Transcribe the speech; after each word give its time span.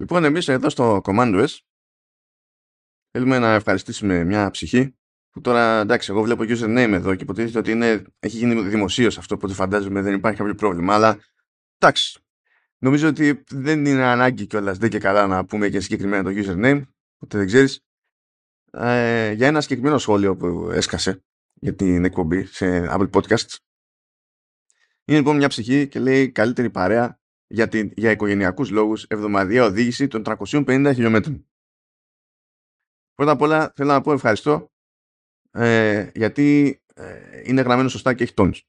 Λοιπόν, 0.00 0.24
εμείς 0.24 0.48
εδώ 0.48 0.68
στο 0.68 1.00
Command 1.04 1.44
OS 1.44 1.58
θέλουμε 3.10 3.38
να 3.38 3.54
ευχαριστήσουμε 3.54 4.24
μια 4.24 4.50
ψυχή 4.50 4.94
που 5.30 5.40
τώρα 5.40 5.80
εντάξει, 5.80 6.10
εγώ 6.10 6.22
βλέπω 6.22 6.42
username 6.42 6.90
εδώ 6.92 7.14
και 7.14 7.22
υποτίθεται 7.22 7.58
ότι 7.58 7.70
είναι, 7.70 8.04
έχει 8.18 8.36
γίνει 8.36 8.62
δημοσίως 8.62 9.18
αυτό, 9.18 9.34
οπότε 9.34 9.52
φαντάζομαι 9.52 10.00
δεν 10.00 10.14
υπάρχει 10.14 10.38
κάποιο 10.38 10.54
πρόβλημα. 10.54 10.94
Αλλά 10.94 11.18
εντάξει, 11.78 12.20
νομίζω 12.78 13.08
ότι 13.08 13.42
δεν 13.50 13.84
είναι 13.84 14.04
ανάγκη 14.04 14.46
κιόλας 14.46 14.78
δεν 14.78 14.90
και 14.90 14.98
καλά 14.98 15.26
να 15.26 15.44
πούμε 15.44 15.68
και 15.68 15.80
συγκεκριμένα 15.80 16.22
το 16.22 16.30
username, 16.30 16.82
οπότε 17.14 17.38
δεν 17.38 17.46
ξέρεις. 17.46 17.80
Ε, 18.72 19.32
για 19.32 19.46
ένα 19.46 19.60
συγκεκριμένο 19.60 19.98
σχόλιο 19.98 20.36
που 20.36 20.70
έσκασε 20.72 21.24
για 21.54 21.74
την 21.74 22.04
εκπομπή 22.04 22.44
σε 22.44 22.86
Apple 22.90 23.10
Podcasts. 23.10 23.56
Είναι 25.04 25.18
λοιπόν 25.18 25.36
μια 25.36 25.48
ψυχή 25.48 25.88
και 25.88 25.98
λέει 25.98 26.30
καλύτερη 26.30 26.70
παρέα 26.70 27.19
για, 27.50 27.68
την, 27.68 27.92
για 27.96 28.10
οικογενειακούς 28.10 28.70
λόγους 28.70 29.04
εβδομαδιαία 29.04 29.64
οδήγηση 29.64 30.08
των 30.08 30.22
350 30.26 30.90
χιλιόμετρων. 30.94 31.46
Πρώτα 33.14 33.32
απ' 33.32 33.40
όλα 33.40 33.72
θέλω 33.76 33.92
να 33.92 34.00
πω 34.00 34.12
ευχαριστώ 34.12 34.72
ε, 35.50 36.10
γιατί 36.14 36.80
ε, 36.94 37.42
είναι 37.44 37.60
γραμμένο 37.60 37.88
σωστά 37.88 38.14
και 38.14 38.22
έχει 38.22 38.34
τόνους. 38.34 38.68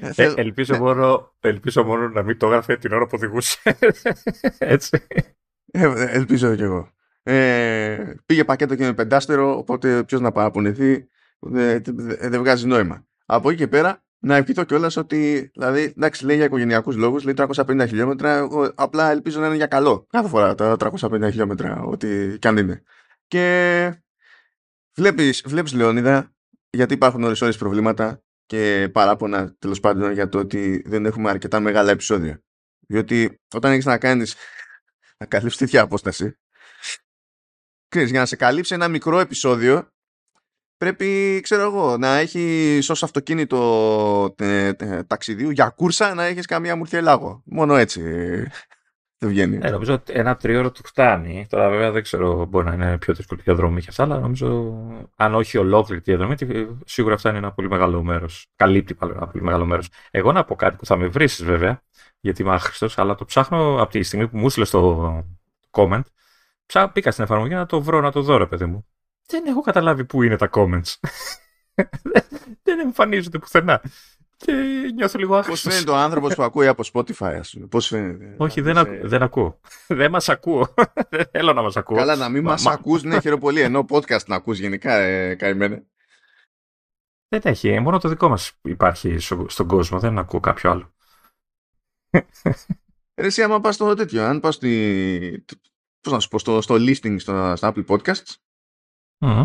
Ε, 0.00 0.32
ελπίζω, 0.36 0.76
μόνο, 0.78 1.34
ελπίζω 1.40 1.84
μόνο 1.84 2.08
να 2.08 2.22
μην 2.22 2.38
το 2.38 2.46
έγραφε 2.46 2.76
την 2.76 2.92
ώρα 2.92 3.04
που 3.06 3.12
οδηγούσε. 3.14 3.76
Έτσι. 4.58 5.06
Ε, 5.70 5.92
ελπίζω 6.08 6.54
κι 6.54 6.62
εγώ. 6.62 6.92
Ε, 7.22 8.14
πήγε 8.26 8.44
πακέτο 8.44 8.74
και 8.74 8.84
με 8.84 8.94
πεντάστερο, 8.94 9.58
οπότε 9.58 10.04
ποιος 10.04 10.20
να 10.20 10.32
παραπονεθεί 10.32 11.08
δεν, 11.38 11.82
δεν 12.20 12.38
βγάζει 12.38 12.66
νόημα. 12.66 13.06
Από 13.26 13.48
εκεί 13.48 13.58
και 13.58 13.68
πέρα, 13.68 14.04
να 14.24 14.36
ευχηθώ 14.36 14.64
κιόλας 14.64 14.96
ότι, 14.96 15.50
δηλαδή, 15.54 15.82
εντάξει, 15.82 16.24
λέει 16.24 16.36
για 16.36 16.44
οικογενειακούς 16.44 16.96
λόγους, 16.96 17.24
λέει 17.24 17.34
350 17.34 17.86
χιλιόμετρα. 17.86 18.48
Απλά 18.74 19.10
ελπίζω 19.10 19.40
να 19.40 19.46
είναι 19.46 19.56
για 19.56 19.66
καλό. 19.66 20.06
Κάθε 20.08 20.28
φορά 20.28 20.54
τα 20.54 20.76
350 20.76 21.30
χιλιόμετρα, 21.30 21.82
ό,τι 21.82 22.38
κι 22.38 22.48
αν 22.48 22.56
είναι. 22.56 22.82
Και 23.26 24.02
βλέπεις, 24.96 25.42
βλέπεις 25.46 25.72
Λεωνίδα, 25.72 26.34
γιατί 26.70 26.94
υπάρχουν 26.94 27.22
ώρες 27.22 27.40
ώρες 27.40 27.56
προβλήματα 27.56 28.22
και 28.46 28.88
παράπονα 28.92 29.54
τέλος 29.58 29.80
πάντων 29.80 30.12
για 30.12 30.28
το 30.28 30.38
ότι 30.38 30.82
δεν 30.86 31.06
έχουμε 31.06 31.30
αρκετά 31.30 31.60
μεγάλα 31.60 31.90
επεισόδια. 31.90 32.42
Διότι 32.88 33.40
όταν 33.54 33.72
έχεις 33.72 33.84
να 33.84 33.98
κάνεις 33.98 34.34
να 35.18 35.26
καλύψεις 35.26 35.58
τέτοια 35.58 35.82
απόσταση, 35.82 36.38
ξέρεις, 37.88 38.10
για 38.10 38.20
να 38.20 38.26
σε 38.26 38.36
καλύψει 38.36 38.74
ένα 38.74 38.88
μικρό 38.88 39.18
επεισόδιο 39.18 39.92
πρέπει, 40.82 41.40
ξέρω 41.42 41.62
εγώ, 41.62 41.96
να 41.96 42.16
έχεις 42.16 42.90
ως 42.90 43.02
αυτοκίνητο 43.02 44.34
τε, 44.36 44.72
τε, 44.72 45.02
ταξιδίου 45.02 45.50
για 45.50 45.68
κούρσα 45.68 46.14
να 46.14 46.24
έχεις 46.24 46.46
καμία 46.46 46.76
μουρθιελάγο. 46.76 47.42
Μόνο 47.44 47.76
έτσι 47.76 48.00
δεν 49.18 49.30
βγαίνει. 49.30 49.58
Ε, 49.62 49.70
νομίζω 49.70 49.94
ότι 49.94 50.12
ένα 50.12 50.36
τρίωρο 50.36 50.70
του 50.70 50.80
φτάνει. 50.84 51.46
Τώρα, 51.48 51.68
βέβαια, 51.68 51.90
δεν 51.90 52.02
ξέρω, 52.02 52.44
μπορεί 52.44 52.66
να 52.66 52.72
είναι 52.72 52.98
πιο 52.98 53.14
δύσκολη 53.14 53.40
διαδρομή 53.44 53.80
και 53.80 53.86
αυτά, 53.88 54.02
αλλά 54.02 54.18
νομίζω, 54.18 54.76
αν 55.16 55.34
όχι 55.34 55.58
ολόκληρη 55.58 56.00
τη 56.00 56.14
διαδρομή, 56.14 56.34
σίγουρα 56.84 57.16
φτάνει 57.16 57.38
ένα 57.38 57.52
πολύ 57.52 57.68
μεγάλο 57.68 58.02
μέρος. 58.02 58.46
Καλύπτει 58.56 58.94
πάλι 58.94 59.12
ένα 59.16 59.26
πολύ 59.26 59.44
μεγάλο 59.44 59.64
μέρος. 59.64 59.88
Εγώ 60.10 60.32
να 60.32 60.44
πω 60.44 60.54
κάτι 60.54 60.76
που 60.76 60.86
θα 60.86 60.96
με 60.96 61.06
βρει, 61.06 61.26
βέβαια, 61.26 61.82
γιατί 62.20 62.42
είμαι 62.42 62.52
άχρηστος, 62.52 62.98
αλλά 62.98 63.14
το 63.14 63.24
ψάχνω 63.24 63.82
από 63.82 63.90
τη 63.90 64.02
στιγμή 64.02 64.28
που 64.28 64.38
μου 64.38 64.46
έστειλε 64.46 64.66
το 64.66 65.24
comment. 65.70 66.02
Ψά, 66.66 66.90
πήγα 66.90 67.10
στην 67.10 67.24
εφαρμογή 67.24 67.54
να 67.54 67.66
το 67.66 67.82
βρω, 67.82 68.00
να 68.00 68.12
το 68.12 68.22
δω, 68.22 68.36
ρε 68.36 68.46
παιδί 68.46 68.64
μου. 68.64 68.86
Δεν 69.26 69.46
έχω 69.46 69.60
καταλάβει 69.60 70.04
πού 70.04 70.22
είναι 70.22 70.36
τα 70.36 70.50
comments. 70.52 70.94
δεν 72.62 72.78
εμφανίζονται 72.78 73.38
πουθενά. 73.38 73.82
Και 74.36 74.52
νιώθω 74.94 75.18
λίγο 75.18 75.34
άχαστος. 75.34 75.62
Πώς 75.62 75.72
φαίνεται 75.72 75.90
ο 75.90 75.96
άνθρωπος 75.96 76.34
που 76.34 76.42
ακούει 76.42 76.66
από 76.66 76.82
Spotify, 76.92 77.36
ας 77.38 77.50
πούμε. 77.50 77.66
Πώς 77.66 77.86
φαίνεται. 77.86 78.34
Όχι, 78.38 78.60
δεν, 78.60 78.78
ακού, 78.78 79.08
δεν 79.08 79.22
ακούω. 79.22 79.60
δεν 79.88 80.10
μας 80.10 80.28
ακούω. 80.28 80.74
δεν 81.10 81.26
θέλω 81.30 81.52
να 81.52 81.62
μας 81.62 81.76
ακούω. 81.76 81.96
Καλά, 81.96 82.16
να 82.16 82.28
μην 82.28 82.42
μα, 82.42 82.50
μας 82.50 82.66
ακούς, 82.66 83.02
ναι, 83.02 83.20
χαίρομαι 83.20 83.40
πολύ. 83.40 83.60
Ενώ 83.60 83.84
podcast 83.88 84.24
να 84.26 84.36
ακούς 84.36 84.58
γενικά, 84.58 84.94
ε, 84.94 85.34
καημένα. 85.34 85.82
Δεν 87.28 87.40
έχει. 87.44 87.80
Μόνο 87.80 87.98
το 87.98 88.08
δικό 88.08 88.28
μας 88.28 88.52
υπάρχει 88.62 89.18
στον 89.46 89.66
κόσμο. 89.66 89.98
Δεν 89.98 90.18
ακούω 90.18 90.40
κάποιο 90.40 90.70
άλλο. 90.70 90.94
Ρε, 93.14 93.26
εσύ 93.26 93.42
άμα 93.42 93.60
πας 93.60 93.74
στο 93.74 93.94
τέτοιο, 93.94 94.24
αν 94.24 94.40
πας 94.40 94.54
στη... 94.54 95.44
Πώς 96.00 96.12
να 96.12 96.20
σου 96.20 96.28
πω, 96.28 96.38
στο, 96.38 96.60
στο 96.60 96.74
listing 96.74 97.20
στο, 97.20 97.52
στα 97.56 97.72
Apple 97.74 97.86
Podcasts. 97.86 98.34
Mm. 99.22 99.44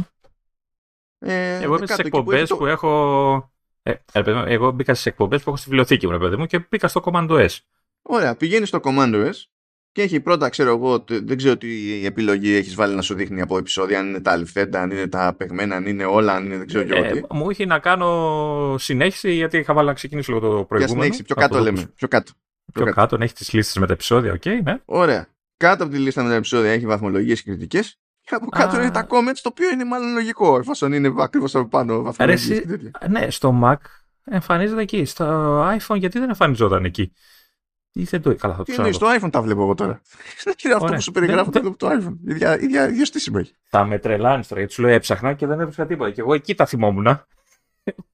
Ε, 1.20 1.60
Εγώ 1.62 1.76
είμαι 1.76 1.86
στις 1.86 1.98
εκπομπές 1.98 2.50
που, 2.50 2.58
που 2.58 2.66
έχω 2.66 3.52
ε, 3.84 3.94
εγώ 4.46 4.72
μπήκα 4.72 4.94
στις 4.94 5.06
εκπομπές 5.06 5.44
που 5.44 5.50
έχω 5.50 5.58
στη 5.58 5.70
βιβλιοθήκη 5.70 6.08
μου, 6.08 6.18
παιδί 6.18 6.36
μου, 6.36 6.46
και 6.46 6.66
μπήκα 6.70 6.88
στο 6.88 7.02
Command 7.04 7.30
S. 7.30 7.58
Ωραία, 8.02 8.36
πηγαίνεις 8.36 8.68
στο 8.68 8.80
Command 8.84 9.26
S 9.26 9.32
και 9.92 10.02
έχει 10.02 10.20
πρώτα, 10.20 10.50
ξέρω 10.50 10.70
εγώ, 10.70 11.04
δεν 11.08 11.38
ξέρω 11.38 11.58
τι 11.58 12.06
επιλογή 12.06 12.56
έχεις 12.56 12.76
βάλει 12.76 12.96
να 12.96 13.02
σου 13.02 13.14
δείχνει 13.14 13.42
από 13.42 13.58
επεισόδια, 13.58 14.00
αν 14.00 14.08
είναι 14.08 14.22
τα 14.22 14.32
αληθέντα, 14.32 14.82
αν 14.82 14.92
είναι 14.92 15.08
τα 15.08 15.36
παιγμένα, 15.38 15.76
αν 15.76 15.86
είναι 15.86 16.06
όλα, 16.06 16.34
αν 16.34 16.46
είναι 16.46 16.58
δεν 16.58 16.68
ξέρω 16.68 16.96
ε, 16.96 17.12
τι. 17.12 17.22
Μου 17.30 17.50
είχε 17.50 17.66
να 17.66 17.80
κάνω 17.80 18.76
συνέχιση 18.80 19.32
γιατί 19.32 19.58
είχα 19.58 19.74
βάλει 19.74 19.88
να 19.88 19.94
ξεκινήσω 19.94 20.34
λίγο 20.34 20.48
το 20.48 20.48
προηγούμενο. 20.48 20.78
Για 20.78 20.88
συνέχιση, 20.88 21.24
πιο 21.24 21.36
κάτω 21.36 21.60
λέμε. 21.60 21.92
Πιο 21.96 22.08
κάτω. 22.08 22.32
Πιο, 22.74 22.84
πιο 22.84 22.94
κάτω, 22.94 23.18
έχεις 23.20 23.34
τις 23.34 23.54
λίστες 23.54 23.78
με 23.78 23.88
τα 23.88 23.94
επεισόδια, 23.94 24.34
okay, 24.34 24.60
ναι. 24.64 24.78
Ωραία. 24.86 25.28
Κάτω 25.58 25.84
από 25.84 25.94
τη 25.94 26.00
λίστα 26.00 26.24
με 26.24 26.30
τα 26.30 26.36
επεισόδια 26.36 26.72
έχει 26.72 26.86
βαθμολογίες 26.86 27.42
και 27.42 27.50
κριτικές 27.50 28.00
και 28.28 28.36
από 28.36 28.46
κάτω 28.46 28.78
είναι 28.78 28.92
τα 28.92 29.08
comments, 29.10 29.40
το 29.42 29.50
οποίο 29.50 29.70
είναι 29.70 29.86
μάλλον 29.86 30.14
λογικό, 30.14 30.58
εφόσον 30.58 30.94
είναι 30.94 31.14
ακριβώς 31.18 31.56
από 31.56 31.68
πάνω 31.68 32.02
βαθμολογίες. 32.02 32.64
Ναι, 33.10 33.30
στο 33.30 33.60
Mac 33.64 33.76
εμφανίζεται 34.26 34.82
εκεί. 34.82 35.06
Στο 35.06 35.62
iPhone 35.62 35.98
γιατί 35.98 36.20
δεν 36.20 36.30
εμφανιζόταν 36.30 36.86
εκεί; 36.86 37.14
Ή 37.92 38.04
δεν 38.04 38.22
το 38.22 38.36
καλά, 38.36 38.56
θα 38.56 38.64
το 38.64 38.72
ξέρω. 38.72 38.92
Στο 38.92 39.08
iPhone 39.20 39.32
τα 39.32 39.42
βλέπω 39.42 39.62
εγώ 39.62 39.74
τώρα. 39.74 40.02
Είναι 40.66 40.74
αυτό 40.74 40.94
που 40.94 41.02
σου 41.02 41.12
περιγράφω 41.12 41.52
το 41.52 41.62
βλέπω 41.62 41.78
στο 41.78 41.88
iPhone. 41.90 42.16
Ίδια, 42.28 42.60
ίδια, 42.62 42.88
ίδιο 42.88 43.06
στήσιμο 43.06 43.38
έχει. 43.40 43.54
Θα 43.70 43.86
με 43.86 44.00
τρελάνεις 44.00 44.48
τώρα 44.48 44.60
γιατί 44.60 44.76
σου 44.76 44.82
λέω 44.82 44.92
έψαχνα 44.92 45.34
και 45.34 45.46
δεν 45.46 45.60
έβρισκα 45.60 45.86
τίποτα. 45.86 46.12
Και 46.12 46.22
εγώ 46.22 46.34
εκεί 46.34 46.56
τα 46.56 46.66
θυμόμουν. 46.66 47.08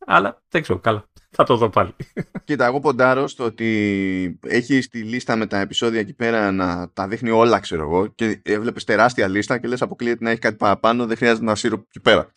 Αλλά 0.05 0.41
δεν 0.49 0.61
ξέρω, 0.61 0.79
καλά. 0.79 1.05
Θα 1.35 1.43
το 1.43 1.57
δω 1.57 1.69
πάλι. 1.69 1.95
Κοίτα, 2.45 2.65
εγώ 2.65 2.79
ποντάρω 2.79 3.27
στο 3.27 3.43
ότι 3.43 4.39
έχει 4.41 4.79
τη 4.79 5.03
λίστα 5.03 5.35
με 5.35 5.47
τα 5.47 5.59
επεισόδια 5.59 5.99
εκεί 5.99 6.13
πέρα 6.13 6.51
να 6.51 6.89
τα 6.93 7.07
δείχνει 7.07 7.29
όλα, 7.29 7.59
ξέρω 7.59 7.81
εγώ. 7.81 8.07
Και 8.07 8.41
έβλεπες 8.43 8.83
τεράστια 8.83 9.27
λίστα 9.27 9.57
και 9.57 9.67
λες 9.67 9.81
αποκλείεται 9.81 10.23
να 10.23 10.29
έχει 10.29 10.39
κάτι 10.39 10.55
παραπάνω, 10.55 11.05
δεν 11.05 11.17
χρειάζεται 11.17 11.45
να 11.45 11.55
σύρω 11.55 11.75
εκεί 11.75 11.99
πέρα. 11.99 12.31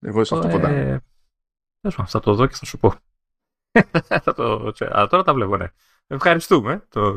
Εγώ 0.00 0.24
σε 0.24 0.34
αυτό 0.34 0.48
ποντάρω. 0.48 0.74
Ε, 0.74 1.00
θα 2.06 2.20
το 2.20 2.34
δω 2.34 2.46
και 2.46 2.54
θα 2.54 2.64
σου 2.64 2.78
πω. 2.78 2.94
το... 4.36 4.72
Α, 4.98 5.06
τώρα 5.06 5.22
τα 5.22 5.34
βλέπω, 5.34 5.56
ναι. 5.56 5.66
Ευχαριστούμε. 6.06 6.86
Το... 6.88 7.14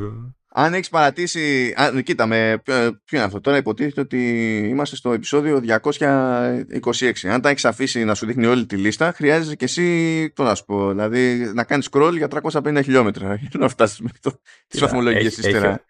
Αν 0.57 0.73
έχεις 0.73 0.89
παρατήσει. 0.89 1.73
Α, 1.77 2.01
κοίτα, 2.01 2.25
με... 2.25 2.61
ποιο 3.05 3.17
είναι 3.17 3.23
αυτό. 3.23 3.41
Τώρα 3.41 3.57
υποτίθεται 3.57 4.01
ότι 4.01 4.57
είμαστε 4.69 4.95
στο 4.95 5.11
επεισόδιο 5.11 5.61
226. 5.81 7.11
Αν 7.23 7.41
τα 7.41 7.49
έχεις 7.49 7.65
αφήσει 7.65 8.03
να 8.03 8.13
σου 8.13 8.25
δείχνει 8.25 8.45
όλη 8.45 8.65
τη 8.65 8.75
λίστα, 8.75 9.11
χρειάζεσαι 9.11 9.55
και 9.55 9.65
εσύ. 9.65 10.29
Το 10.35 10.43
να 10.43 10.55
σου 10.55 10.65
πω. 10.65 10.89
Δηλαδή 10.89 11.51
να 11.53 11.63
κάνεις 11.63 11.87
scroll 11.91 12.13
για 12.17 12.27
350 12.51 12.79
χιλιόμετρα 12.83 13.35
για 13.41 13.49
να 13.53 13.67
φτάσεις 13.67 13.99
με 13.99 14.09
το... 14.21 14.39
τις 14.67 14.79
βαθμολογίες 14.79 15.37
ύστερα. 15.37 15.85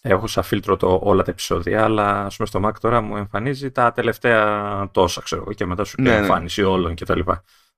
Έχω 0.00 0.26
σαν 0.26 0.42
φίλτρο 0.42 0.76
το, 0.76 1.00
όλα 1.02 1.22
τα 1.22 1.30
επεισόδια, 1.30 1.84
αλλά 1.84 2.24
ας 2.24 2.36
πούμε 2.36 2.48
στο 2.48 2.60
Mac 2.64 2.72
τώρα 2.80 3.00
μου 3.00 3.16
εμφανίζει 3.16 3.70
τα 3.70 3.92
τελευταία 3.92 4.88
τόσα, 4.92 5.20
ξέρω 5.22 5.52
και 5.52 5.66
μετά 5.66 5.84
σου 5.84 6.00
ναι, 6.00 6.10
ναι. 6.10 6.16
εμφάνιση 6.16 6.60
ναι. 6.60 6.66
όλων 6.66 6.94
κτλ. 6.94 7.20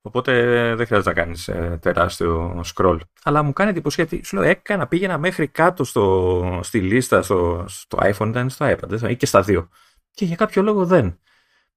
Οπότε 0.06 0.32
δεν 0.74 0.86
χρειάζεται 0.86 1.08
να 1.08 1.14
κάνεις 1.14 1.48
ε, 1.48 1.78
τεράστιο 1.82 2.62
scroll. 2.74 2.98
Αλλά 3.22 3.42
μου 3.42 3.52
κάνει 3.52 3.70
εντύπωση 3.70 4.00
γιατί 4.00 4.24
σου 4.24 4.36
λέω 4.36 4.44
έκανα, 4.44 4.86
πήγαινα 4.86 5.18
μέχρι 5.18 5.48
κάτω 5.48 5.84
στο, 5.84 6.60
στη 6.62 6.80
λίστα 6.80 7.22
στο, 7.22 7.64
στο 7.68 7.98
iPhone, 8.00 8.28
ήταν 8.28 8.50
στο 8.50 8.66
iPad 8.68 9.10
ή 9.10 9.16
και 9.16 9.26
στα 9.26 9.42
δύο. 9.42 9.68
Και 10.10 10.24
για 10.24 10.36
κάποιο 10.36 10.62
λόγο 10.62 10.86
δεν. 10.86 11.18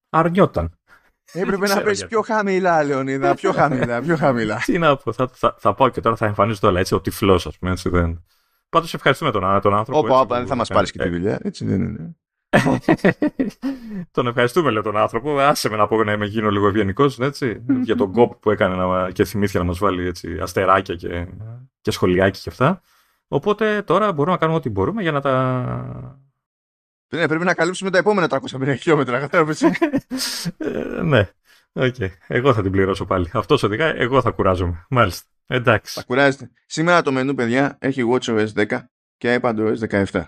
Αρνιόταν. 0.09 0.79
Έπρεπε 1.31 1.67
να 1.67 1.81
πέσει 1.81 2.07
πιο 2.07 2.21
χαμηλά, 2.21 2.83
Λεωνίδα, 2.83 3.35
πιο 3.35 3.51
χαμηλά, 3.51 4.01
πιο 4.01 4.17
χαμηλά. 4.17 4.61
Τι 4.65 4.77
να 4.77 4.97
πω, 4.97 5.13
θα, 5.13 5.29
θα, 5.33 5.55
θα 5.59 5.73
πάω 5.73 5.89
και 5.89 6.01
τώρα 6.01 6.15
θα 6.15 6.25
εμφανίζω 6.25 6.67
όλα 6.67 6.79
έτσι, 6.79 6.95
ο 6.95 7.01
τυφλός, 7.01 7.47
ας 7.47 7.57
πούμε. 7.57 7.71
Έτσι, 7.71 7.89
δεν... 7.89 8.25
Πάντως 8.69 8.93
ευχαριστούμε 8.93 9.31
τον, 9.31 9.61
τον 9.61 9.73
άνθρωπο. 9.73 9.99
Όπα, 9.99 10.19
όπα, 10.19 10.37
δεν 10.37 10.47
θα 10.47 10.55
μας 10.55 10.67
πάρεις 10.67 10.91
και 10.91 10.99
τη 10.99 11.09
δουλειά. 11.09 11.39
Έτσι 11.43 11.65
δεν 11.65 11.81
είναι. 11.81 12.15
τον 14.11 14.27
ευχαριστούμε, 14.27 14.71
λέει 14.71 14.81
τον 14.81 14.97
άνθρωπο. 14.97 15.39
Άσε 15.39 15.69
με 15.69 15.75
να 15.75 15.87
πω 15.87 16.03
να 16.03 16.11
είμαι 16.11 16.25
γίνω 16.25 16.49
λίγο 16.49 16.67
ευγενικός, 16.67 17.19
έτσι. 17.19 17.63
για 17.81 17.95
τον 17.95 18.11
κόπο 18.11 18.35
που 18.35 18.51
έκανε 18.51 18.75
να, 18.75 19.11
και 19.11 19.25
θυμήθηκε 19.25 19.57
να 19.57 19.63
μας 19.63 19.77
βάλει 19.77 20.07
έτσι, 20.07 20.37
αστεράκια 20.41 20.95
και, 20.95 21.27
και 21.81 21.91
σχολιάκια 21.91 22.41
και 22.43 22.49
αυτά. 22.49 22.81
Οπότε 23.27 23.81
τώρα 23.81 24.13
μπορούμε 24.13 24.31
να 24.31 24.37
κάνουμε 24.39 24.57
ό,τι 24.57 24.69
μπορούμε 24.69 25.01
για 25.01 25.11
να 25.11 25.21
τα. 25.21 26.19
Ναι, 27.09 27.27
πρέπει 27.27 27.45
να 27.45 27.53
καλύψουμε 27.53 27.89
τα 27.89 27.97
επόμενα 27.97 28.27
350 28.29 28.75
χιλιόμετρα, 28.79 29.19
κατάλαβες. 29.19 29.61
ε, 29.61 31.01
ναι. 31.03 31.29
Okay. 31.79 32.09
Εγώ 32.27 32.53
θα 32.53 32.61
την 32.61 32.71
πληρώσω 32.71 33.05
πάλι. 33.05 33.29
Αυτός 33.33 33.63
οδηγά, 33.63 33.95
εγώ 33.95 34.21
θα 34.21 34.31
κουράζομαι. 34.31 34.85
Μάλιστα. 34.89 35.27
Εντάξει. 35.47 35.93
Θα 35.93 36.03
κουράζετε. 36.03 36.51
Σήμερα 36.65 37.01
το 37.01 37.11
μενού, 37.11 37.33
παιδιά, 37.33 37.77
έχει 37.79 38.03
WatchOS 38.11 38.47
10 38.55 38.79
και 39.17 39.39
iPadOS 39.41 39.75
17. 39.89 40.23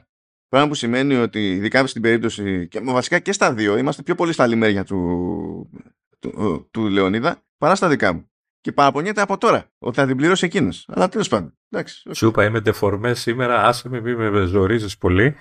Πράγμα 0.49 0.67
που 0.67 0.75
σημαίνει 0.75 1.15
ότι 1.15 1.51
ειδικά 1.51 1.87
στην 1.87 2.01
περίπτωση 2.01 2.67
και 2.67 2.79
βασικά 2.83 3.19
και 3.19 3.31
στα 3.31 3.53
δύο 3.53 3.77
είμαστε 3.77 4.01
πιο 4.03 4.15
πολύ 4.15 4.33
στα 4.33 4.43
άλλη 4.43 4.55
μέρια 4.55 4.83
του, 4.83 5.69
του, 6.19 6.67
του 6.71 6.87
Λεωνίδα 6.87 7.43
παρά 7.57 7.75
στα 7.75 7.87
δικά 7.87 8.13
μου. 8.13 8.29
και 8.61 8.71
παραπονιέται 8.71 9.21
από 9.21 9.37
τώρα 9.37 9.71
ότι 9.79 9.95
θα 9.95 10.05
την 10.05 10.17
πληρώσει 10.17 10.45
εκείνος. 10.45 10.85
Αλλά 10.87 11.09
τέλος 11.09 11.27
πάντων. 11.27 11.57
Εντάξει, 11.69 12.09
Σου 12.13 12.27
είπα, 12.27 12.45
είμαι 12.45 12.59
ντεφορμές 12.59 13.19
σήμερα. 13.19 13.63
Άσε 13.63 13.89
με, 13.89 14.01
μη 14.01 14.15
με 14.15 14.45
ζορίζεις 14.45 14.97
πολύ. 14.97 15.37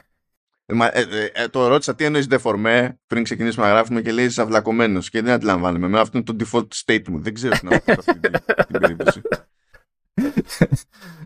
Ε, 0.67 0.75
μα, 0.75 0.87
ε, 0.87 1.01
ε, 1.01 1.43
ε, 1.43 1.49
το 1.49 1.69
ρώτησα 1.69 1.95
τι 1.95 2.05
εννοείς 2.05 2.27
δεφορμέ 2.27 3.01
πριν 3.07 3.23
ξεκινήσουμε 3.23 3.67
να 3.67 3.73
γράφουμε 3.73 4.03
και 4.03 4.13
λέει 4.13 4.25
είσαι 4.25 4.43
αυλακωμένο 4.43 5.01
και 5.01 5.23
δεν 5.23 5.33
αντιλαμβάνομαι. 5.33 5.89
Με 5.89 6.01
αυτό 6.01 6.19
είναι 6.19 6.27
το 6.27 6.37
default 6.45 6.69
state 6.85 7.09
μου. 7.09 7.21
Δεν 7.21 7.35
ξέρω 7.35 7.59
τι 7.59 7.67
να 7.67 7.81
πω 7.81 7.93
αυτή 7.93 8.19
την, 8.19 8.33
την 8.69 8.81
περίπτωση. 8.81 9.21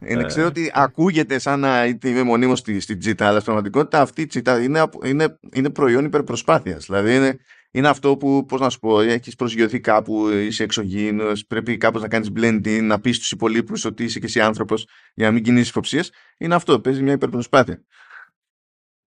Είναι, 0.09 0.25
ξέρω 0.25 0.47
ότι 0.47 0.71
ακούγεται 0.75 1.39
σαν 1.39 1.61
να 1.61 1.85
είμαι 1.85 2.23
μονίμως 2.23 2.59
στη, 2.59 2.81
στη 2.81 2.97
τσίτα, 2.97 3.25
αλλά 3.25 3.41
στην 3.41 3.45
πραγματικότητα 3.45 4.01
αυτή 4.01 4.23
η 4.23 4.27
τσίτα 4.27 4.63
είναι, 4.63 4.85
είναι, 5.05 5.39
είναι 5.53 5.71
προϊόν 5.71 6.05
υπερπροσπάθειας. 6.05 6.85
Δηλαδή 6.87 7.17
είναι, 7.17 7.39
είναι 7.71 7.89
αυτό 7.89 8.17
που, 8.17 8.45
πώς 8.45 8.61
να 8.61 8.71
σου 8.71 8.79
πω, 8.79 9.01
έχεις 9.01 9.35
προσγειωθεί 9.35 9.81
κάπου, 9.81 10.29
είσαι 10.29 10.63
εξωγήινος, 10.63 11.47
πρέπει 11.47 11.77
κάπως 11.77 12.03
να 12.03 12.09
κάνεις 12.09 12.31
blending, 12.37 12.81
να 12.83 13.01
πεις 13.01 13.17
στους 13.17 13.33
υπολείπους 13.33 13.85
ότι 13.85 14.05
είσαι 14.05 14.19
και 14.19 14.27
εσύ 14.27 14.41
άνθρωπος 14.41 14.87
για 15.15 15.27
να 15.27 15.33
μην 15.33 15.43
κινήσεις 15.43 15.69
υποψίες. 15.69 16.13
Είναι 16.39 16.55
αυτό, 16.55 16.81
παίζει 16.81 17.03
μια 17.03 17.13
υπερπροσπάθεια. 17.13 17.83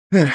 Ε, 0.08 0.26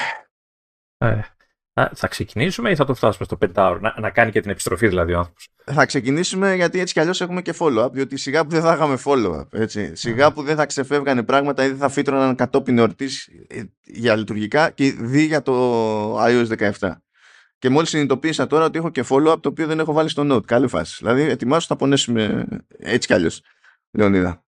θα 1.93 2.07
ξεκινήσουμε 2.07 2.69
ή 2.69 2.75
θα 2.75 2.85
το 2.85 2.93
φτάσουμε 2.93 3.25
στο 3.25 3.37
πεντάωρο, 3.37 3.79
να, 3.79 3.95
να 3.99 4.09
κάνει 4.09 4.31
και 4.31 4.41
την 4.41 4.51
επιστροφή 4.51 4.87
δηλαδή 4.87 5.13
ο 5.13 5.17
άνθρωπος; 5.17 5.49
Θα 5.63 5.85
ξεκινήσουμε 5.85 6.55
γιατί 6.55 6.79
έτσι 6.79 6.93
κι 6.93 6.99
αλλιώς 6.99 7.21
έχουμε 7.21 7.41
και 7.41 7.53
follow-up, 7.59 7.91
διότι 7.91 8.17
σιγά 8.17 8.43
που 8.43 8.49
δεν 8.49 8.61
θα 8.61 8.73
είχαμε 8.73 8.97
follow-up. 9.05 9.45
Έτσι. 9.51 9.95
Σιγά 9.95 10.31
που 10.31 10.43
δεν 10.43 10.55
θα 10.55 10.65
ξεφεύγανε 10.65 11.23
πράγματα 11.23 11.63
ή 11.63 11.67
δεν 11.67 11.77
θα 11.77 11.89
φύτρωναν 11.89 12.35
κατόπιν 12.35 12.77
εορτής 12.77 13.29
ε, 13.47 13.63
για 13.83 14.15
λειτουργικά 14.15 14.69
και 14.69 14.91
δι 14.91 15.25
για 15.25 15.41
το 15.41 16.23
iOS 16.25 16.71
17. 16.79 16.91
Και 17.59 17.69
μόλις 17.69 17.89
συνειδητοποίησα 17.89 18.47
τώρα 18.47 18.65
ότι 18.65 18.77
έχω 18.77 18.89
και 18.89 19.03
follow-up 19.09 19.37
το 19.41 19.49
οποίο 19.49 19.67
δεν 19.67 19.79
έχω 19.79 19.93
βάλει 19.93 20.09
στο 20.09 20.35
note. 20.35 20.45
Καλή 20.45 20.67
φάση. 20.67 20.95
Δηλαδή, 20.99 21.21
ετοιμάσου 21.21 21.67
θα 21.67 21.75
πονέσουμε 21.75 22.45
έτσι 22.77 23.07
κι 23.07 23.13
αλλιώς. 23.13 23.41
Λεωνίδα. 23.91 24.45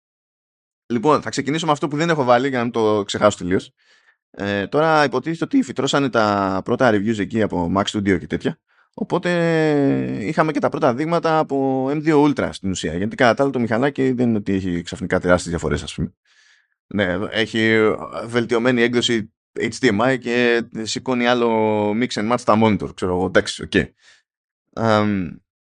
Λοιπόν, 0.88 1.21
θα 1.21 1.30
ξεκινήσω 1.30 1.65
με 1.65 1.71
αυτό 1.71 1.88
που 1.88 1.97
δεν 1.97 2.09
έχω 2.09 2.23
βάλει 2.23 2.47
για 2.47 2.57
να 2.57 2.63
μην 2.63 2.73
το 2.73 3.03
ξεχάσω 3.03 3.38
τελείως. 3.38 3.73
Ε, 4.39 4.68
τώρα 4.68 5.04
υποτίθεται 5.04 5.44
ότι 5.44 5.62
φυτρώσανε 5.62 6.10
τα 6.10 6.62
πρώτα 6.63 6.92
reviews 6.92 7.19
εκεί 7.19 7.42
από 7.42 7.72
Mac 7.75 7.84
Studio 7.84 8.19
και 8.19 8.28
τέτοια. 8.28 8.60
Οπότε 8.94 9.30
είχαμε 10.22 10.51
και 10.51 10.60
τα 10.60 10.69
πρώτα 10.69 10.94
δείγματα 10.94 11.39
από 11.39 11.88
M2 11.89 12.13
Ultra 12.13 12.50
στην 12.51 12.69
ουσία. 12.69 12.98
Γιατί 12.98 13.16
κατά 13.16 13.34
τα 13.34 13.44
άλλα 13.44 13.51
το 13.51 13.60
μηχανάκι 13.60 14.12
δεν 14.12 14.28
είναι 14.28 14.38
ότι 14.38 14.54
έχει 14.54 14.81
ξαφνικά 14.81 15.19
τεράστιες 15.19 15.50
διαφορές 15.50 15.84
ας 15.84 15.94
πούμε. 15.94 16.13
Ναι, 16.88 17.18
έχει 17.31 17.78
βελτιωμένη 18.25 18.81
έκδοση 18.81 19.34
HDMI 19.60 20.18
και 20.19 20.63
σηκώνει 20.81 21.28
άλλο 21.28 21.90
mix 21.90 22.07
and 22.07 22.31
match 22.31 22.40
στα 22.40 22.60
monitor. 22.63 22.95
Ξέρω 22.95 23.13
εγώ, 23.16 23.25
εντάξει, 23.25 23.63
Okay. 23.63 23.88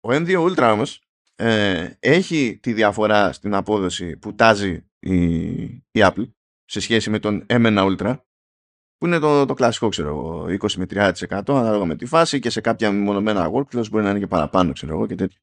ο 0.02 0.10
M2 0.10 0.50
Ultra 0.50 0.70
όμως 0.74 1.02
ε, 1.36 1.90
έχει 2.00 2.60
τη 2.62 2.74
διαφορά 2.74 3.32
στην 3.32 3.54
απόδοση 3.54 4.18
που 4.18 4.36
τάζει 4.36 4.86
η, 5.00 5.42
η 5.72 6.00
Apple 6.00 6.30
σε 6.66 6.80
σχέση 6.80 7.10
με 7.10 7.20
τον 7.20 7.46
M1 7.50 7.96
Ultra 7.98 8.16
που 9.02 9.08
είναι 9.08 9.20
το, 9.20 9.46
το 9.46 9.54
κλασικό, 9.54 9.90
ξέρω 9.90 10.08
εγώ, 10.08 10.46
20 10.46 10.72
με 10.74 10.86
30% 10.90 11.42
ανάλογα 11.48 11.86
με 11.86 11.96
τη 11.96 12.06
φάση 12.06 12.40
και 12.40 12.50
σε 12.50 12.62
κάποια 12.62 12.92
μονομένα 12.92 13.52
workflows 13.54 13.90
μπορεί 13.90 14.04
να 14.04 14.10
είναι 14.10 14.20
και 14.20 14.28
παραπάνω, 14.28 14.74
ξέρω 14.74 14.94
εγώ 14.94 15.08
και 15.08 15.16
τέτοια. 15.16 15.40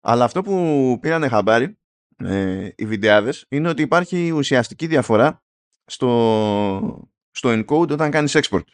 Αλλά 0.00 0.24
αυτό 0.24 0.42
που 0.42 0.98
πήρανε 1.00 1.28
χαμπάρι 1.28 1.78
ε, 2.16 2.68
οι 2.76 2.86
βιντεάδες 2.86 3.46
είναι 3.48 3.68
ότι 3.68 3.82
υπάρχει 3.82 4.30
ουσιαστική 4.30 4.86
διαφορά 4.86 5.42
στο, 5.84 7.10
στο 7.30 7.50
encode 7.50 7.90
όταν 7.90 8.10
κάνεις 8.10 8.36
export. 8.36 8.64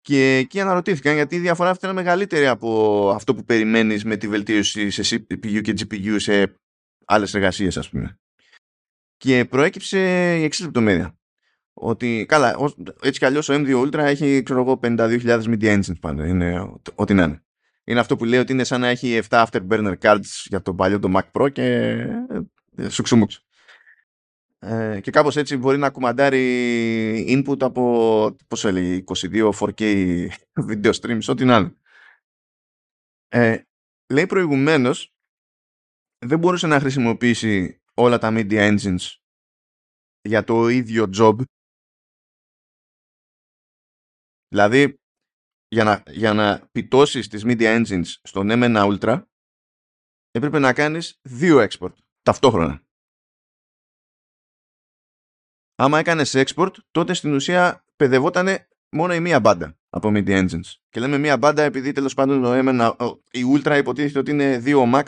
Και 0.00 0.36
εκεί 0.36 0.60
αναρωτήθηκαν 0.60 1.14
γιατί 1.14 1.36
η 1.36 1.40
διαφορά 1.40 1.70
αυτή 1.70 1.86
είναι 1.86 1.94
μεγαλύτερη 1.94 2.46
από 2.46 3.10
αυτό 3.10 3.34
που 3.34 3.44
περιμένεις 3.44 4.04
με 4.04 4.16
τη 4.16 4.28
βελτίωση 4.28 4.90
σε 4.90 5.16
CPU 5.16 5.60
και 5.62 5.74
GPU 5.76 6.16
σε 6.18 6.60
άλλες 7.04 7.34
εργασίες 7.34 7.76
ας 7.76 7.88
πούμε. 7.90 8.18
Και 9.16 9.44
προέκυψε 9.44 9.98
η 10.38 10.42
εξής 10.42 10.64
λεπτομέρεια 10.64 11.18
ότι 11.74 12.24
καλά, 12.28 12.56
έτσι 13.02 13.18
κι 13.18 13.24
αλλιώς 13.24 13.48
ο 13.48 13.54
M2 13.54 13.86
Ultra 13.86 13.98
έχει 13.98 14.42
ξέρω 14.42 14.60
εγώ 14.60 14.80
52.000 14.82 15.42
media 15.42 15.78
engines 15.78 16.00
πάνω, 16.00 16.24
είναι 16.24 16.72
ό,τι 16.94 17.14
να 17.14 17.22
είναι. 17.22 17.44
Είναι 17.84 18.00
αυτό 18.00 18.16
που 18.16 18.24
λέει 18.24 18.40
ότι 18.40 18.52
είναι 18.52 18.64
σαν 18.64 18.80
να 18.80 18.88
έχει 18.88 19.20
7 19.28 19.44
afterburner 19.44 19.94
cards 20.00 20.44
για 20.44 20.62
το 20.62 20.74
παλιό 20.74 20.98
το 20.98 21.12
Mac 21.16 21.40
Pro 21.40 21.52
και 21.52 21.64
ε, 22.76 22.88
σουξουμούξ. 22.88 23.44
Ε, 24.58 25.00
και 25.00 25.10
κάπως 25.10 25.36
έτσι 25.36 25.56
μπορεί 25.56 25.78
να 25.78 25.90
κουμαντάρει 25.90 27.26
input 27.28 27.62
από 27.62 28.36
πώς 28.48 28.64
έλεγε, 28.64 29.04
22 29.06 29.50
4K 29.50 29.82
video 30.68 30.92
streams, 30.92 31.24
ό,τι 31.26 31.44
να 31.44 31.56
είναι. 31.56 31.74
Ε, 33.28 33.62
λέει 34.12 34.26
προηγουμένως 34.26 35.14
δεν 36.18 36.38
μπορούσε 36.38 36.66
να 36.66 36.80
χρησιμοποιήσει 36.80 37.82
όλα 37.94 38.18
τα 38.18 38.32
media 38.32 38.76
engines 38.76 39.16
για 40.20 40.44
το 40.44 40.68
ίδιο 40.68 41.10
job 41.18 41.36
Δηλαδή, 44.54 45.00
για 45.68 45.84
να, 45.84 46.02
για 46.06 46.32
να 46.32 46.68
πιτώσεις 46.72 47.28
τις 47.28 47.42
media 47.46 47.84
engines 47.84 48.06
στον 48.22 48.48
M1 48.50 48.76
Ultra, 48.76 49.22
έπρεπε 50.30 50.58
να 50.58 50.72
κάνεις 50.72 51.20
δύο 51.22 51.66
export 51.68 51.92
ταυτόχρονα. 52.22 52.82
Άμα 55.74 55.98
έκανες 55.98 56.32
export, 56.34 56.70
τότε 56.90 57.14
στην 57.14 57.34
ουσία 57.34 57.84
παιδευόταν 57.96 58.66
μόνο 58.88 59.14
η 59.14 59.20
μία 59.20 59.40
μπάντα 59.40 59.78
από 59.88 60.08
media 60.12 60.48
engines. 60.48 60.72
Και 60.88 61.00
λέμε 61.00 61.18
μία 61.18 61.38
μπάντα 61.38 61.62
επειδή 61.62 61.92
τέλος 61.92 62.14
πάντων 62.14 62.42
το 62.42 62.52
M1, 62.54 63.18
η 63.30 63.42
Ultra 63.54 63.76
υποτίθεται 63.78 64.18
ότι 64.18 64.30
είναι 64.30 64.58
δύο 64.58 64.90
max 64.94 65.04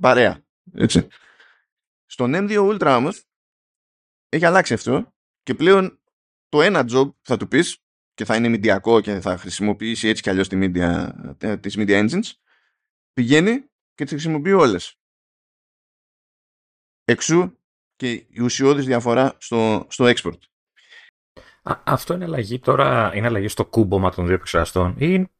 παρέα. 0.00 0.44
Έτσι. 0.72 1.08
Στον 2.06 2.32
M2 2.34 2.72
Ultra 2.72 2.94
όμως 2.96 3.24
έχει 4.28 4.44
αλλάξει 4.44 4.74
αυτό 4.74 5.14
και 5.42 5.54
πλέον 5.54 6.00
το 6.48 6.62
ένα 6.62 6.84
job 6.88 7.14
θα 7.22 7.36
του 7.36 7.48
πεις 7.48 7.84
και 8.14 8.24
θα 8.24 8.36
είναι 8.36 8.48
μηντιακό 8.48 9.00
και 9.00 9.20
θα 9.20 9.38
χρησιμοποιήσει 9.38 10.08
έτσι 10.08 10.22
κι 10.22 10.30
αλλιώς 10.30 10.48
τη 10.48 10.58
media, 10.60 11.10
ε, 11.38 11.56
τις 11.56 11.74
media 11.78 12.08
engines, 12.08 12.30
πηγαίνει 13.12 13.64
και 13.94 14.04
τις 14.04 14.12
χρησιμοποιεί 14.12 14.52
όλες. 14.52 14.98
Εξού 17.04 17.58
και 17.96 18.10
η 18.10 18.40
ουσιώδης 18.40 18.84
διαφορά 18.84 19.36
στο, 19.38 19.86
στο 19.90 20.12
export. 20.14 20.38
αυτό 21.62 22.14
είναι 22.14 22.24
αλλαγή 22.24 22.58
τώρα, 22.58 23.14
είναι 23.14 23.26
αλλαγή 23.26 23.48
στο 23.48 23.66
κούμπομα 23.66 24.10
των 24.10 24.24
δύο 24.26 24.34
επεξεργαστών 24.34 24.94
ή 24.98 25.30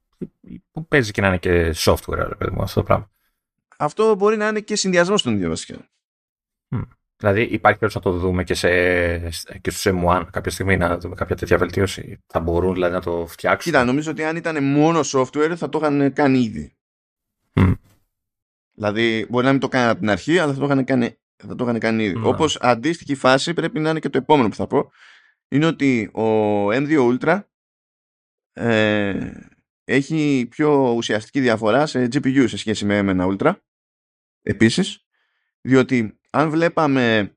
που 0.70 0.86
παίζει 0.86 1.10
και 1.10 1.20
να 1.20 1.26
είναι 1.26 1.38
και 1.38 1.74
software, 1.76 2.30
αυτό 2.58 2.80
το 2.80 2.86
πράγμα; 2.86 3.10
Αυτό 3.76 4.14
μπορεί 4.14 4.36
να 4.36 4.48
είναι 4.48 4.60
και 4.60 4.76
συνδυασμός 4.76 5.22
των 5.22 5.38
δύο 5.38 5.48
βασικά. 5.48 5.90
Δηλαδή 7.20 7.42
υπάρχει 7.42 7.78
περίπτωση 7.78 7.96
να 7.96 8.12
το 8.12 8.18
δούμε 8.18 8.44
και, 8.44 8.54
σε, 8.54 8.70
και 9.60 9.70
στους 9.70 9.86
M1 9.86 10.26
κάποια 10.30 10.50
στιγμή 10.50 10.76
να 10.76 10.98
δούμε 10.98 11.14
κάποια 11.14 11.36
τέτοια 11.36 11.58
βελτίωση. 11.58 12.18
Θα 12.26 12.40
μπορούν 12.40 12.72
δηλαδή 12.72 12.94
να 12.94 13.00
το 13.00 13.26
φτιάξουν. 13.26 13.72
Κοίτα, 13.72 13.84
νομίζω 13.84 14.10
ότι 14.10 14.24
αν 14.24 14.36
ήταν 14.36 14.64
μόνο 14.64 15.00
software 15.04 15.54
θα 15.56 15.68
το 15.68 15.78
είχαν 15.78 16.12
κάνει 16.12 16.38
ήδη. 16.38 16.76
Mm. 17.54 17.74
Δηλαδή 18.72 19.26
μπορεί 19.28 19.44
να 19.44 19.50
μην 19.50 19.60
το 19.60 19.68
κάνει 19.68 19.90
από 19.90 19.98
την 19.98 20.10
αρχή, 20.10 20.38
αλλά 20.38 20.52
θα 20.52 20.58
το 20.58 20.64
είχαν 20.64 20.84
κάνει, 20.84 21.18
θα 21.36 21.54
το 21.54 21.64
είχαν 21.64 21.78
κάνει 21.78 22.04
ήδη. 22.04 22.20
Mm. 22.24 22.24
Όπως 22.24 22.58
αντίστοιχη 22.60 23.14
φάση 23.14 23.54
πρέπει 23.54 23.80
να 23.80 23.90
είναι 23.90 24.00
και 24.00 24.08
το 24.08 24.18
επόμενο 24.18 24.48
που 24.48 24.54
θα 24.54 24.66
πω. 24.66 24.90
Είναι 25.48 25.66
ότι 25.66 26.10
ο 26.12 26.66
M2 26.66 27.18
Ultra 27.18 27.40
ε, 28.52 29.30
έχει 29.84 30.46
πιο 30.50 30.92
ουσιαστική 30.92 31.40
διαφορά 31.40 31.86
σε 31.86 32.04
GPU 32.04 32.44
σε 32.48 32.56
σχέση 32.56 32.84
με 32.84 33.00
M1 33.04 33.36
Ultra. 33.36 33.52
Επίσης, 34.42 35.06
διότι 35.60 36.19
αν 36.30 36.50
βλέπαμε 36.50 37.36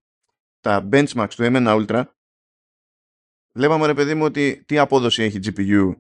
τα 0.60 0.90
benchmarks 0.92 1.34
του 1.36 1.44
M1 1.44 1.88
Ultra 1.88 2.06
βλέπαμε 3.58 3.86
ρε 3.86 3.94
παιδί 3.94 4.16
μου 4.16 4.24
ότι 4.24 4.64
τι 4.66 4.78
απόδοση 4.78 5.24
έχει 5.24 5.40
GPU 5.44 5.96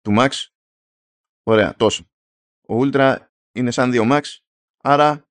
του 0.00 0.14
Max. 0.18 0.30
Ωραία 1.42 1.74
τόσο. 1.76 2.04
Ο 2.68 2.74
Ultra 2.74 3.16
είναι 3.52 3.70
σαν 3.70 3.90
2 3.94 4.10
Max 4.12 4.22
άρα 4.76 5.28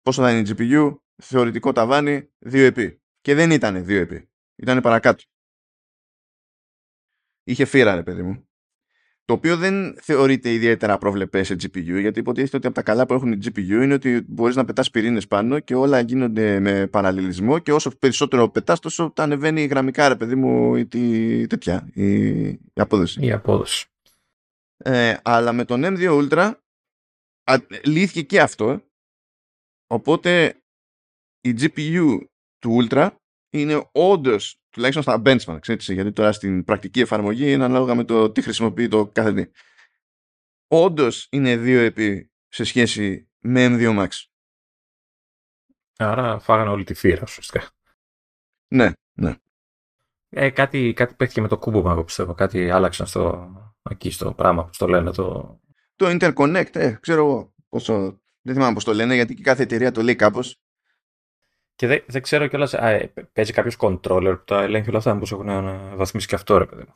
πόσο 0.00 0.22
θα 0.22 0.30
είναι 0.30 0.48
η 0.48 0.54
GPU 0.56 0.96
θεωρητικό 1.22 1.72
ταβάνι 1.72 2.32
2 2.44 2.54
επί. 2.54 3.02
Και 3.20 3.34
δεν 3.34 3.50
ήταν 3.50 3.76
2 3.76 3.88
επί 3.88 4.30
ήταν 4.56 4.80
παρακάτω. 4.80 5.24
Είχε 7.42 7.64
φύρα 7.64 7.94
ρε 7.94 8.02
παιδί 8.02 8.22
μου 8.22 8.45
το 9.26 9.34
οποίο 9.34 9.56
δεν 9.56 9.96
θεωρείται 10.00 10.52
ιδιαίτερα 10.52 10.98
προβλεπές 10.98 11.46
σε 11.46 11.54
GPU, 11.54 12.00
γιατί 12.00 12.18
υποτίθεται 12.18 12.56
ότι 12.56 12.66
από 12.66 12.74
τα 12.74 12.82
καλά 12.82 13.06
που 13.06 13.14
έχουν 13.14 13.32
οι 13.32 13.38
GPU 13.44 13.58
είναι 13.58 13.94
ότι 13.94 14.24
μπορείς 14.28 14.56
να 14.56 14.64
πετάς 14.64 14.90
πυρήνες 14.90 15.26
πάνω 15.26 15.60
και 15.60 15.74
όλα 15.74 16.00
γίνονται 16.00 16.60
με 16.60 16.86
παραλληλισμό 16.86 17.58
και 17.58 17.72
όσο 17.72 17.90
περισσότερο 17.98 18.48
πετάς, 18.48 18.80
τόσο 18.80 19.10
τα 19.10 19.22
ανεβαίνει 19.22 19.64
γραμμικά, 19.64 20.08
ρε 20.08 20.16
παιδί 20.16 20.34
μου, 20.34 20.76
η, 20.76 21.46
τέτοια, 21.46 21.88
η, 21.92 22.46
η 22.46 22.60
απόδοση. 22.74 23.24
Η 23.26 23.32
απόδοση. 23.32 23.86
Ε, 24.76 25.16
αλλά 25.22 25.52
με 25.52 25.64
τον 25.64 25.82
M2 25.84 26.22
Ultra 26.22 26.52
α, 27.44 27.56
λύθηκε 27.84 28.22
και 28.22 28.40
αυτό. 28.40 28.82
Οπότε 29.86 30.60
η 31.40 31.54
GPU 31.60 32.18
του 32.58 32.78
Ultra 32.80 33.10
είναι 33.60 33.88
όντως 33.92 34.60
τουλάχιστον 34.70 35.02
στα 35.02 35.22
benchmarks, 35.24 35.68
έτσι, 35.68 35.94
γιατί 35.94 36.12
τώρα 36.12 36.32
στην 36.32 36.64
πρακτική 36.64 37.00
εφαρμογή 37.00 37.52
είναι 37.52 37.64
ανάλογα 37.64 37.94
με 37.94 38.04
το 38.04 38.30
τι 38.30 38.42
χρησιμοποιεί 38.42 38.88
το 38.88 39.06
κάθε 39.06 39.32
τι. 39.32 39.50
Όντως 40.66 41.28
είναι 41.30 41.56
δύο 41.56 41.80
επί 41.80 42.30
σε 42.48 42.64
σχέση 42.64 43.28
με 43.38 43.66
M2 43.70 43.98
Max. 43.98 44.08
Άρα 45.98 46.38
φάγανε 46.38 46.70
όλη 46.70 46.84
τη 46.84 46.94
θύρα 46.94 47.22
ουσιαστικά. 47.22 47.70
Ναι, 48.68 48.92
ναι. 49.12 49.34
Ε, 50.28 50.50
κάτι, 50.50 50.92
κάτι 50.96 51.14
παίχτηκε 51.14 51.40
με 51.40 51.48
το 51.48 51.58
κούμπομα, 51.58 51.92
εγώ 51.92 52.04
πιστεύω. 52.04 52.34
Κάτι 52.34 52.70
άλλαξαν 52.70 53.06
στο, 53.06 53.52
εκεί 53.90 54.10
στο 54.10 54.32
πράγμα, 54.32 54.64
που 54.64 54.70
το 54.76 54.86
λένε. 54.86 55.10
Το... 55.12 55.60
Το 55.96 56.06
Interconnect, 56.08 56.74
ε, 56.74 56.98
ξέρω 57.00 57.26
εγώ 57.26 57.54
πόσο... 57.68 58.20
Δεν 58.42 58.54
θυμάμαι 58.54 58.74
πώς 58.74 58.84
το 58.84 58.94
λένε, 58.94 59.14
γιατί 59.14 59.34
και 59.34 59.42
κάθε 59.42 59.62
εταιρεία 59.62 59.92
το 59.92 60.02
λέει 60.02 60.16
κάπως. 60.16 60.60
Και 61.76 61.86
δεν, 61.86 62.04
δεν 62.06 62.22
ξέρω 62.22 62.46
κιόλας, 62.46 62.74
ε, 62.74 63.12
παίζει 63.32 63.52
κάποιος 63.52 63.76
controller 63.78 64.34
που 64.38 64.44
τα 64.44 64.62
ελέγχει 64.62 64.88
όλα 64.88 64.98
αυτά, 64.98 65.14
μήπως 65.14 65.32
έχουν 65.32 65.48
ε, 65.48 65.94
βαθμίσει 65.94 66.26
και 66.26 66.34
αυτό, 66.34 66.58
ρε 66.58 66.66
παιδί 66.66 66.82
μου. 66.82 66.94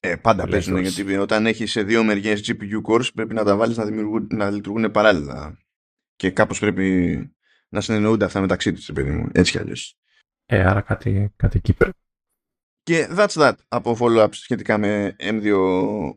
Ε, 0.00 0.16
πάντα 0.16 0.48
παίζουν, 0.48 0.78
γιατί 0.78 1.16
όταν 1.16 1.46
έχεις 1.46 1.70
σε 1.70 1.82
δύο 1.82 2.04
μεριές 2.04 2.40
GPU 2.46 2.92
cores 2.92 3.14
πρέπει 3.14 3.34
να 3.34 3.44
τα 3.44 3.56
βάλεις 3.56 3.76
να, 3.76 3.84
να 4.28 4.50
λειτουργούν 4.50 4.90
παράλληλα. 4.90 5.58
Και 6.16 6.30
κάπως 6.30 6.58
πρέπει 6.58 7.18
να 7.68 7.80
συνεννοούνται 7.80 8.24
αυτά 8.24 8.40
μεταξύ 8.40 8.72
τους, 8.72 8.92
παιδί 8.92 9.10
μου. 9.10 9.28
Έτσι 9.32 9.52
κι 9.52 9.58
αλλιώς. 9.58 9.98
Ε, 10.46 10.64
άρα 10.64 10.80
κάτι, 10.80 11.32
κάτι 11.36 11.56
εκεί 11.56 11.72
πρέπει. 11.72 11.96
Και 12.82 13.08
that's 13.10 13.28
that 13.28 13.54
από 13.68 13.96
follow-up 14.00 14.28
σχετικά 14.30 14.78
με 14.78 15.16
M2 15.18 15.54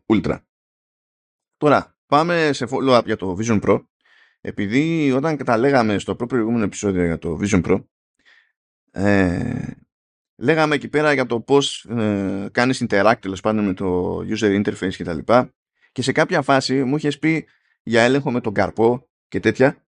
Ultra. 0.05 0.39
Τώρα, 1.57 1.97
πάμε 2.05 2.49
σε 2.53 2.67
follow-up 2.69 3.01
για 3.05 3.15
το 3.15 3.37
Vision 3.39 3.61
Pro. 3.61 3.83
Επειδή 4.41 5.11
όταν 5.11 5.37
τα 5.37 5.57
λέγαμε 5.57 5.99
στο 5.99 6.15
προηγούμενο 6.15 6.63
επεισόδιο 6.63 7.05
για 7.05 7.17
το 7.17 7.39
Vision 7.41 7.63
Pro, 7.63 7.83
ε, 8.91 9.71
λέγαμε 10.35 10.75
εκεί 10.75 10.87
πέρα 10.87 11.13
για 11.13 11.25
το 11.25 11.41
πώς 11.41 11.85
ε, 11.85 12.49
κάνεις 12.51 12.85
interact 12.87 13.17
τέλος 13.19 13.41
πάντων 13.41 13.65
με 13.65 13.73
το 13.73 14.17
user 14.17 14.63
interface 14.63 14.93
και 14.95 15.03
τα 15.03 15.13
λοιπά. 15.13 15.53
Και 15.91 16.01
σε 16.01 16.11
κάποια 16.11 16.41
φάση 16.41 16.83
μου 16.83 16.95
είχες 16.95 17.19
πει 17.19 17.47
για 17.83 18.01
έλεγχο 18.01 18.31
με 18.31 18.41
τον 18.41 18.53
καρπό 18.53 19.09
και 19.27 19.39
τέτοια. 19.39 19.85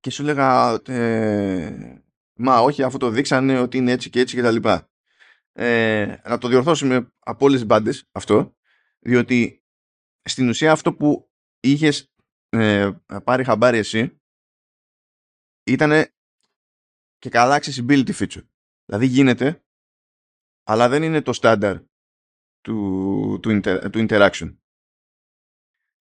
Και 0.00 0.10
σου 0.10 0.22
έλεγα 0.22 0.80
ε, 0.86 2.02
μα 2.34 2.60
όχι 2.60 2.82
αφού 2.82 2.98
το 2.98 3.10
δείξανε 3.10 3.60
ότι 3.60 3.76
είναι 3.76 3.92
έτσι 3.92 4.10
και 4.10 4.20
έτσι 4.20 4.36
και 4.36 4.42
τα 4.42 4.50
λοιπά 4.50 4.90
ε, 5.52 6.16
να 6.24 6.38
το 6.38 6.48
διορθώσουμε 6.48 7.12
από 7.18 7.44
όλες 7.44 7.58
τις 7.58 7.66
μπάντες 7.66 8.08
αυτό 8.12 8.56
διότι 8.98 9.64
στην 10.22 10.48
ουσία 10.48 10.72
αυτό 10.72 10.94
που 10.94 11.30
είχες 11.60 12.12
ε, 12.48 12.90
πάρει 13.24 13.44
χαμπάρι 13.44 13.78
εσύ 13.78 14.20
ήταν 15.66 16.06
και 17.18 17.28
καλά 17.28 17.60
accessibility 17.62 18.12
feature 18.12 18.46
Δηλαδή 18.84 19.06
γίνεται, 19.06 19.64
αλλά 20.62 20.88
δεν 20.88 21.02
είναι 21.02 21.22
το 21.22 21.32
στάνταρ 21.32 21.78
του, 22.60 23.38
του, 23.42 23.60
του 23.90 24.06
interaction. 24.08 24.56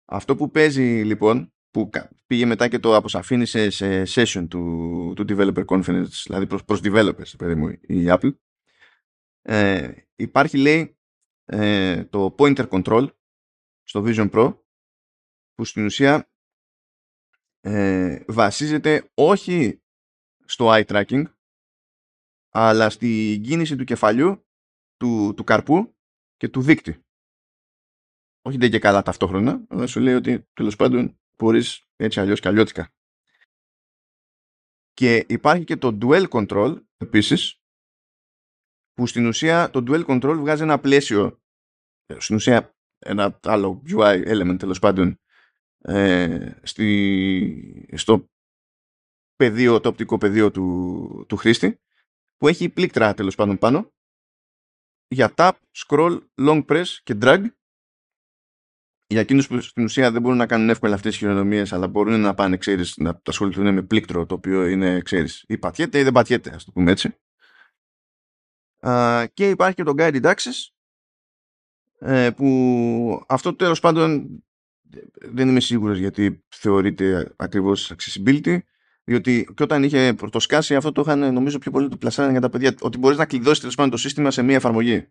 Αυτό 0.06 0.36
που 0.36 0.52
παίζει 0.52 1.04
λοιπόν, 1.04 1.54
που 1.72 1.90
πήγε 2.28 2.46
μετά 2.46 2.68
και 2.68 2.80
το 2.80 2.96
αποσαφήνισε 2.96 3.70
σε 3.70 4.04
session 4.08 4.48
του, 4.50 5.14
του 5.16 5.26
developer 5.28 5.66
conference, 5.66 6.08
δηλαδή 6.26 6.48
προς, 6.48 6.66
προς 6.66 6.80
developers, 6.84 7.38
παιδί 7.38 7.56
μου, 7.56 7.70
η 7.70 8.06
Apple, 8.08 8.36
ε, 9.42 9.92
υπάρχει 10.16 10.58
λέει 10.58 10.98
ε, 11.46 12.04
το 12.04 12.36
pointer 12.38 12.70
control 12.70 13.08
στο 13.84 14.04
Vision 14.06 14.30
Pro, 14.32 14.60
που 15.54 15.66
στην 15.66 15.86
ουσία 15.86 16.32
ε, 17.68 18.24
βασίζεται 18.28 19.12
όχι 19.14 19.82
στο 20.46 20.66
eye 20.70 20.86
tracking, 20.86 21.24
αλλά 22.50 22.90
στη 22.90 23.42
κίνηση 23.44 23.76
του 23.76 23.84
κεφαλιού, 23.84 24.46
του, 24.98 25.34
του 25.36 25.44
καρπού 25.44 25.96
και 26.38 26.50
του 26.50 26.62
δίκτυ. 26.62 27.06
Όχι 28.42 28.58
δεν 28.58 28.72
και 28.72 28.80
καλά 28.80 29.02
ταυτόχρονα, 29.02 29.66
αλλά 29.70 29.88
σου 29.88 30.00
λέει 30.00 30.14
ότι 30.14 30.48
τέλος 30.54 30.76
πάντων 30.76 31.20
μπορείς 31.38 31.88
έτσι 31.96 32.20
αλλιώς 32.20 32.40
και 32.40 32.48
αλλιώτικα. 32.48 32.94
Και 34.94 35.26
υπάρχει 35.30 35.64
και 35.64 35.78
το 35.78 35.98
dual 36.02 36.28
control 36.30 36.84
επίσης, 36.98 37.62
που 38.94 39.08
στην 39.08 39.26
ουσία 39.26 39.70
το 39.70 39.84
dual 39.88 40.06
control 40.06 40.36
βγάζει 40.40 40.64
ένα 40.64 40.80
πλαίσιο, 40.80 41.42
ε, 42.06 42.20
στην 42.20 42.36
ουσία 42.36 42.76
ένα 43.00 43.40
άλλο 43.44 43.84
UI 43.88 44.28
element 44.28 44.60
τέλος 44.60 44.80
πάντων, 44.80 45.20
ε, 45.82 46.52
στη, 46.64 47.90
στο 47.94 48.30
πεδίο, 49.36 49.80
το 49.80 49.90
οπτικό 49.90 50.18
πεδίο 50.18 50.52
του, 50.52 51.26
του 51.28 51.36
χρήστη 51.36 51.82
που 52.38 52.48
έχει 52.48 52.70
πλήκτρα 52.70 53.14
τέλος 53.14 53.36
πάντων 53.36 53.58
πάνω 53.58 53.92
για 55.08 55.34
tap, 55.36 55.52
scroll, 55.76 56.20
long 56.36 56.66
press 56.66 56.86
και 57.04 57.18
drag 57.22 57.46
για 59.08 59.20
εκείνους 59.20 59.48
που 59.48 59.62
στην 59.62 59.84
ουσία 59.84 60.12
δεν 60.12 60.22
μπορούν 60.22 60.38
να 60.38 60.46
κάνουν 60.46 60.70
εύκολα 60.70 60.96
αυτές 60.96 61.12
τις 61.12 61.20
χειρονομίες, 61.20 61.74
αλλά 61.74 61.88
μπορούν 61.88 62.20
να 62.20 62.34
πάνε, 62.34 62.58
ξέρεις, 62.58 62.98
να 62.98 63.22
ασχοληθούν 63.26 63.74
με 63.74 63.82
πλήκτρο 63.84 64.26
το 64.26 64.34
οποίο 64.36 64.66
είναι, 64.66 65.02
ξέρεις, 65.02 65.46
ή 65.48 65.58
πατιέται 65.58 66.00
ή 66.00 66.04
δεν 66.04 66.14
πατιέται, 66.14 66.54
ας 66.54 66.64
το 66.64 66.72
πούμε 66.72 66.92
έτσι. 66.92 67.16
και 69.34 69.50
υπάρχει 69.50 69.76
και 69.76 69.84
το 69.84 69.94
guided 69.98 70.24
access, 70.24 70.70
ε, 72.00 72.32
που 72.32 73.24
αυτό 73.28 73.56
τέλος 73.56 73.80
πάντων 73.80 74.28
δεν 75.22 75.48
είμαι 75.50 75.60
σίγουρος 75.60 75.98
γιατί 75.98 76.44
θεωρείται 76.48 77.34
ακριβώς 77.36 77.94
accessibility 77.96 78.60
διότι 79.04 79.54
και 79.56 79.64
όταν 79.64 79.84
είχε 79.84 80.14
πρωτοσκάσει 80.14 80.76
αυτό 80.76 80.92
το 80.92 81.02
είχαν 81.02 81.34
νομίζω 81.34 81.58
πιο 81.58 81.72
πολύ 81.72 81.88
το 81.88 81.98
πλασάραν 81.98 82.32
για 82.32 82.42
τα 82.42 82.50
παιδιά. 82.50 82.74
Ότι 82.82 82.98
μπορείς 82.98 83.18
να 83.18 83.26
κλειδώσεις 83.26 83.60
τέλος 83.60 83.76
πάντων 83.76 83.92
το 83.92 83.98
σύστημα 83.98 84.32
σε 84.32 84.42
μία 84.42 84.56
εφαρμογή. 84.56 85.08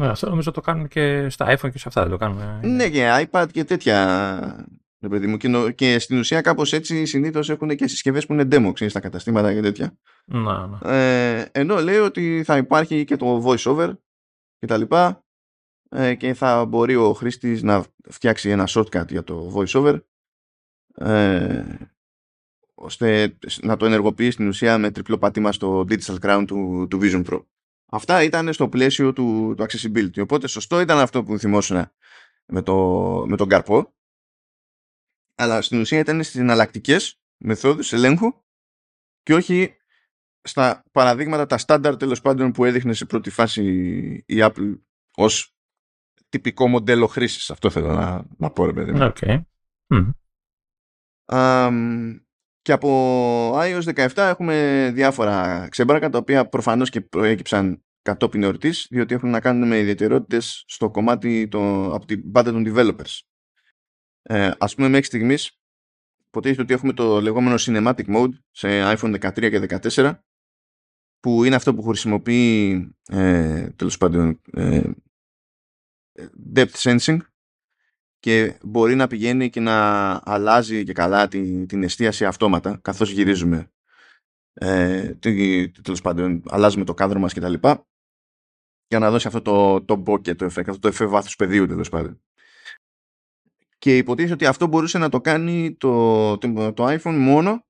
Ναι, 0.00 0.08
αυτό 0.08 0.28
νομίζω 0.28 0.50
το 0.50 0.60
κάνουν 0.60 0.88
και 0.88 1.28
στα 1.28 1.46
iPhone 1.56 1.70
και 1.72 1.78
σε 1.78 1.84
αυτά. 1.88 2.02
Δεν 2.02 2.10
το 2.10 2.16
κάνουν. 2.16 2.70
Ναι, 2.74 2.90
και 2.90 3.26
iPad 3.30 3.46
και 3.52 3.64
τέτοια. 3.64 4.66
Ναι, 4.98 5.08
παιδί 5.08 5.26
μου. 5.26 5.36
Και, 5.36 5.72
και 5.72 5.98
στην 5.98 6.18
ουσία 6.18 6.40
κάπως 6.40 6.72
έτσι 6.72 7.04
συνήθως 7.04 7.50
έχουν 7.50 7.76
και 7.76 7.86
συσκευές 7.86 8.26
που 8.26 8.32
είναι 8.32 8.48
demo 8.50 8.70
ξέρεις, 8.74 8.92
στα 8.92 9.00
καταστήματα 9.00 9.54
και 9.54 9.60
τέτοια. 9.60 9.98
Να, 10.24 10.66
ναι. 10.66 10.78
Ε, 10.82 11.48
ενώ 11.52 11.80
λέει 11.80 11.98
ότι 11.98 12.42
θα 12.44 12.56
υπάρχει 12.56 13.04
και 13.04 13.16
το 13.16 13.42
voiceover 13.46 13.96
και 14.58 14.66
τα 14.66 14.76
λοιπά 14.76 15.08
ε, 15.08 15.31
και 16.18 16.34
θα 16.34 16.64
μπορεί 16.64 16.94
ο 16.94 17.12
χρήστης 17.12 17.62
να 17.62 17.84
φτιάξει 18.08 18.50
ένα 18.50 18.68
shortcut 18.68 19.08
για 19.08 19.24
το 19.24 19.52
voiceover 19.56 20.00
ε, 20.94 21.64
ώστε 22.74 23.38
να 23.62 23.76
το 23.76 23.86
ενεργοποιεί 23.86 24.30
στην 24.30 24.48
ουσία 24.48 24.78
με 24.78 24.90
τριπλό 24.90 25.18
πατήμα 25.18 25.52
στο 25.52 25.80
Digital 25.88 26.18
Crown 26.20 26.44
του, 26.46 26.86
του 26.90 26.98
Vision 27.02 27.24
Pro. 27.24 27.44
Αυτά 27.86 28.22
ήταν 28.22 28.52
στο 28.52 28.68
πλαίσιο 28.68 29.12
του, 29.12 29.54
του 29.56 29.64
accessibility. 29.64 30.22
Οπότε 30.22 30.46
σωστό 30.46 30.80
ήταν 30.80 30.98
αυτό 30.98 31.22
που 31.22 31.38
θυμόσουν 31.38 31.90
με, 32.46 32.62
το, 32.62 32.74
με 33.26 33.36
τον 33.36 33.48
καρπό. 33.48 33.94
Αλλά 35.34 35.62
στην 35.62 35.80
ουσία 35.80 35.98
ήταν 35.98 36.22
στις 36.22 36.40
εναλλακτικές 36.40 37.20
μεθόδους 37.36 37.92
ελέγχου 37.92 38.32
και 39.22 39.34
όχι 39.34 39.76
στα 40.42 40.84
παραδείγματα 40.92 41.46
τα 41.46 41.58
στάνταρ 41.58 41.96
τέλος 41.96 42.20
πάντων 42.20 42.52
που 42.52 42.64
έδειχνε 42.64 42.92
σε 42.92 43.04
πρώτη 43.04 43.30
φάση 43.30 43.64
η 44.26 44.36
Apple 44.38 44.78
ως 45.14 45.56
τυπικό 46.32 46.68
μοντέλο 46.68 47.06
χρήσης. 47.06 47.50
Αυτό 47.50 47.70
θέλω 47.70 47.92
να, 47.92 48.24
να 48.38 48.50
πω 48.50 48.66
ρε 48.66 48.72
παιδί 48.72 48.92
μου. 48.92 49.12
Okay 49.14 49.40
και 52.62 52.72
από 52.72 53.52
iOS 53.54 54.08
17 54.08 54.10
έχουμε 54.16 54.90
διάφορα 54.94 55.68
ξέμπρακα 55.70 56.10
τα 56.10 56.18
οποία 56.18 56.48
προφανώς 56.48 56.90
και 56.90 57.00
προέκυψαν 57.00 57.82
κατόπιν 58.02 58.42
εορτής 58.42 58.86
διότι 58.90 59.14
έχουν 59.14 59.30
να 59.30 59.40
κάνουν 59.40 59.68
με 59.68 59.78
ιδιαιτερότητες 59.78 60.64
στο 60.66 60.90
κομμάτι 60.90 61.48
το, 61.48 61.92
από 61.94 62.06
την 62.06 62.30
πάντα 62.30 62.52
των 62.52 62.64
developers. 62.66 63.20
Ε, 64.22 64.50
ας 64.58 64.74
πούμε 64.74 64.88
μέχρι 64.88 65.06
στιγμής 65.06 65.60
υποτίθεται 66.26 66.62
ότι 66.62 66.74
έχουμε 66.74 66.92
το 66.92 67.20
λεγόμενο 67.20 67.54
Cinematic 67.58 68.06
Mode 68.16 68.32
σε 68.50 68.68
iPhone 68.68 69.20
13 69.20 69.32
και 69.32 69.80
14 69.94 70.12
που 71.20 71.44
είναι 71.44 71.54
αυτό 71.54 71.74
που 71.74 71.82
χρησιμοποιεί 71.82 72.72
ε, 73.08 73.68
τέλος 73.76 73.96
πάντων 73.96 74.40
ε, 74.52 74.90
depth 76.54 76.74
sensing 76.74 77.18
και 78.18 78.58
μπορεί 78.62 78.94
να 78.94 79.06
πηγαίνει 79.06 79.50
και 79.50 79.60
να 79.60 80.10
αλλάζει 80.24 80.84
και 80.84 80.92
καλά 80.92 81.28
την, 81.28 81.66
την 81.66 81.82
εστίαση 81.82 82.24
αυτόματα 82.24 82.78
καθώς 82.82 83.10
γυρίζουμε 83.10 83.70
ε, 84.54 85.14
τέλος 85.82 86.00
πάντων 86.02 86.42
αλλάζουμε 86.48 86.84
το 86.84 86.94
κάδρο 86.94 87.18
μας 87.18 87.32
και 87.32 87.40
τα 87.40 87.48
λοιπά 87.48 87.86
για 88.92 88.98
να 88.98 89.10
δώσει 89.10 89.26
αυτό 89.26 89.42
το, 89.42 89.84
το 89.84 90.02
bokeh, 90.06 90.36
το 90.36 90.44
effect, 90.44 90.68
αυτό 90.68 90.78
το 90.78 90.88
εφέ 90.88 91.06
βάθους 91.06 91.36
πεδίου 91.36 91.66
τέλος 91.66 91.88
πάντων. 91.88 92.22
Και 93.78 93.96
υποτίθεται 93.96 94.34
ότι 94.34 94.46
αυτό 94.46 94.66
μπορούσε 94.66 94.98
να 94.98 95.08
το 95.08 95.20
κάνει 95.20 95.74
το, 95.74 96.38
το, 96.38 96.72
το 96.72 96.86
iPhone 96.86 97.16
μόνο 97.18 97.66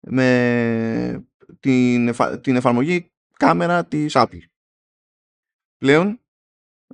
με 0.00 1.26
την, 1.60 2.14
την 2.40 2.56
εφαρμογή 2.56 3.12
κάμερα 3.36 3.86
της 3.86 4.12
Apple. 4.16 4.42
Πλέον 5.76 6.20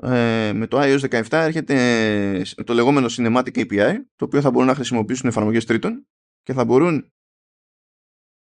ε, 0.01 0.53
με 0.55 0.67
το 0.67 0.79
iOS 0.81 1.01
17 1.01 1.27
έρχεται 1.31 2.45
το 2.65 2.75
λεγόμενο 2.75 3.07
Cinematic 3.11 3.55
API 3.55 3.97
το 4.17 4.25
οποίο 4.25 4.41
θα 4.41 4.51
μπορούν 4.51 4.69
να 4.69 4.75
χρησιμοποιήσουν 4.75 5.29
εφαρμογές 5.29 5.65
τρίτων 5.65 6.07
και 6.43 6.53
θα 6.53 6.65
μπορούν 6.65 7.13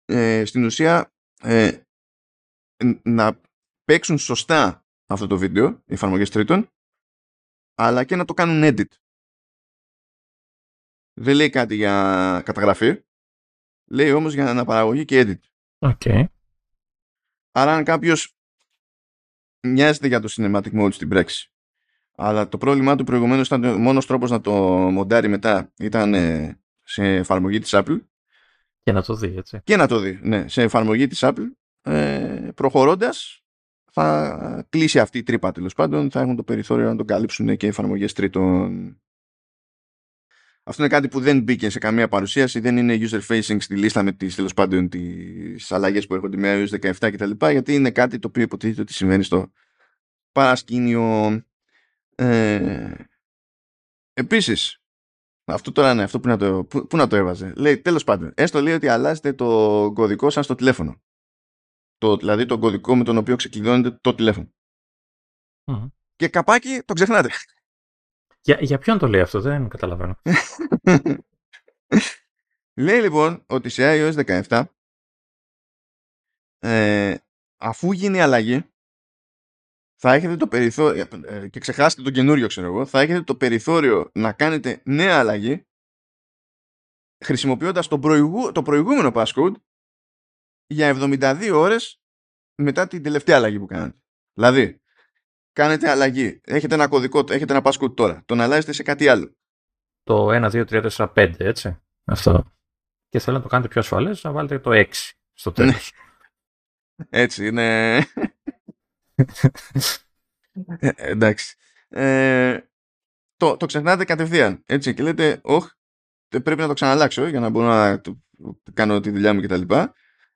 ε, 0.05 0.45
στην 0.45 0.65
ουσία 0.65 1.13
ε, 1.43 1.81
να 3.03 3.41
παίξουν 3.85 4.19
σωστά 4.19 4.85
αυτό 5.07 5.27
το 5.27 5.39
βίντεο 5.39 5.69
οι 5.69 5.93
εφαρμογές 5.95 6.31
τρίτων 6.31 6.69
αλλά 7.75 8.05
και 8.05 8.17
να 8.17 8.25
το 8.25 8.35
κάνουν 8.35 8.63
edit 8.65 8.95
Δεν 11.21 11.35
λέει 11.35 11.51
κάτι 11.51 11.75
για 11.75 12.43
καταγραφή. 12.45 13.03
Λέει 13.91 14.13
όμως 14.13 14.35
για 14.35 14.51
αναπαραγωγή 14.51 15.05
και 15.05 15.23
edit. 15.27 15.41
Okay. 15.79 16.25
Άρα 17.51 17.75
αν 17.75 17.85
κάποιος 17.85 18.37
μοιάζεται 19.63 20.07
για 20.07 20.21
το 20.21 20.29
cinematic 20.37 20.81
mode 20.81 20.93
στην 20.93 21.09
πράξη. 21.09 21.51
Αλλά 22.17 22.49
το 22.49 22.59
πρόβλημά 22.59 22.97
του 22.97 23.05
προηγουμένως 23.05 23.47
ήταν 23.47 23.65
ο 23.65 23.79
μόνος 23.79 24.07
τρόπος 24.07 24.31
να 24.31 24.41
το 24.41 24.53
μοντάρει 24.91 25.29
μετά 25.29 25.73
ήταν 25.79 26.15
ε, 26.15 26.59
σε 26.83 27.05
εφαρμογή 27.05 27.59
της 27.59 27.71
Apple. 27.75 28.01
Και 28.83 28.93
να 28.93 29.03
το 29.03 29.15
δει 29.15 29.35
έτσι. 29.37 29.61
Και 29.65 29.77
να 29.77 29.87
το 29.87 29.99
δει 29.99 30.19
ναι, 30.23 30.49
σε 30.49 30.63
εφαρμογή 30.63 31.07
της 31.07 31.21
Apple. 31.23 31.47
Ε, 31.83 32.49
προχωρώντας 32.55 33.43
θα 33.91 34.67
κλείσει 34.69 34.99
αυτή 34.99 35.19
η 35.19 35.23
τρύπα 35.23 35.53
τέλος 35.53 35.75
πάντων. 35.75 36.11
Θα 36.11 36.21
έχουν 36.21 36.37
το 36.37 36.43
περιθώριο 36.43 36.87
να 36.87 36.97
τον 36.97 37.07
καλύψουν 37.07 37.57
και 37.57 37.67
εφαρμογές 37.67 38.13
τρίτων 38.13 39.01
αυτό 40.65 40.83
είναι 40.83 40.93
κάτι 40.93 41.09
που 41.09 41.21
δεν 41.21 41.43
μπήκε 41.43 41.71
σε 41.71 41.79
καμία 41.79 42.09
παρουσίαση, 42.09 42.61
δεν 42.61 42.77
είναι 42.77 42.99
user 43.01 43.21
facing 43.29 43.57
στη 43.61 43.77
λίστα 43.77 44.03
με 44.03 44.13
τις 44.13 44.35
τέλος 44.35 44.55
πάντων 44.55 44.89
τις 44.89 45.73
αλλαγές 45.73 46.07
που 46.07 46.15
έρχονται 46.15 46.37
με 46.37 46.65
iOS 46.71 46.93
17 46.93 47.11
κτλ. 47.13 47.47
Γιατί 47.51 47.75
είναι 47.75 47.91
κάτι 47.91 48.19
το 48.19 48.29
οποίο 48.29 48.43
υποτίθεται 48.43 48.81
ότι 48.81 48.93
συμβαίνει 48.93 49.23
στο 49.23 49.53
παρασκήνιο. 50.33 51.31
Ε, 52.15 52.95
επίσης, 54.13 54.83
αυτό 55.45 55.73
τώρα 55.73 55.93
είναι 55.93 56.03
αυτό 56.03 56.21
που 56.21 56.29
να 56.29 56.37
το, 56.37 56.65
που, 56.65 56.87
που 56.87 56.97
να 56.97 57.07
το 57.07 57.17
έβαζε. 57.17 57.53
Λέει 57.57 57.79
τέλος 57.79 58.05
πάντων, 58.05 58.33
έστω 58.35 58.61
λέει 58.61 58.75
ότι 58.75 58.89
αλλάζετε 58.89 59.33
το 59.33 59.47
κωδικό 59.95 60.31
σας 60.31 60.45
στο 60.45 60.55
τηλέφωνο. 60.55 61.03
Το, 61.99 62.17
δηλαδή 62.17 62.47
το 62.47 62.59
κωδικό 62.59 62.97
με 62.97 63.05
τον 63.05 63.17
οποίο 63.17 63.37
ξεκλειδώνετε 63.37 63.99
το 64.01 64.15
τηλέφωνο. 64.15 64.53
Και 66.17 66.29
καπάκι 66.29 66.83
το 66.85 66.95
ξεχνάτε. 66.95 67.31
Για, 68.45 68.59
για 68.61 68.79
ποιον 68.79 68.99
το 68.99 69.07
λέει 69.07 69.21
αυτό, 69.21 69.41
δεν 69.41 69.69
καταλαβαίνω. 69.69 70.21
λέει 72.85 73.01
λοιπόν 73.01 73.45
ότι 73.47 73.69
σε 73.69 73.83
iOS 73.85 74.45
17 74.49 74.65
ε, 76.59 77.17
αφού 77.57 77.93
γίνει 77.93 78.21
αλλαγή 78.21 78.65
θα 80.01 80.13
έχετε 80.13 80.37
το 80.37 80.49
περιθώριο 80.49 81.09
ε, 81.25 81.49
και 81.49 81.61
ξεχάσετε 81.61 82.03
τον 82.03 82.13
καινούριο 82.13 82.47
ξέρω 82.47 82.67
εγώ 82.67 82.87
θα 82.87 83.01
έχετε 83.01 83.23
το 83.23 83.37
περιθώριο 83.37 84.11
να 84.15 84.33
κάνετε 84.33 84.83
νέα 84.85 85.19
αλλαγή 85.19 85.67
χρησιμοποιώντας 87.25 87.89
το, 87.89 87.99
προηγού, 87.99 88.53
το 88.53 88.63
προηγούμενο 88.63 89.11
passcode 89.15 89.55
για 90.67 90.95
72 90.97 91.51
ώρες 91.55 92.03
μετά 92.63 92.87
την 92.87 93.03
τελευταία 93.03 93.37
αλλαγή 93.37 93.59
που 93.59 93.67
κάνετε. 93.67 93.99
Δηλαδή, 94.33 94.82
κάνετε 95.53 95.91
αλλαγή. 95.91 96.41
Έχετε 96.45 96.75
ένα 96.75 96.89
κωδικό, 96.89 97.25
έχετε 97.29 97.55
ένα 97.55 97.63
passcode 97.65 97.97
τώρα. 97.97 98.23
Τον 98.27 98.41
αλλάζετε 98.41 98.73
σε 98.73 98.83
κάτι 98.83 99.09
άλλο. 99.09 99.37
Το 100.03 100.29
1, 100.31 100.51
2, 100.51 100.65
3, 100.71 100.89
4, 100.91 101.13
5, 101.15 101.35
έτσι. 101.39 101.81
Αυτό. 102.05 102.53
Και 103.09 103.19
θέλω 103.19 103.37
να 103.37 103.43
το 103.43 103.49
κάνετε 103.49 103.69
πιο 103.69 103.81
ασφαλές, 103.81 104.23
να 104.23 104.33
βάλετε 104.33 104.59
το 104.59 104.71
6 104.73 104.87
στο 105.33 105.51
ναι. 105.51 105.55
τέλος. 105.57 105.93
έτσι, 107.09 107.47
είναι... 107.47 107.97
ε, 110.79 110.91
εντάξει. 110.97 111.57
Ε, 111.89 112.61
το, 113.37 113.57
το 113.57 113.67
ξεχνάτε 113.67 114.05
κατευθείαν. 114.05 114.63
Έτσι, 114.67 114.95
και 114.95 115.03
λέτε, 115.03 115.41
όχι, 115.43 115.71
πρέπει 116.29 116.61
να 116.61 116.67
το 116.67 116.73
ξαναλλάξω 116.73 117.27
για 117.27 117.41
να 117.41 117.49
μπορώ 117.49 117.67
να 117.67 118.01
κάνω 118.73 119.01
τη 119.01 119.11
δουλειά 119.11 119.35
μου 119.35 119.41
κτλ. 119.41 119.63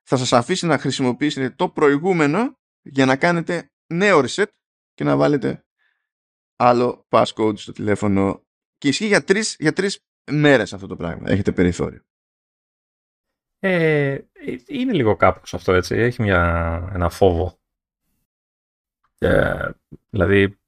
Θα 0.03 0.17
σας 0.17 0.33
αφήσει 0.33 0.65
να 0.65 0.77
χρησιμοποιήσετε 0.77 1.49
το 1.49 1.69
προηγούμενο 1.69 2.59
για 2.81 3.05
να 3.05 3.15
κάνετε 3.15 3.71
νέο 3.87 4.23
reset 4.25 4.45
και 4.97 5.03
να 5.03 5.17
βάλετε 5.17 5.65
άλλο 6.55 7.07
passcode 7.09 7.57
στο 7.57 7.71
τηλέφωνο 7.71 8.45
και 8.77 8.87
ισχύει 8.87 9.05
για 9.05 9.23
τρεις, 9.23 9.55
για 9.59 9.73
τρεις 9.73 10.05
μέρες 10.31 10.73
αυτό 10.73 10.87
το 10.87 10.95
πράγμα. 10.95 11.29
Έχετε 11.29 11.51
περιθώριο. 11.51 12.01
Ε, 13.59 14.19
είναι 14.67 14.93
λίγο 14.93 15.15
κάπως 15.15 15.53
αυτό 15.53 15.73
έτσι. 15.73 15.95
Έχει 15.95 16.21
μια, 16.21 16.91
ένα 16.93 17.09
φόβο. 17.09 17.59
Ε, 19.17 19.69
δηλαδή, 20.09 20.59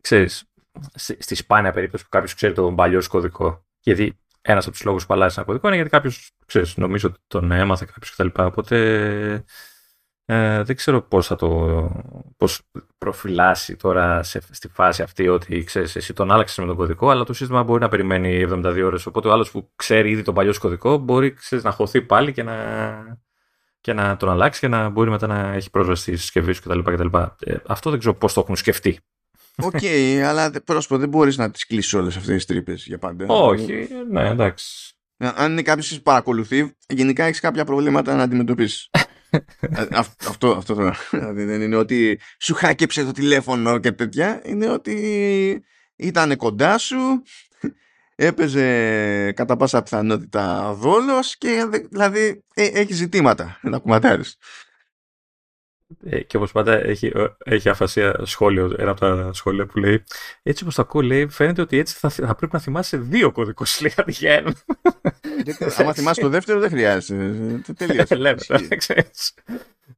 ξέρεις, 0.00 0.52
στη 0.94 1.34
σπάνια 1.34 1.72
περίπτωση 1.72 2.04
που 2.04 2.10
κάποιος 2.10 2.34
ξέρει 2.34 2.54
τον 2.54 2.76
παλιό 2.76 3.02
κωδικό, 3.08 3.66
γιατί 3.80 4.18
ένας 4.40 4.64
από 4.64 4.72
τους 4.72 4.84
λόγους 4.84 5.06
που 5.06 5.14
αλλάζει 5.14 5.34
ένα 5.36 5.46
κωδικό 5.46 5.66
είναι 5.66 5.76
γιατί 5.76 5.90
κάποιος, 5.90 6.32
ξέρεις, 6.46 6.76
νομίζω 6.76 7.08
ότι 7.08 7.18
τον 7.26 7.52
έμαθε 7.52 7.84
κάποιος 7.84 8.10
κτλ. 8.10 8.42
Οπότε 8.42 9.44
ε, 10.30 10.62
δεν 10.62 10.76
ξέρω 10.76 11.02
πώς 11.02 11.26
θα 11.26 11.36
το 11.36 11.48
πώς 12.36 12.62
προφυλάσει 12.98 13.76
τώρα 13.76 14.22
σε, 14.22 14.40
στη 14.50 14.68
φάση 14.68 15.02
αυτή 15.02 15.28
ότι 15.28 15.64
ξέρεις, 15.64 15.96
εσύ 15.96 16.12
τον 16.12 16.32
άλλαξες 16.32 16.58
με 16.58 16.66
τον 16.66 16.76
κωδικό, 16.76 17.10
αλλά 17.10 17.24
το 17.24 17.32
σύστημα 17.32 17.62
μπορεί 17.62 17.80
να 17.80 17.88
περιμένει 17.88 18.46
72 18.50 18.82
ώρες. 18.84 19.06
Οπότε 19.06 19.28
ο 19.28 19.32
άλλος 19.32 19.50
που 19.50 19.70
ξέρει 19.76 20.10
ήδη 20.10 20.22
τον 20.22 20.34
παλιό 20.34 20.54
κωδικό 20.58 20.96
μπορεί 20.96 21.32
ξέρεις, 21.32 21.64
να 21.64 21.70
χωθεί 21.70 22.02
πάλι 22.02 22.32
και 22.32 22.42
να, 22.42 22.54
και 23.80 23.92
να 23.92 24.16
τον 24.16 24.30
αλλάξει 24.30 24.60
και 24.60 24.68
να 24.68 24.88
μπορεί 24.88 25.10
μετά 25.10 25.26
να 25.26 25.52
έχει 25.52 25.70
πρόσβαση 25.70 26.02
στη 26.02 26.16
συσκευή 26.16 26.52
σου 26.52 26.62
κτλ. 26.62 27.16
Ε, 27.38 27.56
αυτό 27.66 27.90
δεν 27.90 27.98
ξέρω 27.98 28.14
πώς 28.14 28.32
το 28.32 28.40
έχουν 28.40 28.56
σκεφτεί. 28.56 28.98
Okay, 29.56 30.20
αλλά 30.24 30.50
πρόσωπο 30.64 30.98
δεν 30.98 31.08
μπορείς 31.08 31.36
να 31.36 31.50
τις 31.50 31.66
κλείσεις 31.66 31.94
όλες 31.94 32.16
αυτές 32.16 32.34
τις 32.34 32.46
τρύπες 32.46 32.84
για 32.86 32.98
πάντα. 32.98 33.26
Όχι, 33.28 33.88
ναι, 34.10 34.28
εντάξει. 34.28 34.92
Αν 35.18 35.52
είναι 35.52 35.62
κάποιος 35.62 35.96
που 35.96 36.02
παρακολουθεί, 36.02 36.76
γενικά 36.88 37.24
έχεις 37.24 37.40
κάποια 37.40 37.64
προβλήματα 37.64 38.14
να 38.14 38.22
αντιμετωπίσεις. 38.22 38.90
Ε, 39.30 39.86
αυτό, 39.90 40.50
αυτό 40.50 40.74
το, 40.74 40.92
δηλαδή 41.10 41.44
δεν 41.44 41.62
είναι 41.62 41.76
ότι 41.76 42.20
σου 42.38 42.54
χάκεψε 42.54 43.04
το 43.04 43.12
τηλέφωνο 43.12 43.78
και 43.78 43.92
τέτοια 43.92 44.40
είναι 44.44 44.68
ότι 44.68 45.64
ήταν 45.96 46.36
κοντά 46.36 46.78
σου 46.78 47.22
έπαιζε 48.14 49.32
κατά 49.32 49.56
πάσα 49.56 49.82
πιθανότητα 49.82 50.72
δόλος 50.72 51.36
και 51.36 51.68
δηλαδή 51.90 52.44
ε, 52.54 52.64
έχει 52.64 52.92
ζητήματα 52.92 53.58
να 53.62 53.78
κουματάρεις 53.78 54.30
ε, 54.30 54.36
και 56.26 56.36
όπως 56.36 56.52
πάντα 56.52 56.72
έχει, 56.72 57.12
έχει 57.38 57.68
αφασία 57.68 58.20
σχόλιο, 58.24 58.74
ένα 58.78 58.90
από 58.90 59.00
τα 59.00 59.32
σχόλια 59.32 59.66
που 59.66 59.78
λέει 59.78 60.04
έτσι 60.42 60.62
όπως 60.62 60.74
το 60.74 60.82
ακούω 60.82 61.02
λέει 61.02 61.28
φαίνεται 61.28 61.60
ότι 61.60 61.78
έτσι 61.78 61.94
θα, 61.98 62.08
θα 62.08 62.34
πρέπει 62.34 62.52
να 62.52 62.58
θυμάσαι 62.58 62.96
δύο 62.96 63.32
κωδικούς 63.32 63.80
λέει 63.80 63.92
αντί 63.96 64.12
για 64.12 64.32
ένα. 64.32 64.54
άμα 65.76 65.94
θυμάσαι 65.94 66.20
το 66.20 66.28
δεύτερο 66.28 66.60
δεν 66.60 66.70
χρειάζεται. 66.70 67.74
Τελείωσε. 67.76 68.14
Λέμε, 68.24 68.38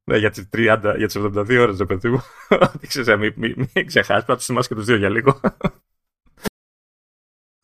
ναι, 0.03 0.17
για 0.17 0.29
τις 0.29 0.49
30, 0.53 0.93
για 0.97 1.07
τις 1.07 1.15
72 1.17 1.57
ώρες 1.59 1.77
ρε 1.77 1.85
παιδί 1.85 2.09
μου. 2.09 2.21
Δεν 2.79 2.87
ξέρεις, 2.87 3.15
μην 3.15 3.33
μη, 3.35 3.69
μη 3.73 3.85
ξεχάσεις, 3.85 4.25
πρέπει 4.25 4.39
να 4.39 4.45
θυμάσαι 4.45 4.67
και 4.67 4.75
τους 4.75 4.85
δύο 4.85 4.95
για 4.95 5.09
λίγο. 5.09 5.39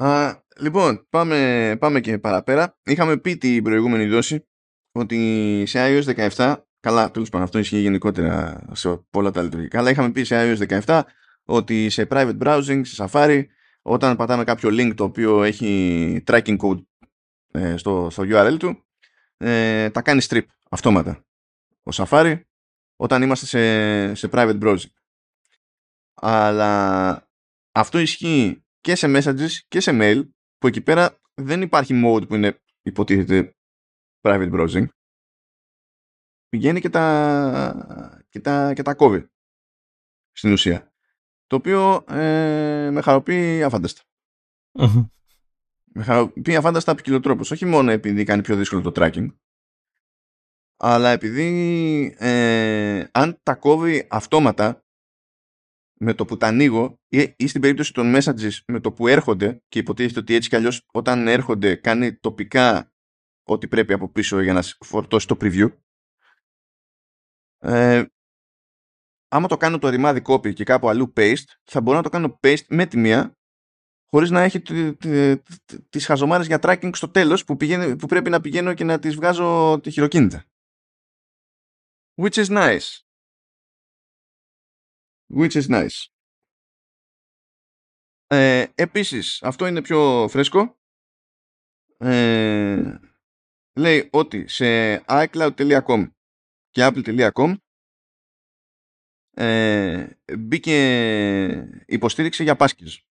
Α, 0.04 0.42
λοιπόν, 0.60 1.08
πάμε, 1.10 1.76
πάμε 1.80 2.00
και 2.00 2.20
παραπέρα. 2.20 2.78
Είχαμε 2.84 3.18
πει 3.18 3.38
την 3.38 3.64
προηγούμενη 3.64 4.08
δόση 4.08 4.48
ότι 4.92 5.64
σε 5.68 5.80
iOS 5.82 6.30
17 6.30 6.56
Καλά, 6.88 7.12
τέλος 7.12 7.30
πάντων, 7.30 7.46
αυτό 7.46 7.60
ισχύει 7.60 7.80
γενικότερα 7.80 8.66
σε 8.72 8.98
πολλά 9.10 9.32
τα 9.32 9.42
λειτουργικά. 9.42 9.80
Αλλά 9.80 9.90
είχαμε 9.90 10.12
πει 10.12 10.24
σε 10.24 10.36
iOS 10.40 10.82
17 10.84 11.02
ότι 11.46 11.90
σε 11.90 12.08
private 12.10 12.38
browsing, 12.40 12.82
σε 12.84 13.06
Safari, 13.08 13.44
όταν 13.82 14.16
πατάμε 14.16 14.44
κάποιο 14.44 14.70
link 14.72 14.94
το 14.96 15.04
οποίο 15.04 15.44
έχει 15.44 16.24
tracking 16.28 16.58
code 16.58 16.82
ε, 17.52 17.78
στο, 17.78 18.08
στο 18.12 18.24
URL 18.28 18.56
του, 18.60 18.86
ε, 19.38 19.90
τα 19.90 20.02
κάνει 20.02 20.22
strip 20.30 20.46
αυτόματα. 20.70 21.26
Ο 21.84 21.92
Safari, 21.94 22.42
όταν 22.96 23.22
είμαστε 23.22 23.46
σε, 23.46 24.16
σε 24.16 24.30
private 24.32 24.60
browsing. 24.62 24.92
Αλλά 26.14 27.30
αυτό 27.72 27.98
ισχύει 28.00 28.66
και 28.82 28.96
σε 28.96 29.08
messages 29.10 29.52
και 29.68 29.80
σε 29.80 29.92
mail, 29.94 30.22
που 30.58 30.68
εκεί 30.68 30.82
πέρα 30.82 31.20
δεν 31.34 31.62
υπάρχει 31.62 32.02
mode 32.06 32.28
που 32.28 32.36
είναι 32.36 32.62
υποτίθεται 32.82 33.56
private 34.22 34.52
browsing 34.52 34.86
πηγαίνει 36.50 36.82
και 36.82 36.90
τα, 36.90 38.26
και 38.30 38.40
τα, 38.40 38.74
και 38.74 38.82
τα 38.82 38.94
κόβει 38.94 39.30
στην 40.32 40.52
ουσία. 40.52 40.92
Το 41.48 41.56
οποίο 41.56 42.04
ε, 42.10 42.90
με 42.92 43.02
χαροποιεί 43.02 43.64
αφάνταστα. 43.64 44.02
Με 45.86 46.04
χαροποιεί 46.04 46.56
αφάνταστα 46.56 46.92
από 46.92 47.20
τρόπος. 47.20 47.52
Όχι 47.52 47.66
μόνο 47.66 47.92
επειδή 47.92 48.24
κάνει 48.24 48.42
πιο 48.42 48.56
δύσκολο 48.56 48.82
το 48.82 48.92
tracking, 48.96 49.28
αλλά 50.78 51.10
επειδή 51.10 52.16
ε, 52.18 53.04
αν 53.12 53.40
τα 53.44 53.56
κόβει 53.56 54.08
αυτόματα 54.10 54.86
με 56.00 56.14
το 56.14 56.26
που 56.26 56.38
τα 56.38 56.48
ανοίγω 56.48 57.00
ή, 57.08 57.34
ή 57.38 57.48
στην 57.48 57.62
περίπτωση 57.62 57.94
των 57.94 58.14
messages 58.16 58.52
με 58.66 58.80
το 58.80 58.92
που 58.92 59.08
έρχονται 59.08 59.64
και 59.68 59.80
υποτίθεται 59.80 60.20
ότι 60.20 60.34
έτσι 60.34 60.50
κι 60.50 60.56
αλλιώς 60.56 60.86
όταν 60.92 61.28
έρχονται 61.28 61.76
κάνει 61.76 62.14
τοπικά 62.14 62.92
ό,τι 63.44 63.68
πρέπει 63.68 63.94
από 63.94 64.10
πίσω 64.10 64.42
για 64.42 64.54
να 64.54 64.62
φορτώσει 64.80 65.28
το 65.28 65.38
preview 65.42 65.72
ε, 67.60 68.04
άμα 69.28 69.48
το 69.48 69.58
κάνω 69.58 69.80
το 69.80 69.90
ρημάδι 69.90 70.22
copy 70.26 70.54
και 70.54 70.64
κάπου 70.64 70.90
αλλού 70.90 71.14
paste, 71.16 71.44
θα 71.64 71.82
μπορώ 71.82 71.98
να 71.98 72.04
το 72.04 72.10
κάνω 72.10 72.40
paste 72.44 72.66
με 72.70 72.86
τη 72.86 72.98
μία, 72.98 73.38
χωρίς 74.10 74.30
να 74.30 74.42
έχει 74.42 74.62
τις 75.90 76.06
χαζομάρες 76.06 76.48
για 76.48 76.60
tracking 76.62 76.90
στο 76.94 77.10
τέλος 77.10 77.46
που, 77.46 77.56
που 77.98 78.08
πρέπει 78.08 78.30
να 78.30 78.42
πηγαίνω 78.42 78.74
και 78.74 78.84
να 78.84 79.00
τις 79.00 79.16
βγάζω 79.16 79.80
τη 79.84 79.92
χειροκίνητα. 79.92 80.46
Which 82.22 82.34
is 82.34 82.46
nice. 82.46 83.00
Which 85.38 85.52
is 85.52 85.68
nice. 85.68 86.06
Ε, 88.28 88.66
επίσης, 88.76 89.44
αυτό 89.44 89.68
είναι 89.68 89.82
πιο 89.82 90.28
φρέσκο. 90.30 90.80
ε, 91.98 93.00
λέει 93.74 94.10
ότι 94.12 94.48
σε 94.48 94.96
iCloud.com 95.08 96.12
και 96.78 96.90
apple.com 96.92 97.56
ε, 99.34 100.08
μπήκε 100.38 101.84
υποστήριξη 101.86 102.44
για 102.44 102.56
πάσκες. 102.56 103.08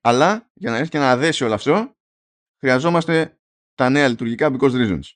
Αλλά 0.00 0.50
για 0.54 0.70
να 0.70 0.76
έρθει 0.76 0.90
και 0.90 0.98
να 0.98 1.16
δέσει 1.16 1.44
όλο 1.44 1.54
αυτό 1.54 1.96
χρειαζόμαστε 2.58 3.38
τα 3.74 3.88
νέα 3.88 4.08
λειτουργικά 4.08 4.50
because 4.52 4.72
reasons. 4.72 5.14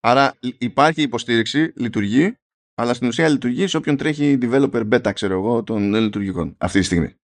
Άρα 0.00 0.38
υπάρχει 0.58 1.02
υποστήριξη, 1.02 1.72
λειτουργεί, 1.76 2.38
αλλά 2.74 2.94
στην 2.94 3.08
ουσία 3.08 3.28
λειτουργεί 3.28 3.66
σε 3.66 3.76
όποιον 3.76 3.96
τρέχει 3.96 4.38
developer 4.42 4.92
beta, 4.92 5.12
ξέρω 5.14 5.34
εγώ, 5.34 5.62
των 5.62 5.94
λειτουργικών 5.94 6.56
αυτή 6.58 6.78
τη 6.78 6.84
στιγμή. 6.84 7.16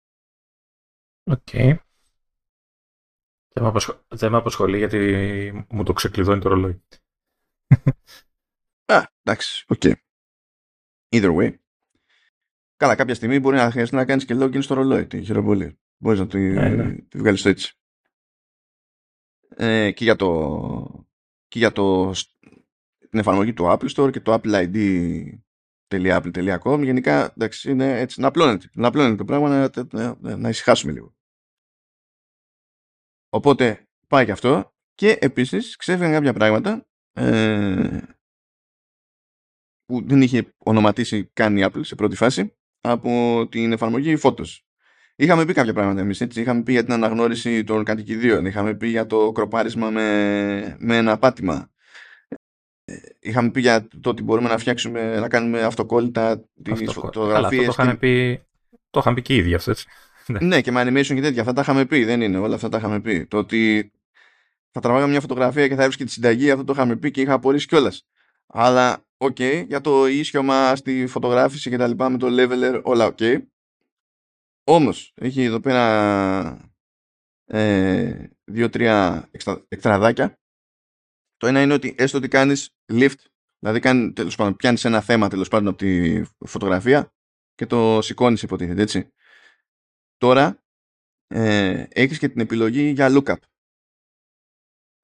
Okay. 1.24 1.76
Δεν 4.08 4.32
με 4.32 4.38
απασχολεί 4.38 4.78
γιατί 4.78 5.66
μου 5.70 5.84
το 5.84 5.94
ξεκλειδώνει 5.94 6.42
το 6.42 6.50
ρολόι. 6.50 6.84
Α, 8.86 9.04
εντάξει, 9.24 9.66
Okay. 9.68 9.94
Either 11.10 11.36
way. 11.36 11.54
Καλά, 12.76 12.96
κάποια 12.96 13.16
στιγμή 13.16 13.40
μπορεί 13.40 13.56
να 13.56 13.72
χρειαστεί 13.72 13.96
να 13.96 14.06
κάνεις 14.06 14.26
και 14.26 14.36
login 14.38 14.64
στο 14.64 14.74
ρολόι. 14.74 15.08
Την 15.08 15.24
χειροπέδη. 15.24 15.80
Μπορείς 15.98 16.20
να 16.20 16.28
τη, 16.28 16.40
ναι, 16.40 16.70
ναι. 16.70 16.96
τη 16.96 17.18
βγάλεις 17.18 17.46
έτσι. 17.46 17.74
Ε, 19.56 19.92
και 19.92 20.04
για 20.04 20.16
το, 20.16 21.06
και 21.48 21.60
για 21.60 21.72
το 21.72 22.12
την 23.10 23.20
εφαρμογή 23.20 23.54
του 23.54 23.64
Apple 23.66 23.90
Store 23.96 24.12
και 24.12 24.20
το 24.20 24.34
Apple 24.34 24.70
ID.apple.com 25.90 26.82
γενικά 26.84 27.32
εντάξει, 27.32 27.72
είναι 27.72 28.00
έτσι, 28.00 28.22
να 28.22 28.28
απλώνεται, 28.28 28.70
να 28.74 28.88
απλώνεται 28.88 29.16
το 29.16 29.26
πράγμα 29.26 29.50
να, 29.50 29.70
να, 29.92 30.18
να, 30.20 30.38
να 30.38 30.50
ησυχάσουμε 30.50 30.92
λίγο. 30.92 31.16
Οπότε 33.30 33.88
πάει 34.08 34.26
και 34.26 34.32
αυτό 34.32 34.74
και 34.96 35.18
επίσης 35.22 35.76
ξέφυγαν 35.76 36.12
κάποια 36.12 36.34
πράγματα 36.34 36.91
ε, 37.14 37.98
που 39.86 40.04
δεν 40.06 40.22
είχε 40.22 40.54
ονοματίσει 40.58 41.30
καν 41.34 41.58
η 41.58 41.64
Apple 41.66 41.80
σε 41.82 41.96
πρώτη 41.96 42.16
φάση 42.16 42.56
από 42.82 43.48
την 43.52 43.72
εφαρμογή 43.72 44.18
Photos. 44.22 44.58
Είχαμε 45.16 45.46
πει 45.46 45.54
κάποια 45.54 45.74
πράγματα 45.74 46.02
εμείς, 46.02 46.22
έτσι. 46.22 46.42
Είχαμε 46.42 46.64
πει 46.64 46.72
για 46.72 46.84
την 46.84 46.94
αναγνώριση 46.94 47.64
των 47.64 47.84
κατοικιδίων, 47.84 48.46
είχαμε 48.46 48.74
πει 48.74 48.88
για 48.88 49.06
το 49.06 49.32
κροπάρισμα 49.32 49.90
με, 49.90 50.76
με 50.80 50.98
ένα 50.98 51.18
πάτημα. 51.18 51.72
Ε, 52.86 52.96
είχαμε 53.20 53.52
πει 53.52 53.62
για 53.62 53.88
το 54.02 54.10
ότι 54.10 54.24
μπορούμε 54.24 54.50
να 54.50 54.58
φτιάξουμε, 54.58 55.20
να 55.20 55.28
κάνουμε 55.28 55.62
αυτοκόλλητα 55.62 56.50
τις 56.62 56.92
φωτογραφίες. 56.94 57.68
Αυτό 57.68 57.76
το 57.76 57.82
είχαμε 57.82 57.98
πει, 57.98 58.42
το 58.90 59.00
είχαμε 59.00 59.16
πει 59.16 59.22
και 59.22 59.36
ήδη 59.36 59.54
αυτό, 59.54 59.72
έτσι. 59.72 59.86
Ναι. 60.28 60.40
ναι, 60.40 60.62
και 60.62 60.72
με 60.72 60.82
animation 60.82 61.14
και 61.16 61.22
τέτοια. 61.22 61.42
Αυτά 61.42 61.54
τα 61.54 61.62
είχαμε 61.62 61.86
πει. 61.86 62.04
Δεν 62.04 62.22
είναι. 62.22 62.38
Όλα 62.38 62.56
αυτά 62.56 62.70
τα 62.70 62.78
είχαμε 62.78 63.02
πει. 63.02 63.26
Το 63.26 63.38
ότι 63.38 63.92
θα 64.72 64.80
τραβάγαμε 64.80 65.12
μια 65.12 65.22
φωτογραφία 65.22 65.68
και 65.68 65.76
θα 65.76 65.82
έβρισκε 65.82 66.04
τη 66.04 66.12
συνταγή, 66.12 66.52
αυτό 66.52 66.64
το 66.64 66.74
είχαμε 66.74 66.96
πει 66.96 67.12
και 67.12 67.22
είχα 67.22 67.34
απορήσει 67.34 67.68
κιόλας. 67.68 68.08
Αλλά, 68.48 69.06
okay, 69.18 69.66
για 69.68 69.82
το 69.82 70.08
ίσιωμα 70.08 70.76
στη 70.76 71.08
φωτογράφηση 71.08 71.70
και 71.70 71.78
τα 71.78 71.88
λοιπά 71.88 72.10
με 72.10 72.18
το 72.18 72.28
leveler, 72.30 72.82
όλα 72.84 73.06
Okay. 73.06 73.42
Όμως, 74.64 75.14
έχει 75.16 75.44
εδώ 75.44 75.60
πέρα 75.60 76.72
ε, 77.46 78.28
δύο-τρία 78.44 79.30
εκτραδάκια. 79.68 80.40
Το 81.38 81.48
ένα 81.48 81.62
είναι 81.62 81.74
ότι 81.74 81.96
έστω 81.98 82.18
ότι 82.18 82.28
κάνεις 82.28 82.76
lift, 82.92 83.20
δηλαδή 83.60 83.80
κάνει, 83.80 84.14
τέλος 84.14 84.36
πάντων, 84.36 84.56
πιάνεις 84.56 84.86
ένα 84.86 85.02
θέμα 85.02 85.28
τέλος 85.30 85.48
πάντων 85.48 85.68
από 85.68 85.78
τη 85.78 86.22
φωτογραφία 86.46 87.14
και 87.56 87.66
το 87.66 88.02
σηκώνεις 88.02 88.42
υποτίθεται, 88.42 88.82
έτσι. 88.82 89.12
Τώρα 90.18 90.64
ε, 91.28 91.86
έχεις 91.90 92.18
και 92.18 92.30
την 92.30 92.42
επιλογή 92.42 92.90
για 92.90 93.10
lookup. 93.12 93.36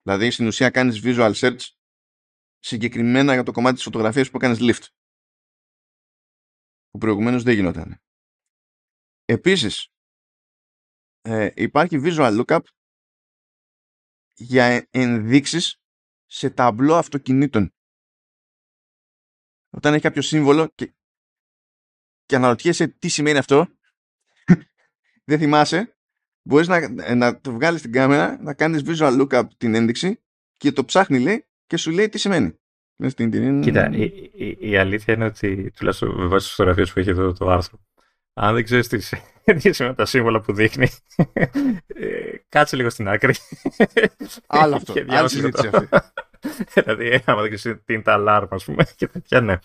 Δηλαδή 0.08 0.32
στην 0.32 0.48
ουσία 0.48 0.70
κάνεις 0.70 1.02
visual 1.04 1.34
search 1.34 1.60
συγκεκριμένα 2.60 3.34
για 3.34 3.44
το 3.44 3.52
κομμάτι 3.52 3.76
της 3.76 3.84
φωτογραφίας 3.84 4.30
που 4.30 4.38
κάνεις 4.38 4.58
lift. 4.62 4.86
Που 6.90 6.98
προηγουμένως 6.98 7.44
δεν 7.44 7.56
γινόταν. 7.56 8.02
Επίσης 9.26 9.88
ε, 11.22 11.52
υπάρχει 11.56 12.02
visual 12.04 12.44
lookup 12.46 12.60
για 14.34 14.88
ενδείξεις 14.92 15.82
σε 16.26 16.50
ταμπλό 16.50 16.96
αυτοκινήτων. 16.96 17.74
Όταν 19.70 19.94
έχει 19.94 20.04
κάποιο 20.04 20.22
σύμβολο 20.22 20.68
και, 20.68 20.96
και 22.26 22.36
αναρωτιέσαι 22.36 22.88
τι 22.88 23.08
σημαίνει 23.08 23.38
αυτό 23.38 23.68
δεν 25.30 25.40
θυμάσαι, 25.40 25.97
μπορείς 26.48 26.68
να, 26.68 27.16
να 27.16 27.40
το 27.42 27.52
βγάλεις 27.52 27.80
στην 27.80 27.92
κάμερα, 27.92 28.38
να 28.42 28.54
κάνεις 28.54 28.84
visual 28.86 29.22
lookup 29.22 29.44
την 29.58 29.76
ένδειξη 29.76 30.20
και 30.58 30.72
το 30.72 30.86
ψάχνει 30.86 31.20
λέει 31.20 31.46
και 31.68 31.78
σου 31.78 31.92
λέει 31.92 32.10
τι 32.10 32.18
σημαίνει. 32.18 32.60
Κοίτα, 33.62 33.90
η, 33.92 34.04
η, 34.34 34.58
η, 34.60 34.78
αλήθεια 34.78 35.14
είναι 35.14 35.26
ότι 35.26 35.72
τουλάχιστον 35.72 36.10
με 36.10 36.28
βάση 36.28 36.46
τις 36.46 36.56
φωτογραφίες 36.56 36.94
που 36.94 37.00
έχει 37.00 37.10
εδώ 37.10 37.34
το 37.34 37.50
άρθρο, 37.50 37.80
αν 38.34 38.54
δεν 38.54 38.64
ξέρεις 38.64 38.88
τι, 38.88 38.98
τι 39.62 39.72
σημαίνει 39.72 39.96
τα 39.96 40.06
σύμβολα 40.06 40.42
που 40.42 40.54
δείχνει, 40.54 40.88
ε, 41.88 42.06
κάτσε 42.50 42.76
λίγο 42.76 42.90
στην 42.90 43.08
άκρη. 43.08 43.34
Άλλο 44.48 44.76
αυτό. 44.76 44.94
Άλλη 45.08 45.30
συζήτηση 45.30 45.70
αυτή. 45.74 45.88
δηλαδή, 46.74 47.22
άμα 47.26 47.42
δεν 47.42 47.56
ξέρεις 47.56 47.82
τι 47.86 47.94
είναι 47.94 48.02
τα 48.02 48.18
alarm, 48.20 48.48
ας 48.50 48.64
πούμε, 48.64 48.86
και 48.96 49.08
τέτοια, 49.08 49.42
ναι. 49.42 49.58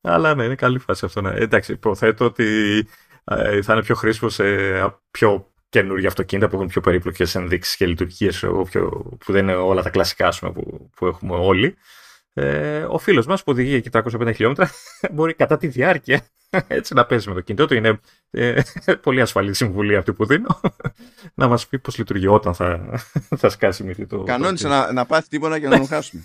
Αλλά 0.00 0.34
ναι, 0.34 0.44
είναι 0.44 0.54
καλή 0.54 0.78
φάση 0.78 1.04
αυτό. 1.04 1.20
Ναι. 1.20 1.34
Εντάξει, 1.34 1.72
υποθέτω 1.72 2.24
ότι 2.24 2.78
ε, 3.24 3.62
θα 3.62 3.72
είναι 3.72 3.82
πιο 3.82 3.94
χρήσιμο 3.94 4.30
σε 4.30 4.44
πιο 5.10 5.52
καινούργια 5.70 6.08
αυτοκίνητα 6.08 6.48
που 6.48 6.56
έχουν 6.56 6.68
πιο 6.68 6.80
περίπλοκες 6.80 7.34
ενδείξεις 7.34 7.76
και 7.76 7.86
λειτουργίες 7.86 8.40
που 9.18 9.32
δεν 9.32 9.42
είναι 9.42 9.54
όλα 9.54 9.82
τα 9.82 9.90
κλασικά 9.90 10.32
που, 10.40 10.90
που 10.96 11.06
έχουμε 11.06 11.36
όλοι. 11.36 11.76
Ε, 12.32 12.82
ο 12.82 12.98
φίλος 12.98 13.26
μας 13.26 13.42
που 13.42 13.52
οδηγεί 13.52 13.74
εκεί 13.74 13.88
350 13.92 14.30
χιλιόμετρα 14.34 14.70
μπορεί 15.12 15.34
κατά 15.34 15.56
τη 15.56 15.66
διάρκεια 15.66 16.26
έτσι 16.68 16.94
να 16.94 17.06
παίζει 17.06 17.28
με 17.28 17.34
το 17.34 17.40
κινητό 17.40 17.66
του. 17.66 17.74
Είναι 17.74 18.00
ε, 18.30 18.60
πολύ 19.02 19.20
ασφαλή 19.20 19.54
συμβουλή 19.54 19.96
αυτή 19.96 20.12
που 20.12 20.26
δίνω. 20.26 20.60
να 21.34 21.48
μας 21.48 21.66
πει 21.66 21.78
πώς 21.78 21.98
λειτουργεί 21.98 22.26
όταν 22.26 22.54
θα, 22.54 23.00
θα 23.36 23.48
σκάσει 23.48 23.84
με 23.84 23.94
το. 23.94 24.22
Κανόνισε 24.22 24.68
να, 24.68 24.92
να 24.92 25.06
πάθει 25.06 25.28
τίποτα 25.28 25.58
και 25.58 25.68
να 25.68 25.76
τον 25.76 25.86
χάσουμε. 25.86 26.22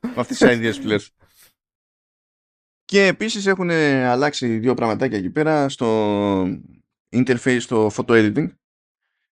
με 0.00 0.14
αυτές 0.16 0.38
τις 0.38 0.48
ideas 0.50 0.80
που 0.80 0.86
λες. 0.86 1.10
Και 2.84 3.06
επίσης 3.06 3.46
έχουν 3.46 3.70
αλλάξει 3.70 4.58
δύο 4.58 4.74
πραγματάκια 4.74 5.18
εκεί 5.18 5.30
πέρα 5.30 5.68
στο 5.68 6.42
interface 7.16 7.60
στο 7.60 7.90
photo 7.96 8.12
editing. 8.12 8.48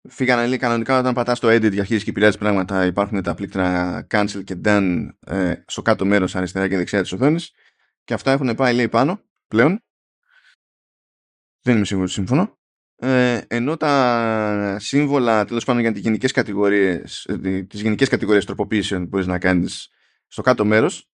Φύγανε 0.10 0.48
λέει 0.48 0.58
κανονικά 0.58 1.00
όταν 1.00 1.14
πατάς 1.14 1.40
το 1.40 1.48
edit 1.48 1.72
για 1.72 1.84
χείριση 1.84 2.04
και 2.04 2.10
επηρεάζει 2.10 2.38
πράγματα 2.38 2.86
υπάρχουν 2.86 3.24
τα 3.24 3.34
πλήκτρα 3.34 4.08
cancel 4.10 4.44
και 4.44 4.56
done 4.64 5.08
ε, 5.20 5.54
στο 5.68 5.82
κάτω 5.82 6.06
μέρος 6.06 6.36
αριστερά 6.36 6.68
και 6.68 6.78
δεξιά 6.78 7.02
της 7.02 7.12
οθόνης 7.12 7.52
και 8.04 8.14
αυτά 8.14 8.32
έχουν 8.32 8.56
πάει 8.56 8.76
λέει 8.76 8.90
πάνω 8.90 9.22
πλέον. 9.48 9.84
Δεν 11.62 11.76
είμαι 11.76 11.86
σίγουρος 11.86 12.12
σύμφωνο. 12.12 12.58
Ε, 12.96 13.42
ενώ 13.48 13.78
τα 13.78 14.78
σύμβολα 14.80 15.46
τέλος 15.46 15.66
πάντων 15.66 15.82
για 15.82 15.92
τις 15.92 16.02
γενικές 16.02 16.32
κατηγορίες, 16.32 17.26
ε, 17.26 17.64
τις 17.64 17.82
γενικές 17.82 18.10
κατηγορίες 18.10 18.46
τροποποίησεων 18.46 19.02
που 19.02 19.08
μπορείς 19.08 19.28
να 19.28 19.40
κάνεις 19.40 19.90
στο 20.28 20.42
κάτω 20.42 20.66
μέρος 20.66 21.10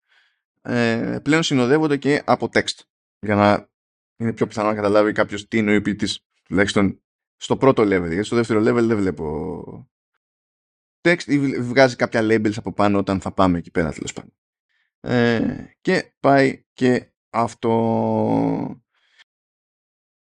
ε, 0.61 1.19
πλέον 1.23 1.43
συνοδεύονται 1.43 1.97
και 1.97 2.21
από 2.25 2.49
text 2.53 2.79
για 3.19 3.35
να 3.35 3.69
είναι 4.17 4.33
πιο 4.33 4.47
πιθανό 4.47 4.67
να 4.69 4.75
καταλάβει 4.75 5.11
κάποιος 5.11 5.47
τι 5.47 5.57
είναι 5.57 5.75
ο 5.75 5.81
ποιητή. 5.81 6.07
Τουλάχιστον 6.43 7.01
στο 7.39 7.57
πρώτο 7.57 7.83
level. 7.83 8.07
Γιατί 8.07 8.23
στο 8.23 8.35
δεύτερο 8.35 8.59
level 8.59 8.83
δεν 8.83 8.97
βλέπω 8.97 9.89
text 11.01 11.23
ή 11.25 11.37
βγάζει 11.61 11.95
κάποια 11.95 12.21
labels 12.23 12.57
από 12.57 12.73
πάνω 12.73 12.97
όταν 12.97 13.21
θα 13.21 13.31
πάμε 13.31 13.57
εκεί 13.57 13.71
πέρα 13.71 13.91
τέλος 13.91 14.13
πάντων. 14.13 14.33
Ε, 14.99 15.65
και 15.81 16.13
πάει 16.19 16.63
και 16.73 17.13
αυτό. 17.29 18.83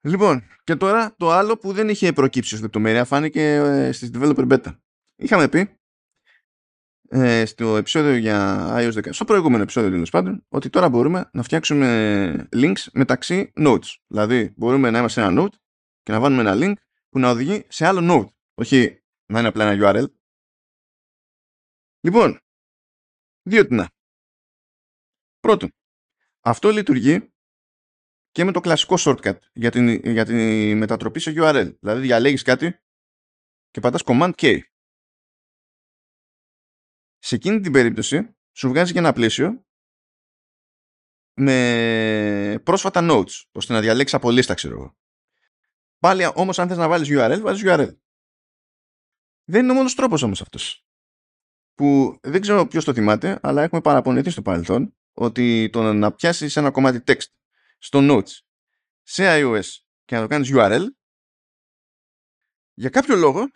Λοιπόν, 0.01 0.43
και 0.65 0.77
τώρα 0.77 1.15
το 1.17 1.31
άλλο 1.31 1.57
που 1.57 1.73
δεν 1.73 1.89
είχε 1.89 2.13
προκύψει 2.13 2.55
ως 2.55 2.61
λεπτομέρεια 2.61 3.05
φάνηκε 3.05 3.55
ε, 3.55 3.93
στις 3.93 4.11
developer 4.15 4.49
beta. 4.49 4.79
Είχαμε 5.17 5.49
πει 5.49 5.79
ε, 7.09 7.45
στο 7.45 7.77
επεισόδιο 7.77 8.17
για 8.17 8.69
iOS 8.79 8.93
10, 8.93 9.09
στο 9.11 9.25
προηγούμενο 9.25 9.63
επεισόδιο 9.63 9.91
τέλος 9.91 10.11
πάντων, 10.11 10.45
ότι 10.49 10.71
τώρα 10.71 10.89
μπορούμε 10.89 11.31
να 11.33 11.43
φτιάξουμε 11.43 12.49
links 12.53 12.87
μεταξύ 12.93 13.53
nodes. 13.57 13.95
Δηλαδή, 14.07 14.53
μπορούμε 14.57 14.91
να 14.91 14.99
είμαστε 14.99 15.21
σε 15.21 15.27
ένα 15.27 15.43
node 15.43 15.55
και 16.03 16.13
να 16.13 16.21
βάλουμε 16.21 16.41
ένα 16.41 16.55
link 16.57 16.86
που 17.09 17.19
να 17.19 17.31
οδηγεί 17.31 17.67
σε 17.69 17.87
άλλο 17.87 18.01
node. 18.03 18.35
Όχι 18.55 19.03
να 19.27 19.39
είναι 19.39 19.49
απλά 19.49 19.71
ένα 19.71 19.79
URL. 19.83 20.07
Λοιπόν, 22.01 22.39
δύο 23.43 23.67
τινά. 23.67 23.91
Πρώτον, 25.41 25.71
αυτό 26.41 26.71
λειτουργεί 26.71 27.33
και 28.31 28.45
με 28.45 28.53
το 28.53 28.61
κλασικό 28.61 28.95
shortcut 28.99 29.39
για 29.53 29.71
την, 29.71 29.89
για 29.89 30.25
την 30.25 30.77
μετατροπή 30.77 31.21
σε 31.21 31.33
URL. 31.37 31.77
Δηλαδή, 31.81 32.01
διαλέγεις 32.01 32.43
κάτι 32.43 32.81
και 33.71 33.81
πατάς 33.81 34.03
Command 34.05 34.33
K 34.35 34.61
σε 37.19 37.35
εκείνη 37.35 37.61
την 37.61 37.73
περίπτωση 37.73 38.37
σου 38.57 38.69
βγάζει 38.69 38.93
και 38.93 38.99
ένα 38.99 39.13
πλαίσιο 39.13 39.67
με 41.41 42.61
πρόσφατα 42.63 43.01
notes, 43.11 43.45
ώστε 43.53 43.73
να 43.73 43.81
διαλέξεις 43.81 44.17
από 44.17 44.31
λίστα, 44.31 44.55
ξέρω 44.55 44.75
εγώ. 44.75 44.97
Πάλι 45.99 46.31
όμως 46.35 46.59
αν 46.59 46.69
θες 46.69 46.77
να 46.77 46.89
βάλεις 46.89 47.09
URL, 47.11 47.39
βάζεις 47.43 47.63
URL. 47.67 47.97
Δεν 49.45 49.63
είναι 49.63 49.73
ο 49.73 49.75
μόνος 49.75 49.95
τρόπος 49.95 50.23
όμως 50.23 50.41
αυτός. 50.41 50.87
Που 51.75 52.19
δεν 52.23 52.41
ξέρω 52.41 52.67
ποιος 52.67 52.85
το 52.85 52.95
θυμάται, 52.95 53.39
αλλά 53.43 53.63
έχουμε 53.63 53.81
παραπονεθεί 53.81 54.31
στο 54.31 54.43
παρελθόν 54.43 54.97
ότι 55.13 55.71
το 55.73 55.93
να 55.93 56.13
πιάσεις 56.13 56.57
ένα 56.57 56.71
κομμάτι 56.71 57.03
text 57.07 57.27
στο 57.79 57.99
Notes 58.03 58.39
σε 59.03 59.25
iOS 59.27 59.65
και 60.05 60.15
να 60.15 60.21
το 60.21 60.27
κάνεις 60.27 60.51
URL 60.55 60.85
για 62.75 62.91
κάποιο 62.91 63.17
λόγο 63.17 63.51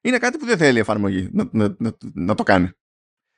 είναι 0.00 0.18
κάτι 0.18 0.38
που 0.38 0.46
δεν 0.46 0.58
θέλει 0.58 0.76
η 0.76 0.80
εφαρμογή 0.80 1.28
να, 1.32 1.48
να, 1.52 1.74
να, 1.78 1.96
να 2.00 2.34
το 2.34 2.42
κάνει. 2.42 2.70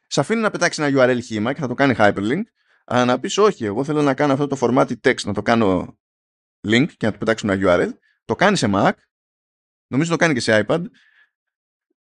Σε 0.06 0.20
αφήνει 0.20 0.40
να 0.40 0.50
πετάξεις 0.50 0.84
ένα 0.84 0.98
URL 0.98 1.22
χήμα 1.22 1.52
και 1.52 1.60
θα 1.60 1.68
το 1.68 1.74
κάνει 1.74 1.94
hyperlink, 1.98 2.42
αλλά 2.84 3.04
να 3.04 3.20
πεις 3.20 3.38
όχι, 3.38 3.64
εγώ 3.64 3.84
θέλω 3.84 4.02
να 4.02 4.14
κάνω 4.14 4.32
αυτό 4.32 4.46
το 4.46 4.56
format 4.60 4.92
text, 5.04 5.22
να 5.22 5.32
το 5.32 5.42
κάνω 5.42 5.98
link 6.68 6.86
και 6.96 7.06
να 7.06 7.12
το 7.12 7.18
πετάξω 7.18 7.50
ένα 7.50 7.62
URL, 7.66 7.90
το 8.32 8.38
κάνει 8.44 8.56
σε 8.56 8.68
Mac, 8.70 8.92
νομίζω 9.86 10.10
το 10.10 10.16
κάνει 10.16 10.34
και 10.34 10.40
σε 10.40 10.64
iPad, 10.66 10.84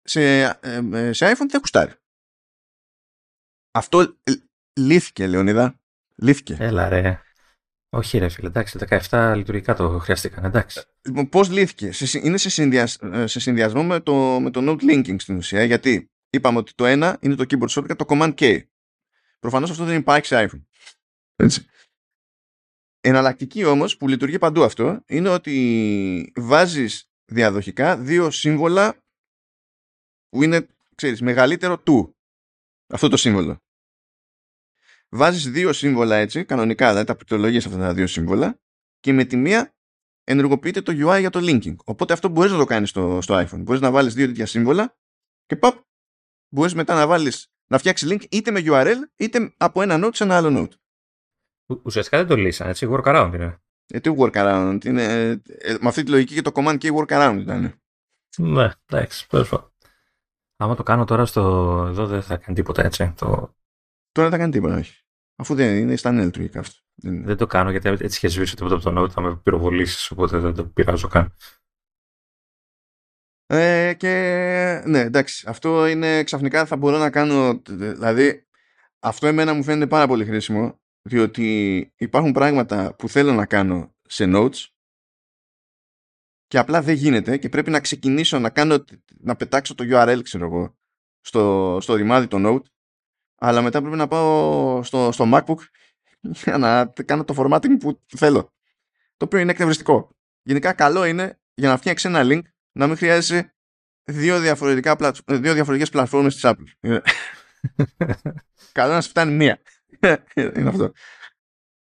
σε, 0.02 0.42
ε, 0.42 0.80
ε, 0.92 1.12
σε 1.12 1.32
iPhone 1.32 1.46
δεν 1.48 1.60
κουστάρει. 1.60 1.92
Αυτό 3.70 4.18
λύθηκε, 4.80 5.26
Λεωνίδα. 5.26 5.80
Λύθηκε. 6.14 6.56
Έλα 6.60 6.88
ρε. 6.88 7.20
Όχι 7.88 8.18
ρε 8.18 8.28
φίλε, 8.28 8.48
εντάξει, 8.48 8.78
17 9.10 9.32
λειτουργικά 9.36 9.74
το 9.74 9.98
χρειάστηκαν, 9.98 10.44
εντάξει. 10.44 10.82
Λοιπόν, 11.02 11.28
πώς 11.28 11.50
λύθηκε; 11.50 11.90
Είναι 12.22 12.36
σε, 12.36 12.50
συνδυασ... 12.50 12.98
Ε, 13.02 13.26
σε 13.26 13.40
συνδυασμό 13.40 13.84
με 13.84 14.00
το, 14.00 14.40
με 14.40 14.50
το 14.50 14.60
Note 14.62 14.82
Linking 14.82 15.20
στην 15.20 15.36
ουσία, 15.36 15.64
γιατί 15.64 16.10
είπαμε 16.30 16.58
ότι 16.58 16.74
το 16.74 16.86
ένα 16.86 17.18
είναι 17.20 17.34
το 17.34 17.44
keyboard 17.48 17.68
shortcut, 17.68 17.96
το 17.96 18.04
Command 18.08 18.34
K. 18.34 18.62
Προφανώς 19.38 19.70
αυτό 19.70 19.84
δεν 19.84 19.96
υπάρχει 19.96 20.26
σε 20.26 20.48
iPhone. 20.48 20.64
Έτσι. 21.36 21.66
Εναλλακτική 23.06 23.64
όμως 23.64 23.96
που 23.96 24.08
λειτουργεί 24.08 24.38
παντού 24.38 24.62
αυτό 24.62 25.02
είναι 25.06 25.28
ότι 25.28 26.32
βάζεις 26.36 27.10
διαδοχικά 27.24 27.96
δύο 27.96 28.30
σύμβολα 28.30 29.04
που 30.28 30.42
είναι, 30.42 30.66
ξέρεις, 30.94 31.20
μεγαλύτερο 31.20 31.78
του 31.78 32.16
αυτό 32.88 33.08
το 33.08 33.16
σύμβολο. 33.16 33.58
Βάζεις 35.08 35.50
δύο 35.50 35.72
σύμβολα 35.72 36.16
έτσι, 36.16 36.44
κανονικά, 36.44 36.88
δηλαδή 36.88 37.06
τα 37.06 37.14
πληκτρολογίες 37.14 37.66
αυτά 37.66 37.78
τα 37.78 37.94
δύο 37.94 38.06
σύμβολα 38.06 38.60
και 39.00 39.12
με 39.12 39.24
τη 39.24 39.36
μία 39.36 39.74
ενεργοποιείται 40.24 40.82
το 40.82 40.92
UI 40.92 41.18
για 41.20 41.30
το 41.30 41.40
linking. 41.42 41.76
Οπότε 41.84 42.12
αυτό 42.12 42.28
μπορείς 42.28 42.52
να 42.52 42.58
το 42.58 42.64
κάνεις 42.64 42.90
στο, 42.90 43.18
στο 43.22 43.34
iPhone. 43.34 43.62
Μπορείς 43.62 43.80
να 43.80 43.90
βάλεις 43.90 44.14
δύο 44.14 44.26
τέτοια 44.26 44.46
σύμβολα 44.46 44.96
και 45.46 45.56
παπ, 45.56 45.84
μπορείς 46.48 46.74
μετά 46.74 46.94
να 46.94 47.06
βάλεις 47.06 47.52
να 47.66 47.78
φτιάξεις 47.78 48.12
link 48.12 48.24
είτε 48.30 48.50
με 48.50 48.62
URL 48.64 48.98
είτε 49.16 49.54
από 49.56 49.82
ένα 49.82 50.06
node 50.06 50.14
σε 50.14 50.24
ένα 50.24 50.36
άλλο 50.36 50.60
node. 50.60 50.74
Ουσιαστικά 51.82 52.16
δεν 52.18 52.26
το 52.26 52.36
λύσαν, 52.36 52.68
έτσι, 52.68 52.88
workaround 52.90 53.30
είναι. 53.34 53.60
Ε, 53.86 54.00
τι 54.00 54.14
workaround, 54.18 54.78
είναι, 54.84 55.02
ε, 55.04 55.30
ε, 55.46 55.76
με 55.80 55.88
αυτή 55.88 56.02
τη 56.02 56.10
λογική 56.10 56.34
και 56.34 56.42
το 56.42 56.50
command 56.54 56.78
και 56.78 56.92
workaround 56.94 57.38
ήταν. 57.40 57.80
Ναι, 58.38 58.70
εντάξει, 58.86 59.26
perfect. 59.30 59.68
Άμα 60.56 60.74
το 60.74 60.82
κάνω 60.82 61.04
τώρα 61.04 61.26
στο 61.26 61.40
εδώ 61.88 62.06
δεν 62.06 62.22
θα 62.22 62.36
κάνει 62.36 62.56
τίποτα 62.56 62.84
έτσι. 62.84 63.12
Το... 63.16 63.26
Τώρα 64.12 64.28
δεν 64.28 64.30
θα 64.30 64.38
κάνει 64.38 64.52
τίποτα, 64.52 64.76
όχι. 64.76 65.02
Αφού 65.36 65.54
δεν 65.54 65.76
είναι 65.76 65.96
στα 65.96 66.12
νέα 66.12 66.24
λειτουργικά 66.24 66.60
αυτό. 66.60 66.80
Δεν, 66.94 67.24
δεν 67.24 67.36
το 67.36 67.46
κάνω 67.46 67.70
γιατί 67.70 67.88
έτσι 67.88 68.06
είχε 68.06 68.28
σβήσει 68.28 68.56
τίποτα 68.56 68.74
από 68.74 68.84
το 68.84 69.02
node, 69.02 69.10
θα 69.10 69.20
με 69.20 69.36
πυροβολήσεις, 69.36 70.10
οπότε 70.10 70.38
δεν 70.38 70.54
το 70.54 70.64
πειράζω 70.64 71.08
καν. 71.08 71.34
Ε, 73.46 73.94
και 73.96 74.12
ναι, 74.86 75.00
εντάξει, 75.00 75.46
αυτό 75.48 75.86
είναι 75.86 76.22
ξαφνικά 76.22 76.66
θα 76.66 76.76
μπορώ 76.76 76.98
να 76.98 77.10
κάνω, 77.10 77.62
δηλαδή 77.68 78.46
αυτό 78.98 79.26
εμένα 79.26 79.54
μου 79.54 79.62
φαίνεται 79.62 79.86
πάρα 79.86 80.06
πολύ 80.06 80.24
χρήσιμο 80.24 80.80
διότι 81.06 81.92
υπάρχουν 81.96 82.32
πράγματα 82.32 82.94
που 82.94 83.08
θέλω 83.08 83.32
να 83.32 83.46
κάνω 83.46 83.94
σε 84.02 84.24
notes 84.28 84.66
και 86.46 86.58
απλά 86.58 86.82
δεν 86.82 86.94
γίνεται 86.94 87.36
και 87.36 87.48
πρέπει 87.48 87.70
να 87.70 87.80
ξεκινήσω 87.80 88.38
να 88.38 88.50
κάνω, 88.50 88.84
να 89.18 89.36
πετάξω 89.36 89.74
το 89.74 89.84
URL 89.88 90.20
ξέρω 90.22 90.44
εγώ 90.44 90.76
στο, 91.20 91.78
στο 91.80 91.94
ρημάδι 91.94 92.26
το 92.26 92.36
note 92.40 92.66
αλλά 93.38 93.62
μετά 93.62 93.80
πρέπει 93.80 93.96
να 93.96 94.08
πάω 94.08 94.82
στο, 94.82 95.12
στο 95.12 95.30
MacBook 95.32 95.58
για 96.44 96.58
να 96.58 96.86
κάνω 96.86 97.24
το 97.24 97.34
formatting 97.38 97.76
που 97.80 98.00
θέλω 98.16 98.52
το 99.16 99.24
οποίο 99.24 99.38
είναι 99.38 99.50
εκνευριστικό. 99.50 100.10
Γενικά 100.42 100.72
καλό 100.72 101.04
είναι 101.04 101.40
για 101.54 101.68
να 101.68 101.76
φτιάξεις 101.76 102.10
ένα 102.10 102.20
link 102.24 102.42
να 102.72 102.86
μην 102.86 102.96
χρειάζεσαι 102.96 103.54
δύο, 104.04 104.40
διαφορετικά, 104.40 104.96
δύο 105.26 105.52
διαφορετικές 105.52 105.90
πλατφόρμες 105.90 106.34
της 106.34 106.42
Apple. 106.44 107.00
Καλό 108.72 108.92
να 108.92 109.00
σου 109.00 109.08
φτάνει 109.08 109.32
μία 109.32 109.60
είναι 110.56 110.68
αυτό 110.68 110.92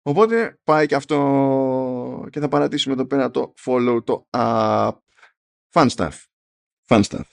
Οπότε 0.06 0.58
πάει 0.64 0.86
και 0.86 0.94
αυτό 0.94 2.28
και 2.30 2.40
θα 2.40 2.48
παρατήσουμε 2.48 2.94
εδώ 2.94 3.06
πέρα 3.06 3.30
το 3.30 3.54
follow 3.64 3.98
το 4.04 4.26
app. 4.30 4.92
Fun 5.72 5.88
stuff. 5.88 6.12
Fun 6.88 7.02
stuff. 7.02 7.24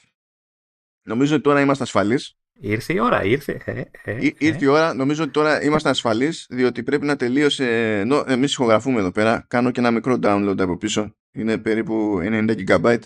Νομίζω 1.03 1.33
ότι 1.33 1.43
τώρα 1.43 1.61
είμαστε 1.61 1.83
ασφαλείς. 1.83 2.35
Ήρθε 2.53 2.93
η 2.93 2.99
ώρα, 2.99 3.23
ήρθε. 3.23 3.61
Ε, 3.65 3.71
ε, 3.71 3.85
ε. 4.03 4.33
Ήρθε 4.37 4.65
η 4.65 4.67
ώρα. 4.67 4.93
Νομίζω 4.93 5.23
ότι 5.23 5.31
τώρα 5.31 5.63
είμαστε 5.63 5.89
ασφαλείς 5.89 6.45
διότι 6.49 6.83
πρέπει 6.83 7.05
να 7.05 7.15
τελείωσε. 7.15 7.99
Ενώ 7.99 8.23
εμείς 8.27 8.51
ηχογραφούμε 8.51 8.99
εδώ 8.99 9.11
πέρα. 9.11 9.45
Κάνω 9.47 9.71
και 9.71 9.79
ένα 9.79 9.91
μικρό 9.91 10.19
download 10.23 10.59
από 10.59 10.77
πίσω. 10.77 11.15
Είναι 11.31 11.57
περίπου 11.57 12.19
90 12.21 12.67
GB 12.67 12.97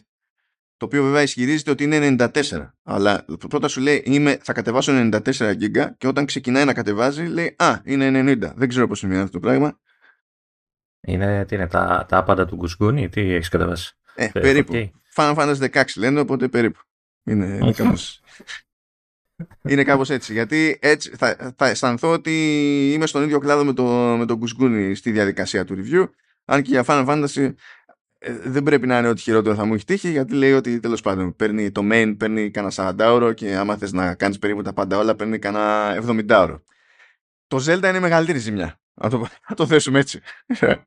το 0.77 0.85
οποίο 0.85 1.03
βέβαια 1.03 1.21
ισχυρίζεται 1.21 1.71
ότι 1.71 1.83
είναι 1.83 2.15
94. 2.19 2.29
Αλλά 2.83 3.25
πρώτα 3.49 3.67
σου 3.67 3.81
λέει 3.81 4.03
είμαι, 4.05 4.37
θα 4.41 4.53
κατεβάσω 4.53 5.09
94 5.11 5.19
GB 5.31 5.87
και 5.97 6.07
όταν 6.07 6.25
ξεκινάει 6.25 6.65
να 6.65 6.73
κατεβάζει 6.73 7.25
λέει 7.25 7.55
Α, 7.57 7.79
είναι 7.83 8.33
90. 8.33 8.53
Δεν 8.55 8.67
ξέρω 8.67 8.87
πώς 8.87 8.99
συμβαίνει 8.99 9.21
αυτό 9.21 9.39
το 9.39 9.47
πράγμα. 9.47 9.79
Είναι, 11.01 11.45
τι 11.45 11.55
είναι 11.55 11.67
τα, 11.67 12.05
τα 12.07 12.17
άπαντα 12.17 12.45
του 12.45 12.55
Γκουσγκούνι, 12.55 13.09
τι 13.09 13.21
έχεις 13.21 13.49
κατεβάσει; 13.49 13.97
Ε, 14.15 14.27
περίπου. 14.27 14.73
Okay. 14.73 14.89
Final 15.15 15.35
Fantasy 15.35 15.69
16 15.71 15.83
λένε, 15.97 16.19
οπότε 16.19 16.47
περίπου. 16.47 16.79
Είναι, 17.23 17.45
είναι 17.45 17.71
κάπως... 17.71 18.21
είναι 19.69 19.83
κάπως 19.83 20.09
έτσι. 20.09 20.33
Γιατί 20.33 20.77
έτσι 20.81 21.15
θα, 21.15 21.53
θα 21.57 21.67
αισθανθώ 21.67 22.11
ότι 22.11 22.31
είμαι 22.93 23.05
στον 23.05 23.23
ίδιο 23.23 23.39
κλάδο 23.39 23.63
με 23.65 23.73
το, 23.73 23.83
με 24.17 24.25
το 24.25 24.37
Γκουσγκούνι 24.37 24.95
στη 24.95 25.11
διαδικασία 25.11 25.65
του 25.65 25.75
review. 25.77 26.09
Αν 26.45 26.61
και 26.61 26.69
για 26.69 26.83
Final 26.87 27.05
Fantasy 27.07 27.41
ε, 27.41 27.53
δεν 28.43 28.63
πρέπει 28.63 28.87
να 28.87 28.97
είναι 28.97 29.07
ό,τι 29.07 29.21
χειρότερο 29.21 29.55
θα 29.55 29.65
μου 29.65 29.73
έχει 29.73 29.85
τύχει 29.85 30.09
γιατί 30.09 30.33
λέει 30.33 30.53
ότι 30.53 30.79
τέλος 30.79 31.01
πάντων 31.01 31.35
παίρνει 31.35 31.71
το 31.71 31.81
main 31.83 32.15
παίρνει 32.17 32.51
κανένα 32.51 32.73
40 32.75 33.13
ώρο 33.13 33.33
και 33.33 33.55
άμα 33.55 33.77
θες 33.77 33.91
να 33.91 34.15
κάνεις 34.15 34.39
περίπου 34.39 34.61
τα 34.61 34.73
πάντα 34.73 34.97
όλα 34.97 35.15
παίρνει 35.15 35.39
κανένα 35.39 35.97
70 36.07 36.29
ώρο. 36.29 36.63
Το 37.47 37.57
Zelda 37.57 37.83
είναι 37.83 37.99
μεγαλύτερη 37.99 38.37
ζημιά. 38.39 38.79
Να 38.93 39.09
το, 39.09 39.19
να 39.49 39.55
το 39.55 39.67
θέσουμε 39.67 39.99
έτσι. 39.99 40.21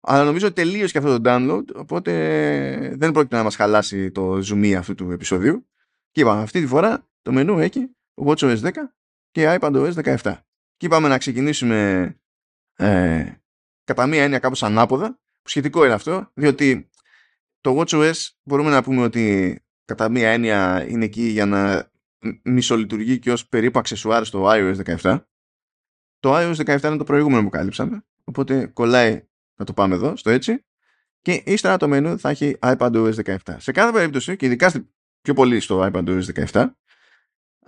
Αλλά 0.00 0.24
νομίζω 0.24 0.52
τελείωσε 0.52 0.92
και 0.92 0.98
αυτό 0.98 1.20
το 1.20 1.30
download 1.30 1.74
οπότε 1.74 2.12
δεν 2.96 3.12
πρόκειται 3.12 3.36
να 3.36 3.42
μας 3.42 3.56
χαλάσει 3.56 4.10
το 4.10 4.32
zoom 4.32 4.72
αυτού 4.72 4.94
του 4.94 5.10
επεισοδίου. 5.10 5.66
Και 6.10 6.20
είπαμε 6.20 6.42
αυτή 6.42 6.60
τη 6.60 6.66
φορά 6.66 7.08
το 7.22 7.32
μενού 7.32 7.58
έχει 7.58 7.96
WatchOS 8.26 8.60
10 8.60 8.70
και 9.30 9.58
iPadOS 9.60 9.92
17. 9.92 10.16
Και 10.76 10.86
είπαμε 10.86 11.08
να 11.08 11.18
ξεκινήσουμε 11.18 12.12
ε, 12.76 13.32
κατά 13.84 14.06
μία 14.06 14.22
έννοια 14.22 14.38
κάπως 14.38 14.62
ανάποδα 14.62 15.18
σχετικό 15.48 15.84
είναι 15.84 15.94
αυτό, 15.94 16.30
διότι 16.34 16.90
το 17.60 17.80
WatchOS 17.80 18.28
μπορούμε 18.42 18.70
να 18.70 18.82
πούμε 18.82 19.02
ότι 19.02 19.58
κατά 19.84 20.08
μία 20.08 20.30
έννοια 20.30 20.86
είναι 20.88 21.04
εκεί 21.04 21.22
για 21.22 21.46
να 21.46 21.90
μισολειτουργεί 22.42 23.18
και 23.18 23.32
ως 23.32 23.48
περίπου 23.48 23.78
αξεσουάρ 23.78 24.24
στο 24.24 24.44
iOS 24.46 24.96
17. 25.00 25.20
Το 26.18 26.36
iOS 26.36 26.54
17 26.54 26.82
είναι 26.82 26.96
το 26.96 27.04
προηγούμενο 27.04 27.42
που 27.42 27.48
κάλυψαμε, 27.48 28.04
οπότε 28.24 28.66
κολλάει 28.66 29.26
να 29.58 29.64
το 29.64 29.72
πάμε 29.72 29.94
εδώ, 29.94 30.16
στο 30.16 30.30
έτσι. 30.30 30.64
Και 31.20 31.42
ύστερα 31.46 31.76
το 31.76 31.88
μενού 31.88 32.18
θα 32.18 32.28
έχει 32.28 32.56
iPadOS 32.60 33.14
17. 33.24 33.36
Σε 33.58 33.72
κάθε 33.72 33.92
περίπτωση, 33.92 34.36
και 34.36 34.46
ειδικά 34.46 34.88
πιο 35.20 35.34
πολύ 35.34 35.60
στο 35.60 35.90
iPadOS 35.92 36.22
17, 36.50 36.66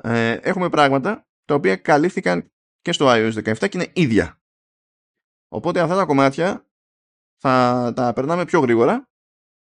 ες, 0.02 0.38
έχουμε 0.42 0.68
πράγματα 0.68 1.26
τα 1.44 1.54
οποία 1.54 1.76
καλύφθηκαν 1.76 2.52
και 2.80 2.92
στο 2.92 3.06
iOS 3.08 3.32
17 3.32 3.54
και 3.58 3.68
είναι 3.72 3.90
ίδια. 3.92 4.40
Οπότε 5.48 5.80
αυτά 5.80 5.96
τα 5.96 6.04
κομμάτια 6.04 6.69
θα 7.40 7.92
τα 7.96 8.12
περνάμε 8.12 8.44
πιο 8.44 8.61
γρήγορα. 8.61 9.09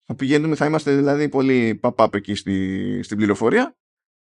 Θα 0.05 0.15
πηγαίνουμε, 0.15 0.55
θα 0.55 0.67
είμαστε 0.67 0.95
δηλαδή 0.97 1.29
πολύ 1.29 1.75
παπάπ 1.75 2.15
εκεί 2.15 2.35
στη, 2.35 3.03
στην 3.03 3.17
πληροφορία 3.17 3.77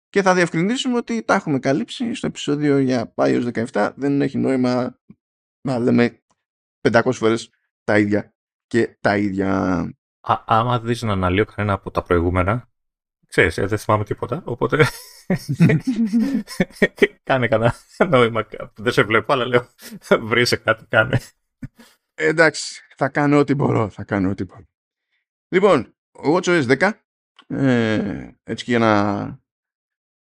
και 0.09 0.23
θα 0.23 0.35
διευκρινίσουμε 0.35 0.97
ότι 0.97 1.23
τα 1.23 1.35
έχουμε 1.35 1.59
καλύψει 1.59 2.15
στο 2.15 2.27
επεισόδιο 2.27 2.79
για 2.79 3.15
iOS 3.17 3.67
17. 3.73 3.93
Δεν 3.97 4.23
έχει 4.23 4.39
νόημα 4.39 4.99
να 5.61 5.79
λέμε 5.79 6.23
500 6.89 7.13
φορές 7.13 7.51
τα 7.85 7.99
ίδια 7.99 8.35
και 8.67 8.97
τα 9.01 9.17
ίδια. 9.17 9.81
Α, 10.21 10.43
άμα 10.47 10.81
δεις 10.81 11.03
να 11.03 11.13
αναλύω 11.13 11.45
κανένα 11.45 11.75
από 11.75 11.91
τα 11.91 12.03
προηγούμενα, 12.03 12.69
ξέρεις, 13.27 13.59
ε, 13.59 13.67
δεν 13.67 13.79
θυμάμαι 13.79 14.05
τίποτα, 14.05 14.43
οπότε 14.45 14.87
κάνε 17.23 17.49
κανένα 17.49 17.75
νόημα. 18.09 18.47
Δεν 18.75 18.93
σε 18.93 19.03
βλέπω, 19.03 19.33
αλλά 19.33 19.47
λέω 19.47 19.67
βρήσε 20.21 20.57
κάτι, 20.57 20.85
κάνε. 20.89 21.21
Εντάξει, 22.15 22.83
θα 22.97 23.09
κάνω 23.09 23.39
ό,τι 23.39 23.55
μπορώ. 23.55 23.89
Θα 23.89 24.05
κάνω 24.05 24.31
ό,τι 24.31 24.45
μπορώ. 24.45 24.65
Λοιπόν, 25.49 25.97
WatchOS 26.13 26.79
10. 26.79 26.93
Ε, 27.47 28.31
έτσι 28.43 28.65
και 28.65 28.71
για 28.71 28.79
να... 28.79 29.43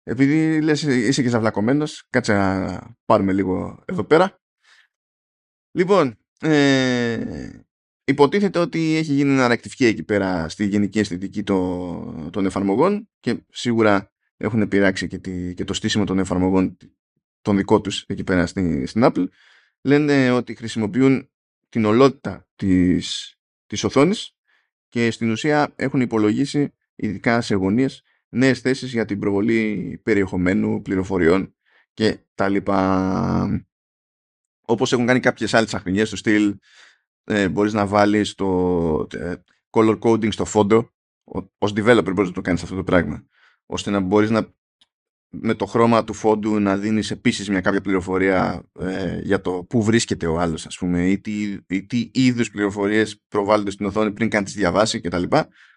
Επειδή 0.04 0.62
λες 0.62 0.82
είσαι 0.82 1.22
και 1.22 1.30
ζαυλακωμένος, 1.30 2.08
κάτσε 2.10 2.34
να 2.34 2.82
πάρουμε 3.06 3.34
λίγο 3.34 3.84
εδώ 3.86 4.04
πέρα. 4.04 4.40
Λοιπόν, 5.72 6.18
ε, 6.40 7.50
υποτίθεται 8.04 8.60
ότι 8.60 8.96
έχει 8.96 9.14
γίνει 9.14 9.32
ένα 9.32 9.48
ρεκτιφική 9.48 9.86
εκεί 9.86 10.04
πέρα 10.04 10.50
στη 10.50 10.66
γενική 10.66 11.00
αισθητική 11.00 11.44
των, 11.44 12.30
των 12.32 12.46
εφαρμογών 12.46 13.10
και 13.20 13.46
σίγουρα 13.50 14.12
έχουν 14.38 14.68
πειράξει 14.68 15.08
και, 15.08 15.18
τη, 15.18 15.54
και 15.54 15.64
το 15.64 15.74
στήσιμο 15.74 16.04
των 16.04 16.20
εφαρμογών 16.20 16.78
των 17.42 17.58
δικό 17.58 17.82
τους 17.82 18.04
εκεί 18.08 18.24
πέρα 18.24 18.46
στην, 18.46 18.88
στην 18.88 19.02
Apple 19.06 19.28
λένε 19.82 20.32
ότι 20.32 20.56
χρησιμοποιούν 20.56 21.30
την 21.70 21.86
ολότητα 21.86 22.48
της, 22.56 23.36
της 23.66 23.84
οθόνης 23.84 24.36
και 24.88 25.12
στην 25.12 25.32
ουσία 25.32 25.74
έχουν 25.76 26.02
υπολογίσει 26.02 26.74
ειδικά 26.96 27.42
σε 27.42 27.56
γωνίες 27.56 28.04
νέες 28.30 28.60
θέσεις 28.60 28.92
για 28.92 29.06
την 29.06 29.20
προβολή 29.20 30.00
περιεχομένου, 30.04 30.82
πληροφοριών 30.82 31.56
και 31.94 32.20
τα 32.36 32.50
λοιπά. 32.50 33.68
Όπως 34.66 34.92
έχουν 34.92 35.06
κάνει 35.06 35.20
κάποιες 35.20 35.54
άλλες 35.54 35.74
αχρηνιές 35.74 36.08
στο 36.08 36.18
στυλ 36.18 36.58
ε, 37.24 37.50
μπορείς 37.50 37.74
να 37.74 37.86
βάλεις 37.86 38.34
το 38.34 39.08
ε, 39.12 39.36
color 39.70 40.00
coding 40.00 40.34
στο 40.34 40.46
φόντο 40.46 40.94
ως 41.58 41.72
developer 41.76 42.12
μπορείς 42.14 42.28
να 42.28 42.36
το 42.36 42.42
κάνεις 42.42 42.64
αυτό 42.64 42.76
το 42.76 42.84
πράγμα 42.84 43.26
ώστε 43.66 43.92
να 43.92 44.00
μπορείς 44.00 44.30
να 44.30 44.54
με 45.30 45.54
το 45.54 45.66
χρώμα 45.66 46.04
του 46.04 46.14
φόντου 46.14 46.60
να 46.60 46.78
δίνεις 46.78 47.12
επίσης 47.12 47.50
μια 47.50 47.62
κάποια 47.62 47.82
πληροφορία 47.82 48.64
ε, 48.80 49.20
για 49.20 49.42
το 49.42 49.66
πού 49.70 49.84
βρίσκεται 49.84 50.28
ο 50.28 50.40
άλλος 50.40 50.66
ας 50.66 50.78
πούμε 50.78 51.08
ή 51.08 51.20
τι, 51.20 51.58
ή 51.68 51.86
τι 51.86 52.12
είδους 52.14 52.50
πληροφορίες 52.50 53.22
προβάλλονται 53.28 53.72
στην 53.72 53.86
οθόνη 53.86 54.12
πριν 54.12 54.30
καν 54.30 54.44
τις 54.44 54.54
διαβάσει 54.54 55.02
κτλ. 55.02 55.24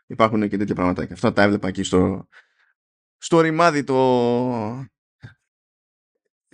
Υπάρχουν 0.07 0.49
και 0.49 0.57
τέτοια 0.57 0.75
πράγματα 0.75 1.07
και 1.07 1.12
αυτά 1.12 1.33
τα 1.33 1.43
έβλεπα 1.43 1.69
εκεί 1.69 1.83
στο, 1.83 2.29
στο 3.19 3.41
ρημάδι 3.41 3.85
το 3.85 4.79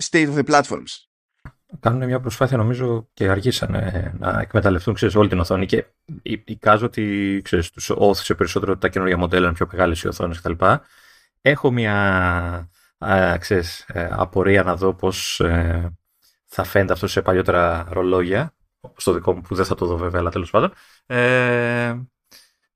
state 0.03 0.35
of 0.35 0.35
the 0.35 0.45
platforms. 0.45 1.07
Κάνουν 1.81 2.05
μια 2.05 2.21
προσπάθεια 2.21 2.57
νομίζω 2.57 3.09
και 3.13 3.29
αργήσαν 3.29 3.71
να 4.19 4.41
εκμεταλλευτούν 4.41 4.95
ξέρεις, 4.95 5.15
όλη 5.15 5.29
την 5.29 5.39
οθόνη 5.39 5.67
και 5.67 5.85
εικάζω 6.23 6.87
ότι 6.87 7.41
ξέρεις, 7.45 7.71
τους 7.71 7.91
όθησε 7.91 8.35
περισσότερο 8.35 8.79
τα 8.79 8.89
καινούργια 8.89 9.17
μοντέλα, 9.17 9.47
είναι 9.47 9.55
πιο 9.55 9.67
μεγάλες 9.73 10.03
οι 10.03 10.09
οθόνες 10.09 10.41
κτλ. 10.41 10.65
Έχω 11.41 11.71
μια 11.71 12.71
ξέρεις, 13.39 13.81
ε, 13.89 14.09
απορία 14.13 14.63
να 14.63 14.77
δω 14.77 14.95
πώς 14.95 15.41
ε, 15.41 15.97
θα 16.47 16.65
φαίνεται 16.65 16.93
αυτό 16.93 17.07
σε 17.07 17.23
παλιότερα 17.23 17.87
ρολόγια, 17.91 18.55
όπως 18.81 19.05
το 19.05 19.13
δικό 19.13 19.35
μου 19.35 19.41
που 19.41 19.55
δεν 19.55 19.65
θα 19.65 19.75
το 19.75 19.87
δω 19.87 19.97
βέβαια, 19.97 20.21
αλλά 20.21 20.31
τέλος 20.31 20.51
πάντων. 20.51 20.73
Ε, 21.07 21.97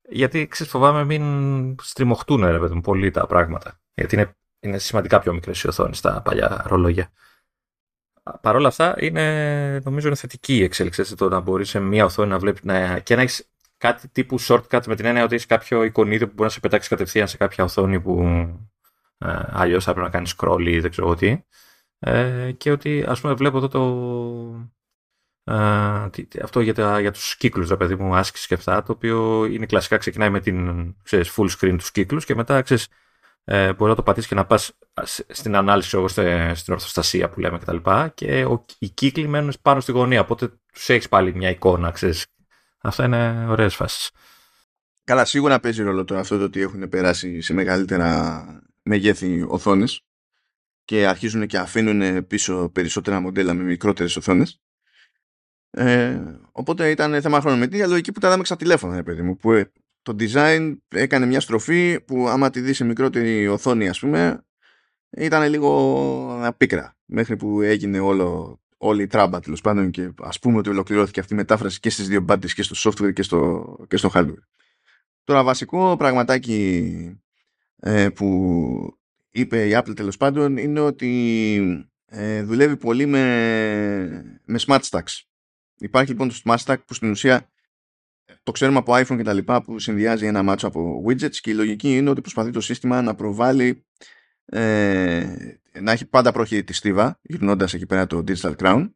γιατί 0.09 0.47
ξέρεις, 0.47 0.71
φοβάμαι 0.71 1.03
μην 1.03 1.75
στριμωχτούν 1.81 2.45
ρε 2.45 2.59
παιδί 2.59 2.81
πολύ 2.81 3.11
τα 3.11 3.27
πράγματα. 3.27 3.79
Γιατί 3.93 4.15
είναι, 4.15 4.35
είναι 4.59 4.77
σημαντικά 4.77 5.19
πιο 5.19 5.33
μικρές 5.33 5.61
οι 5.61 5.67
οθόνες 5.67 5.97
στα 5.97 6.21
παλιά 6.21 6.63
ρολόγια. 6.67 7.11
Παρ' 8.41 8.55
όλα 8.55 8.67
αυτά 8.67 8.95
είναι, 8.99 9.79
νομίζω 9.79 10.07
είναι 10.07 10.15
θετική 10.15 10.55
η 10.55 10.63
εξέλιξη 10.63 11.15
το 11.15 11.29
να 11.29 11.39
μπορείς 11.39 11.69
σε 11.69 11.79
μία 11.79 12.05
οθόνη 12.05 12.29
να 12.29 12.39
βλέπεις 12.39 12.63
να, 12.63 12.99
και 12.99 13.15
να 13.15 13.21
έχεις 13.21 13.49
κάτι 13.77 14.07
τύπου 14.07 14.41
shortcut 14.41 14.85
με 14.85 14.95
την 14.95 15.05
έννοια 15.05 15.23
ότι 15.23 15.33
έχεις 15.33 15.45
κάποιο 15.45 15.83
εικονίδιο 15.83 16.27
που 16.27 16.33
μπορεί 16.33 16.47
να 16.47 16.53
σε 16.53 16.59
πετάξει 16.59 16.89
κατευθείαν 16.89 17.27
σε 17.27 17.37
κάποια 17.37 17.63
οθόνη 17.63 18.01
που 18.01 18.21
ε, 18.21 18.55
Αλλιώς 19.17 19.83
θα 19.83 19.91
πρέπει 19.91 20.05
να 20.05 20.11
κάνεις 20.11 20.35
scroll 20.37 20.65
ή 20.65 20.79
δεν 20.79 20.91
ξέρω 20.91 21.15
τι. 21.15 21.43
Ε, 21.99 22.51
και 22.51 22.71
ότι 22.71 23.03
ας 23.07 23.21
πούμε 23.21 23.33
βλέπω 23.33 23.57
εδώ 23.57 23.67
το, 23.67 23.83
ε, 25.43 26.41
αυτό 26.43 26.59
για, 26.59 26.73
τα, 26.73 26.99
για 26.99 27.11
τους 27.11 27.35
κύκλους, 27.37 27.69
ρε 27.69 27.77
παιδί 27.77 27.95
μου, 27.95 28.15
άσκηση 28.15 28.47
και 28.47 28.53
αυτά, 28.53 28.83
το 28.83 28.91
οποίο 28.91 29.45
είναι 29.45 29.65
κλασικά, 29.65 29.97
ξεκινάει 29.97 30.29
με 30.29 30.39
την 30.39 30.95
ξέρεις, 31.03 31.33
full 31.37 31.49
screen 31.49 31.75
τους 31.77 31.91
κύκλους 31.91 32.25
και 32.25 32.35
μετά 32.35 32.61
ξέρεις, 32.61 32.87
ε, 33.43 33.73
μπορεί 33.73 33.89
να 33.89 33.95
το 33.95 34.03
πατήσεις 34.03 34.29
και 34.29 34.35
να 34.35 34.45
πας 34.45 34.77
στην 35.27 35.55
ανάλυση 35.55 35.95
όπως 35.95 36.11
στην 36.53 36.73
ορθοστασία 36.73 37.29
που 37.29 37.39
λέμε 37.39 37.57
κτλ. 37.57 37.77
Και, 37.77 38.11
και 38.13 38.45
ο, 38.45 38.65
οι 38.79 38.89
κύκλοι 38.89 39.27
μένουν 39.27 39.53
πάνω 39.61 39.79
στη 39.79 39.91
γωνία, 39.91 40.21
οπότε 40.21 40.51
τους 40.73 40.89
έχεις 40.89 41.09
πάλι 41.09 41.35
μια 41.35 41.49
εικόνα, 41.49 41.91
ξέρεις. 41.91 42.25
Αυτά 42.81 43.05
είναι 43.05 43.45
ωραίες 43.49 43.75
φάσεις. 43.75 44.11
Καλά, 45.03 45.25
σίγουρα 45.25 45.59
παίζει 45.59 45.83
ρόλο 45.83 46.03
το 46.03 46.17
αυτό 46.17 46.37
το 46.37 46.43
ότι 46.43 46.61
έχουν 46.61 46.89
περάσει 46.89 47.41
σε 47.41 47.53
μεγαλύτερα 47.53 48.45
μεγέθη 48.83 49.45
οθόνες 49.47 50.05
και 50.85 51.07
αρχίζουν 51.07 51.47
και 51.47 51.57
αφήνουν 51.57 52.27
πίσω 52.27 52.69
περισσότερα 52.69 53.19
μοντέλα 53.19 53.53
με 53.53 53.63
μικρότερες 53.63 54.15
οθόνες. 54.15 54.61
Ε, 55.69 56.21
οπότε 56.51 56.89
ήταν 56.89 57.21
θέμα 57.21 57.41
χρονομετρία, 57.41 57.87
λογική 57.87 58.11
που 58.11 58.19
τα 58.19 58.29
δάμε 58.29 58.45
στα 58.45 58.55
τηλέφωνα, 58.55 59.03
παιδί 59.03 59.21
μου, 59.21 59.37
που 59.37 59.51
ε, 59.51 59.71
το 60.01 60.15
design 60.19 60.77
έκανε 60.87 61.25
μια 61.25 61.39
στροφή 61.39 62.01
που 62.01 62.27
άμα 62.27 62.49
τη 62.49 62.59
δεις 62.59 62.77
σε 62.77 62.83
μικρότερη 62.83 63.47
οθόνη, 63.47 63.89
ας 63.89 63.99
πούμε, 63.99 64.45
ήταν 65.09 65.49
λίγο 65.49 66.53
πίκρα. 66.57 66.97
Μέχρι 67.05 67.35
που 67.35 67.61
έγινε 67.61 67.99
όλο, 67.99 68.59
όλη 68.77 69.03
η 69.03 69.07
τράμπα 69.07 69.39
τέλος 69.39 69.61
πάντων 69.61 69.91
και 69.91 70.11
ας 70.21 70.39
πούμε 70.39 70.57
ότι 70.57 70.69
ολοκληρώθηκε 70.69 71.19
αυτή 71.19 71.33
η 71.33 71.35
μετάφραση 71.35 71.79
και 71.79 71.89
στις 71.89 72.07
δύο 72.07 72.21
μπάντες 72.21 72.53
και 72.53 72.63
στο 72.63 72.91
software 72.91 73.13
και 73.13 73.23
στο, 73.23 73.65
και 73.87 73.97
στο 73.97 74.11
hardware. 74.13 74.43
Τώρα 75.23 75.43
βασικό 75.43 75.95
πραγματάκι 75.97 76.53
ε, 76.99 77.23
που 78.15 78.97
είπε 79.29 79.67
η 79.67 79.71
Apple 79.75 79.95
τέλος 79.95 80.17
πάντων 80.17 80.57
είναι 80.57 80.79
ότι 80.79 81.85
ε, 82.05 82.43
δουλεύει 82.43 82.77
πολύ 82.77 83.05
με, 83.05 83.21
με 84.45 84.59
smart 84.67 84.79
stacks. 84.89 85.21
Υπάρχει 85.77 86.11
λοιπόν 86.11 86.29
το 86.29 86.35
smart 86.43 86.57
stack 86.65 86.77
που 86.87 86.93
στην 86.93 87.09
ουσία 87.09 87.49
το 88.43 88.51
ξέρουμε 88.51 88.77
από 88.77 88.93
iPhone 88.93 89.17
και 89.17 89.23
τα 89.23 89.33
λοιπά 89.33 89.61
που 89.61 89.79
συνδυάζει 89.79 90.25
ένα 90.25 90.43
μάτσο 90.43 90.67
από 90.67 91.03
widgets 91.07 91.35
και 91.35 91.49
η 91.49 91.53
λογική 91.53 91.95
είναι 91.97 92.09
ότι 92.09 92.21
προσπαθεί 92.21 92.51
το 92.51 92.61
σύστημα 92.61 93.01
να 93.01 93.15
προβάλλει 93.15 93.85
ε, 94.45 95.35
να 95.81 95.91
έχει 95.91 96.05
πάντα 96.05 96.31
πρόχειρη 96.31 96.63
τη 96.63 96.73
στίβα 96.73 97.19
γυρνώντας 97.21 97.73
εκεί 97.73 97.85
πέρα 97.85 98.07
το 98.07 98.23
Digital 98.27 98.55
Crown 98.55 98.91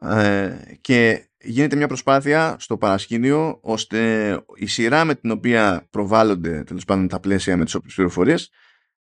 ε, 0.00 0.58
και 0.80 1.25
γίνεται 1.46 1.76
μια 1.76 1.86
προσπάθεια 1.86 2.56
στο 2.58 2.76
παρασκήνιο 2.76 3.58
ώστε 3.62 4.30
η 4.54 4.66
σειρά 4.66 5.04
με 5.04 5.14
την 5.14 5.30
οποία 5.30 5.86
προβάλλονται 5.90 6.62
τέλος 6.64 6.84
πάντων 6.84 7.08
τα 7.08 7.20
πλαίσια 7.20 7.56
με 7.56 7.64
τις 7.64 7.74
όποιες 7.74 7.94
πληροφορίες 7.94 8.50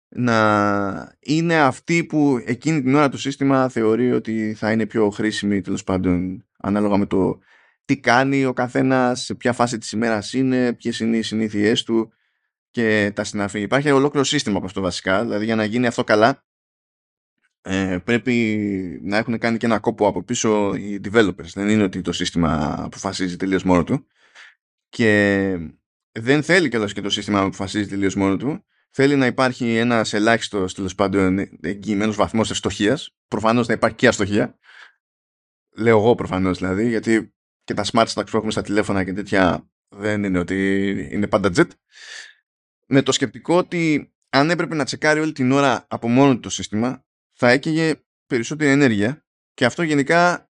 να 0.08 1.16
είναι 1.20 1.60
αυτή 1.60 2.04
που 2.04 2.42
εκείνη 2.46 2.82
την 2.82 2.96
ώρα 2.96 3.10
το 3.10 3.18
σύστημα 3.18 3.70
θεωρεί 3.70 4.12
ότι 4.12 4.54
θα 4.58 4.72
είναι 4.72 4.86
πιο 4.86 5.10
χρήσιμη 5.10 5.62
τέλος 5.62 5.84
πάντων 5.84 6.46
ανάλογα 6.58 6.98
με 6.98 7.06
το 7.06 7.40
τι 7.86 8.00
κάνει 8.00 8.46
ο 8.46 8.54
καθένας, 8.54 9.24
σε 9.24 9.36
ποια 9.36 9.54
φάση 9.54 9.78
της 9.78 9.92
ημέρας 9.92 10.34
είναι, 10.34 10.74
ποιες 10.74 11.00
είναι 11.00 11.18
οι 11.18 11.22
συνήθειές 11.22 11.84
του 11.84 12.14
και 12.72 13.12
τα 13.16 13.24
συναφή. 13.24 13.62
Υπάρχει 13.62 13.92
ολόκληρο 13.92 14.26
σύστημα 14.26 14.58
από 14.58 14.66
αυτό 14.66 14.82
βασικά, 14.82 15.24
δηλαδή 15.24 15.46
για 15.46 15.56
να 15.56 15.64
γίνει 15.64 15.88
αυτό 15.88 16.04
καλά 16.04 16.45
ε, 17.68 17.98
πρέπει 18.04 18.34
να 19.04 19.18
έχουν 19.18 19.38
κάνει 19.38 19.58
και 19.58 19.66
ένα 19.66 19.80
κόπο 19.80 20.08
από 20.08 20.24
πίσω 20.24 20.76
οι 20.76 21.00
developers. 21.04 21.52
Δεν 21.54 21.70
είναι 21.70 21.84
ότι 21.84 22.02
το 22.02 22.12
σύστημα 22.12 22.76
αποφασίζει 22.84 23.38
τελείως 23.38 23.64
μόνο 23.64 23.84
του. 23.84 24.08
Και 24.90 25.58
δεν 26.12 26.44
θέλει 26.44 26.70
κιόλας 26.70 26.94
και 26.94 27.02
το 27.02 27.10
σύστημα 27.10 27.40
να 27.40 27.46
αποφασίζει 27.46 27.88
τελείως 27.88 28.16
μόνο 28.16 28.38
του. 28.38 28.66
Θέλει 28.90 29.16
να 29.16 29.26
υπάρχει 29.26 29.76
ένας 29.76 30.14
ελάχιστος 30.14 30.74
τέλος 30.74 30.96
πάντων 30.96 31.40
εγγυημένος 31.62 32.16
βαθμός 32.16 32.50
ευστοχίας. 32.50 33.16
Προφανώς 33.28 33.68
να 33.68 33.74
υπάρχει 33.74 33.96
και 33.96 34.08
αστοχία. 34.08 34.58
Λέω 35.78 35.98
εγώ 35.98 36.16
προφανώς 36.16 36.58
δηλαδή, 36.58 36.88
γιατί 36.88 37.34
και 37.64 37.74
τα 37.74 37.84
smart 37.92 38.08
stacks 38.08 38.30
που 38.30 38.38
έχουμε 38.38 38.52
στα 38.52 38.62
τηλέφωνα 38.62 39.04
και 39.04 39.14
τέτοια 39.14 39.70
δεν 39.90 40.24
είναι 40.24 40.40
ότι 40.40 40.90
είναι 41.12 41.28
πάντα 41.28 41.52
jet. 41.56 41.68
Με 42.88 43.02
το 43.02 43.12
σκεπτικό 43.12 43.58
ότι 43.58 44.14
αν 44.30 44.50
έπρεπε 44.50 44.76
να 44.76 44.84
τσεκάρει 44.84 45.20
όλη 45.20 45.32
την 45.32 45.52
ώρα 45.52 45.86
από 45.90 46.08
μόνο 46.08 46.40
το 46.40 46.50
σύστημα, 46.50 47.05
θα 47.38 47.50
έκαιγε 47.50 48.04
περισσότερη 48.26 48.72
ενέργεια 48.72 49.26
και 49.54 49.66
αυτό 49.66 49.84
γενικά 49.84 50.50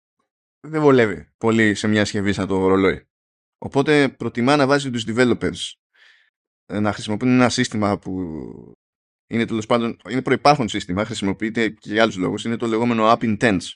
δεν 0.67 0.81
βολεύει 0.81 1.29
πολύ 1.37 1.75
σε 1.75 1.87
μια 1.87 2.03
συσκευή 2.03 2.33
σαν 2.33 2.47
το 2.47 2.67
ρολόι. 2.67 3.07
Οπότε 3.57 4.09
προτιμά 4.09 4.55
να 4.55 4.67
βάζει 4.67 4.91
τους 4.91 5.05
developers 5.07 5.73
ε, 6.65 6.79
να 6.79 6.93
χρησιμοποιούν 6.93 7.31
ένα 7.31 7.49
σύστημα 7.49 7.99
που 7.99 8.11
είναι 9.29 9.45
τέλος 9.45 9.65
πάντων 9.65 9.97
είναι 10.09 10.21
προϋπάρχον 10.21 10.67
σύστημα, 10.67 11.05
χρησιμοποιείται 11.05 11.69
και 11.69 11.91
για 11.91 12.01
άλλους 12.01 12.17
λόγους, 12.17 12.43
είναι 12.43 12.57
το 12.57 12.67
λεγόμενο 12.67 13.11
App 13.11 13.37
Intense 13.37 13.71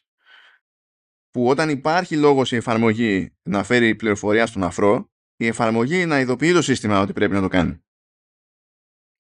που 1.30 1.48
όταν 1.48 1.70
υπάρχει 1.70 2.18
λόγος 2.18 2.52
η 2.52 2.56
εφαρμογή 2.56 3.36
να 3.42 3.64
φέρει 3.64 3.96
πληροφορία 3.96 4.46
στον 4.46 4.64
αφρό, 4.64 5.12
η 5.36 5.48
εφαρμογή 5.48 6.06
να 6.06 6.20
ειδοποιεί 6.20 6.54
το 6.54 6.62
σύστημα 6.62 7.00
ότι 7.02 7.14
πρέπει 7.14 7.34
να 7.34 7.42
το 7.42 7.48
κάνει. 7.48 7.84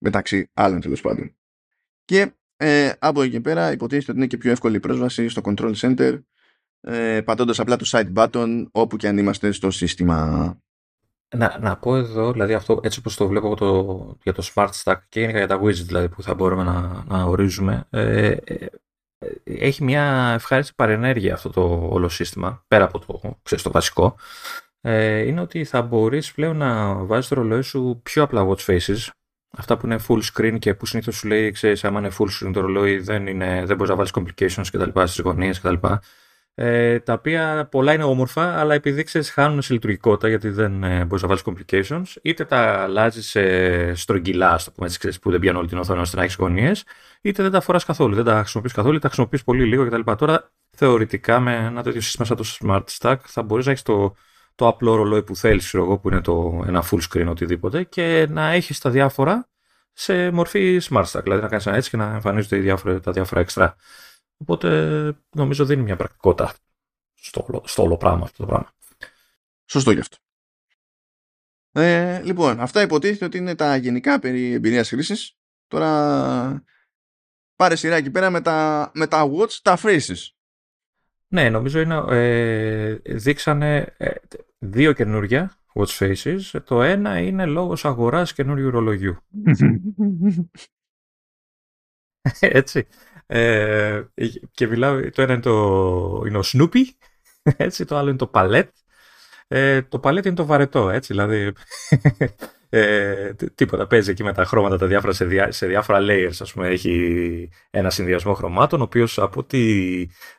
Μεταξύ 0.03 0.49
άλλων 0.53 0.81
τέλος 0.81 1.01
πάντων. 1.01 1.37
Και 2.03 2.35
ε, 2.63 2.91
από 2.99 3.21
εκεί 3.21 3.31
και 3.31 3.41
πέρα 3.41 3.71
υποτίθεται 3.71 4.11
ότι 4.11 4.19
είναι 4.19 4.27
και 4.27 4.37
πιο 4.37 4.51
εύκολη 4.51 4.75
η 4.75 4.79
πρόσβαση 4.79 5.29
στο 5.29 5.41
Control 5.45 5.73
Center 5.75 6.19
ε, 6.81 7.21
πατώντας 7.21 7.59
απλά 7.59 7.75
το 7.75 7.85
side 7.87 8.13
button 8.13 8.65
όπου 8.71 8.97
και 8.97 9.07
αν 9.07 9.17
είμαστε 9.17 9.51
στο 9.51 9.71
σύστημα. 9.71 10.57
Να, 11.35 11.57
να 11.59 11.77
πω 11.77 11.95
εδώ, 11.95 12.31
δηλαδή 12.31 12.53
αυτό 12.53 12.79
έτσι 12.83 12.99
όπως 12.99 13.15
το 13.15 13.27
βλέπω 13.27 13.55
το, 13.55 14.17
για 14.23 14.33
το 14.33 14.51
Smart 14.53 14.69
Stack 14.83 14.95
και 15.09 15.19
γενικά 15.19 15.37
για 15.37 15.47
τα 15.47 15.61
widget 15.61 15.73
δηλαδή 15.73 16.09
που 16.09 16.23
θα 16.23 16.33
μπορούμε 16.33 16.63
να, 16.63 17.03
να 17.07 17.23
ορίζουμε 17.23 17.87
ε, 17.89 18.35
ε, 18.43 18.65
έχει 19.43 19.83
μια 19.83 20.31
ευχάριστη 20.33 20.73
παρενέργεια 20.75 21.33
αυτό 21.33 21.49
το 21.49 21.87
όλο 21.91 22.09
σύστημα 22.09 22.63
πέρα 22.67 22.83
από 22.83 22.99
το, 22.99 23.37
ξέρεις, 23.43 23.63
το 23.63 23.71
βασικό 23.71 24.15
ε, 24.81 25.19
είναι 25.19 25.41
ότι 25.41 25.63
θα 25.63 25.81
μπορείς 25.81 26.31
πλέον 26.33 26.57
να 26.57 26.93
βάζεις 26.93 27.27
το 27.27 27.35
ρολόι 27.35 27.61
σου 27.61 27.99
πιο 28.03 28.23
απλά 28.23 28.47
watch 28.47 28.65
faces 28.65 29.09
Αυτά 29.57 29.77
που 29.77 29.85
είναι 29.85 29.99
full 30.07 30.21
screen 30.33 30.59
και 30.59 30.73
που 30.73 30.85
συνήθως 30.85 31.15
σου 31.15 31.27
λέει, 31.27 31.51
ξέρεις, 31.51 31.83
άμα 31.83 31.99
είναι 31.99 32.11
full 32.19 32.27
screen 32.27 32.51
το 32.53 32.59
ρολόι, 32.61 32.97
δεν, 32.97 33.27
είναι, 33.27 33.63
δεν 33.65 33.75
μπορείς 33.75 33.89
να 33.89 33.95
βάλεις 33.95 34.11
complications 34.13 34.65
κτλ. 34.71 34.99
στις 35.03 35.19
γωνίες 35.19 35.59
κτλ. 35.59 35.87
ε, 36.53 36.99
τα 36.99 37.13
οποία 37.13 37.67
πολλά 37.71 37.93
είναι 37.93 38.03
όμορφα, 38.03 38.59
αλλά 38.59 38.73
επειδή 38.73 39.03
ξέρεις 39.03 39.31
χάνουν 39.31 39.61
σε 39.61 39.73
λειτουργικότητα 39.73 40.27
γιατί 40.27 40.49
δεν 40.49 40.83
ε, 40.83 41.05
μπορείς 41.05 41.21
να 41.21 41.27
βάλεις 41.27 41.43
complications, 41.45 42.17
είτε 42.21 42.45
τα 42.45 42.81
αλλάζεις 42.81 43.29
σε 43.29 43.93
στρογγυλά, 43.95 44.51
ας 44.51 44.63
το 44.63 44.71
πούμε 44.71 44.85
έτσι, 44.85 44.99
ξέρεις, 44.99 45.19
που 45.19 45.31
δεν 45.31 45.39
πιάνουν 45.39 45.59
όλη 45.59 45.69
την 45.69 45.77
οθόνη 45.77 45.99
ώστε 45.99 46.17
να 46.17 46.23
έχεις 46.23 46.35
γωνίες, 46.35 46.85
είτε 47.21 47.43
δεν 47.43 47.51
τα 47.51 47.61
φοράς 47.61 47.85
καθόλου, 47.85 48.15
δεν 48.15 48.23
τα 48.23 48.39
χρησιμοποιείς 48.39 48.73
καθόλου, 48.73 48.99
τα 48.99 49.07
χρησιμοποιείς 49.07 49.43
πολύ 49.43 49.65
λίγο 49.65 49.85
κτλ. 49.85 50.11
Τώρα 50.17 50.51
θεωρητικά 50.77 51.39
με 51.39 51.55
ένα 51.55 51.83
τέτοιο 51.83 52.01
σύστημα 52.01 52.25
σαν 52.25 52.37
το 52.37 52.43
Smart 52.59 52.83
Stack 52.99 53.17
θα 53.25 53.43
μπορείς 53.43 53.65
να 53.65 53.71
έχεις 53.71 53.83
το, 53.83 54.15
το 54.55 54.67
απλό 54.67 54.95
ρολόι 54.95 55.23
που 55.23 55.35
θέλεις, 55.35 55.73
εγώ, 55.73 55.97
που 55.97 56.09
είναι 56.09 56.21
το, 56.21 56.63
ένα 56.67 56.83
full 56.91 56.99
screen 57.09 57.27
οτιδήποτε, 57.27 57.83
και 57.83 58.27
να 58.29 58.51
έχεις 58.51 58.79
τα 58.79 58.89
διάφορα 58.89 59.49
σε 59.93 60.31
μορφή 60.31 60.81
Smart 60.89 61.05
Stack. 61.05 61.23
Δηλαδή 61.23 61.41
να 61.41 61.47
κάνεις 61.47 61.65
ένα 61.65 61.75
έτσι 61.75 61.89
και 61.89 61.97
να 61.97 62.13
εμφανίζονται 62.13 62.57
διάφορα, 62.57 62.99
τα 62.99 63.11
διάφορα 63.11 63.41
εξτρά. 63.41 63.75
Οπότε 64.37 65.17
νομίζω 65.35 65.65
δίνει 65.65 65.81
μια 65.81 65.95
πρακτικότητα 65.95 66.53
στο, 67.13 67.61
στο 67.65 67.83
όλο 67.83 67.97
πράγμα 67.97 68.23
αυτό 68.23 68.37
το 68.37 68.45
πράγμα. 68.45 68.71
Σωστό 69.65 69.91
γι' 69.91 69.99
αυτό. 69.99 70.17
Ε, 71.71 72.21
λοιπόν, 72.21 72.59
αυτά 72.59 72.81
υποτίθεται 72.81 73.25
ότι 73.25 73.37
είναι 73.37 73.55
τα 73.55 73.75
γενικά 73.75 74.19
περί 74.19 74.53
εμπειρίας 74.53 74.89
χρήσης. 74.89 75.37
Τώρα 75.67 76.63
πάρε 77.55 77.75
σειρά 77.75 77.95
εκεί 77.95 78.11
πέρα 78.11 78.29
με 78.29 78.41
τα, 78.41 78.91
με 78.93 79.07
τα 79.07 79.31
watch, 79.31 79.53
τα 79.61 79.77
phrases. 79.83 80.29
Ναι, 81.33 81.49
νομίζω 81.49 81.79
είναι, 81.79 82.03
ε, 82.09 82.95
δείξανε 83.05 83.93
ε, 83.97 84.11
δύο 84.59 84.93
καινούργια 84.93 85.57
watch 85.73 85.97
faces. 85.99 86.61
Το 86.63 86.81
ένα 86.81 87.19
είναι 87.19 87.45
λόγος 87.45 87.85
αγοράς 87.85 88.33
καινούριου 88.33 88.69
ρολογιού. 88.69 89.17
Έτσι. 92.39 92.87
Ε, 93.25 94.03
και 94.51 94.67
μιλάω, 94.67 95.09
το 95.09 95.21
ένα 95.21 95.33
είναι, 95.33 95.41
το, 95.41 96.23
είναι 96.27 96.37
ο 96.37 96.43
Snoopy, 96.45 96.83
έτσι, 97.57 97.85
το 97.85 97.97
άλλο 97.97 98.09
είναι 98.09 98.17
το 98.17 98.31
Palette. 98.33 98.69
Ε, 99.47 99.81
το 99.81 99.99
Palette 100.03 100.25
είναι 100.25 100.35
το 100.35 100.45
βαρετό, 100.45 100.89
έτσι, 100.89 101.13
δηλαδή 101.13 101.53
ε, 102.73 103.33
τίποτα, 103.55 103.87
παίζει 103.87 104.11
εκεί 104.11 104.23
με 104.23 104.33
τα 104.33 104.45
χρώματα 104.45 104.77
τα 104.77 104.87
διάφορα 104.87 105.13
σε, 105.13 105.25
διά, 105.25 105.51
σε 105.51 105.67
διάφορα 105.67 105.99
layers, 106.01 106.37
ας 106.39 106.53
πούμε, 106.53 106.67
έχει 106.67 107.49
ένα 107.69 107.89
συνδυασμό 107.89 108.33
χρωμάτων, 108.33 108.79
ο 108.79 108.83
οποίος 108.83 109.19
από 109.19 109.39
ό,τι 109.39 109.61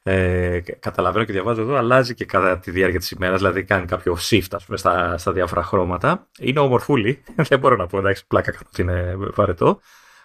ε, 0.02 0.60
καταλαβαίνω 0.78 1.24
και 1.24 1.32
διαβάζω 1.32 1.62
εδώ, 1.62 1.76
αλλάζει 1.76 2.14
και 2.14 2.24
κατά 2.24 2.58
τη 2.58 2.70
διάρκεια 2.70 2.98
της 2.98 3.10
ημέρας, 3.10 3.38
δηλαδή 3.38 3.64
κάνει 3.64 3.86
κάποιο 3.86 4.16
shift, 4.20 4.46
ας 4.50 4.64
πούμε, 4.64 4.76
στα, 4.78 5.18
στα 5.18 5.32
διάφορα 5.32 5.62
χρώματα. 5.62 6.28
Είναι 6.38 6.60
ομορφούλη, 6.60 7.22
δεν 7.48 7.58
μπορώ 7.58 7.76
να 7.76 7.86
πω, 7.86 7.98
εντάξει, 7.98 8.26
πλάκα 8.26 8.50
κάνω 8.50 8.64
ότι 8.72 8.82
είναι 8.82 9.14
βαρετό. 9.16 9.80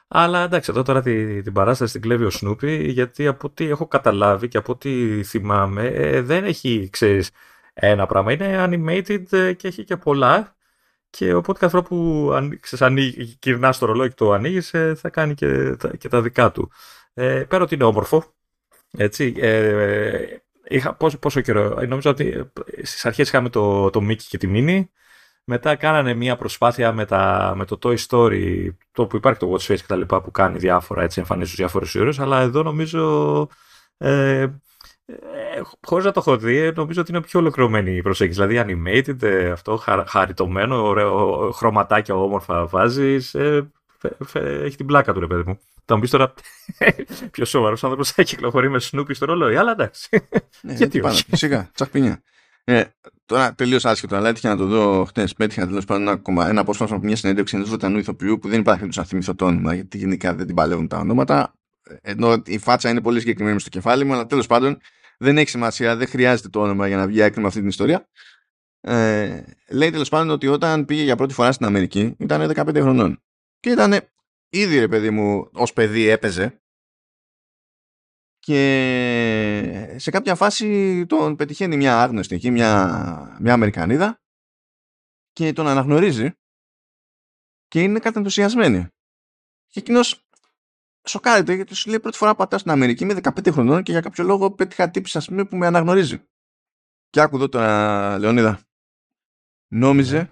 Αλλά 0.08 0.44
εντάξει, 0.44 0.72
εδώ 0.72 0.84
τώρα 0.84 1.02
την, 1.02 1.44
την 1.44 1.54
παράσταση 1.54 1.92
την 1.92 2.02
κλέβει 2.02 2.24
ο 2.24 2.30
Σνούπι, 2.30 2.92
γιατί 2.92 3.28
από 3.28 3.48
ό,τι 3.48 3.70
έχω 3.70 3.88
καταλάβει 3.88 4.48
και 4.48 4.58
από 4.58 4.72
ό,τι 4.72 5.24
θυμάμαι, 5.24 5.88
ε, 5.88 6.22
δεν 6.22 6.44
έχει, 6.44 6.90
ξέρεις, 6.92 7.30
ένα 7.74 8.06
πράγμα. 8.06 8.32
Είναι 8.32 8.66
animated 8.70 9.34
ε, 9.34 9.54
και 9.54 9.68
έχει 9.68 9.84
και 9.84 9.98
πολλά. 9.98 10.57
Και 11.10 11.34
οπότε 11.34 11.60
κάθε 11.60 11.78
φορά 11.78 11.88
που 11.88 12.30
κυρνά 13.40 13.74
το 13.74 13.86
ρολόι 13.86 14.08
και 14.08 14.16
το 14.18 14.32
ανοίγεις, 14.32 14.74
ε, 14.74 14.96
θα 14.96 15.10
κάνει 15.10 15.34
και 15.34 15.76
τα, 15.76 15.96
και 15.98 16.08
τα 16.10 16.22
δικά 16.22 16.52
του. 16.52 16.72
Ε, 17.14 17.44
πέρα 17.44 17.64
ότι 17.64 17.76
είναι 17.76 17.84
όμορφο. 17.84 18.36
Έτσι, 18.98 19.34
ε, 19.38 20.26
είχα, 20.68 20.96
πόσο, 20.96 21.18
πόσο 21.18 21.42
καιρό. 21.42 21.86
Νομίζω 21.88 22.10
ότι 22.10 22.52
στις 22.84 23.06
αρχές 23.06 23.28
είχαμε 23.28 23.50
το, 23.50 23.90
το 23.90 24.00
Mickey 24.10 24.22
και 24.22 24.38
τη 24.38 24.48
Minnie. 24.52 24.84
Μετά 25.50 25.76
κάνανε 25.76 26.14
μια 26.14 26.36
προσπάθεια 26.36 26.92
με, 26.94 27.06
τα, 27.06 27.54
με 27.56 27.66
το 27.66 27.80
Toy 27.84 27.98
Story, 28.08 28.68
το 28.92 29.08
που 29.08 29.16
υπάρχει 29.16 29.40
το 29.40 29.52
Watch 29.52 29.74
Face 29.74 29.78
και 29.78 29.84
τα 29.88 29.96
λοιπά, 29.96 30.22
που 30.22 30.32
κάνει 30.32 30.58
διάφορα, 30.58 31.04
έτσι 31.04 31.20
εμφανίζεις 31.20 31.50
στους 31.54 31.64
διάφορους 31.64 31.96
ήρωες, 31.96 32.20
αλλά 32.20 32.42
εδώ 32.42 32.64
νομίζω, 32.64 33.48
ε, 33.98 34.48
ε, 35.10 35.62
χωρίς 35.86 36.06
να 36.06 36.12
το 36.12 36.20
έχω 36.20 36.38
δει, 36.38 36.72
νομίζω 36.76 37.02
ότι 37.02 37.12
είναι 37.12 37.22
πιο 37.22 37.40
ολοκληρωμένη 37.40 37.96
η 37.96 38.02
προσέγγιση. 38.02 38.46
Δηλαδή 38.46 38.66
animated, 38.68 39.24
ε, 39.24 39.50
αυτό, 39.50 39.84
χαριτωμένο, 40.08 40.88
ωραίο, 40.88 41.52
χρωματάκια 41.52 42.16
όμορφα 42.16 42.66
βάζεις, 42.66 43.34
ε, 43.34 43.72
έχει 44.34 44.78
την 44.78 44.86
πλάκα 44.86 45.14
του 45.14 45.20
ρε 45.20 45.28
παιδί 45.28 45.44
μου. 45.46 45.60
Θα 45.86 45.96
μου 45.96 46.02
πεις 46.02 46.10
τώρα 46.10 46.34
πιο 47.32 47.46
σοβαρός 47.46 47.84
άνθρωπος 47.84 48.12
θα 48.12 48.24
κυκλοφορεί 48.24 48.70
με 48.70 48.80
σνούπι 48.80 49.14
στο 49.14 49.26
ρολόι, 49.26 49.56
αλλά 49.56 49.72
εντάξει. 49.72 50.10
Ναι, 50.62 50.74
Γιατί 50.74 51.02
όχι. 51.02 51.24
Σιγά, 51.32 51.70
τσακπινιά. 51.74 52.22
Ε, 52.64 52.84
τώρα 53.26 53.54
τελείως 53.54 53.86
άσχετο, 53.86 54.16
αλλά 54.16 54.30
έτυχε 54.30 54.48
να 54.48 54.58
το 54.58 54.66
δω 54.66 55.06
χτες. 55.06 55.34
Πέτυχα 55.34 55.68
τέλος 55.68 55.86
πάντων 55.86 56.22
ένα, 56.28 56.48
ένα 56.50 56.62
απόσπασμα 56.62 56.96
από 56.96 57.06
μια 57.06 57.16
συνέντευξη 57.16 57.56
ενός 57.56 57.70
Βρετανού 57.70 57.98
ηθοποιού 57.98 58.40
που 58.40 58.50
δεν 58.50 58.60
υπάρχει 58.60 58.80
περίπτωση 58.80 59.00
να 59.00 59.06
θυμηθώ 59.06 59.36
το 59.36 59.46
όνομα, 59.46 59.74
γιατί 59.74 59.98
γενικά 59.98 60.34
δεν 60.34 60.46
την 60.46 60.56
παλεύουν 60.56 60.88
τα 60.88 60.98
ονόματα. 60.98 61.54
Ενώ 62.02 62.42
η 62.46 62.58
φάτσα 62.58 62.90
είναι 62.90 63.02
πολύ 63.02 63.20
συγκεκριμένη 63.20 63.60
στο 63.60 63.70
κεφάλι 63.70 64.04
μου, 64.04 64.14
αλλά 64.14 64.26
τέλος 64.26 64.48
πάντων 64.48 64.78
δεν 65.18 65.38
έχει 65.38 65.50
σημασία, 65.50 65.96
δεν 65.96 66.08
χρειάζεται 66.08 66.50
το 66.50 66.62
όνομα 66.62 66.88
για 66.88 66.98
να 66.98 67.08
βγει 67.08 67.22
άκρη 67.22 67.42
με 67.42 67.48
αυτή 67.48 67.60
την 67.60 67.68
ιστορία. 67.68 68.10
Ε, 68.80 69.44
λέει 69.72 69.90
τέλος 69.90 70.10
πάντων 70.10 70.30
ότι 70.30 70.48
όταν 70.48 70.86
πήγε 70.86 71.04
για 71.04 71.16
πρώτη 71.16 71.34
φορά 71.34 71.52
στην 71.52 71.66
Αμερική 71.66 72.16
ήταν 72.20 72.52
15 72.56 72.80
χρονών. 72.82 73.24
Και 73.60 73.70
ήταν 73.70 73.94
ήδη 74.50 74.80
ρε 74.80 74.88
παιδί 74.88 75.10
μου, 75.10 75.50
ως 75.54 75.74
παιδί 75.74 76.08
έπαιζε 76.08 76.62
και 78.40 79.96
σε 79.98 80.12
κάποια 80.12 80.36
φάση 80.36 81.06
τον 81.06 81.36
πετυχαίνει 81.36 81.78
μια 81.78 82.02
άγνωστη 82.02 82.36
εκεί, 82.36 82.52
μια, 82.52 83.38
μια 83.40 83.54
Αμερικανίδα 83.54 84.22
και 85.32 85.54
τον 85.54 85.68
αναγνωρίζει 85.68 86.32
και 87.68 87.84
είναι 87.84 88.00
κατενθουσιασμένη. 88.00 88.88
Και 89.68 89.80
εκείνος 89.80 90.27
σοκάρεται 91.10 91.54
γιατί 91.54 91.76
σου 91.76 91.90
λέει 91.90 92.00
πρώτη 92.00 92.18
φορά 92.18 92.36
πατάω 92.36 92.60
στην 92.60 92.72
Αμερική 92.72 93.06
με 93.06 93.20
15 93.24 93.52
χρονών 93.52 93.84
και 93.84 93.92
για 93.92 94.02
κάποιο 94.02 94.24
λόγο 94.24 94.52
πέτυχα 94.52 94.92
τύπη 94.92 95.18
ας 95.18 95.28
πούμε 95.28 95.46
που 95.46 95.56
με 95.56 95.66
αναγνωρίζει. 95.66 96.24
Και 97.10 97.22
άκου 97.22 97.36
εδώ 97.36 97.50
τώρα 97.50 98.18
Λεωνίδα. 98.18 98.60
Νόμιζε 99.68 100.18
ναι. 100.18 100.32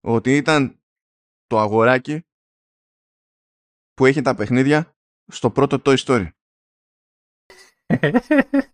ότι 0.00 0.36
ήταν 0.36 0.82
το 1.46 1.58
αγοράκι 1.58 2.26
που 3.94 4.06
έχει 4.06 4.22
τα 4.22 4.34
παιχνίδια 4.34 4.96
στο 5.26 5.50
πρώτο 5.50 5.82
Toy 5.84 5.96
Story. 5.96 6.28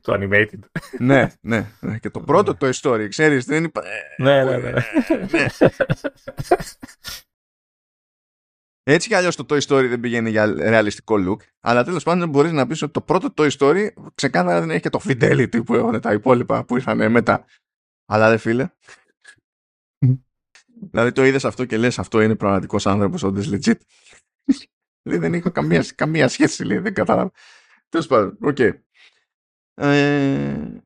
το 0.00 0.14
animated. 0.14 0.58
ναι, 0.98 1.28
ναι, 1.40 1.70
ναι. 1.80 1.98
Και 1.98 2.10
το 2.10 2.20
πρώτο 2.20 2.56
το 2.56 2.70
story, 2.74 3.06
ξέρεις, 3.08 3.44
δεν 3.44 3.64
είπα... 3.64 3.82
ναι, 4.16 4.44
ναι, 4.44 4.56
ναι. 4.56 4.72
ναι. 8.90 8.96
Έτσι 8.96 9.08
κι 9.08 9.14
αλλιώς 9.14 9.36
το 9.36 9.44
Toy 9.48 9.60
Story 9.60 9.86
δεν 9.88 10.00
πηγαίνει 10.00 10.30
για 10.30 10.46
ρεαλιστικό 10.46 11.14
look, 11.26 11.46
αλλά 11.60 11.84
τέλος 11.84 12.02
πάντων 12.02 12.28
μπορείς 12.28 12.52
να 12.52 12.66
πεις 12.66 12.82
ότι 12.82 12.92
το 12.92 13.00
πρώτο 13.00 13.34
Toy 13.36 13.50
Story 13.58 13.88
ξεκάθαρα 14.14 14.60
δεν 14.60 14.70
έχει 14.70 14.80
και 14.80 14.90
το 14.90 15.00
fidelity 15.04 15.64
που 15.64 15.74
έχουν 15.74 16.00
τα 16.00 16.12
υπόλοιπα 16.12 16.64
που 16.64 16.76
ήρθαν 16.76 17.10
μετά. 17.10 17.44
Αλλά 18.06 18.28
δεν 18.28 18.38
φίλε. 18.38 18.70
δηλαδή 20.90 21.12
το 21.12 21.24
είδες 21.24 21.44
αυτό 21.44 21.64
και 21.64 21.76
λες 21.76 21.98
αυτό 21.98 22.20
είναι 22.20 22.36
πραγματικός 22.36 22.86
άνθρωπος 22.86 23.22
όντως 23.22 23.50
legit. 23.52 23.80
Λέει, 25.02 25.18
δεν 25.18 25.34
είχα 25.34 25.50
καμία, 25.50 25.84
καμία 25.94 26.28
σχέση, 26.28 26.64
λέει, 26.64 26.78
δεν 26.78 26.94
κατάλαβα. 26.94 27.30
Τέλος 27.88 28.06
πάντων, 28.06 28.36
Okay. 28.40 28.72
Ε, 29.74 30.82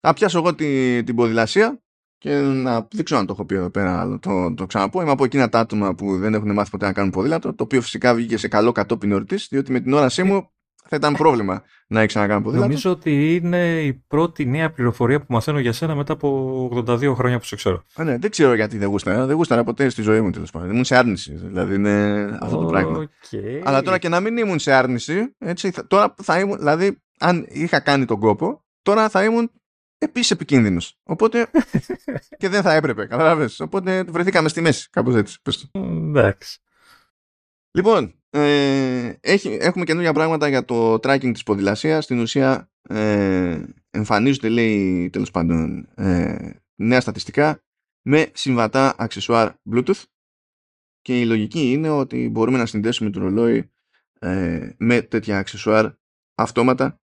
θα 0.00 0.12
πιάσω 0.14 0.38
εγώ 0.38 0.54
την, 0.54 1.04
την 1.04 1.14
ποδηλασία 1.14 1.82
και 2.20 2.34
να 2.40 2.86
δεν 2.90 3.04
ξέρω 3.04 3.20
αν 3.20 3.26
το 3.26 3.32
έχω 3.32 3.44
πει 3.44 3.54
εδώ 3.54 3.70
πέρα, 3.70 4.00
αλλά 4.00 4.18
το, 4.18 4.54
το 4.54 4.66
ξαναπώ. 4.66 5.02
Είμαι 5.02 5.10
από 5.10 5.24
εκείνα 5.24 5.48
τα 5.48 5.58
άτομα 5.58 5.94
που 5.94 6.18
δεν 6.18 6.34
έχουν 6.34 6.52
μάθει 6.52 6.70
ποτέ 6.70 6.86
να 6.86 6.92
κάνουν 6.92 7.10
ποδήλατο, 7.10 7.54
το 7.54 7.62
οποίο 7.62 7.80
φυσικά 7.80 8.14
βγήκε 8.14 8.36
σε 8.36 8.48
καλό 8.48 8.72
κατόπιν 8.72 9.10
εορτής, 9.10 9.46
διότι 9.50 9.72
με 9.72 9.80
την 9.80 9.92
όρασή 9.92 10.22
μου 10.22 10.50
θα 10.88 10.96
ήταν 10.96 11.14
πρόβλημα 11.14 11.62
να 11.86 11.98
έχει 11.98 12.08
ξανακάνει 12.08 12.42
ποδήλατο. 12.42 12.66
Νομίζω 12.66 12.90
ότι 12.90 13.34
είναι 13.34 13.80
η 13.80 13.92
πρώτη 13.92 14.46
νέα 14.46 14.70
πληροφορία 14.70 15.18
που 15.18 15.26
μαθαίνω 15.28 15.58
για 15.58 15.72
σένα 15.72 15.94
μετά 15.94 16.12
από 16.12 16.84
82 16.86 17.12
χρόνια 17.14 17.38
που 17.38 17.44
σε 17.44 17.56
ξέρω. 17.56 17.84
Α, 17.94 18.04
ναι, 18.04 18.18
δεν 18.18 18.30
ξέρω 18.30 18.54
γιατί 18.54 18.78
δεν 18.78 18.88
γούσταρα. 18.88 19.26
Δεν 19.26 19.36
γούσταρα 19.36 19.64
ποτέ 19.64 19.88
στη 19.88 20.02
ζωή 20.02 20.20
μου 20.20 20.30
τέλος 20.30 20.50
πάντων. 20.50 20.70
Ήμουν 20.70 20.84
σε 20.84 20.96
άρνηση. 20.96 21.34
Δηλαδή 21.34 21.74
είναι 21.74 22.24
αυτό 22.40 22.56
το 22.56 22.66
πράγμα. 22.66 23.08
Αλλά 23.62 23.82
τώρα 23.82 23.98
και 23.98 24.08
να 24.08 24.20
μην 24.20 24.36
ήμουν 24.36 24.58
σε 24.58 24.72
άρνηση, 24.72 25.34
έτσι, 25.38 25.72
τώρα 25.86 26.14
θα 26.22 26.38
ήμουν. 26.38 26.58
Δηλαδή, 26.58 27.02
αν 27.18 27.46
είχα 27.48 27.80
κάνει 27.80 28.04
τον 28.04 28.18
κόπο, 28.18 28.64
τώρα 28.82 29.08
θα 29.08 29.24
ήμουν 29.24 29.50
επίσης 30.00 30.30
επικίνδυνος. 30.30 30.98
Οπότε. 31.02 31.50
και 32.40 32.48
δεν 32.48 32.62
θα 32.62 32.72
έπρεπε, 32.72 33.06
καταλάβες. 33.06 33.60
Οπότε 33.60 34.02
βρεθήκαμε 34.02 34.48
στη 34.48 34.60
μέση. 34.60 34.90
Κάπως 34.90 35.14
έτσι. 35.14 35.38
Εντάξει. 35.72 36.60
Λοιπόν, 37.70 38.14
ε, 38.30 39.12
έχει, 39.20 39.58
έχουμε 39.60 39.84
καινούργια 39.84 40.12
πράγματα 40.12 40.48
για 40.48 40.64
το 40.64 40.94
tracking 40.94 41.32
της 41.32 41.42
ποδηλασίας. 41.42 42.04
Στην 42.04 42.18
ουσία 42.18 42.70
ε, 42.82 43.62
εμφανίζονται, 43.90 44.48
λέει, 44.48 45.10
τέλος 45.12 45.30
πάντων, 45.30 45.88
ε, 45.94 46.50
νέα 46.74 47.00
στατιστικά 47.00 47.62
με 48.02 48.30
συμβατά 48.34 48.94
αξεσουάρ 48.98 49.52
Bluetooth 49.72 50.02
και 51.00 51.20
η 51.20 51.24
λογική 51.24 51.72
είναι 51.72 51.88
ότι 51.90 52.28
μπορούμε 52.28 52.58
να 52.58 52.66
συνδέσουμε 52.66 53.10
το 53.10 53.20
ρολόι 53.20 53.70
ε, 54.18 54.70
με 54.76 55.02
τέτοια 55.02 55.38
αξεσουάρ 55.38 55.90
αυτόματα 56.34 56.99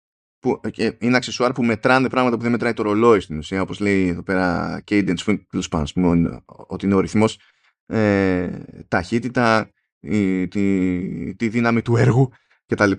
που 0.42 0.62
ε, 0.76 0.90
είναι 1.00 1.16
αξεσουάρ 1.16 1.52
που 1.52 1.64
μετράνε 1.64 2.10
πράγματα 2.10 2.36
που 2.36 2.42
δεν 2.42 2.52
μετράει 2.52 2.74
το 2.74 2.84
ρολόι 2.84 3.20
στην 3.20 3.38
ουσία 3.38 3.62
όπως 3.62 3.80
λέει 3.80 4.08
εδώ 4.08 4.24
πέρα 4.24 4.84
Cadence 4.88 5.40
τέλος 5.50 5.68
πάντων 5.68 6.44
ότι 6.46 6.86
είναι 6.86 6.96
ο 6.96 7.00
ρυθμός 7.00 7.40
ε, 7.86 8.50
ταχύτητα 8.88 9.72
η, 10.00 10.48
τη, 10.48 11.36
τη 11.36 11.50
δύναμη 11.50 11.82
του 11.82 11.98
έργου 11.98 12.32
κτλ. 12.66 12.92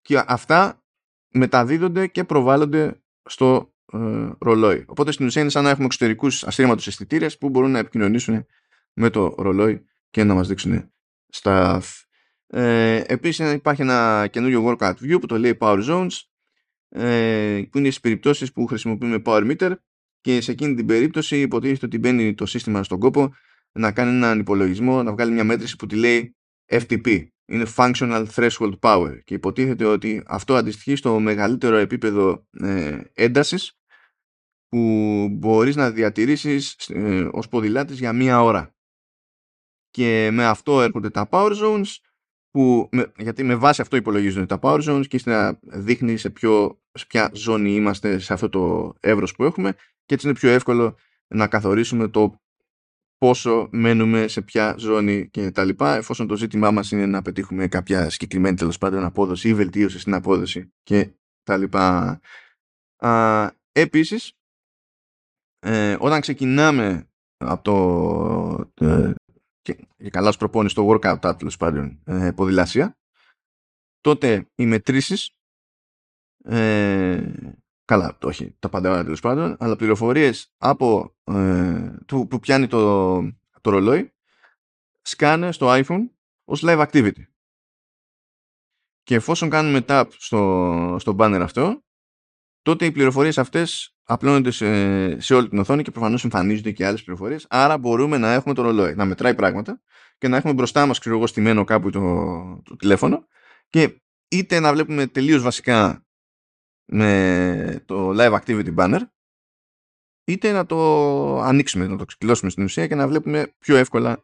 και 0.00 0.22
αυτά 0.26 0.82
μεταδίδονται 1.28 2.06
και 2.06 2.24
προβάλλονται 2.24 3.02
στο 3.24 3.74
ε, 3.92 4.28
ρολόι. 4.38 4.84
Οπότε 4.86 5.12
στην 5.12 5.26
ουσία 5.26 5.40
είναι 5.42 5.50
σαν 5.50 5.64
να 5.64 5.70
έχουμε 5.70 5.84
εξωτερικούς 5.84 6.44
αστρήματο 6.44 6.82
αισθητήρες 6.86 7.38
που 7.38 7.48
μπορούν 7.48 7.70
να 7.70 7.78
επικοινωνήσουν 7.78 8.46
με 8.92 9.10
το 9.10 9.34
ρολόι 9.38 9.84
και 10.10 10.24
να 10.24 10.34
μας 10.34 10.48
δείξουν 10.48 10.92
στα. 11.28 11.82
Ε, 12.46 13.02
επίσης 13.06 13.52
υπάρχει 13.52 13.82
ένα 13.82 14.26
καινούριο 14.26 14.64
workout 14.66 14.94
view 14.94 15.20
που 15.20 15.26
το 15.26 15.38
λέει 15.38 15.56
Power 15.60 15.84
Zones 15.88 16.20
ε, 16.96 17.62
που 17.70 17.78
είναι 17.78 17.88
στις 17.88 18.00
περιπτώσεις 18.00 18.52
που 18.52 18.66
χρησιμοποιούμε 18.66 19.22
Power 19.24 19.50
Meter 19.50 19.72
και 20.20 20.40
σε 20.40 20.50
εκείνη 20.50 20.74
την 20.74 20.86
περίπτωση 20.86 21.40
υποτίθεται 21.40 21.86
ότι 21.86 21.98
μπαίνει 21.98 22.34
το 22.34 22.46
σύστημα 22.46 22.82
στον 22.82 22.98
κόπο 22.98 23.34
να 23.72 23.92
κάνει 23.92 24.10
έναν 24.10 24.38
υπολογισμό, 24.38 25.02
να 25.02 25.12
βγάλει 25.12 25.32
μια 25.32 25.44
μέτρηση 25.44 25.76
που 25.76 25.86
τη 25.86 25.96
λέει 25.96 26.36
FTP. 26.72 27.26
Είναι 27.46 27.66
Functional 27.76 28.26
Threshold 28.34 28.78
Power 28.80 29.18
και 29.24 29.34
υποτίθεται 29.34 29.84
ότι 29.84 30.22
αυτό 30.26 30.54
αντιστοιχεί 30.54 30.96
στο 30.96 31.20
μεγαλύτερο 31.20 31.76
επίπεδο 31.76 32.46
ε, 32.50 33.00
έντασης 33.12 33.78
που 34.68 35.28
μπορείς 35.30 35.76
να 35.76 35.90
διατηρήσεις 35.90 36.88
ε, 36.88 37.28
ως 37.32 37.48
ποδηλάτης 37.48 37.98
για 37.98 38.12
μία 38.12 38.42
ώρα. 38.42 38.74
Και 39.90 40.30
με 40.32 40.44
αυτό 40.44 40.82
έρχονται 40.82 41.10
τα 41.10 41.28
Power 41.30 41.52
Zones 41.62 41.96
που, 42.54 42.88
γιατί 43.18 43.42
με 43.42 43.54
βάση 43.54 43.80
αυτό 43.80 43.96
υπολογίζονται 43.96 44.46
τα 44.46 44.58
Power 44.62 44.82
Zones 44.88 45.06
και 45.08 45.20
να 45.24 45.58
δείχνει 45.62 46.16
σε, 46.16 46.30
ποιο, 46.30 46.80
σε 46.92 47.06
ποια 47.06 47.30
ζώνη 47.32 47.74
είμαστε 47.74 48.18
σε 48.18 48.32
αυτό 48.32 48.48
το 48.48 48.94
εύρος 49.00 49.34
που 49.34 49.44
έχουμε 49.44 49.72
και 50.04 50.14
έτσι 50.14 50.26
είναι 50.26 50.36
πιο 50.36 50.50
εύκολο 50.50 50.96
να 51.26 51.46
καθορίσουμε 51.46 52.08
το 52.08 52.40
πόσο 53.18 53.68
μένουμε 53.72 54.28
σε 54.28 54.42
ποια 54.42 54.74
ζώνη 54.78 55.28
και 55.28 55.50
τα 55.50 55.64
λοιπά 55.64 55.96
εφόσον 55.96 56.26
το 56.26 56.36
ζήτημά 56.36 56.70
μας 56.70 56.90
είναι 56.90 57.06
να 57.06 57.22
πετύχουμε 57.22 57.68
κάποια 57.68 58.10
συγκεκριμένη 58.10 58.56
τέλος 58.56 58.78
πάντων 58.78 59.04
απόδοση 59.04 59.48
ή 59.48 59.54
βελτίωση 59.54 59.98
στην 59.98 60.14
απόδοση 60.14 60.72
και 60.82 61.10
τα 61.42 61.56
λοιπά. 61.56 62.20
Α, 62.96 63.50
επίσης 63.72 64.32
ε, 65.58 65.96
όταν 65.98 66.20
ξεκινάμε 66.20 67.08
από 67.36 67.62
το 68.74 68.86
ε, 68.86 69.12
και, 69.64 69.76
και 69.96 70.10
καλά 70.10 70.32
σου 70.32 70.38
προπώνει 70.38 70.68
στο 70.68 70.88
workout 70.88 71.34
τέλος 71.38 71.56
πάντων 71.56 72.00
ε, 72.04 72.30
ποδηλασία 72.30 72.98
τότε 74.00 74.50
οι 74.54 74.66
μετρήσεις 74.66 75.36
ε, 76.44 77.32
καλά 77.84 78.18
το 78.18 78.28
όχι 78.28 78.56
τα 78.58 78.68
πάντα 78.68 79.02
τέλος 79.02 79.20
πάντων 79.20 79.56
αλλά 79.58 79.76
πληροφορίες 79.76 80.52
από 80.56 81.16
ε, 81.24 81.96
του, 82.06 82.26
που 82.30 82.38
πιάνει 82.38 82.66
το, 82.66 83.16
το 83.60 83.70
ρολόι 83.70 84.12
σκάνε 85.02 85.52
στο 85.52 85.66
iPhone 85.70 86.08
ως 86.44 86.62
live 86.64 86.86
activity. 86.86 87.22
Και 89.02 89.14
εφόσον 89.14 89.50
κάνουμε 89.50 89.84
tap 89.88 90.06
στο, 90.10 90.96
στο 91.00 91.16
banner 91.18 91.40
αυτό 91.42 91.84
τότε 92.62 92.84
οι 92.84 92.92
πληροφορίες 92.92 93.38
αυτές 93.38 93.93
απλώνονται 94.04 94.50
σε, 94.50 95.20
σε 95.20 95.34
όλη 95.34 95.48
την 95.48 95.58
οθόνη 95.58 95.82
και 95.82 95.90
προφανώς 95.90 96.24
εμφανίζονται 96.24 96.70
και 96.70 96.86
άλλες 96.86 97.02
πληροφορίες 97.02 97.46
άρα 97.48 97.78
μπορούμε 97.78 98.18
να 98.18 98.32
έχουμε 98.32 98.54
το 98.54 98.62
ρολόι 98.62 98.94
να 98.94 99.04
μετράει 99.04 99.34
πράγματα 99.34 99.80
και 100.18 100.28
να 100.28 100.36
έχουμε 100.36 100.52
μπροστά 100.52 100.86
μας 100.86 100.98
ξέρω 100.98 101.16
εγώ 101.16 101.26
στημένο 101.26 101.64
κάπου 101.64 101.90
το, 101.90 102.00
το 102.64 102.76
τηλέφωνο 102.76 103.26
και 103.68 104.00
είτε 104.28 104.60
να 104.60 104.72
βλέπουμε 104.72 105.06
τελείως 105.06 105.42
βασικά 105.42 106.06
με 106.84 107.82
το 107.86 108.10
live 108.18 108.40
activity 108.40 108.74
banner 108.74 109.00
είτε 110.24 110.52
να 110.52 110.66
το 110.66 111.40
ανοίξουμε, 111.40 111.86
να 111.86 111.96
το 111.96 112.04
ξεκλώσουμε 112.04 112.50
στην 112.50 112.64
ουσία 112.64 112.86
και 112.86 112.94
να 112.94 113.08
βλέπουμε 113.08 113.54
πιο 113.58 113.76
εύκολα 113.76 114.22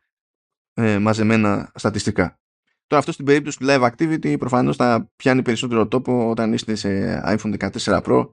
ε, 0.75 0.99
μαζεμένα 0.99 1.73
στατιστικά. 1.75 2.41
Τώρα 2.87 3.03
αυτό 3.03 3.13
στην 3.13 3.25
περίπτωση 3.25 3.59
του 3.59 3.67
live 3.69 3.91
activity 3.91 4.39
προφανώς 4.39 4.77
θα 4.77 5.11
πιάνει 5.17 5.43
περισσότερο 5.43 5.89
τόπο 5.89 6.31
όταν 6.31 6.53
είστε 6.53 6.75
σε 6.75 7.21
iPhone 7.25 7.71
14 7.71 8.03
Pro 8.03 8.31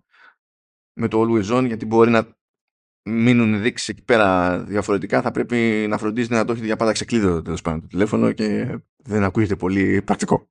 με 0.98 1.08
το 1.08 1.22
Always 1.22 1.58
On 1.58 1.66
γιατί 1.66 1.86
μπορεί 1.86 2.10
να 2.10 2.28
μείνουν 3.04 3.62
δείξεις 3.62 3.88
εκεί 3.88 4.04
πέρα 4.04 4.60
διαφορετικά 4.60 5.22
θα 5.22 5.32
πρέπει 5.32 5.86
να 5.90 5.98
φροντίζετε 5.98 6.36
να 6.36 6.46
το 6.46 6.52
έχετε 6.52 6.68
για 6.68 6.76
πάντα 6.76 6.92
ξεκλείδωτο 6.92 7.42
τέλος 7.42 7.62
πάντων 7.62 7.82
το 7.82 7.88
τηλέφωνο 7.88 8.32
και 8.32 8.80
δεν 8.98 9.24
ακούγεται 9.24 9.56
πολύ 9.56 10.02
πρακτικό. 10.02 10.50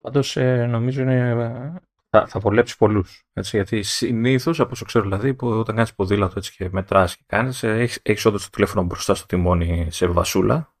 Πάντως 0.00 0.36
ε, 0.36 0.66
νομίζω 0.66 1.02
είναι 1.02 1.82
θα, 2.16 2.26
θα 2.26 2.40
βολέψει 2.40 2.76
πολλούς. 2.76 3.24
Γιατί 3.32 3.82
συνήθως, 3.82 4.60
από 4.60 4.70
όσο 4.72 4.84
ξέρω, 4.84 5.04
δηλαδή, 5.04 5.34
που 5.34 5.48
όταν 5.48 5.74
κάνεις 5.74 5.94
ποδήλατο 5.94 6.34
έτσι 6.36 6.54
και 6.56 6.68
μετράς 6.72 7.16
και 7.16 7.22
κάνεις, 7.26 7.62
έχεις 7.62 7.98
έχεις 8.02 8.24
όντως 8.24 8.44
το 8.44 8.50
τηλέφωνο 8.50 8.82
μπροστά 8.82 9.14
στο 9.14 9.26
τιμόνι 9.26 9.86
σε 9.90 10.06
βασούλα. 10.06 10.74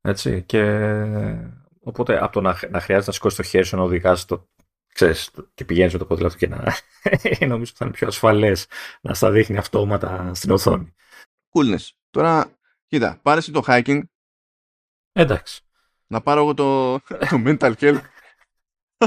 Έτσι, 0.00 0.42
και 0.42 0.62
οπότε 1.80 2.22
από 2.22 2.32
το 2.32 2.40
να, 2.40 2.50
να 2.70 2.80
χρειάζεται 2.80 3.06
να 3.06 3.12
σηκώσεις 3.12 3.36
το 3.36 3.42
χέρι 3.42 3.64
σου 3.64 3.76
να 3.76 3.82
οδηγάς 3.82 4.24
το. 4.24 4.48
Ξέρεις, 4.96 5.30
και 5.54 5.64
πηγαίνεις 5.64 5.92
με 5.92 5.98
το 5.98 6.04
ποδήλατο 6.04 6.36
και 6.36 6.48
να. 6.48 6.56
νομίζω 7.46 7.70
ότι 7.70 7.72
θα 7.74 7.84
είναι 7.84 7.90
πιο 7.90 8.06
ασφαλές 8.06 8.66
να 9.00 9.14
στα 9.14 9.30
δείχνει 9.30 9.56
αυτόματα 9.56 10.34
στην 10.34 10.50
οθόνη. 10.50 10.94
Coolness. 11.52 11.88
Τώρα, 12.10 12.50
κοίτα, 12.86 13.18
πάρε 13.22 13.40
το 13.40 13.62
hiking. 13.66 14.00
Εντάξει. 15.12 15.60
Να 16.06 16.20
πάρω 16.20 16.40
εγώ 16.40 16.54
το, 16.54 16.98
το 17.30 17.42
mental 17.44 17.72
health 17.80 18.00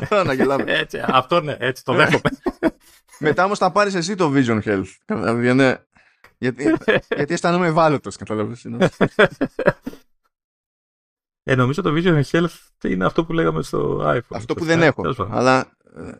να 0.25 0.33
γελάμε. 0.33 0.63
Έτσι, 0.71 1.03
αυτό 1.05 1.41
ναι, 1.41 1.55
έτσι 1.59 1.83
το 1.83 1.93
δέχομαι. 1.93 2.29
Μετά 3.19 3.45
όμως 3.45 3.57
θα 3.57 3.71
πάρεις 3.71 3.95
εσύ 3.95 4.15
το 4.15 4.31
Vision 4.35 4.61
Health. 4.63 5.15
Ναι. 5.55 5.75
Γιατί, 6.37 6.75
γιατί 7.15 7.33
αισθάνομαι 7.33 7.67
ευάλωτος, 7.67 8.15
κατάλαβε. 8.15 8.55
Ε, 11.49 11.55
νομίζω 11.55 11.81
το 11.81 11.93
Vision 11.95 12.21
Health 12.31 12.83
είναι 12.83 13.05
αυτό 13.05 13.25
που 13.25 13.33
λέγαμε 13.33 13.61
στο 13.61 14.01
iPhone. 14.03 14.21
Αυτό 14.29 14.53
που 14.53 14.65
δεν 14.65 14.81
έχω. 14.81 15.27
Αλλά. 15.29 15.77
Ε, 15.97 16.11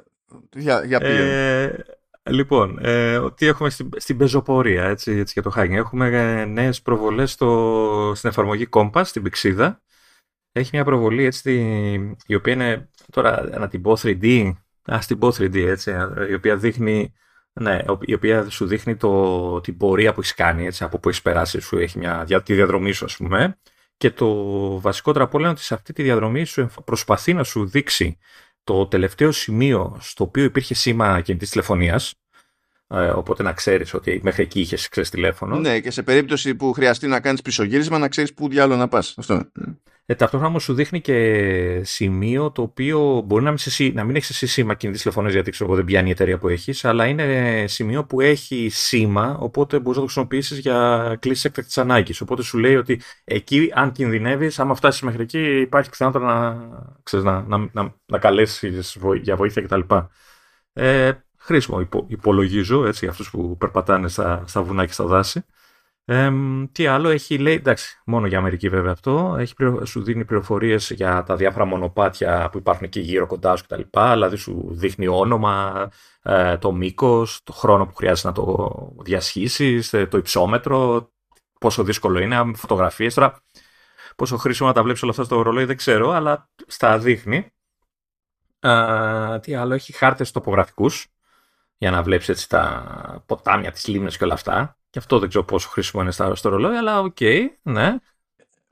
για, 0.60 0.86
για 0.86 0.98
ε, 1.02 1.86
λοιπόν, 2.30 2.78
ε, 2.82 3.32
τι 3.36 3.46
έχουμε 3.46 3.70
στην, 3.70 3.90
στην 3.96 4.18
πεζοπορία 4.18 4.84
έτσι, 4.84 5.12
έτσι, 5.12 5.34
για 5.34 5.52
το 5.52 5.52
hacking. 5.56 5.72
Έχουμε 5.72 6.08
ε, 6.08 6.46
νέες 6.46 6.82
προβολές 6.82 7.32
στην 8.14 8.30
εφαρμογή 8.30 8.68
Compass, 8.72 9.02
στην 9.04 9.24
Πηξίδα. 9.24 9.82
Έχει 10.52 10.70
μια 10.74 10.84
προβολή 10.84 11.24
έτσι, 11.24 11.54
η 12.26 12.36
οποία 12.36 12.54
είναι 12.54 12.90
τώρα 13.12 13.60
να 13.60 13.68
την 13.68 13.82
πω 13.82 13.98
3D, 14.02 14.52
ας 14.86 15.06
την 15.06 15.18
πω 15.18 15.28
3D 15.28 15.56
έτσι, 15.56 15.94
η 16.30 16.34
οποία 16.34 16.58
δείχνει 16.58 17.14
ναι, 17.54 17.80
η 18.00 18.14
οποία 18.14 18.50
σου 18.50 18.66
δείχνει 18.66 18.96
το, 18.96 19.62
την 19.62 19.78
πορεία 19.78 20.14
που 20.14 20.20
έχεις 20.20 20.34
κάνει, 20.34 20.66
έτσι, 20.66 20.84
από 20.84 21.00
που 21.00 21.10
έχεις 21.10 21.22
περάσει, 21.22 21.60
σου 21.60 21.78
έχει 21.78 21.98
μια, 21.98 22.26
τη 22.44 22.54
διαδρομή 22.54 22.92
σου, 22.92 23.06
ας 23.06 23.18
πούμε. 23.18 23.58
Και 24.00 24.12
το 24.12 24.28
βασικότερο 24.80 25.26
από 25.26 25.38
όλα 25.38 25.46
είναι 25.46 25.56
ότι 25.56 25.66
σε 25.66 25.74
αυτή 25.74 25.94
τη 25.94 26.04
διαδρομή 26.04 26.46
σου 26.46 26.70
προσπαθεί 26.86 27.34
να 27.34 27.44
σου 27.44 27.66
δείξει 27.66 28.18
το 28.64 28.88
τελευταίο 28.88 29.32
σημείο 29.32 29.98
στο 30.00 30.24
οποίο 30.24 30.44
υπήρχε 30.44 30.74
σήμα 30.74 31.22
κινητής 31.22 31.50
τηλεφωνίας. 31.50 32.14
Ε, 32.88 33.10
οπότε 33.10 33.44
να 33.44 33.54
ξέρεις 33.54 33.94
ότι 33.94 34.20
μέχρι 34.24 34.44
εκεί 34.44 34.60
είχες 34.60 34.90
τηλέφωνο. 34.90 35.60
Ναι, 35.60 35.80
και 35.80 35.92
σε 35.92 36.04
περίπτωση 36.04 36.56
που 36.56 36.74
χρειαστεί 36.74 37.08
να 37.08 37.20
κάνεις 37.20 37.42
πισωγύρισμα, 37.42 37.98
να 37.98 38.08
ξέρεις 38.08 38.34
πού 38.34 38.50
διάλογο 38.50 38.80
να 38.80 38.88
πας. 38.88 39.14
Αυτό. 39.18 39.52
Ε, 40.12 40.16
ταυτόχρονα 40.16 40.50
όμως 40.50 40.64
σου 40.64 40.74
δείχνει 40.74 41.02
και 41.02 41.82
σημείο 41.84 42.52
το 42.52 42.62
οποίο 42.62 43.22
μπορεί 43.26 43.44
να 43.44 43.50
μην, 43.50 43.58
σε, 43.58 43.92
να 43.94 44.04
μην 44.04 44.16
έχεις 44.16 44.30
εσύ 44.30 44.48
σήμα 44.48 44.74
κινητής 44.74 45.02
τηλεφωνία 45.02 45.32
γιατί 45.32 45.52
ξέρω 45.52 45.70
εγώ 45.70 45.78
δεν 45.78 45.86
πιάνει 45.86 46.08
η 46.08 46.12
εταιρεία 46.12 46.38
που 46.38 46.48
έχεις, 46.48 46.86
αλλά 46.86 47.06
είναι 47.06 47.66
σημείο 47.68 48.06
που 48.06 48.22
έχει 48.22 48.70
σήμα, 48.72 49.38
οπότε 49.40 49.80
μπορείς 49.80 49.96
να 49.96 49.96
το 49.96 50.02
χρησιμοποιήσεις 50.02 50.58
για 50.60 51.18
κλήσει 51.20 51.48
έκτακτης 51.48 51.78
ανάγκης. 51.78 52.22
Οπότε 52.22 52.44
σου 52.44 52.58
λέει 52.58 52.76
ότι 52.76 53.02
εκεί, 53.24 53.72
αν 53.74 53.92
κινδυνεύεις, 53.92 54.60
άμα 54.60 54.76
φτάσεις 54.76 55.02
μέχρι 55.02 55.22
εκεί, 55.22 55.60
υπάρχει 55.60 55.90
πιθανότητα 55.90 56.26
να, 56.26 56.58
ξέρεις, 57.04 57.26
να, 57.26 57.42
να, 57.42 57.70
να, 57.72 57.96
να 58.06 58.18
καλέσεις 58.18 58.98
για 59.22 59.36
βοήθεια 59.36 59.62
κτλ. 59.62 59.82
Ε, 60.74 61.12
χρήσιμο 61.38 61.80
υπο, 61.80 62.06
υπολογίζω 62.08 62.86
έτσι, 62.86 63.00
για 63.02 63.10
αυτούς 63.10 63.30
που 63.30 63.58
περπατάνε 63.58 64.08
στα, 64.08 64.44
στα 64.48 64.64
βουνά 64.64 64.86
και 64.86 64.94
στα 64.94 65.06
δάση. 65.06 65.44
Ε, 66.12 66.32
τι 66.72 66.88
άλλο 66.88 67.10
έχει 67.10 67.38
λέει, 67.38 67.54
εντάξει, 67.54 68.02
μόνο 68.06 68.28
για 68.28 68.38
Αμερική 68.38 68.70
βέβαια 68.70 68.92
αυτό, 68.92 69.36
έχει, 69.40 69.54
σου 69.84 70.04
δίνει 70.04 70.26
πληροφορίες 70.26 70.90
για 70.92 71.24
τα 71.24 71.36
διάφορα 71.36 71.66
μονοπάτια 71.66 72.50
που 72.52 72.58
υπάρχουν 72.58 72.86
εκεί 72.86 73.00
γύρω 73.00 73.28
κοντά 73.28 73.56
σου 73.56 73.64
κτλ. 73.64 73.82
Δηλαδή 74.12 74.36
σου 74.36 74.68
δείχνει 74.72 75.08
όνομα, 75.08 75.90
ε, 76.22 76.58
το 76.58 76.72
μήκος, 76.72 77.44
το 77.44 77.54
χρόνο 77.54 77.86
που 77.86 77.96
χρειάζεται 77.96 78.28
να 78.28 78.34
το 78.34 78.70
διασχίσεις, 79.00 79.94
ε, 79.94 80.06
το 80.06 80.18
υψόμετρο, 80.18 81.10
πόσο 81.60 81.84
δύσκολο 81.84 82.20
είναι, 82.20 82.52
φωτογραφίες. 82.56 83.14
Τώρα, 83.14 83.42
πόσο 84.16 84.38
χρήσιμο 84.38 84.68
να 84.68 84.74
τα 84.74 84.84
βλέπεις 84.84 85.02
όλα 85.02 85.12
αυτά 85.12 85.24
στο 85.24 85.42
ρολόι 85.42 85.66
δεν 85.66 85.78
ξέρω, 85.78 86.10
αλλά 86.12 86.50
στα 86.68 86.98
δείχνει. 86.98 87.52
Ε, 88.60 89.40
τι 89.40 89.56
άλλο, 89.56 89.74
έχει 89.74 89.94
χάρτες 89.94 90.32
τοπογραφικούς 90.32 91.08
για 91.78 91.92
να 91.92 92.04
βλέπεις 92.04 92.30
έτσι 92.30 92.50
τα 92.50 93.24
ποτάμια, 93.26 93.72
τις 93.72 93.88
λίμνες 93.88 94.18
και 94.18 94.24
όλα 94.24 94.34
αυτά. 94.34 94.79
Και 94.90 95.00
αυτό 95.00 95.20
δεν 95.20 95.30
ξέρω 95.30 95.44
πόσο 95.44 95.70
χρήσιμο 95.70 96.02
είναι 96.02 96.12
στο 96.12 96.50
ρολόι, 96.50 96.76
αλλά 96.76 97.00
okay, 97.00 97.46
ναι. 97.62 97.96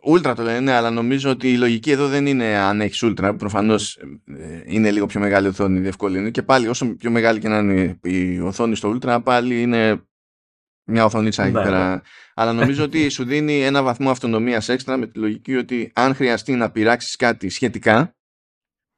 Ultra 0.03 0.35
το 0.35 0.43
λένε, 0.43 0.59
ναι, 0.59 0.71
αλλά 0.71 0.91
νομίζω 0.91 1.29
ότι 1.29 1.51
η 1.51 1.57
λογική 1.57 1.91
εδώ 1.91 2.07
δεν 2.07 2.25
είναι 2.25 2.57
αν 2.57 2.81
έχεις 2.81 3.03
Ultra. 3.03 3.35
Προφανώς 3.35 3.95
ε, 4.25 4.61
είναι 4.65 4.91
λίγο 4.91 5.05
πιο 5.05 5.19
μεγάλη 5.19 5.47
οθόνη, 5.47 5.79
διευκολύνει. 5.79 6.31
Και 6.31 6.43
πάλι, 6.43 6.67
όσο 6.67 6.95
πιο 6.95 7.11
μεγάλη 7.11 7.39
και 7.39 7.47
να 7.47 7.57
είναι 7.57 7.99
η 8.03 8.39
οθόνη 8.39 8.75
στο 8.75 8.87
Ultra, 8.87 9.21
πάλι 9.21 9.61
είναι 9.61 10.01
μια 10.83 11.05
οθονίτσα 11.05 11.43
εκεί 11.43 11.53
ναι, 11.53 11.63
πέρα. 11.63 11.95
Ναι. 11.95 12.01
Αλλά 12.33 12.53
νομίζω 12.53 12.83
ότι 12.83 13.09
σου 13.09 13.23
δίνει 13.23 13.61
ένα 13.61 13.83
βαθμό 13.83 14.09
αυτονομίας 14.09 14.69
έξτρα 14.69 14.97
με 14.97 15.07
τη 15.07 15.19
λογική 15.19 15.55
ότι 15.55 15.91
αν 15.95 16.15
χρειαστεί 16.15 16.55
να 16.55 16.71
πειράξεις 16.71 17.15
κάτι 17.15 17.49
σχετικά, 17.49 18.15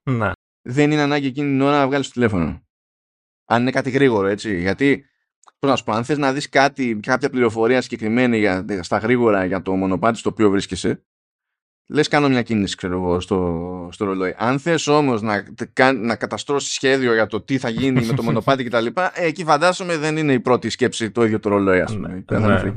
ναι. 0.04 0.32
δεν 0.62 0.92
είναι 0.92 1.02
ανάγκη 1.02 1.28
εκείνη 1.28 1.50
την 1.50 1.62
ώρα 1.62 1.78
να 1.78 1.88
βγάλεις 1.88 2.08
το 2.08 2.14
τηλέφωνο. 2.14 2.68
Αν 3.46 3.62
είναι 3.62 3.72
κάτι 3.72 3.90
γρήγορο, 3.90 4.28
έτσι. 4.28 4.60
Γιατί, 4.60 5.06
πώ 5.60 5.68
να 5.68 5.76
σου 5.76 5.84
πω, 5.84 5.92
αν 5.92 6.04
θες 6.04 6.18
να 6.18 6.34
δεις 6.34 6.50
κάτι, 6.50 7.00
κάποια 7.02 7.30
πληροφορία 7.30 7.82
συγκεκριμένη 7.82 8.38
για, 8.38 8.66
στα 8.82 8.98
γρήγορα 8.98 9.46
για 9.46 9.62
το 9.62 9.76
μονοπάτι 9.76 10.18
στο 10.18 10.30
οποίο 10.30 10.50
βρίσκεσαι, 10.50 11.04
λες 11.90 12.08
κάνω 12.08 12.30
μια 12.30 12.42
κίνηση 12.42 12.76
ξέρω 12.76 12.94
εγώ 12.94 13.20
στο, 13.20 13.90
στο 13.92 14.06
ρολόι. 14.06 14.36
Αν 14.38 14.60
θες 14.60 14.88
όμως 14.88 15.22
να, 15.22 15.44
να 15.94 16.16
καταστρώσεις 16.16 16.74
σχέδιο 16.74 17.14
για 17.14 17.28
το 17.28 17.42
τι 17.42 17.58
θα 17.58 17.70
γίνει 17.70 18.06
με 18.06 18.14
το 18.14 18.24
μονοπάτι 18.24 18.64
κτλ. 18.64 18.86
Ε, 18.86 19.10
εκεί 19.14 19.44
φαντάζομαι 19.44 19.98
δεν 19.98 20.18
είναι 20.18 20.34
η 20.34 20.40
πρώτη 20.40 20.70
σκέψη 20.70 21.12
το 21.12 21.24
ίδιο 21.24 21.40
το 21.40 21.50
ρολόι 21.50 21.82
ας 21.82 21.94
πούμε. 21.94 22.24
Ναι, 22.32 22.40
ναι. 22.40 22.74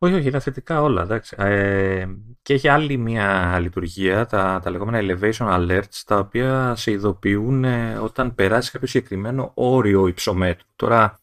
Όχι, 0.00 0.14
όχι, 0.14 0.28
είναι 0.28 0.40
θετικά 0.40 0.82
όλα. 0.82 1.02
Εντάξει. 1.02 1.36
Ε, 1.38 2.06
και 2.42 2.54
έχει 2.54 2.68
άλλη 2.68 2.96
μια 2.96 3.58
λειτουργία, 3.60 4.26
τα, 4.26 4.60
τα 4.62 4.70
λεγόμενα 4.70 4.98
elevation 5.02 5.46
alerts, 5.58 6.02
τα 6.06 6.18
οποία 6.18 6.74
σε 6.76 6.90
ειδοποιούν 6.90 7.64
ε, 7.64 7.98
όταν 8.02 8.34
περάσει 8.34 8.70
κάποιο 8.70 8.88
συγκεκριμένο 8.88 9.50
όριο 9.54 10.06
υψομέτρου. 10.06 10.66
Τώρα, 10.76 11.20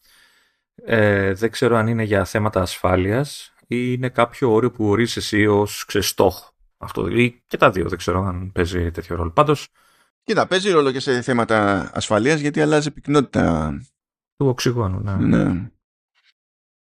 ε, 0.86 1.34
δεν 1.34 1.52
ξέρω 1.52 1.76
αν 1.76 1.88
είναι 1.88 2.04
για 2.04 2.26
θέματα 2.26 2.62
ασφάλειας 2.62 3.54
ή 3.68 3.94
είναι 3.94 4.10
κάποιο 4.10 4.52
όριο 4.52 4.72
που 4.72 4.90
ορίζεις 4.90 5.18
εσύ 5.18 5.46
ως 5.46 5.86
ξεστόχο. 5.86 6.54
Αυτό, 6.78 7.08
ή 7.08 7.44
και 7.48 7.58
τα 7.58 7.72
δύο, 7.72 7.90
δεν 7.90 7.98
ξέρω 7.98 8.24
αν 8.24 8.52
παίζει 8.52 8.92
τέτοιο 8.92 9.16
ρόλο. 9.16 9.32
Πάντως, 9.32 9.70
Κοίτα, 10.26 10.48
παίζει 10.48 10.72
ρόλο 10.72 10.92
και 10.92 11.00
σε 11.00 11.22
θέματα 11.22 11.90
ασφαλείας 11.94 12.40
γιατί 12.40 12.62
αλλάζει 12.62 12.92
πυκνότητα 12.92 13.78
του 14.36 14.48
οξυγόνου. 14.48 15.00
Ναι. 15.00 15.16
ναι. 15.16 15.70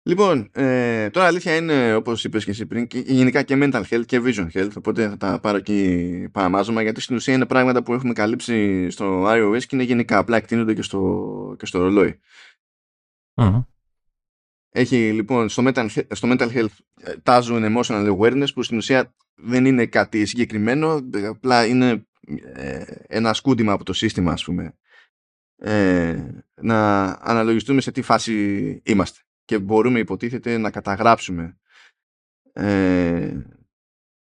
Λοιπόν, 0.02 0.50
ε, 0.52 1.10
τώρα 1.10 1.26
αλήθεια 1.26 1.56
είναι 1.56 1.94
όπως 1.94 2.24
είπες 2.24 2.44
και 2.44 2.50
εσύ 2.50 2.66
πριν 2.66 2.86
και 2.86 2.98
γενικά 2.98 3.42
και 3.42 3.58
mental 3.60 3.82
health 3.90 4.06
και 4.06 4.22
vision 4.24 4.48
health 4.52 4.70
οπότε 4.76 5.08
θα 5.08 5.16
τα 5.16 5.40
πάρω 5.40 5.56
εκεί 5.56 6.28
παραμάζωμα 6.32 6.82
γιατί 6.82 7.00
στην 7.00 7.16
ουσία 7.16 7.34
είναι 7.34 7.46
πράγματα 7.46 7.82
που 7.82 7.92
έχουμε 7.92 8.12
καλύψει 8.12 8.90
στο 8.90 9.24
iOS 9.26 9.60
και 9.60 9.76
είναι 9.76 9.82
γενικά 9.82 10.18
απλά 10.18 10.36
εκτείνονται 10.36 10.74
και 10.74 10.82
στο, 10.82 11.54
και 11.58 11.66
στο 11.66 11.78
ρολόι. 11.78 12.20
Έχει 14.78 15.12
λοιπόν 15.12 15.48
στο 15.48 15.62
mental, 15.66 15.88
στο 16.10 16.28
mental 16.32 16.50
health 16.52 16.76
ε, 17.00 17.16
τάζουν 17.22 17.64
emotional 17.76 18.16
awareness 18.16 18.46
που 18.54 18.62
στην 18.62 18.76
ουσία 18.76 19.14
δεν 19.34 19.64
είναι 19.64 19.86
κάτι 19.86 20.26
συγκεκριμένο 20.26 21.08
απλά 21.28 21.66
είναι 21.66 22.06
ε, 22.54 22.84
ένα 23.06 23.32
σκούντημα 23.32 23.72
από 23.72 23.84
το 23.84 23.92
σύστημα 23.92 24.32
ας 24.32 24.44
πούμε 24.44 24.76
ε, 25.56 26.28
να 26.54 27.04
αναλογιστούμε 27.04 27.80
σε 27.80 27.92
τι 27.92 28.02
φάση 28.02 28.34
είμαστε 28.84 29.20
και 29.44 29.58
μπορούμε 29.58 29.98
υποτίθεται 29.98 30.58
να 30.58 30.70
καταγράψουμε 30.70 31.58
ε, 32.52 33.36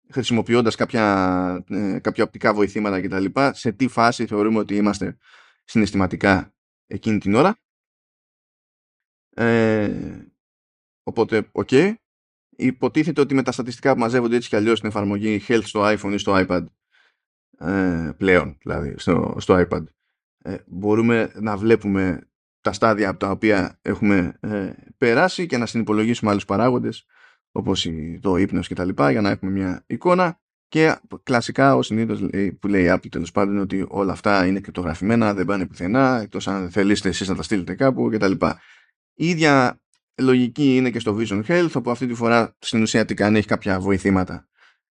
χρησιμοποιώντας 0.10 0.76
κάποια, 0.76 1.66
ε, 1.70 2.00
κάποια 2.00 2.24
οπτικά 2.24 2.54
βοηθήματα 2.54 3.02
κτλ. 3.02 3.26
σε 3.52 3.72
τι 3.72 3.88
φάση 3.88 4.26
θεωρούμε 4.26 4.60
ότι 4.60 4.76
είμαστε 4.76 5.18
συναισθηματικά 5.64 6.54
εκείνη 6.88 7.18
την 7.18 7.36
ώρα. 7.36 7.58
Ε, 9.36 10.32
οπότε, 11.04 11.50
Okay. 11.52 11.94
Υποτίθεται 12.56 13.22
ότι 13.22 13.34
με 13.34 13.44
τα 13.44 13.52
στατιστικά 13.52 13.94
που 13.94 14.00
μαζεύονται 14.00 14.36
έτσι 14.36 14.50
κι 14.50 14.56
αλλιώς 14.56 14.78
στην 14.78 14.90
εφαρμογή 14.90 15.42
Health 15.48 15.64
στο 15.64 15.82
iPhone 15.84 16.12
ή 16.14 16.18
στο 16.18 16.46
iPad 16.48 16.66
ε, 17.58 18.12
πλέον, 18.18 18.58
δηλαδή 18.62 18.94
στο, 18.98 19.36
στο 19.40 19.66
iPad, 19.70 19.84
ε, 20.44 20.58
μπορούμε 20.68 21.32
να 21.36 21.58
βλέπουμε 21.58 22.28
τα 22.62 22.74
στάδια 22.74 23.10
από 23.10 23.20
τα 23.20 23.30
οποία 23.30 23.80
έχουμε 23.82 24.38
ε, 24.40 24.74
περάσει 24.98 25.46
και 25.46 25.58
να 25.58 25.66
συνυπολογίσουμε 25.66 26.32
άλλους 26.32 26.46
παράγοντες 26.46 27.06
όπως 27.52 27.88
το 28.22 28.36
ύπνος 28.36 28.68
και 28.68 28.76
τα 28.76 28.86
λοιπά 28.86 29.12
για 29.12 29.22
να 29.22 29.30
έχουμε 29.30 29.52
μια 29.52 29.84
εικόνα 29.88 30.42
και 30.68 31.00
κλασικά 31.24 31.76
ο 31.76 31.82
συνήθως 31.82 32.20
που 32.60 32.68
λέει 32.68 32.84
η 32.84 32.88
Apple 32.90 33.10
τέλος 33.10 33.32
πάντων 33.32 33.58
ότι 33.58 33.86
όλα 33.88 34.12
αυτά 34.12 34.46
είναι 34.46 34.60
κρυπτογραφημένα, 34.60 35.34
δεν 35.34 35.46
πάνε 35.46 35.68
πουθενά 35.68 36.20
εκτός 36.22 36.48
αν 36.48 36.70
θέλετε 36.72 37.10
εσείς 37.10 37.28
να 37.28 37.36
τα 37.36 37.44
στείλετε 37.44 37.76
κάπου 37.76 38.10
και 38.10 38.18
τα 38.18 38.28
λοιπά. 38.28 38.60
Η 39.14 39.30
ίδια 39.30 39.82
λογική 40.22 40.76
είναι 40.76 40.90
και 40.90 41.00
στο 41.00 41.18
Vision 41.20 41.44
Health 41.48 41.72
όπου 41.74 41.92
αυτή 41.92 42.08
τη 42.08 42.14
φορά 42.14 42.56
στην 42.60 42.82
ουσία 42.82 43.06
τι 43.06 43.14
κάνει 43.14 43.38
έχει 43.38 43.48
κάποια 43.48 43.80
βοηθήματα 43.80 44.48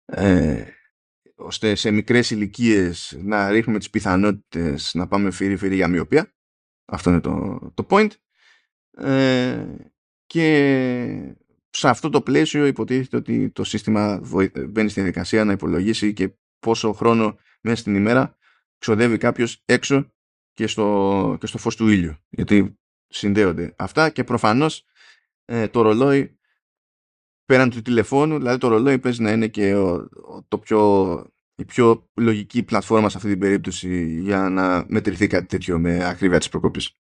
ε, 0.05 0.65
ώστε 1.35 1.75
σε 1.75 1.91
μικρές 1.91 2.31
ηλικίες 2.31 3.19
να 3.23 3.51
ρίχνουμε 3.51 3.79
τις 3.79 3.91
πιθανότητες 3.91 4.95
να 4.95 5.07
πάμε 5.07 5.31
φύρι-φύρι 5.31 5.75
για 5.75 5.89
μοιοπία 5.89 6.35
αυτό 6.85 7.11
είναι 7.11 7.21
το, 7.21 7.59
το 7.75 7.87
point. 7.91 8.11
Ε, 8.91 9.67
και 10.27 11.37
σε 11.71 11.89
αυτό 11.89 12.11
το 12.11 12.23
πλαίσιο 12.23 12.67
υποτίθεται 12.67 13.17
ότι 13.17 13.51
το 13.51 13.65
σύστημα 13.65 14.21
μπαίνει 14.69 14.89
στη 14.89 15.01
διαδικασία 15.01 15.45
να 15.45 15.53
υπολογίσει 15.53 16.13
και 16.13 16.35
πόσο 16.59 16.93
χρόνο 16.93 17.39
μέσα 17.61 17.77
στην 17.77 17.95
ημέρα 17.95 18.37
ξοδεύει 18.79 19.17
κάποιος 19.17 19.63
έξω 19.65 20.13
και 20.53 20.67
στο, 20.67 21.37
και 21.41 21.47
στο 21.47 21.59
φως 21.59 21.77
του 21.77 21.89
ήλιου. 21.89 22.15
Γιατί 22.29 22.79
συνδέονται 23.09 23.75
αυτά 23.79 24.11
και 24.11 24.25
προφανώς 24.25 24.85
ε, 25.45 25.69
το 25.69 25.83
ρολόι 25.83 26.39
πέραν 27.45 27.71
του 27.71 27.83
τηλεφώνου, 27.83 28.39
δηλαδή 28.39 28.59
το 28.59 28.69
ρολόι 28.69 28.99
παίζει 28.99 29.23
να 29.23 29.31
είναι 29.33 29.49
και 29.49 29.75
το 30.49 30.59
πιο 30.59 30.81
η 31.57 31.65
πιο 31.65 32.11
λογική 32.15 32.63
πλατφόρμα 32.63 33.09
σε 33.09 33.17
αυτή 33.17 33.29
την 33.29 33.39
περίπτωση 33.39 34.21
για 34.21 34.49
να 34.49 34.85
μετρηθεί 34.89 35.27
κάτι 35.27 35.47
τέτοιο 35.47 35.79
με 35.79 36.05
ακρίβεια 36.05 36.39
της 36.39 36.49
προκόπης. 36.49 36.97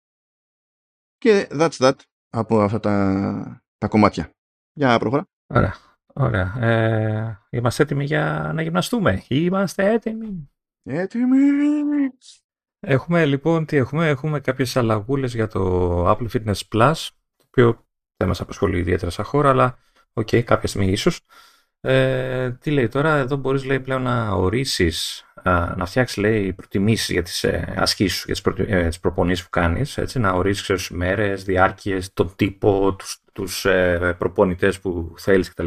Και 1.19 1.49
that's 1.51 1.77
that 1.79 1.95
από 2.29 2.61
αυτά 2.61 2.81
τα, 2.81 3.63
τα 3.79 3.89
κομμάτια. 3.89 4.31
Για 4.73 4.99
προχώρα. 4.99 5.29
Ωραία. 5.47 5.75
Ωραία. 6.15 6.57
Ε, 6.61 7.39
είμαστε 7.51 7.83
έτοιμοι 7.83 8.05
για 8.05 8.53
να 8.55 8.63
γυμναστούμε; 8.63 9.25
Είμαστε 9.29 9.93
έτοιμοι. 9.93 10.51
Έτοιμοι. 10.83 11.39
Έχουμε 12.81 13.27
λοιπόν, 13.27 13.67
τι 13.67 13.77
έχουμε, 13.77 14.09
έχουμε 14.09 14.41
κάποιες 14.41 14.77
αλλαγούλες 14.77 15.35
για 15.35 15.47
το 15.49 16.05
Apple 16.11 16.29
Fitness 16.31 16.61
Plus, 16.73 17.09
το 17.37 17.45
οποίο 17.47 17.88
δεν 18.19 18.29
μας 18.29 18.41
απασχολεί 18.41 18.79
ιδιαίτερα 18.79 19.11
σαν 19.11 19.25
χώρα, 19.25 19.49
αλλά 19.49 19.79
okay, 20.13 20.43
κάποια 20.43 20.69
στιγμή 20.69 20.91
ίσως. 20.91 21.21
Ε, 21.81 22.51
τι 22.51 22.71
λέει 22.71 22.89
τώρα, 22.89 23.17
εδώ 23.17 23.37
μπορείς 23.37 23.65
λέει 23.65 23.81
πλέον 23.81 24.03
να 24.03 24.31
ορίσεις, 24.31 25.25
να 25.77 25.87
φτιάξεις 25.87 26.17
λέει 26.17 26.53
προτιμήσεις 26.53 27.09
για 27.09 27.23
τις 27.23 27.45
ε, 27.45 27.75
ασκήσεις 27.77 28.19
σου, 28.19 28.25
για 28.25 28.35
τις, 28.35 28.43
προ, 28.43 28.55
ε, 28.59 28.89
τις 28.89 29.01
προπονήσεις 29.01 29.45
που 29.45 29.51
κάνεις, 29.51 29.99
έτσι, 29.99 30.19
να 30.19 30.31
ορίσεις 30.31 30.63
ξέρεις, 30.63 30.91
μέρες, 30.91 31.45
διάρκειες, 31.45 32.13
τον 32.13 32.33
τύπο, 32.37 32.95
τους, 32.95 33.19
τους 33.33 33.65
ε, 33.65 34.15
προπονητές 34.19 34.81
που 34.81 35.15
θέλεις 35.19 35.51
κτλ. 35.51 35.67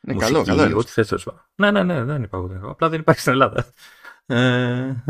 Ναι, 0.00 0.14
καλό, 0.14 0.42
καλό. 0.42 0.76
Ό,τι 0.76 0.90
θες, 0.90 1.26
ναι, 1.54 1.70
ναι, 1.70 1.82
ναι, 1.82 2.02
δεν 2.02 2.22
υπάρχει. 2.22 2.58
Απλά 2.62 2.88
δεν 2.88 3.00
υπάρχει 3.00 3.20
στην 3.20 3.32
Ελλάδα. 3.32 3.66
Ε, 4.26 5.04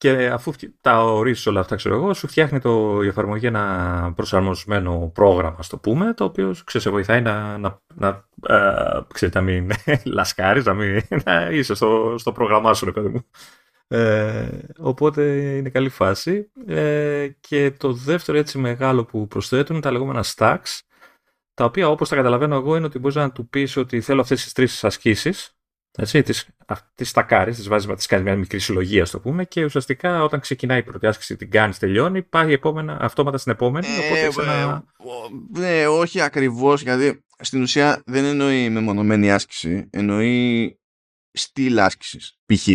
και 0.00 0.26
αφού 0.26 0.52
τα 0.80 1.02
ορίσει 1.04 1.48
όλα 1.48 1.60
αυτά, 1.60 1.76
ξέρω 1.76 1.94
εγώ, 1.94 2.14
σου 2.14 2.28
φτιάχνει 2.28 2.58
το, 2.60 3.02
η 3.02 3.06
εφαρμογή 3.06 3.46
ένα 3.46 4.12
προσαρμοσμένο 4.16 5.10
πρόγραμμα, 5.14 5.62
στο 5.62 5.78
πούμε, 5.78 6.14
το 6.14 6.24
οποίο 6.24 6.54
ξέρεις, 6.64 6.86
σε 6.86 6.90
βοηθάει 6.90 7.20
να, 7.20 7.58
να, 7.58 7.80
να, 7.94 8.24
ε, 8.48 9.00
ξέρεις, 9.12 9.34
να 9.34 9.40
μην 9.40 9.70
λασκάρεις, 10.04 10.64
να, 10.64 10.74
μην, 10.74 11.02
να 11.24 11.50
είσαι 11.50 11.74
στο, 11.74 12.14
στο 12.18 12.32
πρόγραμμά 12.32 12.74
σου, 12.74 12.84
ρε 12.84 12.92
παιδί 12.92 13.08
μου. 13.08 13.26
Ε, 13.88 14.48
οπότε 14.78 15.22
είναι 15.56 15.68
καλή 15.68 15.88
φάση. 15.88 16.50
Ε, 16.66 17.28
και 17.40 17.70
το 17.70 17.92
δεύτερο 17.92 18.38
έτσι 18.38 18.58
μεγάλο 18.58 19.04
που 19.04 19.26
προσθέτουν 19.26 19.74
είναι 19.74 19.84
τα 19.84 19.90
λεγόμενα 19.90 20.24
stacks, 20.36 20.80
τα 21.54 21.64
οποία 21.64 21.88
όπως 21.88 22.08
τα 22.08 22.16
καταλαβαίνω 22.16 22.54
εγώ 22.54 22.76
είναι 22.76 22.86
ότι 22.86 22.98
μπορείς 22.98 23.16
να 23.16 23.32
του 23.32 23.48
πεις 23.48 23.76
ότι 23.76 24.00
θέλω 24.00 24.20
αυτές 24.20 24.42
τις 24.42 24.52
τρεις 24.52 24.84
ασκήσεις 24.84 25.59
έτσι, 25.98 26.22
τις, 26.22 26.48
τις 26.94 27.08
στακάρεις, 27.08 27.56
τις 27.56 27.68
βάζεις, 27.68 27.94
τις 27.94 28.06
κάνεις 28.06 28.24
μια 28.24 28.36
μικρή 28.36 28.58
συλλογία, 28.58 29.06
το 29.06 29.20
πούμε, 29.20 29.44
και 29.44 29.64
ουσιαστικά 29.64 30.22
όταν 30.22 30.40
ξεκινάει 30.40 30.78
η 30.78 30.82
πρώτη 30.82 31.06
άσκηση, 31.06 31.36
την 31.36 31.50
κάνεις, 31.50 31.78
τελειώνει, 31.78 32.22
πάει 32.22 32.52
επόμενα, 32.52 32.98
αυτόματα 33.00 33.38
στην 33.38 33.52
επόμενη, 33.52 33.86
ε, 33.86 34.06
οπότε 34.06 34.28
ξανα... 34.28 34.84
Ναι, 35.58 35.86
όχι 35.86 36.20
ακριβώς, 36.20 36.82
γιατί 36.82 37.24
στην 37.38 37.62
ουσία 37.62 38.02
δεν 38.06 38.24
εννοεί 38.24 38.70
μεμονωμένη 38.70 39.32
άσκηση, 39.32 39.88
εννοεί 39.90 40.78
στυλ 41.32 41.78
άσκησης, 41.78 42.38
π.χ. 42.46 42.68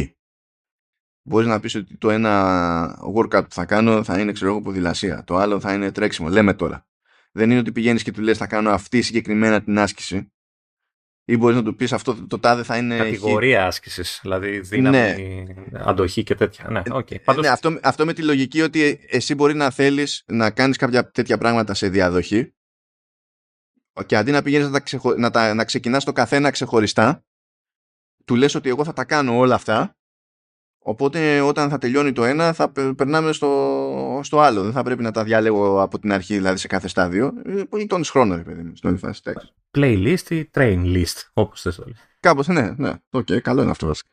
Μπορείς 1.28 1.48
να 1.48 1.60
πεις 1.60 1.76
ότι 1.76 1.98
το 1.98 2.10
ένα 2.10 3.00
workout 3.16 3.44
που 3.44 3.54
θα 3.54 3.66
κάνω 3.66 4.04
θα 4.04 4.20
είναι, 4.20 4.32
ξέρω 4.32 4.52
εγώ, 4.52 4.62
ποδηλασία, 4.62 5.24
το 5.24 5.36
άλλο 5.36 5.60
θα 5.60 5.74
είναι 5.74 5.92
τρέξιμο, 5.92 6.30
λέμε 6.30 6.54
τώρα. 6.54 6.88
Δεν 7.32 7.50
είναι 7.50 7.60
ότι 7.60 7.72
πηγαίνεις 7.72 8.04
και 8.04 8.12
του 8.12 8.22
λες 8.22 8.38
θα 8.38 8.48
κάνω 8.48 8.70
αυτή 8.70 9.02
συγκεκριμένα 9.02 9.62
την 9.62 9.80
άσκηση, 9.80 10.32
ή 11.26 11.38
μπορείς 11.38 11.56
να 11.56 11.64
του 11.64 11.76
πεις 11.76 11.94
αυτό 11.94 12.28
το 12.28 12.40
τάδε 12.40 12.64
θα 12.64 12.78
είναι. 12.78 12.98
Κατηγορία 12.98 13.62
χ... 13.62 13.66
άσκησης. 13.66 14.20
Δηλαδή 14.22 14.60
δύναμη, 14.60 15.46
ναι. 15.72 15.80
αντοχή 15.84 16.24
και 16.24 16.36
τέτοια. 16.36 16.70
Ναι, 16.70 16.82
okay. 16.86 17.12
Ε, 17.12 17.18
Πάντως... 17.18 17.44
ναι 17.44 17.50
αυτό, 17.50 17.80
αυτό 17.82 18.06
με 18.06 18.14
τη 18.14 18.24
λογική 18.24 18.62
ότι 18.62 19.00
εσύ 19.10 19.36
μπορεί 19.36 19.54
να 19.54 19.70
θέλεις 19.70 20.24
να 20.28 20.52
κάνεις 20.52 20.78
κάποια 20.78 21.12
τέτοια 21.12 21.38
πράγματα 21.38 21.74
σε 21.74 21.90
διαδοχή 21.90 22.54
και 24.06 24.18
αντί 24.18 24.32
να 24.32 24.42
πηγαίνεις 24.42 24.66
να, 24.66 24.72
τα 24.72 24.80
ξεχω... 24.80 25.16
να, 25.16 25.32
τα... 25.32 25.54
να 25.54 25.66
ξεκινάς 25.66 26.04
το 26.04 26.12
καθένα 26.12 26.50
ξεχωριστά, 26.50 27.26
του 28.26 28.36
λες 28.36 28.56
ότι 28.56 28.70
εγώ 28.70 28.84
θα 28.84 28.94
τα 28.94 29.06
κάνω 29.06 29.38
όλα 29.38 29.56
αυτά 29.56 29.98
Οπότε 30.88 31.42
όταν 31.42 31.70
θα 31.70 31.78
τελειώνει 31.78 32.12
το 32.12 32.24
ένα 32.24 32.54
θα 32.54 32.72
περνάμε 32.72 33.32
στο, 33.32 34.20
στο 34.24 34.40
άλλο. 34.40 34.64
Δεν 34.64 34.72
θα 34.72 34.84
πρέπει 34.84 35.04
να 35.04 35.12
τα 35.12 35.24
διάλεγω 35.24 35.82
από 35.82 36.00
την 36.00 36.12
αρχή 36.12 36.36
δηλαδή 36.36 36.58
σε 36.58 36.68
κάθε 36.68 36.88
στάδιο. 36.88 37.34
Πολύ 37.70 37.86
τόνις 37.86 38.10
χρόνο 38.10 38.36
ρε 38.36 38.42
παιδί 38.42 38.64
μου 38.64 38.76
στην 38.76 38.90
όλη 38.90 38.98
φάση. 38.98 39.22
Playlist 39.76 40.30
ή 40.30 40.50
train 40.54 40.84
list 40.86 41.30
όπως 41.34 41.62
θες 41.62 41.80
όλοι. 41.80 41.96
Κάπως 42.20 42.48
ναι, 42.48 42.74
ναι. 42.78 42.94
Οκ, 43.10 43.28
okay, 43.30 43.42
καλό 43.42 43.62
είναι 43.62 43.72
αυτό 43.72 43.88
βασικά. 43.88 44.10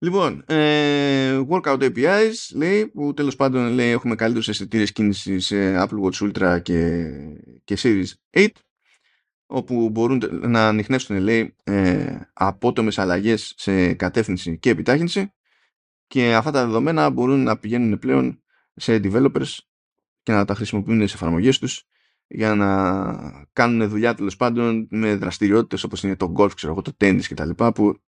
Λοιπόν, 0.00 0.44
ε, 0.46 1.40
workout 1.48 1.80
APIs 1.80 2.34
λέει 2.54 2.86
που 2.86 2.86
τέλος 2.86 2.86
πάντων 2.86 2.88
λέει, 2.88 2.88
workout 2.88 2.88
apis 2.88 2.88
λεει 2.88 2.88
που 2.88 3.14
τελος 3.14 3.36
παντων 3.36 3.64
lεει 3.64 3.72
workout 3.72 3.72
apis 3.72 3.72
λεει 3.72 3.72
που 3.72 3.72
τελος 3.72 3.72
παντων 3.72 3.74
λεει 3.74 3.90
εχουμε 3.90 4.14
καλύτερους 4.14 4.48
αισθητήρες 4.48 4.92
κίνησης 4.92 5.46
σε 5.46 5.76
Apple 5.82 6.00
Watch 6.02 6.32
Ultra 6.32 6.62
και, 6.62 7.04
και 7.64 7.78
Series 7.78 8.06
8 8.30 8.48
όπου 9.46 9.90
μπορούν 9.90 10.22
να 10.30 10.68
ανοιχνεύσουν 10.68 11.16
λέει 11.16 11.56
ε, 11.64 12.20
απότομες 12.32 12.98
αλλαγές 12.98 13.54
σε 13.56 13.94
κατεύθυνση 13.94 14.58
και 14.58 14.70
επιτάχυνση 14.70 15.32
και 16.06 16.34
αυτά 16.34 16.50
τα 16.50 16.64
δεδομένα 16.66 17.10
μπορούν 17.10 17.42
να 17.42 17.58
πηγαίνουν 17.58 17.98
πλέον 17.98 18.42
σε 18.74 19.00
developers 19.04 19.56
και 20.22 20.32
να 20.32 20.44
τα 20.44 20.54
χρησιμοποιούν 20.54 21.08
σε 21.08 21.14
εφαρμογές 21.14 21.58
τους 21.58 21.86
για 22.28 22.54
να 22.54 23.46
κάνουν 23.52 23.88
δουλειά 23.88 24.14
τέλος 24.14 24.36
πάντων 24.36 24.86
με 24.90 25.14
δραστηριότητες 25.14 25.84
όπως 25.84 26.02
είναι 26.02 26.16
το 26.16 26.32
golf, 26.36 26.50
ξέρω 26.54 26.72
εγώ, 26.72 26.82
το 26.82 26.96
tennis 27.00 27.22
κτλ. 27.28 27.50
που 27.74 28.00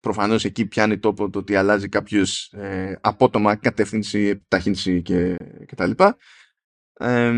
προφανώς 0.00 0.44
εκεί 0.44 0.66
πιάνει 0.66 0.98
τόπο 0.98 1.30
το 1.30 1.38
ότι 1.38 1.56
αλλάζει 1.56 1.88
κάποιος 1.88 2.52
ε, 2.52 2.98
απότομα 3.00 3.56
κατεύθυνση, 3.56 4.18
επιτάχυνση 4.18 5.02
και, 5.02 5.36
και 5.66 5.96
Ε, 6.98 7.32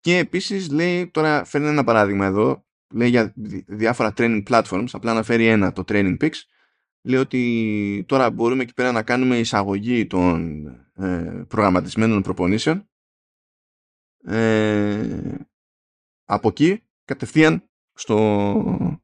και 0.00 0.16
επίσης 0.16 0.70
λέει, 0.70 1.10
τώρα 1.10 1.44
φέρνει 1.44 1.68
ένα 1.68 1.84
παράδειγμα 1.84 2.26
εδώ, 2.26 2.66
λέει 2.94 3.08
για 3.08 3.32
διάφορα 3.66 4.12
training 4.16 4.42
platforms, 4.48 4.88
απλά 4.92 5.10
αναφέρει 5.10 5.46
ένα, 5.46 5.72
το 5.72 5.84
Training 5.88 6.16
Peaks, 6.20 6.40
λέει 7.02 7.20
ότι 7.20 8.04
τώρα 8.08 8.30
μπορούμε 8.30 8.62
εκεί 8.62 8.74
πέρα 8.74 8.92
να 8.92 9.02
κάνουμε 9.02 9.38
εισαγωγή 9.38 10.06
των 10.06 10.66
ε, 10.94 11.44
προγραμματισμένων 11.48 12.22
προπονήσεων 12.22 12.88
ε, 14.26 15.34
από 16.24 16.48
εκεί 16.48 16.84
κατευθείαν 17.04 17.70
στο, 17.92 18.98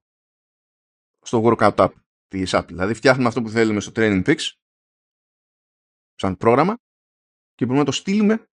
στο 1.21 1.43
workout 1.45 1.75
app 1.75 1.93
της 2.29 2.51
Apple. 2.55 2.67
Δηλαδή 2.67 2.95
φτιάχνουμε 2.95 3.29
αυτό 3.29 3.43
που 3.43 3.49
θέλουμε 3.49 3.81
στο 3.81 3.93
Training 3.95 4.25
Peaks 4.25 4.51
σαν 6.15 6.37
πρόγραμμα 6.37 6.79
και 7.55 7.65
μπορούμε 7.65 7.85
να 7.85 7.91
το 7.91 7.93
στείλουμε 7.93 8.47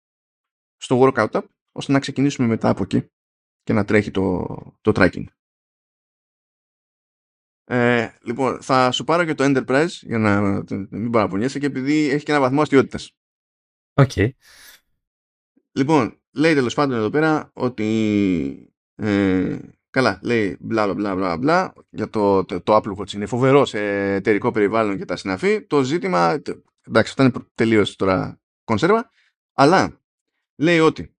στο 0.76 1.00
workout 1.02 1.30
app 1.30 1.44
ώστε 1.72 1.92
να 1.92 1.98
ξεκινήσουμε 1.98 2.48
μετά 2.48 2.68
από 2.68 2.82
εκεί 2.82 3.10
και 3.62 3.72
να 3.72 3.84
τρέχει 3.84 4.10
το, 4.10 4.46
το 4.80 4.92
tracking. 4.94 5.24
Ε, 7.64 8.08
λοιπόν, 8.22 8.62
θα 8.62 8.90
σου 8.90 9.04
πάρω 9.04 9.24
και 9.24 9.34
το 9.34 9.44
Enterprise 9.46 9.88
για 9.88 10.18
να 10.18 10.62
μην 10.90 11.10
παραπονιέσαι 11.10 11.58
και 11.58 11.66
επειδή 11.66 12.08
έχει 12.08 12.24
και 12.24 12.30
ένα 12.32 12.40
βαθμό 12.40 12.62
αστειότητας. 12.62 13.16
OK. 13.94 14.10
Okay. 14.14 14.30
Λοιπόν, 15.72 16.20
λέει 16.32 16.54
τέλος 16.54 16.74
πάντων 16.74 16.96
εδώ 16.96 17.10
πέρα 17.10 17.50
ότι 17.52 18.74
ε, 18.94 19.58
καλά, 19.90 20.20
λέει 20.22 20.56
μπλα 20.60 20.94
μπλα 20.94 21.14
μπλα 21.14 21.36
μπλα 21.36 21.72
για 21.90 22.08
το, 22.08 22.44
το, 22.44 22.60
το 22.60 22.76
Apple 22.76 22.96
Watch 22.96 23.12
είναι 23.12 23.26
φοβερό 23.26 23.64
σε 23.64 24.12
εταιρικό 24.14 24.50
περιβάλλον 24.50 24.98
και 24.98 25.04
τα 25.04 25.16
συναφή. 25.16 25.66
Το 25.66 25.82
ζήτημα, 25.82 26.30
εντάξει, 26.86 27.10
αυτό 27.10 27.22
είναι 27.22 27.32
τελείως 27.54 27.96
τώρα 27.96 28.40
κονσέρβα, 28.64 29.10
αλλά 29.52 30.00
λέει 30.56 30.78
ότι 30.78 31.16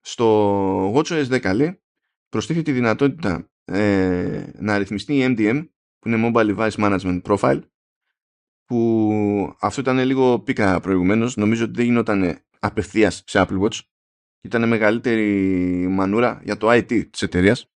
στο 0.00 0.94
WatchOS 0.94 1.28
10 1.28 1.52
λέει, 1.54 1.80
προστίθεται 2.28 2.70
τη 2.70 2.72
δυνατότητα 2.72 3.50
ε, 3.64 4.50
να 4.58 4.78
ρυθμιστεί 4.78 5.18
η 5.18 5.34
MDM 5.38 5.68
που 5.98 6.08
είναι 6.08 6.30
Mobile 6.34 6.56
Device 6.56 6.70
Management 6.70 7.22
Profile 7.22 7.60
που 8.64 9.56
αυτό 9.60 9.80
ήταν 9.80 9.98
λίγο 9.98 10.40
πίκα 10.40 10.80
προηγουμένως 10.80 11.36
νομίζω 11.36 11.64
ότι 11.64 11.72
δεν 11.72 11.84
γινόταν 11.84 12.42
απευθείας 12.58 13.22
σε 13.26 13.44
Apple 13.46 13.60
Watch 13.60 13.78
ήταν 14.40 14.68
μεγαλύτερη 14.68 15.86
μανούρα 15.88 16.40
για 16.44 16.56
το 16.56 16.70
IT 16.70 17.10
της 17.10 17.22
εταιρείας. 17.22 17.70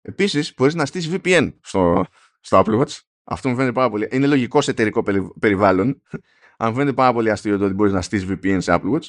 Επίσης 0.00 0.54
μπορείς 0.56 0.74
να 0.74 0.86
στήσεις 0.86 1.16
VPN 1.16 1.52
στο, 1.60 2.04
στο 2.40 2.62
Apple 2.64 2.80
Watch 2.80 2.98
αυτό 3.24 3.48
μου 3.48 3.54
φαίνεται 3.54 3.72
πάρα 3.72 3.90
πολύ 3.90 4.08
είναι 4.10 4.26
λογικό 4.26 4.60
σε 4.60 4.70
εταιρικό 4.70 5.02
περιβάλλον 5.38 6.02
αν 6.56 6.74
φαίνεται 6.74 6.92
πάρα 6.92 7.12
πολύ 7.12 7.30
αστείο 7.30 7.58
το 7.58 7.64
ότι 7.64 7.74
μπορείς 7.74 7.92
να 7.92 8.02
στήσεις 8.02 8.28
VPN 8.30 8.58
σε 8.60 8.74
Apple 8.74 8.94
Watch 8.94 9.08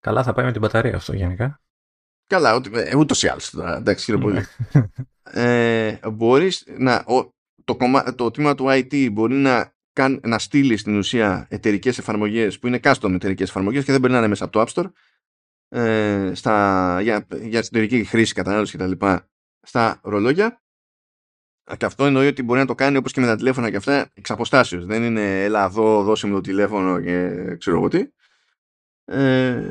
Καλά 0.00 0.22
θα 0.22 0.32
πάει 0.32 0.44
με 0.44 0.52
την 0.52 0.60
μπαταρία 0.60 0.96
αυτό 0.96 1.14
γενικά 1.14 1.64
Καλά, 2.26 2.60
ε, 2.72 2.96
ούτως 2.96 3.22
ή 3.22 3.28
άλλως. 3.28 3.54
Εντάξει, 3.54 4.04
κύριε 4.04 4.20
πολύ. 4.20 4.40
Ναι. 4.72 4.88
ε, 5.42 5.98
μπορείς 6.12 6.64
να, 6.78 7.04
το, 7.64 7.76
κομμα, 7.76 8.14
το 8.14 8.30
τμήμα 8.30 8.54
του 8.54 8.64
IT 8.68 9.12
μπορεί 9.12 9.34
να, 9.34 9.74
κάν, 9.92 10.20
να 10.22 10.38
στείλει 10.38 10.76
στην 10.76 10.96
ουσία 10.96 11.46
εταιρικές 11.50 11.98
εφαρμογές 11.98 12.58
που 12.58 12.66
είναι 12.66 12.80
custom 12.82 13.12
εταιρικές 13.14 13.48
εφαρμογές 13.48 13.84
και 13.84 13.92
δεν 13.92 14.00
μπορεί 14.00 14.12
να 14.12 14.18
είναι 14.18 14.28
μέσα 14.28 14.44
από 14.44 14.52
το 14.52 14.64
App 14.66 14.72
Store 14.74 14.90
ε, 15.68 16.32
στα, 16.34 17.00
για, 17.00 17.26
για 17.42 17.58
εσωτερική 17.58 18.04
χρήση, 18.04 18.34
κατανάλωση 18.34 18.78
κτλ. 18.78 19.06
στα 19.60 20.00
ρολόγια. 20.02 20.62
Και 21.76 21.84
αυτό 21.84 22.04
εννοεί 22.04 22.26
ότι 22.26 22.42
μπορεί 22.42 22.60
να 22.60 22.66
το 22.66 22.74
κάνει 22.74 22.96
όπως 22.96 23.12
και 23.12 23.20
με 23.20 23.26
τα 23.26 23.36
τηλέφωνα 23.36 23.70
και 23.70 23.76
αυτά 23.76 24.10
εξ 24.14 24.30
αποστάσεως. 24.30 24.86
Δεν 24.86 25.02
είναι 25.02 25.42
έλα 25.44 25.64
εδώ, 25.64 26.02
δώσε 26.02 26.26
μου 26.26 26.34
το 26.34 26.40
τηλέφωνο 26.40 27.00
και 27.00 27.30
ξέρω 27.58 27.76
εγώ 27.76 27.88
τι. 27.88 28.08
Ε, 29.04 29.70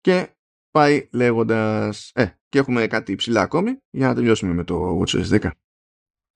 και 0.00 0.36
πάει 0.70 1.08
λέγοντας 1.12 2.10
ε, 2.14 2.26
και 2.48 2.58
έχουμε 2.58 2.86
κάτι 2.86 3.14
ψηλά 3.14 3.40
ακόμη 3.40 3.78
για 3.90 4.06
να 4.06 4.14
τελειώσουμε 4.14 4.52
με 4.52 4.64
το 4.64 5.00
WatchOS 5.00 5.40
10. 5.40 5.50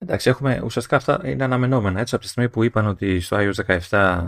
Εντάξει, 0.05 0.29
έχουμε, 0.29 0.61
ουσιαστικά 0.65 0.97
αυτά 0.97 1.21
είναι 1.25 1.45
αναμενόμενα. 1.45 2.01
Έτσι, 2.01 2.15
από 2.15 2.25
τη 2.25 2.31
στιγμή 2.31 2.51
που 2.51 2.63
είπαν 2.63 2.87
ότι 2.87 3.21
στο 3.21 3.37
iOS 3.41 3.77
17 3.79 3.79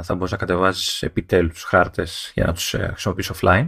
θα 0.03 0.15
μπορείς 0.15 0.31
να 0.31 0.37
κατεβάζεις 0.37 1.03
επιτέλους 1.03 1.63
χάρτες 1.63 2.33
για 2.35 2.47
να 2.47 2.53
τους 2.53 2.75
ε, 2.75 2.87
χρησιμοποιήσει 2.87 3.33
offline. 3.35 3.67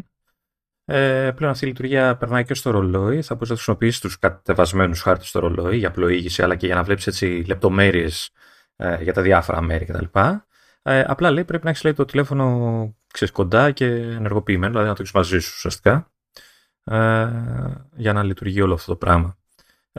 Ε, 0.85 1.31
πλέον 1.37 1.53
αυτή 1.53 1.65
η 1.65 1.69
λειτουργία 1.69 2.17
περνάει 2.17 2.45
και 2.45 2.55
στο 2.55 2.71
ρολόι. 2.71 3.23
Θα 3.23 3.35
μπορείς 3.35 3.49
να 3.49 3.55
χρησιμοποιήσεις 3.55 4.01
τους 4.01 4.19
κατεβασμένους 4.19 5.03
χάρτες 5.03 5.29
στο 5.29 5.39
ρολόι 5.41 5.77
για 5.77 5.91
πλοήγηση, 5.91 6.43
αλλά 6.43 6.57
και 6.57 6.67
για 6.67 6.75
να 6.75 6.83
βλέπεις 6.83 7.23
λεπτομέρειες 7.47 8.31
ε, 8.77 9.03
για 9.03 9.13
τα 9.13 9.23
διάφορα 9.23 9.61
μέρη 9.61 9.85
κτλ. 9.85 10.05
Ε, 10.83 11.05
απλά 11.07 11.31
λέει 11.31 11.45
πρέπει 11.45 11.65
να 11.65 11.71
έχεις 11.71 11.95
το 11.95 12.05
τηλέφωνο 12.05 12.97
ξέρεις, 13.13 13.35
κοντά 13.35 13.71
και 13.71 13.87
ενεργοποιημένο, 13.87 14.71
δηλαδή 14.71 14.89
να 14.89 14.95
το 14.95 15.03
έχεις 15.03 15.15
μαζί 15.15 15.39
σου 15.39 15.53
ουσιαστικά 15.57 16.11
ε, 16.85 17.29
για 17.97 18.13
να 18.13 18.23
λειτουργεί 18.23 18.61
όλο 18.61 18.75
αυτό 18.75 18.91
το 18.93 18.97
πράγμα. 18.97 19.37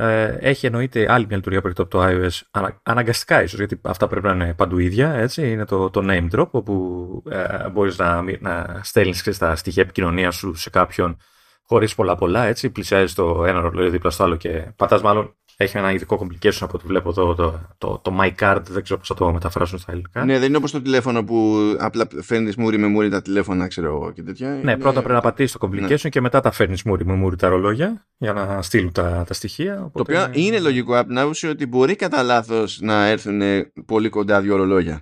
Ε, 0.01 0.37
έχει 0.39 0.65
εννοείται 0.65 1.05
άλλη 1.11 1.25
μια 1.25 1.35
λειτουργία 1.35 1.61
που 1.61 1.67
από 1.67 1.85
το 1.85 2.03
iOS, 2.03 2.69
αναγκαστικά 2.83 3.43
ίσως, 3.43 3.57
γιατί 3.59 3.79
αυτά 3.83 4.07
πρέπει 4.07 4.25
να 4.25 4.33
είναι 4.33 4.53
παντού 4.53 4.77
ίδια, 4.77 5.13
έτσι, 5.13 5.51
είναι 5.51 5.65
το, 5.65 5.89
το 5.89 6.01
name 6.03 6.27
drop, 6.35 6.49
όπου 6.51 7.23
ε, 7.29 7.69
μπορείς 7.69 7.97
να, 7.97 8.23
να 8.39 8.79
στέλνεις 8.83 9.37
τα 9.37 9.55
στοιχεία 9.55 9.83
επικοινωνίας 9.83 10.35
σου 10.35 10.53
σε 10.55 10.69
κάποιον 10.69 11.17
χωρίς 11.63 11.95
πολλά 11.95 12.15
πολλά, 12.15 12.43
έτσι, 12.43 12.69
πλησιάζεις 12.69 13.13
το 13.13 13.45
ένα 13.45 13.59
ρολόι 13.59 13.89
δίπλα 13.89 14.09
στο 14.09 14.23
άλλο 14.23 14.35
και 14.35 14.73
πατάς 14.75 15.01
μάλλον 15.01 15.35
έχει 15.61 15.77
ένα 15.77 15.91
ειδικό 15.91 16.27
complication 16.27 16.57
από 16.59 16.71
ό,τι 16.73 16.87
βλέπω 16.87 17.09
εδώ, 17.09 17.35
το, 17.35 17.59
το, 17.77 17.99
το, 18.03 18.17
My 18.21 18.31
Card, 18.39 18.61
δεν 18.69 18.83
ξέρω 18.83 18.99
πώς 18.99 19.07
θα 19.07 19.13
το 19.13 19.31
μεταφράσουν 19.31 19.79
στα 19.79 19.91
ελληνικά. 19.91 20.25
Ναι, 20.25 20.39
δεν 20.39 20.47
είναι 20.47 20.57
όπως 20.57 20.71
το 20.71 20.81
τηλέφωνο 20.81 21.23
που 21.23 21.57
απλά 21.79 22.07
φέρνεις 22.21 22.55
μούρι 22.55 22.77
με 22.77 22.87
μούρι 22.87 23.09
τα 23.09 23.21
τηλέφωνα, 23.21 23.67
ξέρω 23.67 23.87
εγώ 23.87 24.11
και 24.11 24.23
τέτοια. 24.23 24.59
Ναι, 24.63 24.77
πρώτα 24.77 24.99
πρέπει 24.99 25.13
να 25.13 25.21
πατήσεις 25.21 25.57
το 25.57 25.67
complication 25.67 26.01
ναι. 26.03 26.09
και 26.09 26.21
μετά 26.21 26.39
τα 26.39 26.51
φέρνεις 26.51 26.83
μούρι 26.83 27.05
με 27.05 27.13
μούρι 27.13 27.35
τα 27.35 27.49
ρολόγια 27.49 28.07
για 28.17 28.33
να 28.33 28.61
στείλουν 28.61 28.91
τα, 28.91 29.23
τα 29.27 29.33
στοιχεία. 29.33 29.83
Οπότε... 29.83 30.13
Το 30.13 30.21
οποίο 30.21 30.41
είναι 30.43 30.59
λογικό 30.59 30.97
από 30.97 31.07
την 31.07 31.17
άποψη 31.17 31.47
ότι 31.47 31.65
μπορεί 31.65 31.95
κατά 31.95 32.23
λάθος 32.23 32.79
να 32.81 33.05
έρθουν 33.05 33.41
πολύ 33.85 34.09
κοντά 34.09 34.41
δύο 34.41 34.55
ρολόγια. 34.55 35.01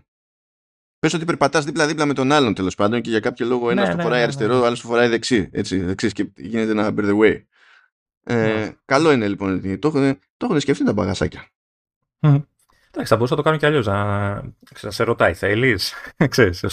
Πες 1.00 1.14
ότι 1.14 1.26
περπατάς 1.26 1.66
δίπλα-δίπλα 1.66 2.06
με 2.06 2.14
τον 2.14 2.32
άλλον 2.32 2.54
τέλος 2.54 2.76
πάντων 2.76 3.02
και 3.02 3.10
για 3.10 3.20
κάποιο 3.20 3.46
λόγο 3.46 3.70
ένας 3.70 3.86
ναι, 3.86 3.92
το 3.92 3.98
ναι, 3.98 4.04
φοράει 4.04 4.18
ναι, 4.18 4.24
αριστερό, 4.24 4.54
ναι. 4.54 4.60
ο 4.60 4.66
άλλος 4.66 4.82
το 4.82 4.88
φοράει 4.88 5.08
δεξί. 5.08 5.50
Έτσι, 5.52 5.80
δεξί 5.80 6.12
και 6.12 6.30
γίνεται 6.36 6.72
ένα 6.72 6.94
by 6.98 7.02
the 7.02 7.18
way. 7.20 7.42
Ε, 8.30 8.36
ναι. 8.36 8.72
Καλό 8.86 9.12
είναι 9.12 9.28
λοιπόν 9.28 9.54
ότι 9.54 9.78
το 9.78 9.88
έχουν, 9.88 10.20
το 10.38 10.46
έχουν 10.46 10.60
σκεφτεί 10.60 10.84
τα 10.84 10.94
μπαγασάκια. 10.94 11.48
Mm. 12.20 12.44
Εντάξει, 12.88 13.12
θα 13.12 13.16
μπορούσα 13.16 13.36
να 13.36 13.36
το 13.36 13.42
κάνω 13.42 13.58
κι 13.58 13.66
αλλιώς. 13.66 13.86
Να, 13.86 14.34
να 14.82 14.92
σε 14.92 15.04
ρωτάει, 15.04 15.34
θέλεις; 15.34 15.94
Ξέρεις, 16.30 16.66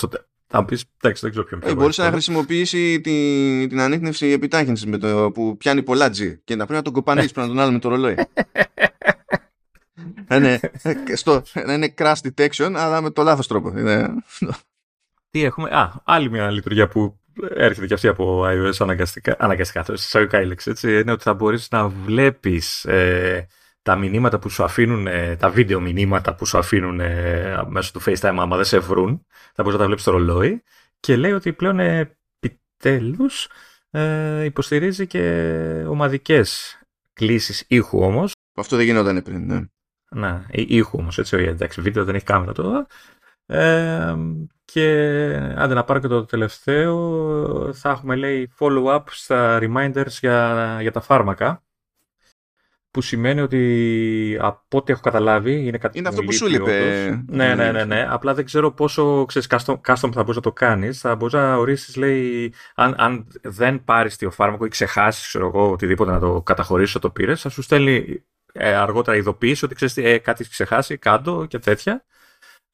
θα 0.46 0.64
πεις, 0.64 0.84
εντάξει, 1.00 1.22
δεν 1.22 1.30
ξέρω 1.30 1.46
ποιον 1.46 1.60
ε, 1.64 1.74
Μπορούσε 1.74 2.02
να 2.02 2.10
χρησιμοποιήσει 2.10 3.00
την, 3.00 3.68
την 3.68 3.80
ανείχνευση 3.80 4.26
επιτάχυνσης 4.26 4.86
με 4.86 4.98
το, 4.98 5.30
που 5.30 5.56
πιάνει 5.56 5.82
πολλά 5.82 6.08
G 6.08 6.38
και 6.44 6.56
να 6.56 6.66
πρέπει 6.66 6.72
να 6.72 6.82
τον 6.82 6.92
κοπανίσεις 6.92 7.32
πριν 7.32 7.46
να 7.46 7.52
τον 7.52 7.60
άλλο 7.60 7.72
με 7.72 7.78
το 7.78 7.88
ρολόι. 7.88 8.14
να, 10.28 10.36
είναι, 10.36 10.60
στο, 11.14 11.42
να 11.66 11.72
είναι 11.72 11.94
crash 11.98 12.18
detection, 12.28 12.72
αλλά 12.76 13.00
με 13.00 13.10
το 13.10 13.22
λάθος 13.22 13.46
τρόπο. 13.46 13.72
Τι 15.30 15.44
έχουμε. 15.44 15.70
Α, 15.70 15.92
άλλη 16.04 16.30
μια 16.30 16.50
λειτουργία 16.50 16.88
που 16.88 17.18
έρχεται 17.54 17.86
και 17.86 17.94
αυτή 17.94 18.08
από 18.08 18.44
iOS 18.46 18.74
αναγκαστικά, 18.78 19.36
αναγκαστικά 19.38 19.84
εισαγωγικά 19.92 20.40
η 20.40 20.46
λέξη, 20.46 20.70
έτσι, 20.70 21.00
είναι 21.00 21.12
ότι 21.12 21.22
θα 21.22 21.34
μπορείς 21.34 21.70
να 21.70 21.88
βλέπεις 21.88 22.84
ε, 22.84 23.46
τα 23.82 23.96
μηνύματα 23.96 24.38
που 24.38 24.48
σου 24.48 24.64
αφήνουν, 24.64 25.06
ε, 25.06 25.36
τα 25.36 25.50
βίντεο 25.50 25.80
μηνύματα 25.80 26.34
που 26.34 26.46
σου 26.46 26.58
αφήνουν 26.58 27.00
ε, 27.00 27.62
μέσω 27.68 27.92
του 27.92 28.02
FaceTime 28.06 28.36
άμα 28.38 28.56
δεν 28.56 28.64
σε 28.64 28.78
βρουν, 28.78 29.26
θα 29.28 29.62
μπορείς 29.62 29.72
να 29.72 29.78
τα 29.78 29.84
βλέπεις 29.84 30.02
στο 30.02 30.10
ρολόι 30.10 30.62
και 31.00 31.16
λέει 31.16 31.32
ότι 31.32 31.52
πλέον 31.52 31.78
επιτέλους 31.78 33.48
ε, 33.90 34.44
υποστηρίζει 34.44 35.06
και 35.06 35.20
ομαδικές 35.88 36.78
κλήσεις 37.12 37.64
ήχου 37.68 37.98
όμως. 37.98 38.32
Αυτό 38.54 38.76
δεν 38.76 38.84
γινόταν 38.84 39.22
πριν, 39.22 39.46
ναι. 39.46 39.60
Να, 40.10 40.46
ήχου 40.50 40.98
όμως, 40.98 41.18
έτσι, 41.18 41.36
εντάξει, 41.36 41.80
βίντεο 41.80 42.04
δεν 42.04 42.14
έχει 42.14 42.24
κάμερα 42.24 42.52
τώρα. 42.52 42.86
Ε, 43.46 44.14
και 44.64 44.84
άντε 45.56 45.74
να 45.74 45.84
πάρω 45.84 46.00
και 46.00 46.08
το 46.08 46.24
τελευταίο, 46.24 47.72
θα 47.72 47.90
έχουμε 47.90 48.16
λέει 48.16 48.52
follow-up 48.58 49.02
στα 49.06 49.58
reminders 49.62 50.06
για, 50.20 50.78
για 50.80 50.90
τα 50.90 51.00
φάρμακα. 51.00 51.62
που 52.90 53.00
σημαίνει 53.00 53.40
ότι 53.40 54.38
από 54.40 54.78
ό,τι 54.78 54.92
έχω 54.92 55.00
καταλάβει 55.00 55.66
είναι 55.66 55.78
κάτι 55.78 55.98
Είναι 55.98 56.08
αυτό 56.08 56.22
που 56.22 56.32
σου 56.32 56.48
είπε. 56.48 57.24
Ναι, 57.26 57.54
ναι, 57.54 57.72
ναι, 57.72 57.84
ναι. 57.84 58.06
Απλά 58.10 58.34
δεν 58.34 58.44
ξέρω 58.44 58.72
πόσο 58.72 59.24
ξέρεις, 59.24 59.48
custom, 59.50 59.74
custom 59.74 60.10
θα 60.12 60.22
μπορείς 60.22 60.36
να 60.36 60.40
το 60.42 60.52
κάνεις. 60.52 61.00
Θα 61.00 61.14
μπορείς 61.16 61.34
να 61.34 61.56
ορίσεις, 61.56 61.96
λέει, 61.96 62.54
αν, 62.74 62.94
αν 62.98 63.26
δεν 63.42 63.84
πάρεις 63.84 64.16
το 64.16 64.30
φάρμακο 64.30 64.64
ή 64.64 64.68
ξεχάσεις, 64.68 65.26
ξέρω 65.26 65.46
εγώ, 65.46 65.70
οτιδήποτε 65.70 66.10
να 66.10 66.18
το 66.18 66.42
καταχωρήσεις 66.42 67.00
το 67.00 67.10
πήρες, 67.10 67.40
θα 67.40 67.48
σου 67.48 67.62
στέλνει 67.62 68.24
ε, 68.52 68.74
αργότερα 68.74 69.16
ειδοποίηση 69.16 69.64
ότι 69.64 69.74
ξέρεις 69.74 69.96
ε, 69.96 70.18
κάτι 70.18 70.42
έχεις 70.42 70.52
ξεχάσει, 70.52 70.96
κάτω 70.96 71.46
και 71.48 71.58
τέτοια. 71.58 72.04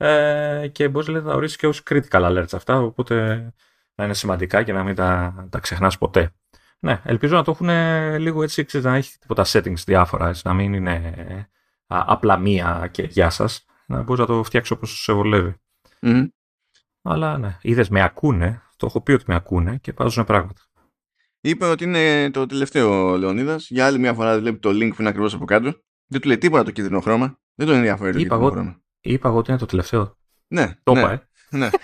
Ε, 0.02 0.68
και 0.72 0.88
μπορείς 0.88 1.08
να 1.08 1.22
τα 1.22 1.34
ορίσει 1.34 1.56
και 1.56 1.66
ως 1.66 1.82
critical 1.90 2.22
alerts 2.22 2.52
αυτά. 2.52 2.80
Οπότε 2.80 3.14
να 3.94 4.04
είναι 4.04 4.14
σημαντικά 4.14 4.62
και 4.62 4.72
να 4.72 4.82
μην 4.84 4.94
τα, 4.94 5.46
τα 5.50 5.58
ξεχνάς 5.58 5.98
ποτέ. 5.98 6.32
Ναι, 6.78 7.00
ελπίζω 7.04 7.36
να 7.36 7.44
το 7.44 7.50
έχουν 7.50 7.68
λίγο 8.18 8.42
έτσι, 8.42 8.64
ξέρεις, 8.64 8.86
να 8.86 8.94
έχει 8.94 9.18
τίποτα 9.18 9.44
settings 9.46 9.82
διάφορα, 9.86 10.28
έτσι, 10.28 10.42
να 10.44 10.54
μην 10.54 10.72
είναι 10.72 11.48
α, 11.86 12.04
απλά 12.06 12.36
μία 12.36 12.88
και 12.90 13.02
γεια 13.02 13.30
σας. 13.30 13.64
Να 13.86 14.02
μπορείς 14.02 14.20
να 14.20 14.26
το 14.26 14.42
φτιάξεις 14.42 14.76
όπως 14.76 15.02
σε 15.02 15.12
βολεύει. 15.12 15.54
Mm. 16.00 16.28
Αλλά 17.02 17.38
ναι, 17.38 17.56
είδες 17.60 17.88
με 17.88 18.02
ακούνε, 18.02 18.62
το 18.76 18.86
έχω 18.86 19.00
πει 19.00 19.12
ότι 19.12 19.24
με 19.26 19.34
ακούνε 19.34 19.76
και 19.76 19.92
βάζουν 19.92 20.24
πράγματα. 20.24 20.60
Είπε 21.40 21.64
ότι 21.64 21.84
είναι 21.84 22.30
το 22.30 22.46
τελευταίο 22.46 23.10
ο 23.10 23.16
Λεωνίδας. 23.16 23.70
Για 23.70 23.86
άλλη 23.86 23.98
μια 23.98 24.14
φορά 24.14 24.38
βλέπει 24.38 24.58
το 24.58 24.68
link 24.70 24.90
που 24.90 24.96
είναι 24.98 25.08
ακριβώς 25.08 25.34
από 25.34 25.44
κάτω. 25.44 25.72
Δεν 26.06 26.20
του 26.20 26.26
λέει 26.26 26.38
τίποτα 26.38 26.64
το 26.64 26.70
κίτρινο 26.70 27.00
χρώμα. 27.00 27.38
Δεν 27.54 27.66
τον 27.66 27.76
ενδιαφέρει 27.76 28.12
το 28.12 28.18
κίτρινο 28.18 28.50
χρώμα. 28.50 28.80
Είπα 29.00 29.28
εγώ 29.28 29.38
ότι 29.38 29.50
είναι 29.50 29.58
το 29.58 29.66
τελευταίο. 29.66 30.18
Ναι. 30.48 30.74
Το 30.82 30.92
ναι. 30.92 31.00
είπα, 31.00 31.12
ε. 31.12 31.22
Ναι. 31.52 31.68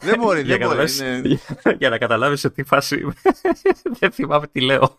δεν 0.00 0.18
μπορεί, 0.18 0.40
Για, 0.42 0.58
δεν 0.58 0.58
μπορεί. 0.58 0.58
καταλάβεις- 0.58 0.98
Είναι... 1.00 1.40
για 1.78 1.88
να 1.88 1.98
καταλάβεις 1.98 2.40
σε 2.40 2.50
τι 2.50 2.62
φάση 2.64 2.96
είμαι. 3.00 3.12
δεν 3.98 4.10
θυμάμαι 4.10 4.46
τι 4.46 4.60
λέω. 4.60 4.98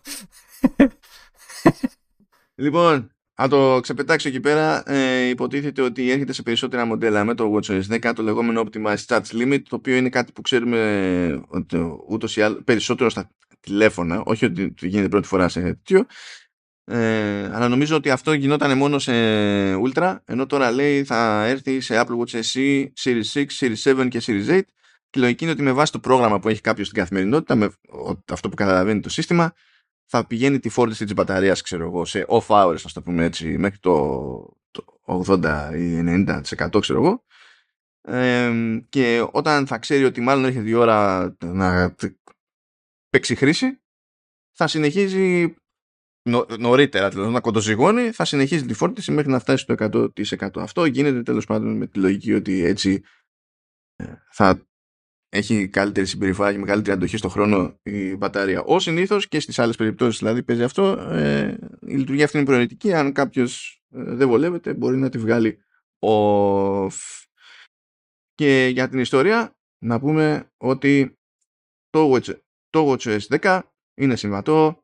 Λοιπόν, 2.54 3.12
να 3.40 3.48
το 3.48 3.80
ξεπετάξω 3.82 4.28
εκεί 4.28 4.40
πέρα. 4.40 4.82
Ε, 4.90 5.28
υποτίθεται 5.28 5.82
ότι 5.82 6.10
έρχεται 6.10 6.32
σε 6.32 6.42
περισσότερα 6.42 6.84
μοντέλα 6.84 7.24
με 7.24 7.34
το 7.34 7.54
WatchOS 7.54 7.82
10 8.00 8.12
το 8.14 8.22
λεγόμενο 8.22 8.62
Optimized 8.66 9.06
Touch 9.06 9.22
Limit, 9.32 9.62
το 9.68 9.76
οποίο 9.76 9.96
είναι 9.96 10.08
κάτι 10.08 10.32
που 10.32 10.40
ξέρουμε 10.42 11.42
ότι 11.48 11.76
ούτως 12.08 12.36
ή 12.36 12.42
άλλως 12.42 12.60
περισσότερο 12.64 13.10
στα 13.10 13.30
τηλέφωνα, 13.60 14.22
όχι 14.24 14.44
ότι 14.44 14.74
γίνεται 14.80 15.08
πρώτη 15.08 15.26
φορά 15.26 15.48
σε 15.48 15.60
τέτοιο. 15.60 16.06
Ε, 16.84 17.50
αλλά 17.52 17.68
νομίζω 17.68 17.96
ότι 17.96 18.10
αυτό 18.10 18.32
γινόταν 18.32 18.76
μόνο 18.78 18.98
σε 18.98 19.12
Ultra, 19.74 20.16
ενώ 20.24 20.46
τώρα 20.46 20.70
λέει 20.70 21.04
θα 21.04 21.44
έρθει 21.46 21.80
σε 21.80 22.00
Apple 22.04 22.16
Watch 22.18 22.40
SE, 22.52 22.86
Series 23.02 23.22
6, 23.32 23.44
Series 23.60 24.00
7 24.00 24.08
και 24.08 24.22
Series 24.26 24.48
8. 24.48 24.60
Και 25.10 25.18
η 25.18 25.22
λογική 25.22 25.44
είναι 25.44 25.52
ότι 25.52 25.62
με 25.62 25.72
βάση 25.72 25.92
το 25.92 25.98
πρόγραμμα 25.98 26.40
που 26.40 26.48
έχει 26.48 26.60
κάποιος 26.60 26.86
στην 26.86 26.98
καθημερινότητα, 26.98 27.54
με 27.54 27.64
ο- 27.88 28.18
αυτό 28.32 28.48
που 28.48 28.56
καταλαβαίνει 28.56 29.00
το 29.00 29.08
σύστημα, 29.08 29.52
θα 30.06 30.26
πηγαίνει 30.26 30.58
τη 30.58 30.68
φόρτιση 30.68 31.04
της 31.04 31.14
μπαταρίας, 31.14 31.62
ξέρω 31.62 31.84
εγώ, 31.84 32.04
σε 32.04 32.24
off 32.28 32.46
hours, 32.46 32.76
ας 32.84 32.92
το 32.92 33.02
πούμε 33.02 33.24
έτσι, 33.24 33.58
μέχρι 33.58 33.78
το, 33.78 34.56
το 34.70 34.84
80 35.04 35.70
ή 35.74 36.00
90% 36.02 36.80
ξέρω 36.80 36.98
εγώ. 37.02 37.24
Ε, 38.02 38.52
και 38.88 39.26
όταν 39.32 39.66
θα 39.66 39.78
ξέρει 39.78 40.04
ότι 40.04 40.20
μάλλον 40.20 40.44
έρχεται 40.44 40.68
η 40.68 40.72
ώρα 40.72 41.34
να 41.44 41.92
τ- 41.94 42.16
παίξει 43.10 43.34
χρήση, 43.34 43.80
θα 44.52 44.66
συνεχίζει 44.66 45.54
νο, 46.22 46.46
νωρίτερα, 46.58 47.08
δηλαδή 47.08 47.32
να 47.32 47.40
κοντοζυγώνει, 47.40 48.10
θα 48.10 48.24
συνεχίζει 48.24 48.66
τη 48.66 48.74
φόρτιση 48.74 49.12
μέχρι 49.12 49.30
να 49.30 49.38
φτάσει 49.38 49.62
στο 49.62 49.74
100%. 50.38 50.48
Αυτό 50.56 50.84
γίνεται 50.84 51.22
τέλος 51.22 51.46
πάντων 51.46 51.76
με 51.76 51.86
τη 51.86 51.98
λογική 51.98 52.32
ότι 52.32 52.64
έτσι 52.64 53.02
ε, 53.96 54.14
θα 54.30 54.66
έχει 55.28 55.68
καλύτερη 55.68 56.06
συμπεριφορά 56.06 56.52
και 56.52 56.58
μεγαλύτερη 56.58 56.96
αντοχή 56.96 57.16
στον 57.16 57.30
χρόνο 57.30 57.78
η 57.82 58.16
μπαταρία. 58.16 58.62
Ω 58.62 58.78
συνήθως 58.78 59.28
και 59.28 59.40
στις 59.40 59.58
άλλες 59.58 59.76
περιπτώσεις 59.76 60.18
δηλαδή 60.18 60.42
παίζει 60.42 60.62
αυτό, 60.62 60.86
ε, 61.10 61.58
η 61.80 61.94
λειτουργία 61.94 62.24
αυτή 62.24 62.36
είναι 62.36 62.46
προαιρετική. 62.46 62.94
Αν 62.94 63.12
κάποιος 63.12 63.82
δεν 63.88 64.28
βολεύεται, 64.28 64.74
μπορεί 64.74 64.96
να 64.96 65.08
τη 65.08 65.18
βγάλει 65.18 65.58
off. 66.06 67.24
Και 68.34 68.68
για 68.72 68.88
την 68.88 68.98
ιστορία, 68.98 69.56
να 69.84 70.00
πούμε 70.00 70.50
ότι 70.56 71.18
το, 71.90 72.12
Watch, 72.12 72.38
το 72.70 72.92
WatchOS 72.92 73.20
10 73.40 73.60
είναι 73.94 74.16
συμβατό 74.16 74.81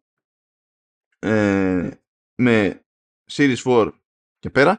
ε, 1.19 1.91
με 2.43 2.85
Series 3.31 3.62
4 3.64 3.93
και 4.39 4.51
πέρα. 4.51 4.77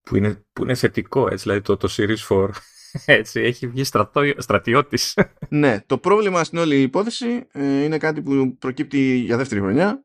Που 0.00 0.16
είναι, 0.16 0.44
που 0.52 0.62
είναι 0.62 0.74
θετικό, 0.74 1.26
έτσι, 1.26 1.42
δηλαδή 1.42 1.60
το, 1.60 1.76
το 1.76 1.88
Series 1.90 2.28
4. 2.28 2.50
Έτσι, 3.06 3.40
έχει 3.40 3.68
βγει 3.68 3.84
στρατό, 3.84 4.20
στρατιώτης. 4.36 5.18
Ναι, 5.48 5.80
το 5.80 5.98
πρόβλημα 5.98 6.44
στην 6.44 6.58
όλη 6.58 6.82
υπόθεση 6.82 7.46
ε, 7.52 7.82
είναι 7.84 7.98
κάτι 7.98 8.22
που 8.22 8.56
προκύπτει 8.58 9.14
για 9.14 9.36
δεύτερη 9.36 9.60
χρονιά. 9.60 10.04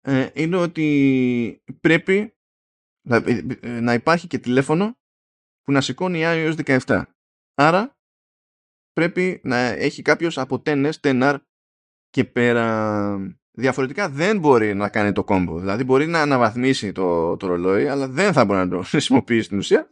Ε, 0.00 0.30
είναι 0.34 0.56
ότι 0.56 1.62
πρέπει 1.80 2.34
να, 3.08 3.16
ε, 3.16 3.46
ε, 3.60 3.80
να 3.80 3.94
υπάρχει 3.94 4.26
και 4.26 4.38
τηλέφωνο 4.38 4.98
που 5.62 5.72
να 5.72 5.80
σηκώνει 5.80 6.20
iOS 6.24 6.80
17. 6.86 7.02
Άρα 7.54 7.96
πρέπει 8.92 9.40
να 9.44 9.56
έχει 9.56 10.02
κάποιος 10.02 10.38
από 10.38 10.62
10S, 10.66 10.92
10R 11.00 11.38
και 12.08 12.24
πέρα. 12.24 13.38
Διαφορετικά 13.54 14.08
δεν 14.08 14.38
μπορεί 14.38 14.74
να 14.74 14.88
κάνει 14.88 15.12
το 15.12 15.24
κόμπο. 15.24 15.58
Δηλαδή 15.58 15.84
μπορεί 15.84 16.06
να 16.06 16.20
αναβαθμίσει 16.20 16.92
το, 16.92 17.36
το 17.36 17.46
ρολόι, 17.46 17.86
αλλά 17.86 18.08
δεν 18.08 18.32
θα 18.32 18.44
μπορεί 18.44 18.58
να 18.58 18.68
το 18.68 18.82
χρησιμοποιήσει 18.90 19.42
στην 19.42 19.58
ουσία. 19.58 19.86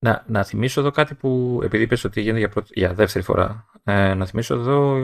Να, 0.00 0.24
να 0.26 0.44
θυμίσω 0.44 0.80
εδώ 0.80 0.90
κάτι 0.90 1.14
που, 1.14 1.60
επειδή 1.64 1.82
είπες 1.82 2.04
ότι 2.04 2.20
γίνεται 2.20 2.38
για, 2.38 2.48
πρώτη- 2.48 2.70
για 2.78 2.94
δεύτερη 2.94 3.24
φορά, 3.24 3.66
ε, 3.84 4.14
να 4.14 4.26
θυμίσω 4.26 4.54
εδώ 4.54 4.96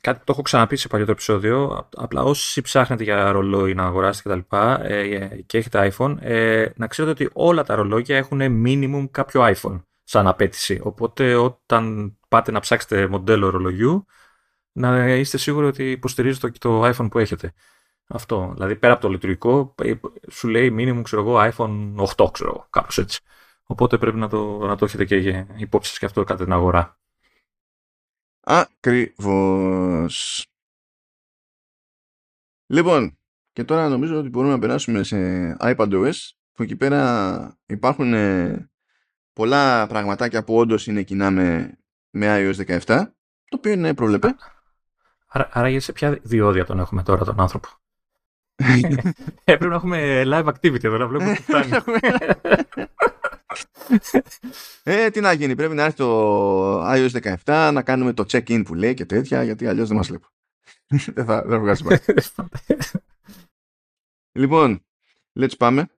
κάτι 0.00 0.18
που 0.18 0.24
το 0.24 0.32
έχω 0.32 0.42
ξαναπεί 0.42 0.76
σε 0.76 0.88
παλιότερο 0.88 1.14
επεισόδιο. 1.16 1.64
απ- 1.64 2.02
Απλά 2.02 2.22
όσοι 2.22 2.60
ψάχνετε 2.60 3.02
για 3.02 3.32
ρολόι 3.32 3.74
να 3.74 3.84
αγοράσετε 3.84 4.44
κτλ. 4.48 4.56
Ε, 4.82 5.26
και 5.46 5.58
έχετε 5.58 5.92
iPhone, 5.96 6.16
ε, 6.20 6.66
να 6.76 6.86
ξέρετε 6.86 7.24
ότι 7.24 7.30
όλα 7.32 7.62
τα 7.64 7.74
ρολόγια 7.74 8.16
έχουν 8.16 8.40
minimum 8.66 9.08
κάποιο 9.10 9.42
iPhone 9.54 9.82
σαν 10.04 10.26
απέτηση. 10.26 10.80
Οπότε 10.82 11.34
όταν 11.34 12.14
πάτε 12.28 12.50
να 12.50 12.60
ψάξετε 12.60 13.06
μοντέλο 13.06 13.50
ρολογιού, 13.50 14.06
να 14.80 15.14
είστε 15.14 15.38
σίγουροι 15.38 15.66
ότι 15.66 15.90
υποστηρίζετε 15.90 16.50
το, 16.50 16.58
το 16.58 16.88
iPhone 16.88 17.10
που 17.10 17.18
έχετε. 17.18 17.52
Αυτό. 18.06 18.50
Δηλαδή 18.54 18.76
πέρα 18.76 18.92
από 18.92 19.02
το 19.02 19.08
λειτουργικό, 19.08 19.74
ε, 19.82 19.94
σου 20.30 20.48
λέει 20.48 20.74
minimum, 20.78 21.02
ξέρω 21.02 21.22
εγώ, 21.22 21.36
iPhone 21.38 21.94
8, 22.16 22.32
ξέρω 22.32 22.50
εγώ, 22.50 22.66
κάπως 22.70 22.98
έτσι. 22.98 23.20
Οπότε 23.64 23.98
πρέπει 23.98 24.16
να 24.16 24.28
το, 24.28 24.58
να 24.66 24.76
το 24.76 24.84
έχετε 24.84 25.04
και 25.04 25.16
για 25.16 25.46
υπόψη 25.56 25.88
σας 25.88 25.98
και 25.98 26.06
αυτό 26.06 26.24
κατά 26.24 26.44
την 26.44 26.52
αγορά. 26.52 26.98
Ακριβώς. 28.40 29.66
Λοιπόν, 32.66 33.18
και 33.52 33.64
τώρα 33.64 33.88
νομίζω 33.88 34.18
ότι 34.18 34.28
μπορούμε 34.28 34.52
να 34.52 34.58
περάσουμε 34.58 35.02
σε 35.02 35.16
iPadOS 35.60 36.12
που 36.52 36.62
εκεί 36.62 36.76
πέρα 36.76 37.58
υπάρχουν 37.66 38.14
ε, 38.14 38.70
πολλά 39.32 39.86
πραγματάκια 39.86 40.44
που 40.44 40.56
όντως 40.56 40.86
είναι 40.86 41.02
κοινά 41.02 41.30
με, 41.30 41.78
με 42.10 42.26
iOS 42.38 42.80
17 42.80 42.80
το 43.50 43.56
οποίο 43.56 43.72
είναι 43.72 43.94
προβλεπέ. 43.94 44.34
Άρα, 45.32 45.48
άρα 45.52 45.80
σε 45.80 45.92
ποια 45.92 46.18
διόδια 46.22 46.64
τον 46.64 46.78
έχουμε 46.78 47.02
τώρα 47.02 47.24
τον 47.24 47.40
άνθρωπο; 47.40 47.68
ε, 49.44 49.56
πρέπει 49.56 49.66
να 49.66 49.74
έχουμε 49.74 50.22
live 50.26 50.44
activity 50.44 50.84
εδώ, 50.84 50.96
να 50.98 51.06
βλέπουμε 51.06 51.34
τι 51.34 51.42
φτάνει. 51.42 51.70
ε, 54.82 55.10
τι 55.10 55.20
να 55.20 55.32
γίνει, 55.32 55.54
πρέπει 55.54 55.74
να 55.74 55.84
έρθει 55.84 55.96
το 55.96 56.82
iOS 56.94 57.36
17 57.44 57.70
να 57.72 57.82
κάνουμε 57.82 58.12
το 58.12 58.24
check-in 58.28 58.62
που 58.64 58.74
λέει 58.74 58.94
και 58.94 59.06
τέτοια 59.06 59.42
γιατί 59.42 59.66
αλλιώς 59.66 59.88
δεν 59.88 59.96
μας 59.96 60.08
βλέπω. 60.08 60.28
δεν 61.14 61.24
θα, 61.24 61.42
δεν 61.42 61.50
θα 61.50 61.58
βγάζει 61.58 61.84
πάλι. 61.84 62.00
Λοιπόν, 64.32 64.84
let's 65.40 65.56
πάμε 65.58 65.88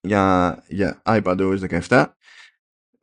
για, 0.00 0.64
για 0.68 1.02
iPadOS 1.04 1.80
17. 1.88 2.06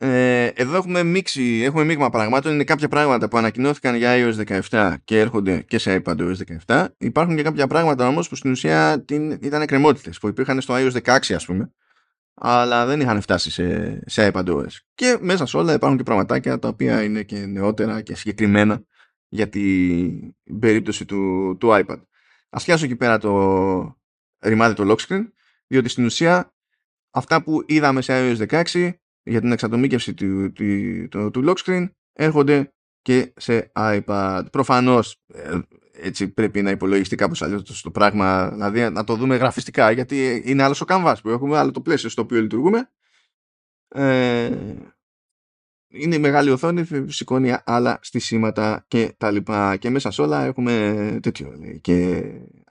Ε, 0.06 0.46
εδώ 0.46 0.76
έχουμε 0.76 1.04
μίξη, 1.04 1.62
έχουμε 1.64 1.84
μείγμα 1.84 2.10
πραγμάτων. 2.10 2.54
Είναι 2.54 2.64
κάποια 2.64 2.88
πράγματα 2.88 3.28
που 3.28 3.38
ανακοινώθηκαν 3.38 3.96
για 3.96 4.14
iOS 4.16 4.62
17 4.70 4.94
και 5.04 5.20
έρχονται 5.20 5.62
και 5.62 5.78
σε 5.78 6.02
iPadOS 6.06 6.34
17. 6.66 6.88
Υπάρχουν 6.98 7.36
και 7.36 7.44
κάποια 7.44 7.68
πράγματα 7.68 8.08
όμως 8.08 8.30
που 8.30 8.36
στην 8.36 8.52
ουσία 8.52 9.04
την, 9.06 9.32
ήταν 9.32 9.62
εκκρεμότητες 9.62 10.20
που 10.20 10.28
υπήρχαν 10.28 10.62
στο 10.62 10.74
iOS 10.78 10.92
16 10.92 11.34
ας 11.34 11.46
πούμε 11.46 11.72
αλλά 12.34 12.86
δεν 12.86 13.02
είχαν 13.02 13.22
φτάσει 13.22 13.52
σε, 13.52 14.00
σε 14.06 14.32
iPadOS. 14.34 14.68
Και 14.96 15.18
μέσα 15.22 15.46
σε 15.46 15.58
όλα 15.58 15.74
υπάρχουν 15.74 15.98
και 15.98 16.04
πραγματάκια 16.04 16.60
τα 16.60 16.68
οποία 16.68 17.04
είναι 17.04 17.24
και 17.24 17.46
νεότερα 17.46 18.02
και 18.02 18.16
συγκεκριμένα 18.16 18.84
για 19.28 19.50
την 19.50 20.36
περίπτωση 20.60 21.06
του, 21.06 21.56
του 21.60 21.70
iPad. 21.72 22.02
Ας 22.50 22.64
πιάσω 22.64 22.86
εκεί 22.86 22.96
πέρα 22.96 23.18
το 23.18 23.98
ρημάδι 24.40 24.74
το 24.74 24.92
lock 24.92 25.08
screen, 25.08 25.26
διότι 25.68 25.90
στην 25.90 26.06
ουσία 26.06 26.54
αυτά 27.12 27.44
που 27.44 27.64
είδαμε 27.66 28.02
σε 28.02 28.14
iOS 28.16 28.64
16 28.64 28.94
για 29.24 29.40
την 29.40 29.52
εξατομίκευση 29.52 30.14
του, 30.14 30.52
του, 30.52 31.08
του, 31.10 31.32
του 31.32 31.44
lock 31.46 31.56
screen 31.66 31.90
έρχονται 32.14 32.74
και 33.02 33.34
σε 33.36 33.72
iPad. 33.76 34.44
Προφανώς 34.52 35.22
ε, 35.34 35.60
έτσι 35.92 36.28
πρέπει 36.28 36.62
να 36.62 36.72
υπολογιστεί 36.72 37.16
κάπως 37.16 37.42
αλλιώς 37.42 37.82
το 37.82 37.92
πράγμα, 37.92 38.50
δηλαδή 38.50 38.90
να 38.90 39.04
το 39.04 39.16
δούμε 39.16 39.36
γραφιστικά, 39.36 39.92
γιατί 39.92 40.42
είναι 40.46 40.64
άλλος 40.64 40.82
ο 40.82 40.86
canvas 40.88 41.16
που 41.22 41.30
έχουμε, 41.30 41.58
άλλο 41.58 41.72
το 41.72 41.82
πλαίσιο 41.82 42.10
στο 42.10 42.22
οποίο 42.22 42.42
λειτουργούμε. 42.42 42.90
Ε, 43.88 44.52
είναι 45.88 46.16
η 46.16 46.20
μεγάλη 46.20 46.50
οθόνη, 46.50 46.86
σηκώνει 47.08 47.56
άλλα 47.64 48.00
στισίματα 48.02 48.86
και 48.88 49.14
τα 49.18 49.32
λοιπά. 49.32 49.78
Και 49.78 49.90
μέσα 49.90 50.12
σε 50.12 50.22
όλα 50.22 50.46
έχουμε 50.46 51.20
τέτοιο. 51.22 51.56
Λέει, 51.60 51.80
και 51.80 52.24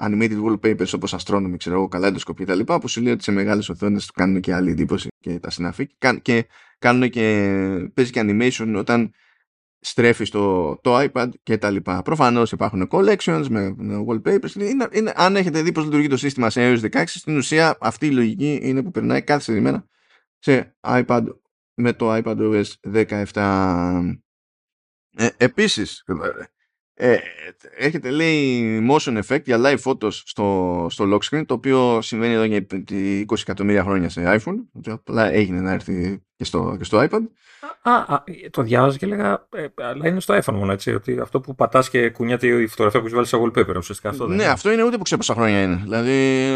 animated 0.03 0.43
wallpapers 0.45 0.93
όπως 0.95 1.15
astronomy, 1.19 1.55
ξέρω 1.57 1.77
εγώ, 1.77 1.89
kaleidoscope 1.93 2.35
και 2.37 2.45
τα 2.45 2.55
λοιπά, 2.55 2.79
που 2.79 2.89
σου 2.89 3.03
λέει 3.03 3.13
ότι 3.13 3.23
σε 3.23 3.33
μεγάλες 3.33 3.69
οθόνες 3.69 4.07
του 4.07 4.13
κάνουν 4.13 4.41
και 4.41 4.55
άλλη 4.55 4.71
εντύπωση 4.71 5.09
και 5.21 5.39
τα 5.39 5.51
συναφή. 5.51 5.87
Και 6.23 6.47
κάνουν 6.79 7.11
και, 7.11 7.91
παίζει 7.95 8.11
και 8.11 8.21
animation 8.25 8.75
όταν 8.77 9.13
στρέφεις 9.79 10.29
στο 10.29 10.79
το 10.83 10.99
iPad 10.99 11.29
και 11.43 11.59
τα 11.59 11.71
λοιπά. 11.71 12.03
Προφανώς 12.03 12.53
υπάρχουν 12.53 12.89
collections 12.91 13.47
με 13.49 13.77
wallpapers. 14.09 14.55
Είναι, 14.55 14.89
είναι, 14.93 15.13
αν 15.17 15.37
έχετε 15.37 15.63
δει 15.63 15.73
πώς 15.73 15.85
λειτουργεί 15.85 16.09
το 16.09 16.17
σύστημα 16.17 16.51
σε 16.51 16.73
iOS 16.73 16.91
16, 16.91 17.03
στην 17.07 17.37
ουσία 17.37 17.77
αυτή 17.81 18.07
η 18.07 18.11
λογική 18.11 18.59
είναι 18.63 18.83
που 18.83 18.91
περνάει 18.91 19.23
κάθε 19.23 19.43
στιγμή 19.43 19.83
σε 20.39 20.77
iPad 20.81 21.25
με 21.75 21.93
το 21.93 22.15
iPad 22.15 22.37
OS 22.37 23.05
17. 23.33 24.11
Ε, 25.17 25.29
επίσης, 25.37 26.05
ε, 27.05 27.19
έχετε 27.77 28.11
λέει 28.11 28.63
motion 28.91 29.23
effect 29.23 29.45
για 29.45 29.59
live 29.61 29.79
photos 29.85 30.13
στο, 30.13 30.87
στο 30.91 31.05
lock 31.13 31.31
screen 31.31 31.43
το 31.47 31.55
οποίο 31.55 32.03
συμβαίνει 32.03 32.33
εδώ 32.33 32.45
για 32.45 32.67
20 32.71 33.25
εκατομμύρια 33.41 33.83
χρόνια 33.83 34.09
σε 34.09 34.41
iPhone 34.41 34.55
απλά 34.87 35.33
έγινε 35.33 35.61
να 35.61 35.73
έρθει 35.73 36.23
και 36.37 36.45
στο, 36.45 36.75
και 36.79 36.85
στο 36.85 36.99
iPad. 37.11 37.21
Α, 37.83 37.93
α, 37.93 38.25
το 38.51 38.63
διάβαζα 38.63 38.99
και 38.99 39.05
έλεγα 39.05 39.47
ε, 39.55 39.67
αλλά 39.77 40.09
είναι 40.09 40.21
στο 40.21 40.39
iPhone 40.39 40.55
μόνο 40.55 40.73
έτσι 40.73 40.95
ότι 40.95 41.19
αυτό 41.21 41.41
που 41.41 41.55
πατάς 41.55 41.91
και 41.91 42.11
κουνιάται 42.11 42.47
η 42.47 42.67
φωτογραφία 42.67 43.01
που 43.01 43.07
έχει 43.07 43.15
βάλει 43.15 43.27
σε 43.27 43.37
wallpaper 43.41 43.77
ουσιαστικά 43.77 44.09
αυτό 44.09 44.27
ναι 44.27 44.45
αυτό 44.45 44.73
είναι 44.73 44.83
ούτε 44.83 44.97
που 44.97 45.03
ξέρω 45.03 45.21
πόσα 45.21 45.35
χρόνια 45.35 45.63
είναι 45.63 45.81
δηλαδή, 45.83 46.11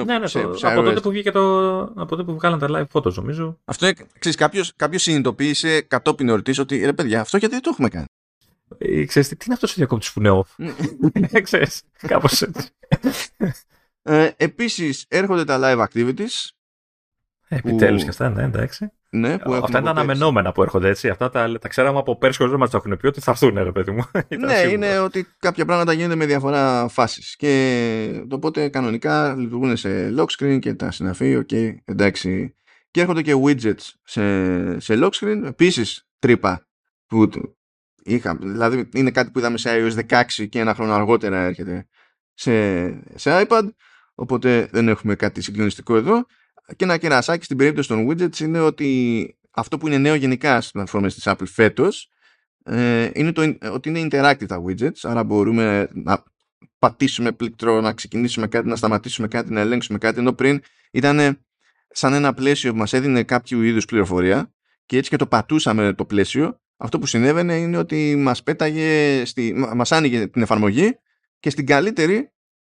ναι, 0.06 0.18
ναι, 0.18 0.26
σε, 0.26 0.54
σε 0.54 0.66
από, 0.66 0.82
τότε 0.82 1.00
που 1.00 1.10
βγήκε 1.10 1.30
το, 1.30 1.78
από 1.80 2.06
τότε 2.06 2.22
που 2.22 2.34
βγάλαν 2.34 2.58
τα 2.58 2.66
live 2.70 3.00
photos 3.00 3.14
νομίζω. 3.14 3.58
Αυτό 3.64 3.90
ξέρεις 4.18 4.38
κάποιος, 4.38 4.72
κάποιος 4.76 5.02
συνειδητοποίησε 5.02 5.80
κατόπιν 5.80 6.28
εορτής 6.28 6.58
ότι 6.58 6.84
ρε 6.84 6.92
παιδιά 6.92 7.20
αυτό 7.20 7.36
γιατί 7.36 7.54
δεν 7.54 7.62
το 7.62 7.70
έχουμε 7.72 7.88
κάνει 7.88 8.04
ε, 8.04 8.15
ξέρεις, 9.06 9.28
τι 9.28 9.44
είναι 9.44 9.54
αυτός 9.54 9.70
ο 9.70 9.74
διακόπτης 9.76 10.12
που 10.12 10.20
είναι 10.20 10.42
off; 10.42 10.54
Ναι. 11.30 11.40
ξέρεις, 11.40 11.82
κάπως 11.96 12.42
έτσι. 12.42 12.68
Ε, 14.02 14.30
επίσης, 14.36 15.04
έρχονται 15.08 15.44
τα 15.44 15.58
live 15.62 15.86
activities. 15.86 16.48
Ε, 17.48 17.56
επιτέλους 17.56 18.02
και 18.02 18.08
αυτά, 18.08 18.28
ναι, 18.28 18.42
εντάξει. 18.42 18.90
Ναι, 19.10 19.38
που 19.38 19.54
αυτά 19.54 19.78
είναι 19.78 19.90
αναμενόμενα 19.90 20.52
που 20.52 20.62
έρχονται 20.62 20.88
έτσι. 20.88 21.08
Αυτά 21.08 21.30
τα, 21.30 21.58
τα 21.58 21.68
ξέραμε 21.68 21.98
από 21.98 22.16
πέρσι 22.16 22.38
χωρίς 22.38 22.52
να 22.52 22.58
μας 22.58 22.70
τα 22.70 22.76
έχουν 22.76 22.96
πει 22.96 23.06
ότι 23.06 23.20
θα 23.20 23.30
έρθουν, 23.30 23.54
ρε 23.54 23.72
παιδί 23.72 23.90
μου. 23.90 24.04
ναι, 24.46 24.58
είναι 24.58 24.98
ότι 24.98 25.26
κάποια 25.38 25.64
πράγματα 25.64 25.92
γίνονται 25.92 26.14
με 26.14 26.26
διαφορά 26.26 26.88
φάσεις. 26.88 27.36
Και 27.36 28.24
οπότε 28.30 28.68
κανονικά 28.68 29.34
λειτουργούν 29.34 29.76
σε 29.76 30.14
lock 30.18 30.26
screen 30.38 30.58
και 30.60 30.74
τα 30.74 30.90
συναφή, 30.90 31.36
OK, 31.36 31.48
okay, 31.52 31.74
εντάξει. 31.84 32.54
Και 32.90 33.00
έρχονται 33.00 33.22
και 33.22 33.34
widgets 33.44 33.92
σε, 34.02 34.80
σε 34.80 34.98
lock 35.02 35.10
screen. 35.10 35.42
Επίσης, 35.44 36.08
τρύπα 36.18 36.66
που 37.06 37.30
είχα, 38.06 38.36
δηλαδή 38.36 38.88
είναι 38.94 39.10
κάτι 39.10 39.30
που 39.30 39.38
είδαμε 39.38 39.58
σε 39.58 39.70
iOS 39.72 40.06
16 40.08 40.48
και 40.48 40.58
ένα 40.58 40.74
χρόνο 40.74 40.92
αργότερα 40.92 41.44
έρχεται 41.44 41.86
σε, 42.34 42.86
σε 43.14 43.46
iPad 43.48 43.68
οπότε 44.14 44.68
δεν 44.72 44.88
έχουμε 44.88 45.14
κάτι 45.14 45.40
συγκλονιστικό 45.42 45.96
εδώ. 45.96 46.26
Και 46.76 46.84
ένα 46.84 46.96
κερασάκι 46.96 47.44
στην 47.44 47.56
περίπτωση 47.56 47.88
των 47.88 48.08
widgets 48.08 48.38
είναι 48.38 48.60
ότι 48.60 49.38
αυτό 49.50 49.78
που 49.78 49.86
είναι 49.86 49.98
νέο 49.98 50.14
γενικά 50.14 50.60
στις 50.60 50.72
πλατφόρμες 50.72 51.14
της 51.14 51.22
Apple 51.26 51.46
φέτος 51.46 52.10
ε, 52.64 53.10
είναι 53.14 53.32
το, 53.32 53.56
ότι 53.72 53.88
είναι 53.88 54.08
interactive 54.10 54.46
τα 54.46 54.62
widgets 54.66 54.98
άρα 55.02 55.24
μπορούμε 55.24 55.88
να 55.92 56.22
πατήσουμε 56.78 57.32
πλήκτρο, 57.32 57.80
να 57.80 57.92
ξεκινήσουμε 57.92 58.46
κάτι, 58.46 58.68
να 58.68 58.76
σταματήσουμε 58.76 59.28
κάτι, 59.28 59.52
να 59.52 59.60
ελέγξουμε 59.60 59.98
κάτι. 59.98 60.18
Ενώ 60.18 60.32
πριν 60.32 60.60
ήταν 60.90 61.38
σαν 61.88 62.12
ένα 62.12 62.34
πλαίσιο 62.34 62.72
που 62.72 62.78
μας 62.78 62.92
έδινε 62.92 63.22
κάποιο 63.22 63.62
είδους 63.62 63.84
πληροφορία 63.84 64.52
και 64.86 64.96
έτσι 64.96 65.10
και 65.10 65.16
το 65.16 65.26
πατούσαμε 65.26 65.92
το 65.92 66.04
πλαίσιο 66.04 66.60
αυτό 66.76 66.98
που 66.98 67.06
συνέβαινε 67.06 67.56
είναι 67.56 67.78
ότι 67.78 68.16
μας 68.16 68.42
πέταγε, 68.42 69.22
στη, 69.24 69.54
μας 69.74 69.92
άνοιγε 69.92 70.26
την 70.26 70.42
εφαρμογή 70.42 70.98
και 71.38 71.50
στην 71.50 71.66
καλύτερη 71.66 72.30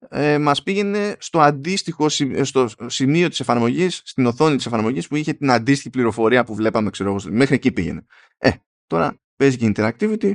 ε, 0.09 0.37
μας 0.37 0.63
πήγαινε 0.63 1.15
στο 1.19 1.39
αντίστοιχο 1.39 2.05
ε, 2.33 2.43
στο 2.43 2.69
σημείο 2.85 3.29
της 3.29 3.39
εφαρμογής, 3.39 4.01
στην 4.05 4.25
οθόνη 4.25 4.55
της 4.55 4.65
εφαρμογής 4.65 5.07
που 5.07 5.15
είχε 5.15 5.33
την 5.33 5.51
αντίστοιχη 5.51 5.89
πληροφορία 5.89 6.43
που 6.43 6.55
βλέπαμε, 6.55 6.89
ξέρω 6.89 7.09
εγώ, 7.09 7.19
μέχρι 7.29 7.55
εκεί 7.55 7.71
πήγαινε. 7.71 8.05
Ε, 8.37 8.49
τώρα 8.87 9.19
παίζει 9.35 9.57
και 9.57 9.71
interactivity 9.75 10.33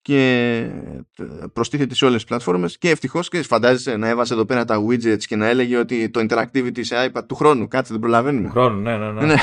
και 0.00 0.56
ε, 1.18 1.24
προστίθεται 1.52 1.94
σε 1.94 2.04
όλες 2.04 2.16
τις 2.16 2.24
πλατφόρμες 2.24 2.78
και 2.78 2.90
ευτυχώς 2.90 3.28
και 3.28 3.42
φαντάζεσαι 3.42 3.96
να 3.96 4.08
έβασε 4.08 4.34
εδώ 4.34 4.44
πέρα 4.44 4.64
τα 4.64 4.84
widgets 4.86 5.24
και 5.24 5.36
να 5.36 5.46
έλεγε 5.46 5.76
ότι 5.76 6.10
το 6.10 6.26
interactivity 6.28 6.84
σε 6.84 7.10
iPad 7.12 7.26
του 7.26 7.34
χρόνου, 7.34 7.68
κάτσε 7.68 7.92
δεν 7.92 8.00
προλαβαίνουμε. 8.00 8.46
Του 8.46 8.52
χρόνου, 8.52 8.80
ναι, 8.80 8.96
ναι, 8.96 9.12
ναι. 9.12 9.26
ναι. 9.26 9.36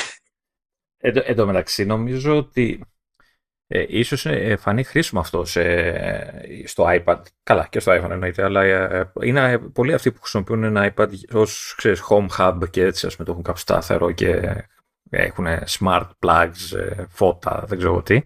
Εν 1.01 1.35
τω 1.35 1.45
μεταξύ 1.45 1.85
νομίζω 1.85 2.37
ότι 2.37 2.81
ε, 3.71 3.85
ίσως 3.87 4.25
ε, 4.25 4.55
φανεί 4.59 4.83
χρήσιμο 4.83 5.21
αυτό 5.21 5.45
σε, 5.45 5.63
στο 6.65 6.85
iPad. 6.87 7.21
Καλά, 7.43 7.67
και 7.69 7.79
στο 7.79 7.91
iPhone 7.91 8.09
εννοείται, 8.09 8.43
αλλά 8.43 8.63
ε, 8.63 9.11
είναι 9.21 9.57
πολλοί 9.57 9.93
αυτοί 9.93 10.11
που 10.11 10.19
χρησιμοποιούν 10.19 10.63
ένα 10.63 10.93
iPad 10.95 11.07
ως 11.31 11.73
ξέρεις, 11.77 12.03
home 12.09 12.27
hub 12.37 12.69
και 12.69 12.83
έτσι 12.83 13.05
ας 13.05 13.13
πούμε 13.15 13.25
το 13.25 13.31
έχουν 13.31 13.43
κάπου 13.43 13.59
σταθερό 13.59 14.11
και 14.11 14.55
έχουν 15.09 15.45
smart 15.79 16.07
plugs, 16.25 16.77
ε, 16.77 17.03
φώτα, 17.09 17.63
δεν 17.67 17.77
ξέρω 17.77 18.01
τι. 18.01 18.21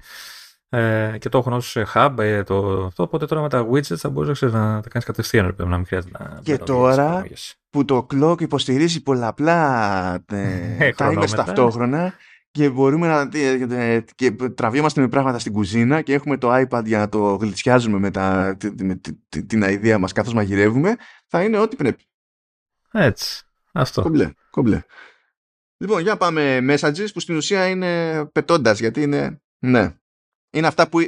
Ε, 0.70 1.18
και 1.20 1.30
το 1.30 1.38
έχουν 1.38 1.54
ως 1.54 1.78
hub 1.94 2.16
ε, 2.18 2.44
το, 2.44 2.86
αυτό, 2.86 3.04
οπότε 3.04 3.26
τώρα 3.26 3.42
με 3.42 3.50
τα 3.50 3.68
widgets 3.72 3.96
θα 3.96 4.10
μπορείς 4.10 4.42
να, 4.42 4.50
να 4.50 4.82
τα 4.82 4.90
κάνεις 4.90 5.06
κατευθείαν, 5.06 5.56
να 5.58 5.78
μην 5.78 5.86
χρειάζεται 5.86 6.18
να 6.20 6.40
Και 6.44 6.58
τώρα 6.58 7.26
που 7.70 7.86
το 7.86 8.08
clock 8.14 8.42
υποστηρίζει 8.42 9.04
πολλαπλά 9.04 10.14
ε, 10.32 10.90
timers 11.00 11.30
ταυτόχρονα, 11.36 12.14
και 12.54 12.70
μπορούμε 12.70 13.08
να 13.08 13.30
και 14.16 14.32
τραβήμαστε 14.32 15.02
με 15.02 15.08
πράγματα 15.08 15.40
στην 15.40 15.54
κουζίνα 15.54 16.02
και 16.02 16.14
έχουμε 16.14 16.38
το 16.38 16.54
iPad 16.54 16.82
για 16.86 16.98
να 16.98 17.10
το 17.10 17.36
γλυτσιάζουμε 17.36 18.00
με, 18.00 18.12
τα, 18.12 18.58
με 18.82 19.02
την 19.48 19.62
ιδέα 19.62 19.98
μας 19.98 20.12
καθώς 20.12 20.34
μαγειρεύουμε, 20.34 20.96
θα 21.28 21.44
είναι 21.44 21.58
ό,τι 21.58 21.76
πρέπει. 21.76 22.04
Έτσι. 22.92 23.44
Αυτό. 23.72 24.02
Κομπλέ, 24.02 24.32
κομπλέ. 24.50 24.82
Λοιπόν, 25.78 26.02
για 26.02 26.18
πάμε 26.18 26.58
messages 26.70 27.08
που 27.14 27.20
στην 27.20 27.36
ουσία 27.36 27.68
είναι 27.68 28.26
πετώντας 28.26 28.80
γιατί 28.80 29.02
είναι, 29.02 29.42
ναι, 29.60 29.96
είναι 30.54 30.68
αυτά 30.68 30.88
που 30.90 31.00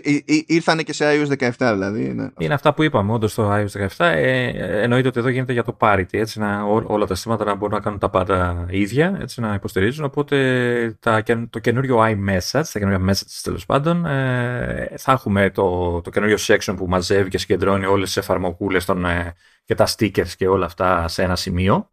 ήρθαν 0.46 0.78
και 0.78 0.94
σε 0.94 1.06
iOS 1.12 1.50
17 1.50 1.50
δηλαδή. 1.58 2.06
Είναι, 2.06 2.32
είναι 2.38 2.54
αυτά 2.54 2.74
που 2.74 2.84
είπαμε 2.84 3.12
όντως 3.12 3.32
στο 3.32 3.52
iOS 3.52 3.88
17. 3.88 3.88
Ε, 3.98 4.82
εννοείται 4.82 5.08
ότι 5.08 5.20
εδώ 5.20 5.30
γίνεται 5.30 5.54
για 5.54 5.64
το 5.64 5.78
parity, 5.80 6.06
έτσι, 6.10 6.40
να, 6.40 6.64
ό, 6.64 6.84
όλα 6.88 7.06
τα 7.06 7.14
συστήματα 7.16 7.46
να 7.46 7.56
μπορούν 7.56 7.76
να 7.76 7.82
κάνουν 7.82 8.00
τα 8.00 8.10
πάντα 8.10 8.66
ίδια, 8.70 9.18
έτσι, 9.22 9.42
να 9.42 9.54
υποστηρίζουν. 9.54 10.06
Οπότε 10.06 10.98
τα, 11.00 11.24
το 11.50 11.60
καινούριο 11.60 12.00
iMessage, 12.00 12.64
τα 12.72 12.80
καινούργια 12.80 13.14
messages 13.14 13.40
τέλος 13.44 13.66
πάντων, 13.66 14.06
ε, 14.06 14.94
θα 14.98 15.12
έχουμε 15.12 15.50
το, 15.50 16.02
το 16.02 16.10
καινούριο 16.10 16.38
section 16.40 16.74
που 16.78 16.86
μαζεύει 16.88 17.30
και 17.30 17.38
συγκεντρώνει 17.38 17.86
όλες 17.86 18.08
τις 18.08 18.18
εφαρμογούλε 18.18 18.78
ε, 18.78 19.32
και 19.66 19.76
τα 19.76 19.88
stickers 19.88 20.30
και 20.38 20.48
όλα 20.48 20.66
αυτά 20.66 21.08
σε 21.08 21.24
ένα 21.24 21.36
σημείο. 21.36 21.90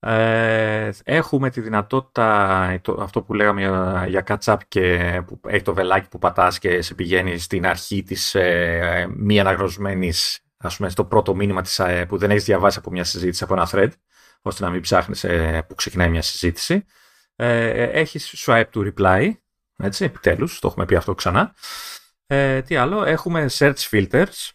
Ε, 0.00 0.90
έχουμε 1.04 1.50
τη 1.50 1.60
δυνατότητα, 1.60 2.78
το, 2.82 2.92
αυτό 3.00 3.22
που 3.22 3.34
λέγαμε 3.34 3.60
για, 3.60 4.04
για 4.08 4.24
catch-up 4.26 4.56
και 4.68 5.22
που 5.26 5.40
έχει 5.46 5.62
το 5.62 5.74
βελάκι 5.74 6.08
που 6.08 6.18
πατάς 6.18 6.58
και 6.58 6.82
σε 6.82 6.94
πηγαίνει 6.94 7.38
στην 7.38 7.66
αρχή 7.66 8.02
της 8.02 8.34
ε, 8.34 9.06
μη 9.16 9.40
αναγνωσμένης, 9.40 10.40
ας 10.56 10.76
πούμε, 10.76 10.88
στο 10.88 11.04
πρώτο 11.04 11.34
μήνυμα 11.34 11.62
της, 11.62 11.78
ε, 11.78 12.04
που 12.04 12.18
δεν 12.18 12.30
έχεις 12.30 12.44
διαβάσει 12.44 12.78
από 12.78 12.90
μια 12.90 13.04
συζήτηση, 13.04 13.44
από 13.44 13.54
ένα 13.54 13.68
thread, 13.72 13.90
ώστε 14.42 14.64
να 14.64 14.70
μην 14.70 14.80
ψάχνεις 14.80 15.24
ε, 15.24 15.64
που 15.68 15.74
ξεκινάει 15.74 16.08
μια 16.08 16.22
συζήτηση. 16.22 16.84
Ε, 17.36 17.82
έχεις 17.82 18.44
swipe 18.46 18.70
to 18.74 18.92
reply, 18.92 19.30
έτσι, 19.76 20.04
επιτέλους, 20.04 20.58
το 20.58 20.68
έχουμε 20.68 20.84
πει 20.84 20.94
αυτό 20.94 21.14
ξανά. 21.14 21.54
Ε, 22.26 22.62
τι 22.62 22.76
άλλο, 22.76 23.04
έχουμε 23.04 23.46
search 23.50 23.88
filters, 23.90 24.50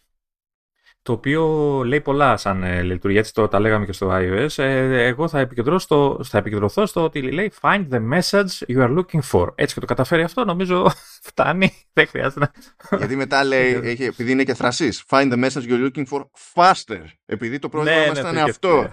το 1.04 1.12
οποίο 1.12 1.44
λέει 1.84 2.00
πολλά 2.00 2.36
σαν 2.36 2.62
ε, 2.62 2.82
λειτουργία, 2.82 3.20
έτσι 3.20 3.32
το 3.32 3.48
τα 3.48 3.60
λέγαμε 3.60 3.86
και 3.86 3.92
στο 3.92 4.10
iOS. 4.12 4.62
Ε, 4.62 5.06
εγώ 5.06 5.28
θα, 5.28 5.38
επικεντρωθώ 5.38 5.78
στο, 5.78 6.24
θα 6.24 6.38
επικεντρωθώ 6.38 6.86
στο 6.86 7.04
ότι 7.04 7.32
λέει 7.32 7.52
find 7.60 7.88
the 7.90 8.12
message 8.12 8.74
you 8.74 8.78
are 8.78 8.98
looking 8.98 9.20
for. 9.32 9.46
Έτσι 9.54 9.74
και 9.74 9.80
το 9.80 9.86
καταφέρει 9.86 10.22
αυτό, 10.22 10.44
νομίζω 10.44 10.90
φτάνει, 11.28 11.72
δεν 11.92 12.06
χρειάζεται 12.06 12.40
να... 12.40 12.50
Γιατί 12.98 13.16
μετά 13.16 13.44
λέει, 13.44 13.72
έχει, 13.90 14.04
επειδή 14.04 14.32
είναι 14.32 14.44
και 14.44 14.54
θρασής, 14.54 15.04
find 15.08 15.32
the 15.32 15.44
message 15.44 15.68
you 15.68 15.72
are 15.72 15.90
looking 15.90 16.04
for 16.10 16.22
faster. 16.54 17.00
Επειδή 17.26 17.58
το 17.58 17.68
πρόβλημα 17.68 17.98
ναι, 17.98 18.06
μας 18.06 18.22
ναι, 18.22 18.28
ήταν 18.28 18.38
αυτό. 18.38 18.90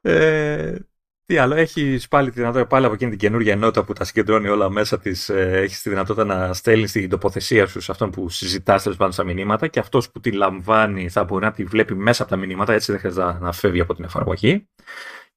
ε, 0.12 0.74
τι 1.28 1.38
άλλο, 1.38 1.54
έχει 1.54 2.00
πάλι 2.10 2.30
τη 2.30 2.34
δυνατότητα 2.34 2.66
πάλι 2.66 2.84
από 2.84 2.94
εκείνη 2.94 3.10
την 3.10 3.18
καινούργια 3.18 3.52
ενότητα 3.52 3.84
που 3.84 3.92
τα 3.92 4.04
συγκεντρώνει 4.04 4.48
όλα 4.48 4.70
μέσα 4.70 4.98
της. 4.98 5.28
Ε, 5.28 5.50
έχεις 5.62 5.82
τη 5.82 5.88
δυνατότητα 5.88 6.24
να 6.24 6.52
στέλνεις 6.52 6.92
την 6.92 7.08
τοποθεσία 7.08 7.66
σου 7.66 7.80
σε 7.80 7.92
αυτόν 7.92 8.10
που 8.10 8.28
συζητάς 8.28 8.82
τέλος 8.82 8.98
πάντων 8.98 9.12
στα 9.12 9.24
μηνύματα 9.24 9.66
και 9.66 9.78
αυτός 9.78 10.10
που 10.10 10.20
τη 10.20 10.32
λαμβάνει 10.32 11.08
θα 11.08 11.24
μπορεί 11.24 11.44
να 11.44 11.52
τη 11.52 11.64
βλέπει 11.64 11.94
μέσα 11.94 12.22
από 12.22 12.30
τα 12.30 12.36
μηνύματα, 12.36 12.72
έτσι 12.72 12.90
δεν 12.90 13.00
χρειάζεται 13.00 13.38
να 13.40 13.52
φεύγει 13.52 13.80
από 13.80 13.94
την 13.94 14.04
εφαρμογή. 14.04 14.68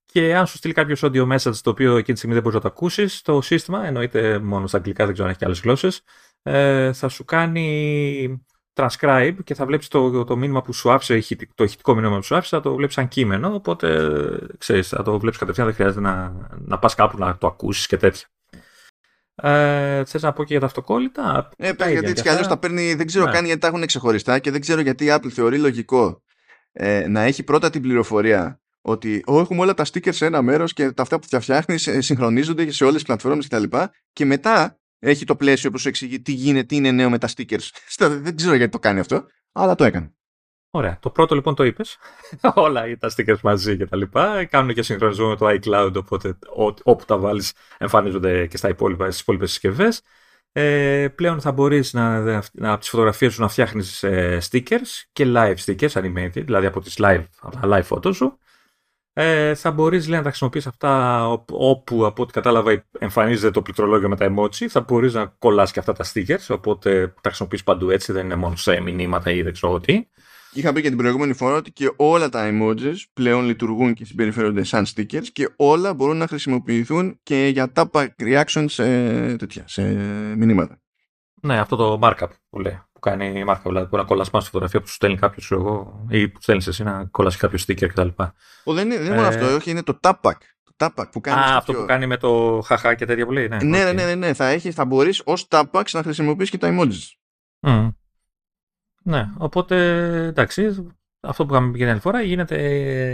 Και 0.05 0.35
αν 0.35 0.47
σου 0.47 0.57
στείλει 0.57 0.73
κάποιος 0.73 1.03
audio 1.03 1.27
message 1.35 1.55
το 1.61 1.69
οποίο 1.69 1.91
εκείνη 1.91 2.03
τη 2.03 2.17
στιγμή 2.17 2.33
δεν 2.33 2.43
μπορείς 2.43 2.57
να 2.57 2.61
το 2.61 2.67
ακούσεις, 2.67 3.21
το 3.21 3.41
σύστημα, 3.41 3.85
εννοείται 3.85 4.39
μόνο 4.39 4.67
στα 4.67 4.77
αγγλικά, 4.77 5.03
δεν 5.03 5.13
ξέρω 5.13 5.27
αν 5.27 5.31
έχει 5.31 5.39
και 5.39 5.45
άλλες 5.45 5.59
γλώσσες, 5.59 6.03
ε, 6.43 6.93
θα 6.93 7.07
σου 7.07 7.25
κάνει 7.25 8.45
transcribe 8.81 9.35
και 9.43 9.53
θα 9.53 9.65
βλέπεις 9.65 9.87
το, 9.87 10.23
το 10.23 10.35
μήνυμα 10.35 10.61
που 10.61 10.73
σου 10.73 10.91
άφησε, 10.91 11.37
το 11.55 11.63
ηχητικό 11.63 11.95
μήνυμα 11.95 12.15
που 12.15 12.23
σου 12.23 12.35
άφησε, 12.35 12.55
θα 12.55 12.61
το 12.61 12.75
βλέπεις 12.75 12.93
σαν 12.95 13.07
κείμενο, 13.07 13.53
οπότε 13.53 14.17
ξέρεις, 14.57 14.87
θα 14.87 15.03
το 15.03 15.19
βλέπεις 15.19 15.39
κατευθείαν, 15.39 15.67
δεν 15.67 15.75
χρειάζεται 15.75 16.01
να, 16.01 16.33
να 16.65 16.79
πας 16.79 16.95
κάπου 16.95 17.17
να 17.17 17.37
το 17.37 17.47
ακούσεις 17.47 17.87
και 17.87 17.97
τέτοια. 17.97 18.27
Ε, 19.35 20.05
Θες 20.05 20.21
να 20.21 20.33
πω 20.33 20.43
και 20.43 20.51
για 20.51 20.59
τα 20.59 20.65
αυτοκόλλητα; 20.65 21.49
Ε, 21.57 21.73
πέρα, 21.73 21.89
γιατί 21.89 22.09
έτσι 22.09 22.23
κι 22.23 22.29
αλλιώς 22.29 22.47
τα 22.47 22.57
παίρνει, 22.57 22.93
δεν 22.93 23.05
ξέρω 23.05 23.25
ναι. 23.25 23.31
καν 23.31 23.45
γιατί 23.45 23.59
τα 23.59 23.67
έχουν 23.67 23.85
ξεχωριστά 23.85 24.39
και 24.39 24.51
δεν 24.51 24.61
ξέρω 24.61 24.81
γιατί 24.81 25.05
η 25.05 25.07
Apple 25.11 25.29
θεωρεί 25.29 25.57
λογικό 25.57 26.23
ε, 26.71 27.07
να 27.07 27.21
έχει 27.21 27.43
πρώτα 27.43 27.69
την 27.69 27.81
πληροφορία 27.81 28.61
ότι 28.81 29.23
έχουμε 29.27 29.61
όλα 29.61 29.73
τα 29.73 29.85
stickers 29.85 30.13
σε 30.13 30.25
ένα 30.25 30.41
μέρος 30.41 30.73
και 30.73 30.91
τα 30.91 31.01
αυτά 31.01 31.19
που 31.19 31.27
φτιάχνεις 31.39 31.89
συγχρονίζονται 31.97 32.71
σε 32.71 32.83
όλες 32.83 32.95
τις 32.95 33.05
πλατφόρμες 33.05 33.47
κτλ. 33.47 33.63
Και, 33.63 33.89
και 34.13 34.25
μετά 34.25 34.79
έχει 35.01 35.25
το 35.25 35.35
πλαίσιο 35.35 35.71
που 35.71 35.77
σου 35.77 35.87
εξηγεί 35.87 36.21
τι 36.21 36.31
γίνεται, 36.31 36.65
τι 36.65 36.75
είναι 36.75 36.91
νέο 36.91 37.09
με 37.09 37.17
τα 37.17 37.29
stickers. 37.35 37.69
δεν 37.97 38.35
ξέρω 38.35 38.55
γιατί 38.55 38.71
το 38.71 38.79
κάνει 38.79 38.99
αυτό, 38.99 39.25
αλλά 39.51 39.75
το 39.75 39.83
έκανε. 39.83 40.13
Ωραία. 40.73 40.97
Το 40.99 41.09
πρώτο 41.09 41.35
λοιπόν 41.35 41.55
το 41.55 41.63
είπες. 41.63 41.97
Όλα 42.55 42.97
τα 42.97 43.11
stickers 43.17 43.39
μαζί 43.43 43.77
και 43.77 43.85
τα 43.85 43.97
λοιπά. 43.97 44.45
Κάνουν 44.45 44.73
και 44.73 44.81
συγχρονισμό 44.81 45.27
με 45.27 45.35
το 45.35 45.47
iCloud, 45.49 45.93
οπότε 45.95 46.37
όπου 46.83 47.05
τα 47.05 47.17
βάλεις 47.17 47.53
εμφανίζονται 47.77 48.47
και 48.47 48.57
στα 48.57 48.69
υπόλοιπα, 48.69 49.05
στις 49.05 49.21
υπόλοιπες 49.21 49.49
συσκευές. 49.49 50.01
Ε, 50.51 51.07
πλέον 51.15 51.41
θα 51.41 51.51
μπορείς 51.51 51.93
να, 51.93 52.19
να, 52.51 52.71
από 52.71 52.79
τις 52.79 52.89
φωτογραφίες 52.89 53.33
σου 53.33 53.41
να 53.41 53.47
φτιάχνεις 53.47 54.03
ε, 54.03 54.37
stickers 54.51 55.03
και 55.11 55.25
live 55.27 55.55
stickers 55.65 55.91
animated, 55.91 56.43
δηλαδή 56.45 56.65
από 56.65 56.81
τις 56.81 56.95
live, 56.99 57.23
από 57.41 57.59
τα 57.59 57.61
live 57.63 57.95
photos 57.95 58.15
σου. 58.15 58.39
Ε, 59.23 59.55
θα 59.55 59.71
μπορείς 59.71 60.07
λέει, 60.07 60.17
να 60.17 60.23
τα 60.23 60.29
χρησιμοποιείς 60.29 60.67
αυτά 60.67 61.27
όπου 61.47 62.05
από 62.05 62.21
ό,τι 62.21 62.33
κατάλαβα 62.33 62.85
εμφανίζεται 62.99 63.51
το 63.51 63.61
πληκτρολόγιο 63.61 64.09
με 64.09 64.15
τα 64.15 64.33
emoji. 64.33 64.65
Θα 64.69 64.81
μπορείς 64.81 65.13
να 65.13 65.25
κολλάς 65.25 65.71
και 65.71 65.79
αυτά 65.79 65.93
τα 65.93 66.05
stickers, 66.13 66.45
οπότε 66.47 67.07
τα 67.07 67.29
χρησιμοποιείς 67.29 67.63
παντού 67.63 67.89
έτσι, 67.89 68.11
δεν 68.11 68.25
είναι 68.25 68.35
μόνο 68.35 68.55
σε 68.55 68.81
μηνύματα 68.81 69.31
ή 69.31 69.41
δεν 69.41 69.53
ξέρω 69.53 69.79
τι. 69.79 70.07
Είχα 70.53 70.73
πει 70.73 70.81
και 70.81 70.87
την 70.87 70.97
προηγούμενη 70.97 71.33
φορά 71.33 71.55
ότι 71.55 71.71
και 71.71 71.93
όλα 71.95 72.29
τα 72.29 72.49
emojis 72.51 72.95
πλέον 73.13 73.45
λειτουργούν 73.45 73.93
και 73.93 74.05
συμπεριφέρονται 74.05 74.63
σαν 74.63 74.85
stickers 74.95 75.27
και 75.33 75.53
όλα 75.55 75.93
μπορούν 75.93 76.17
να 76.17 76.27
χρησιμοποιηθούν 76.27 77.19
και 77.23 77.49
για 77.53 77.71
tap 77.75 78.07
reaction 78.21 78.65
σε, 78.67 78.83
τέτοια, 79.35 79.63
σε 79.67 79.81
μηνύματα. 80.35 80.81
Ναι, 81.41 81.59
αυτό 81.59 81.75
το 81.75 81.99
markup 82.01 82.29
που 82.49 82.59
λέει. 82.59 82.81
Που 83.01 83.09
κάνει 83.09 83.43
markup, 83.47 83.61
δηλαδή 83.63 83.87
που 83.87 83.97
να 83.97 84.03
κολλάς 84.03 84.29
πάνω 84.29 84.41
στη 84.43 84.51
φωτογραφία 84.51 84.81
που 84.81 84.87
σου 84.87 84.93
στέλνει 84.93 85.17
κάποιος 85.17 85.51
εγώ 85.51 86.05
ή 86.09 86.27
που 86.27 86.41
στέλνεις 86.41 86.67
εσύ 86.67 86.83
να 86.83 87.05
κολλάσει 87.05 87.37
κάποιο 87.37 87.59
sticker 87.67 87.87
κτλ. 87.87 88.07
δεν 88.73 88.85
είναι, 88.85 88.97
δεν 88.97 89.05
είναι 89.05 89.15
μόνο 89.15 89.27
ε, 89.27 89.27
αυτό, 89.27 89.55
όχι, 89.55 89.69
είναι 89.69 89.83
το 89.83 89.99
tapak. 90.01 90.35
Το 90.77 91.07
που 91.11 91.21
κάνεις 91.21 91.45
Α, 91.45 91.57
αυτό 91.57 91.73
που 91.73 91.85
κάνει 91.85 92.07
με 92.07 92.17
το 92.17 92.61
χαχά 92.65 92.95
και 92.95 93.05
τέτοια 93.05 93.25
που 93.25 93.31
λέει. 93.31 93.47
Ναι, 93.47 93.57
ναι, 93.57 93.89
okay. 93.89 93.95
ναι, 93.95 94.05
ναι, 94.05 94.15
ναι, 94.15 94.33
θα, 94.33 94.47
έχεις, 94.47 94.75
θα 94.75 94.85
μπορείς 94.85 95.21
ως 95.25 95.47
tapak 95.49 95.83
να 95.91 96.03
χρησιμοποιήσει 96.03 96.51
και 96.51 96.57
τα 96.57 96.69
emojis. 96.71 97.13
Mm. 97.67 97.93
Ναι, 99.03 99.29
οπότε 99.37 99.75
εντάξει, 100.25 100.93
αυτό 101.19 101.45
που 101.45 101.53
είχαμε 101.53 101.71
πει 101.71 101.77
την 101.77 101.89
άλλη 101.89 101.99
φορά 101.99 102.21
γίνεται 102.21 102.55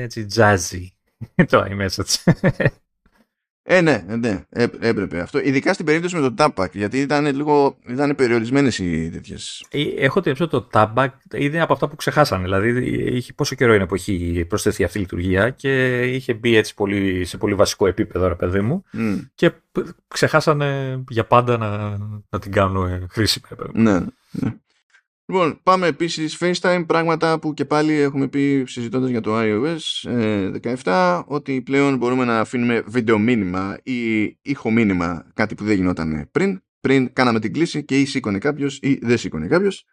έτσι 0.01 0.27
jazzy 0.35 0.87
το 1.51 1.65
iMessage. 1.69 2.33
Ε, 3.69 3.81
ναι, 3.81 4.05
ναι, 4.07 4.45
έπρεπε 4.79 5.19
αυτό. 5.19 5.39
Ειδικά 5.39 5.73
στην 5.73 5.85
περίπτωση 5.85 6.15
με 6.15 6.29
το 6.29 6.33
Tapac, 6.37 6.71
γιατί 6.71 6.99
ήταν 6.99 7.25
λίγο 7.25 7.77
ήταν 7.87 8.15
περιορισμένες 8.15 8.79
οι 8.79 9.09
τέτοιες. 9.09 9.65
Ε, 9.69 9.81
έχω 9.81 10.21
την 10.21 10.35
ότι 10.39 10.47
το 10.47 10.67
Tapac 10.73 11.07
είναι 11.33 11.61
από 11.61 11.73
αυτά 11.73 11.87
που 11.87 11.95
ξεχάσανε. 11.95 12.43
Δηλαδή, 12.43 12.85
είχε, 13.17 13.33
πόσο 13.33 13.55
καιρό 13.55 13.73
είναι 13.73 13.85
που 13.85 13.95
έχει 13.95 14.45
προσθεθεί 14.47 14.83
αυτή 14.83 14.97
η 14.97 15.01
λειτουργία 15.01 15.49
και 15.49 16.01
είχε 16.01 16.33
μπει 16.33 16.55
έτσι 16.55 16.73
πολύ, 16.73 17.25
σε 17.25 17.37
πολύ 17.37 17.53
βασικό 17.53 17.87
επίπεδο, 17.87 18.27
ρε 18.27 18.35
παιδί 18.35 18.61
μου. 18.61 18.83
Και 19.35 19.51
ξεχάσανε 20.07 21.03
για 21.09 21.25
πάντα 21.25 21.57
να, 21.57 21.97
να 22.29 22.39
την 22.39 22.51
κάνουν 22.51 23.07
χρήσιμη. 23.09 23.45
Ναι, 23.73 23.99
ναι. 24.31 24.53
Λοιπόν, 25.29 25.59
πάμε 25.63 25.87
επίσης 25.87 26.37
FaceTime, 26.39 26.83
πράγματα 26.87 27.39
που 27.39 27.53
και 27.53 27.65
πάλι 27.65 27.93
έχουμε 27.93 28.27
πει 28.27 28.63
συζητώντας 28.67 29.09
για 29.09 29.21
το 29.21 29.31
iOS 29.35 30.09
17, 30.61 30.75
ε, 30.85 31.23
ότι 31.25 31.61
πλέον 31.61 31.97
μπορούμε 31.97 32.25
να 32.25 32.39
αφήνουμε 32.39 32.83
βίντεο 32.87 33.19
μήνυμα 33.19 33.77
ή 33.83 34.23
ήχο 34.41 34.71
μήνυμα, 34.71 35.31
κάτι 35.33 35.55
που 35.55 35.63
δεν 35.63 35.75
γινόταν 35.75 36.29
πριν. 36.31 36.61
Πριν 36.79 37.13
κάναμε 37.13 37.39
την 37.39 37.53
κλήση 37.53 37.85
και 37.85 37.99
ή 37.99 38.05
σήκωνε 38.05 38.37
κάποιος 38.37 38.79
ή 38.81 38.99
δεν 39.01 39.17
σήκωνε 39.17 39.47
κάποιος. 39.47 39.85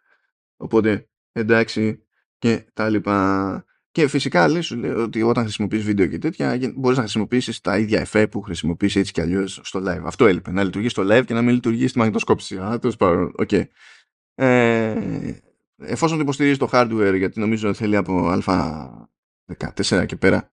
Οπότε 0.57 1.09
εντάξει 1.31 2.03
και 2.37 2.65
τα 2.73 2.89
λοιπά. 2.89 3.65
Και 3.91 4.07
φυσικά 4.07 4.47
λέει, 4.47 4.61
σου 4.61 4.75
λέει 4.75 4.91
ότι 4.91 5.21
όταν 5.21 5.43
χρησιμοποιείς 5.43 5.83
βίντεο 5.83 6.07
και 6.07 6.17
τέτοια 6.17 6.59
μπορείς 6.75 6.97
να 6.97 7.03
χρησιμοποιήσεις 7.03 7.61
τα 7.61 7.77
ίδια 7.77 7.99
εφέ 7.99 8.27
που 8.27 8.41
χρησιμοποιείς 8.41 8.95
έτσι 8.95 9.11
κι 9.11 9.21
αλλιώς 9.21 9.59
στο 9.63 9.79
live. 9.79 10.01
Αυτό 10.03 10.25
έλειπε, 10.25 10.51
να 10.51 10.63
λειτουργείς 10.63 10.91
στο 10.91 11.03
live 11.03 11.25
και 11.25 11.33
να 11.33 11.41
μην 11.41 11.53
λειτουργείς 11.53 11.89
στη 11.89 11.97
μαγνητοσκόπηση. 11.97 12.57
Α, 12.57 12.79
τέλος 12.79 12.95
πάντων, 12.95 13.33
OK. 13.35 13.49
Okay. 13.51 13.63
Ε, 14.35 15.41
εφόσον 15.77 16.17
το 16.17 16.23
υποστηρίζει 16.23 16.57
το 16.57 16.69
hardware, 16.71 17.13
γιατί 17.17 17.39
νομίζω 17.39 17.73
θέλει 17.73 17.95
από 17.95 18.41
α14 18.45 20.05
και 20.05 20.15
πέρα, 20.15 20.51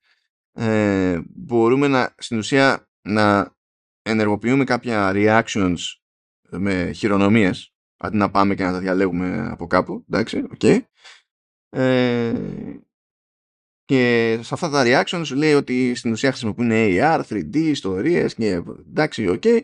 ε, 0.53 1.20
μπορούμε 1.35 1.89
να, 1.89 2.14
στην 2.18 2.39
ουσία 2.39 2.89
να 3.03 3.57
ενεργοποιούμε 4.03 4.64
κάποια 4.64 5.12
reactions 5.14 5.78
με 6.51 6.93
χειρονομίες, 6.93 7.74
αντί 7.97 8.16
να 8.16 8.30
πάμε 8.30 8.55
και 8.55 8.64
να 8.64 8.72
τα 8.72 8.78
διαλέγουμε 8.78 9.49
από 9.51 9.66
κάπου, 9.66 10.05
εντάξει, 10.09 10.47
okay. 10.59 10.80
Ε, 11.68 12.33
και 13.85 14.39
σε 14.43 14.55
αυτά 14.55 14.70
τα 14.70 14.83
reactions 14.87 15.35
λέει 15.35 15.55
ότι 15.55 15.95
στην 15.95 16.12
ουσία 16.12 16.30
χρησιμοποιούν 16.30 16.70
AR, 16.72 17.20
3D, 17.28 17.57
ιστορίες 17.57 18.35
και 18.35 18.62
εντάξει, 18.89 19.39
ok 19.43 19.61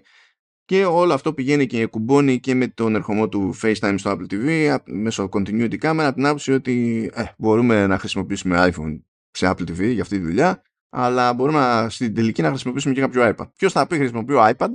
και 0.69 0.85
όλο 0.85 1.15
αυτό 1.15 1.35
πηγαίνει 1.35 1.67
και 1.67 1.87
κουμπώνει 1.87 2.41
και 2.41 2.55
με 2.55 2.69
τον 2.69 2.95
ερχομό 2.95 3.29
του 3.29 3.55
FaceTime 3.63 3.95
στο 3.99 4.11
Apple 4.11 4.33
TV 4.33 4.77
μέσω 4.87 5.29
continuity 5.33 5.79
camera 5.79 6.05
από 6.05 6.15
την 6.15 6.27
άποψη 6.27 6.53
ότι 6.53 7.11
ε, 7.15 7.25
μπορούμε 7.39 7.87
να 7.87 7.99
χρησιμοποιήσουμε 7.99 8.73
iPhone 8.73 9.01
σε 9.31 9.51
Apple 9.51 9.69
TV 9.69 9.93
για 9.93 10.03
αυτή 10.03 10.19
τη 10.19 10.25
δουλειά 10.25 10.63
αλλά 10.89 11.35
μπορούμε 11.35 11.59
να, 11.59 11.89
στην 11.89 12.15
τελική 12.15 12.43
να 12.43 12.49
χρησιμοποιήσουμε 12.49 12.95
και 12.95 13.01
κάποιο 13.01 13.35
iPad. 13.37 13.51
Ποιος 13.57 13.73
θα 13.73 13.87
πει 13.87 13.97
χρησιμοποιώ 13.97 14.39
iPad 14.41 14.69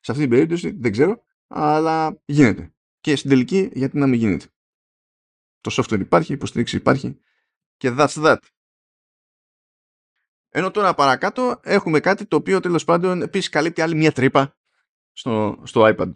σε 0.00 0.10
αυτή 0.10 0.22
την 0.22 0.30
περίπτωση 0.30 0.70
δεν 0.70 0.92
ξέρω 0.92 1.22
αλλά 1.46 2.20
γίνεται. 2.24 2.74
Και 3.00 3.16
στην 3.16 3.30
τελική 3.30 3.70
γιατί 3.72 3.98
να 3.98 4.06
μην 4.06 4.18
γίνεται. 4.18 4.46
Το 5.60 5.74
software 5.74 6.00
υπάρχει, 6.00 6.32
η 6.32 6.34
υποστήριξη 6.34 6.76
υπάρχει 6.76 7.18
και 7.76 7.94
that's 7.98 8.22
that. 8.24 8.36
Ενώ 10.48 10.70
τώρα 10.70 10.94
παρακάτω 10.94 11.60
έχουμε 11.62 12.00
κάτι 12.00 12.26
το 12.26 12.36
οποίο 12.36 12.60
τέλος 12.60 12.84
πάντων 12.84 13.22
επίσης 13.22 13.48
καλύπτει 13.48 13.80
άλλη 13.80 13.94
μια 13.94 14.12
τρύπα 14.12 14.56
στο, 15.12 15.60
στο 15.62 15.94
iPad. 15.96 16.12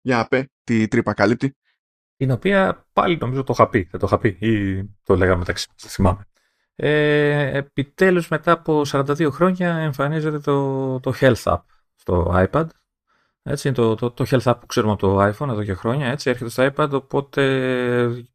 Για 0.00 0.26
πέ, 0.28 0.50
τι 0.64 0.88
τρύπα 0.88 1.14
καλύπτει. 1.14 1.56
Την 2.16 2.30
οποία 2.30 2.86
πάλι 2.92 3.16
νομίζω 3.16 3.42
το 3.42 3.52
είχα 3.52 3.68
πει, 3.68 3.82
δεν 3.90 4.00
το 4.00 4.06
είχα 4.06 4.18
πει 4.18 4.28
ή 4.40 4.84
το 5.02 5.16
λέγαμε 5.16 5.38
μεταξύ 5.38 5.66
μας, 5.68 5.82
δεν 5.82 5.90
θυμάμαι. 5.90 6.26
Ε, 6.74 7.56
επιτέλους 7.56 8.28
μετά 8.28 8.52
από 8.52 8.82
42 8.86 9.28
χρόνια 9.30 9.76
εμφανίζεται 9.76 10.38
το, 10.38 11.00
το 11.00 11.12
Health 11.20 11.42
App 11.42 11.60
στο 11.94 12.46
iPad. 12.50 12.66
Έτσι 13.42 13.68
είναι 13.68 13.76
το, 13.76 13.94
το, 13.94 14.10
το 14.10 14.24
Health 14.28 14.42
App 14.42 14.56
που 14.60 14.66
ξέρουμε 14.66 14.92
από 14.92 15.00
το 15.00 15.26
iPhone 15.26 15.48
εδώ 15.48 15.64
και 15.64 15.74
χρόνια. 15.74 16.06
Έτσι 16.06 16.30
έρχεται 16.30 16.50
στο 16.50 16.70
iPad, 16.74 16.90
οπότε 16.92 18.26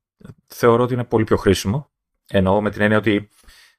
θεωρώ 0.47 0.83
ότι 0.83 0.93
είναι 0.93 1.03
πολύ 1.03 1.23
πιο 1.23 1.37
χρήσιμο. 1.37 1.91
Εννοώ 2.27 2.61
με 2.61 2.69
την 2.69 2.81
έννοια 2.81 2.97
ότι 2.97 3.29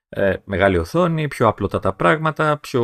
ε, 0.08 0.36
μεγάλη 0.44 0.78
οθόνη, 0.78 1.28
πιο 1.28 1.46
απλωτά 1.46 1.78
τα 1.78 1.94
πράγματα, 1.94 2.58
πιο 2.58 2.82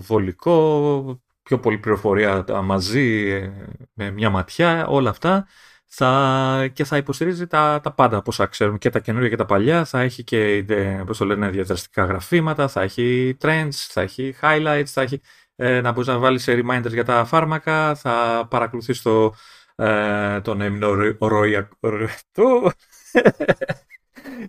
βολικό, 0.00 1.21
πιο 1.42 1.58
πολύ 1.58 1.78
πληροφορία 1.78 2.44
μαζί 2.62 3.28
ε, 3.28 3.52
με 3.92 4.10
μια 4.10 4.30
ματιά, 4.30 4.86
όλα 4.86 5.10
αυτά 5.10 5.46
θα, 5.94 6.70
και 6.72 6.84
θα 6.84 6.96
υποστηρίζει 6.96 7.46
τα, 7.46 7.80
τα 7.82 7.92
πάντα 7.92 8.16
από 8.16 8.30
όσα 8.30 8.46
ξέρουμε 8.46 8.78
και 8.78 8.90
τα 8.90 8.98
καινούργια 8.98 9.28
και 9.30 9.36
τα 9.36 9.44
παλιά. 9.44 9.84
Θα 9.84 10.00
έχει 10.00 10.24
και 10.24 10.64
πώς 11.06 11.18
το 11.18 11.24
λένε, 11.24 11.50
διαδραστικά 11.50 12.04
γραφήματα, 12.04 12.68
θα 12.68 12.82
έχει 12.82 13.36
trends, 13.40 13.68
θα 13.72 14.00
έχει 14.00 14.34
highlights, 14.40 14.86
θα 14.86 15.02
έχει 15.02 15.20
ε, 15.56 15.80
να 15.80 15.92
μπορείς 15.92 16.08
να 16.08 16.18
βάλεις 16.18 16.44
reminders 16.48 16.92
για 16.92 17.04
τα 17.04 17.24
φάρμακα, 17.24 17.94
θα 17.94 18.46
παρακολουθείς 18.50 19.02
το, 19.02 19.34
ε, 19.76 20.40
τον 20.40 20.60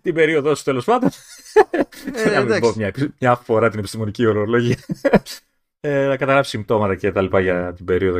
την 0.02 0.14
περίοδο 0.14 0.56
σου 0.56 0.64
τέλος 0.64 0.86
πάντων. 0.86 1.10
Ε, 2.14 2.44
να 2.44 2.60
πω 2.60 2.74
μια, 2.76 2.94
μια 3.20 3.36
φορά 3.36 3.70
την 3.70 3.80
επιστημονική 3.80 4.26
ορολογία 4.26 4.78
ε, 5.86 6.08
να 6.08 6.18
καταγράψει 6.18 6.50
συμπτώματα 6.50 6.96
και 6.96 7.12
τα 7.12 7.22
λοιπά 7.22 7.40
για 7.40 7.74
την 7.74 7.86
περίοδο. 7.86 8.20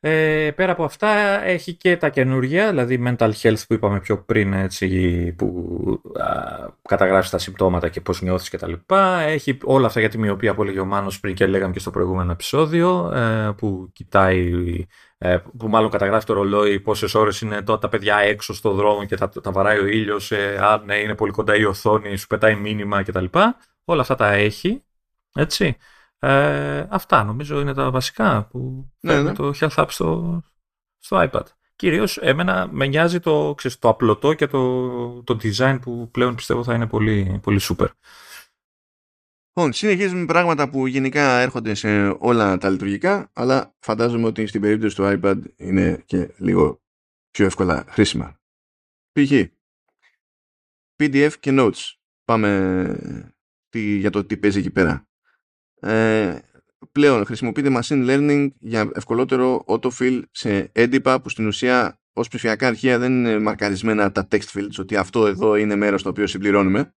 Ε, 0.00 0.50
πέρα 0.50 0.72
από 0.72 0.84
αυτά 0.84 1.08
έχει 1.44 1.74
και 1.74 1.96
τα 1.96 2.08
καινούργια, 2.08 2.68
δηλαδή 2.68 3.02
mental 3.06 3.32
health 3.42 3.62
που 3.66 3.74
είπαμε 3.74 4.00
πιο 4.00 4.18
πριν, 4.18 4.52
έτσι, 4.52 5.32
που 5.38 6.00
α, 6.20 6.34
καταγράφεις 6.82 7.30
τα 7.30 7.38
συμπτώματα 7.38 7.88
και 7.88 8.00
πώς 8.00 8.22
νιώθεις 8.22 8.48
και 8.48 8.58
τα 8.58 8.68
λοιπά. 8.68 9.20
Έχει 9.20 9.58
όλα 9.64 9.86
αυτά 9.86 10.00
για 10.00 10.08
τη 10.08 10.18
μοιοπία 10.18 10.54
που 10.54 10.62
έλεγε 10.62 10.80
ο 10.80 10.84
Μάνος 10.84 11.20
πριν 11.20 11.34
και 11.34 11.46
λέγαμε 11.46 11.72
και 11.72 11.78
στο 11.78 11.90
προηγούμενο 11.90 12.32
επεισόδιο, 12.32 13.12
ε, 13.14 13.54
που 13.56 13.90
κοιτάει, 13.92 14.52
ε, 15.18 15.38
που 15.58 15.68
μάλλον 15.68 15.90
καταγράφει 15.90 16.26
το 16.26 16.32
ρολόι 16.32 16.80
πόσες 16.80 17.14
ώρες 17.14 17.40
είναι 17.40 17.62
τότε 17.62 17.80
τα 17.80 17.88
παιδιά 17.88 18.16
έξω 18.16 18.54
στο 18.54 18.72
δρόμο 18.72 19.04
και 19.04 19.16
τα, 19.16 19.28
τα 19.28 19.50
βαράει 19.52 19.78
ο 19.78 19.86
ήλιος, 19.86 20.32
ε, 20.32 20.58
αν 20.60 20.84
ναι, 20.84 20.96
είναι 20.96 21.14
πολύ 21.14 21.32
κοντά 21.32 21.56
η 21.56 21.64
οθόνη, 21.64 22.16
σου 22.16 22.26
πετάει 22.26 22.54
μήνυμα 22.54 23.02
κτλ. 23.02 23.24
Όλα 23.84 24.00
αυτά 24.00 24.14
τα 24.14 24.32
έχει 24.32 24.82
έτσι. 25.34 25.76
Ε, 26.18 26.86
αυτά 26.90 27.24
νομίζω 27.24 27.60
είναι 27.60 27.74
τα 27.74 27.90
βασικά 27.90 28.46
που 28.50 28.90
ναι, 29.00 29.22
ναι. 29.22 29.32
το 29.32 29.52
Health 29.60 29.74
App 29.74 29.86
στο, 29.88 30.42
στο 30.98 31.28
iPad. 31.30 31.42
Κυρίως 31.76 32.16
εμένα 32.16 32.68
με 32.72 32.86
νοιάζει 32.86 33.20
το, 33.20 33.54
ξέρεις, 33.56 33.78
το 33.78 33.88
απλωτό 33.88 34.34
και 34.34 34.46
το, 34.46 35.22
το 35.22 35.38
design 35.42 35.78
που 35.82 36.10
πλέον 36.10 36.34
πιστεύω 36.34 36.64
θα 36.64 36.74
είναι 36.74 36.86
πολύ, 36.86 37.40
πολύ 37.42 37.60
super. 37.62 37.86
Λοιπόν, 39.56 39.72
συνεχίζουμε 39.72 40.20
με 40.20 40.26
πράγματα 40.26 40.70
που 40.70 40.86
γενικά 40.86 41.38
έρχονται 41.38 41.74
σε 41.74 42.16
όλα 42.18 42.58
τα 42.58 42.70
λειτουργικά, 42.70 43.30
αλλά 43.32 43.74
φαντάζομαι 43.78 44.26
ότι 44.26 44.46
στην 44.46 44.60
περίπτωση 44.60 44.96
του 44.96 45.20
iPad 45.22 45.40
είναι 45.56 46.02
και 46.06 46.34
λίγο 46.36 46.82
πιο 47.30 47.44
εύκολα 47.46 47.84
χρήσιμα. 47.88 48.40
Π.χ. 49.12 49.32
PDF 51.02 51.32
και 51.40 51.50
Notes. 51.54 51.92
Πάμε 52.24 53.30
για 53.72 54.10
το 54.10 54.24
τι 54.24 54.36
παίζει 54.36 54.58
εκεί 54.58 54.70
πέρα. 54.70 55.08
Ε, 55.84 56.38
πλέον 56.92 57.24
χρησιμοποιείται 57.24 57.80
machine 57.80 58.08
learning 58.08 58.48
για 58.58 58.90
ευκολότερο 58.94 59.64
autofill 59.68 60.22
σε 60.30 60.70
έντυπα 60.72 61.20
που 61.20 61.28
στην 61.28 61.46
ουσία 61.46 62.00
ως 62.12 62.28
ψηφιακά 62.28 62.66
αρχεία 62.66 62.98
δεν 62.98 63.12
είναι 63.12 63.38
μαρκαρισμένα 63.38 64.12
τα 64.12 64.28
text 64.30 64.58
fields 64.58 64.78
ότι 64.78 64.96
αυτό 64.96 65.26
εδώ 65.26 65.56
είναι 65.56 65.76
μέρος 65.76 66.02
το 66.02 66.08
οποίο 66.08 66.26
συμπληρώνουμε 66.26 66.94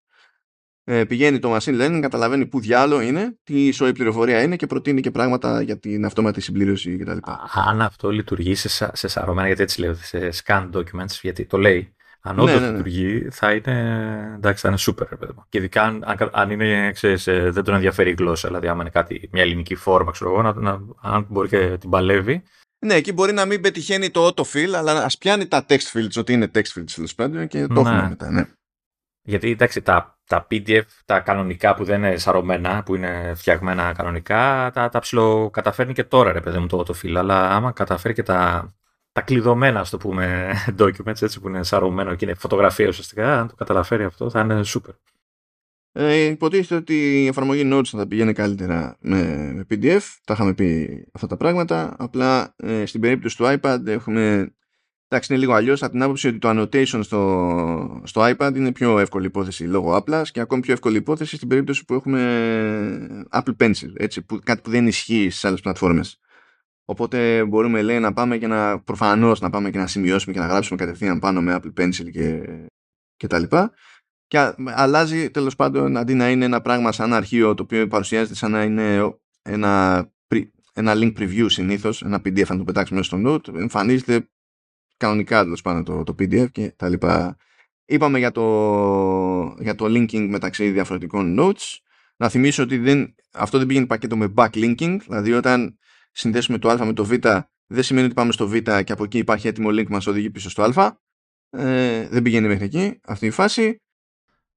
ε, 0.90 1.04
πηγαίνει 1.04 1.38
το 1.38 1.56
machine 1.56 1.80
learning, 1.80 1.98
καταλαβαίνει 2.00 2.46
που 2.46 2.60
διάλογο 2.60 3.00
είναι, 3.00 3.38
τι 3.42 3.66
ισόη 3.66 3.92
πληροφορία 3.92 4.42
είναι 4.42 4.56
και 4.56 4.66
προτείνει 4.66 5.00
και 5.00 5.10
πράγματα 5.10 5.62
για 5.62 5.78
την 5.78 6.04
αυτόματη 6.04 6.40
συμπλήρωση 6.40 6.96
κτλ. 6.96 7.18
Αν 7.68 7.82
αυτό 7.82 8.10
λειτουργεί 8.10 8.54
σε, 8.54 8.90
σε 8.92 9.08
σαρωμένα, 9.08 9.46
γιατί 9.46 9.62
έτσι 9.62 9.80
λέω, 9.80 9.94
σε 9.94 10.30
scan 10.44 10.70
documents, 10.72 11.18
γιατί 11.22 11.46
το 11.46 11.58
λέει, 11.58 11.96
αν 12.20 12.36
ναι, 12.36 12.42
όντως 12.42 12.60
ναι, 12.60 12.66
ναι, 12.66 12.70
λειτουργεί, 12.70 13.28
θα 13.30 13.52
είναι, 13.52 14.32
εντάξει, 14.36 14.62
θα 14.62 14.68
είναι 14.68 14.78
super. 14.80 15.18
Παιδί. 15.18 15.32
Και 15.48 15.58
ειδικά 15.58 15.82
αν, 15.82 16.04
αν 16.32 16.50
είναι, 16.50 16.92
ξέρεις, 16.92 17.26
ε, 17.26 17.50
δεν 17.50 17.64
τον 17.64 17.74
ενδιαφέρει 17.74 18.10
η 18.10 18.14
γλώσσα, 18.18 18.48
δηλαδή 18.48 18.68
άμα 18.68 18.80
είναι 18.80 18.90
κάτι, 18.90 19.28
μια 19.32 19.42
ελληνική 19.42 19.74
φόρμα, 19.74 20.10
ξέρω 20.10 20.30
εγώ, 20.30 20.42
να, 20.42 20.52
να, 20.52 20.80
αν 21.00 21.26
μπορεί 21.28 21.48
και 21.48 21.76
την 21.80 21.90
παλεύει. 21.90 22.42
Ναι, 22.86 22.94
εκεί 22.94 23.12
μπορεί 23.12 23.32
να 23.32 23.44
μην 23.44 23.60
πετυχαίνει 23.60 24.10
το 24.10 24.26
autofill, 24.26 24.72
αλλά 24.74 25.04
ας 25.04 25.18
πιάνει 25.18 25.46
τα 25.46 25.64
text 25.68 25.92
fields, 25.92 26.16
ότι 26.18 26.32
είναι 26.32 26.50
text 26.54 26.78
fields 26.78 26.90
τέλος 26.94 27.14
πάντων 27.14 27.46
και 27.46 27.66
το 27.66 27.82
ναι. 27.82 27.88
έχουμε 27.88 28.08
μετά. 28.08 28.30
Ναι. 28.30 28.48
Γιατί 29.22 29.50
εντάξει, 29.50 29.82
τα, 29.82 30.18
τα 30.26 30.46
PDF, 30.50 30.82
τα 31.04 31.20
κανονικά 31.20 31.74
που 31.74 31.84
δεν 31.84 32.02
είναι 32.02 32.16
σαρωμένα, 32.16 32.82
που 32.82 32.94
είναι 32.94 33.32
φτιαγμένα 33.36 33.92
κανονικά, 33.92 34.70
τα, 34.74 34.88
τα 34.88 34.98
ψιλοκαταφέρνει 34.98 35.92
και 35.92 36.04
τώρα 36.04 36.32
ρε 36.32 36.40
παιδί 36.40 36.58
μου 36.58 36.66
το 36.66 36.78
autofill. 36.78 37.14
Αλλά 37.14 37.50
άμα 37.50 37.72
καταφέρει 37.72 38.14
και 38.14 38.22
τα, 38.22 38.72
τα 39.18 39.24
κλειδωμένα, 39.24 39.80
ας 39.80 39.90
το 39.90 39.96
πούμε, 39.96 40.52
documents, 40.80 41.22
έτσι 41.22 41.40
που 41.40 41.48
είναι 41.48 41.62
σαρωμένο 41.62 42.14
και 42.14 42.24
είναι 42.24 42.34
φωτογραφία 42.34 42.88
ουσιαστικά, 42.88 43.40
αν 43.40 43.48
το 43.48 43.54
καταφέρει 43.54 44.04
αυτό 44.04 44.30
θα 44.30 44.40
είναι 44.40 44.60
super. 44.64 44.94
Ε, 45.92 46.14
υποτίθεται 46.14 46.74
ότι 46.74 47.22
η 47.22 47.26
εφαρμογή 47.26 47.68
Notes 47.72 47.84
θα 47.84 48.06
πηγαίνει 48.06 48.32
καλύτερα 48.32 48.96
με, 49.00 49.66
PDF. 49.70 50.00
Τα 50.24 50.32
είχαμε 50.32 50.54
πει 50.54 50.88
αυτά 51.12 51.26
τα 51.26 51.36
πράγματα. 51.36 51.94
Απλά 51.98 52.54
ε, 52.56 52.86
στην 52.86 53.00
περίπτωση 53.00 53.36
του 53.36 53.44
iPad 53.44 53.86
έχουμε 53.86 54.52
Εντάξει, 55.10 55.32
είναι 55.32 55.42
λίγο 55.42 55.52
αλλιώς 55.54 55.82
από 55.82 55.92
την 55.92 56.02
άποψη 56.02 56.28
ότι 56.28 56.38
το 56.38 56.50
annotation 56.50 57.00
στο, 57.02 58.02
στο 58.04 58.22
iPad 58.24 58.52
είναι 58.56 58.72
πιο 58.72 58.98
εύκολη 58.98 59.26
υπόθεση 59.26 59.64
λόγω 59.64 59.96
Apple 59.96 60.22
και 60.32 60.40
ακόμη 60.40 60.62
πιο 60.62 60.72
εύκολη 60.72 60.96
υπόθεση 60.96 61.36
στην 61.36 61.48
περίπτωση 61.48 61.84
που 61.84 61.94
έχουμε 61.94 63.26
Apple 63.30 63.56
Pencil, 63.60 63.92
έτσι, 63.94 64.22
που, 64.22 64.38
κάτι 64.44 64.60
που 64.60 64.70
δεν 64.70 64.86
ισχύει 64.86 65.30
στις 65.30 65.44
άλλες 65.44 65.60
πλατφόρμες. 65.60 66.20
Οπότε 66.90 67.44
μπορούμε 67.44 67.82
λέει 67.82 67.98
να 67.98 68.12
πάμε 68.12 68.38
και 68.38 68.46
να 68.46 68.80
προφανώς 68.80 69.40
να 69.40 69.50
πάμε 69.50 69.70
και 69.70 69.78
να 69.78 69.86
σημειώσουμε 69.86 70.34
και 70.34 70.40
να 70.40 70.46
γράψουμε 70.46 70.78
κατευθείαν 70.78 71.18
πάνω 71.18 71.40
με 71.42 71.60
Apple 71.60 71.80
Pencil 71.80 72.10
και, 72.10 72.42
και 73.16 73.26
τα 73.26 73.38
λοιπά. 73.38 73.72
Και 74.26 74.52
αλλάζει 74.64 75.30
τέλος 75.30 75.56
πάντων 75.56 75.96
αντί 75.96 76.14
να 76.14 76.30
είναι 76.30 76.44
ένα 76.44 76.60
πράγμα 76.60 76.92
σαν 76.92 77.12
αρχείο 77.12 77.54
το 77.54 77.62
οποίο 77.62 77.86
παρουσιάζεται 77.86 78.34
σαν 78.34 78.50
να 78.50 78.62
είναι 78.62 79.14
ένα, 79.42 80.06
ένα 80.72 80.92
link 80.94 81.18
preview 81.18 81.46
συνήθως, 81.48 82.02
ένα 82.02 82.16
PDF 82.16 82.44
αν 82.48 82.58
το 82.58 82.64
πετάξουμε 82.64 83.02
στο 83.02 83.22
note, 83.26 83.54
εμφανίζεται 83.54 84.28
κανονικά 84.96 85.42
τέλος 85.42 85.62
πάνω 85.62 85.82
το, 85.82 86.02
το 86.02 86.14
PDF 86.18 86.50
και 86.50 86.72
τα 86.76 86.88
λοιπά. 86.88 87.36
Είπαμε 87.84 88.18
για 88.18 88.30
το, 88.30 88.44
για 89.58 89.74
το 89.74 89.84
linking 89.84 90.26
μεταξύ 90.28 90.70
διαφορετικών 90.70 91.36
notes. 91.40 91.76
Να 92.16 92.28
θυμίσω 92.28 92.62
ότι 92.62 92.78
δεν, 92.78 93.14
αυτό 93.32 93.58
δεν 93.58 93.66
πήγαινε 93.66 93.86
πακέτο 93.86 94.16
με 94.16 94.32
backlinking, 94.36 94.96
δηλαδή 95.06 95.32
όταν 95.32 95.78
συνδέσουμε 96.18 96.58
το 96.58 96.68
α 96.68 96.84
με 96.84 96.92
το 96.92 97.04
β 97.04 97.12
δεν 97.66 97.82
σημαίνει 97.82 98.06
ότι 98.06 98.14
πάμε 98.14 98.32
στο 98.32 98.48
β 98.48 98.56
και 98.56 98.92
από 98.92 99.04
εκεί 99.04 99.18
υπάρχει 99.18 99.48
έτοιμο 99.48 99.68
link 99.70 99.86
μας 99.88 100.06
οδηγεί 100.06 100.30
πίσω 100.30 100.50
στο 100.50 100.62
α. 100.62 100.96
Ε, 101.50 102.08
δεν 102.08 102.22
πηγαίνει 102.22 102.46
μέχρι 102.46 102.64
εκεί 102.64 103.00
αυτή 103.04 103.26
η 103.26 103.30
φάση. 103.30 103.82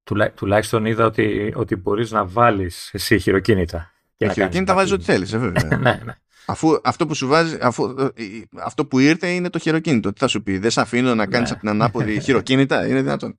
Τουλά, 0.03 0.31
τουλάχιστον 0.31 0.85
είδα 0.85 1.05
ότι, 1.05 1.53
ότι 1.55 1.75
μπορείς 1.75 2.11
να 2.11 2.25
βάλεις 2.25 2.89
εσύ 2.93 3.19
χειροκίνητα. 3.19 3.91
Και 4.17 4.29
χειροκίνητα 4.29 4.73
βάζεις 4.73 4.91
ό,τι 4.91 5.03
θέλεις, 5.03 5.33
ε, 5.33 5.37
βέβαια. 5.37 5.65
ναι, 5.77 6.01
ναι. 6.05 6.15
Αφού 6.45 6.79
αυτό 6.83 7.07
που 7.07 7.13
σου 7.13 7.27
βάζει, 7.27 7.57
αφού, 7.61 7.95
ε, 7.99 8.23
αυτό 8.63 8.85
που 8.85 8.99
ήρθε 8.99 9.27
είναι 9.27 9.49
το 9.49 9.59
χειροκίνητο. 9.59 10.13
Τι 10.13 10.19
θα 10.19 10.27
σου 10.27 10.43
πει, 10.43 10.57
δεν 10.57 10.71
σε 10.71 10.81
αφήνω 10.81 11.15
να 11.15 11.25
κάνεις 11.25 11.49
ναι. 11.49 11.55
από 11.55 11.59
την 11.59 11.69
ανάποδη 11.69 12.19
χειροκίνητα, 12.25 12.87
είναι 12.87 13.01
δυνατόν. 13.01 13.35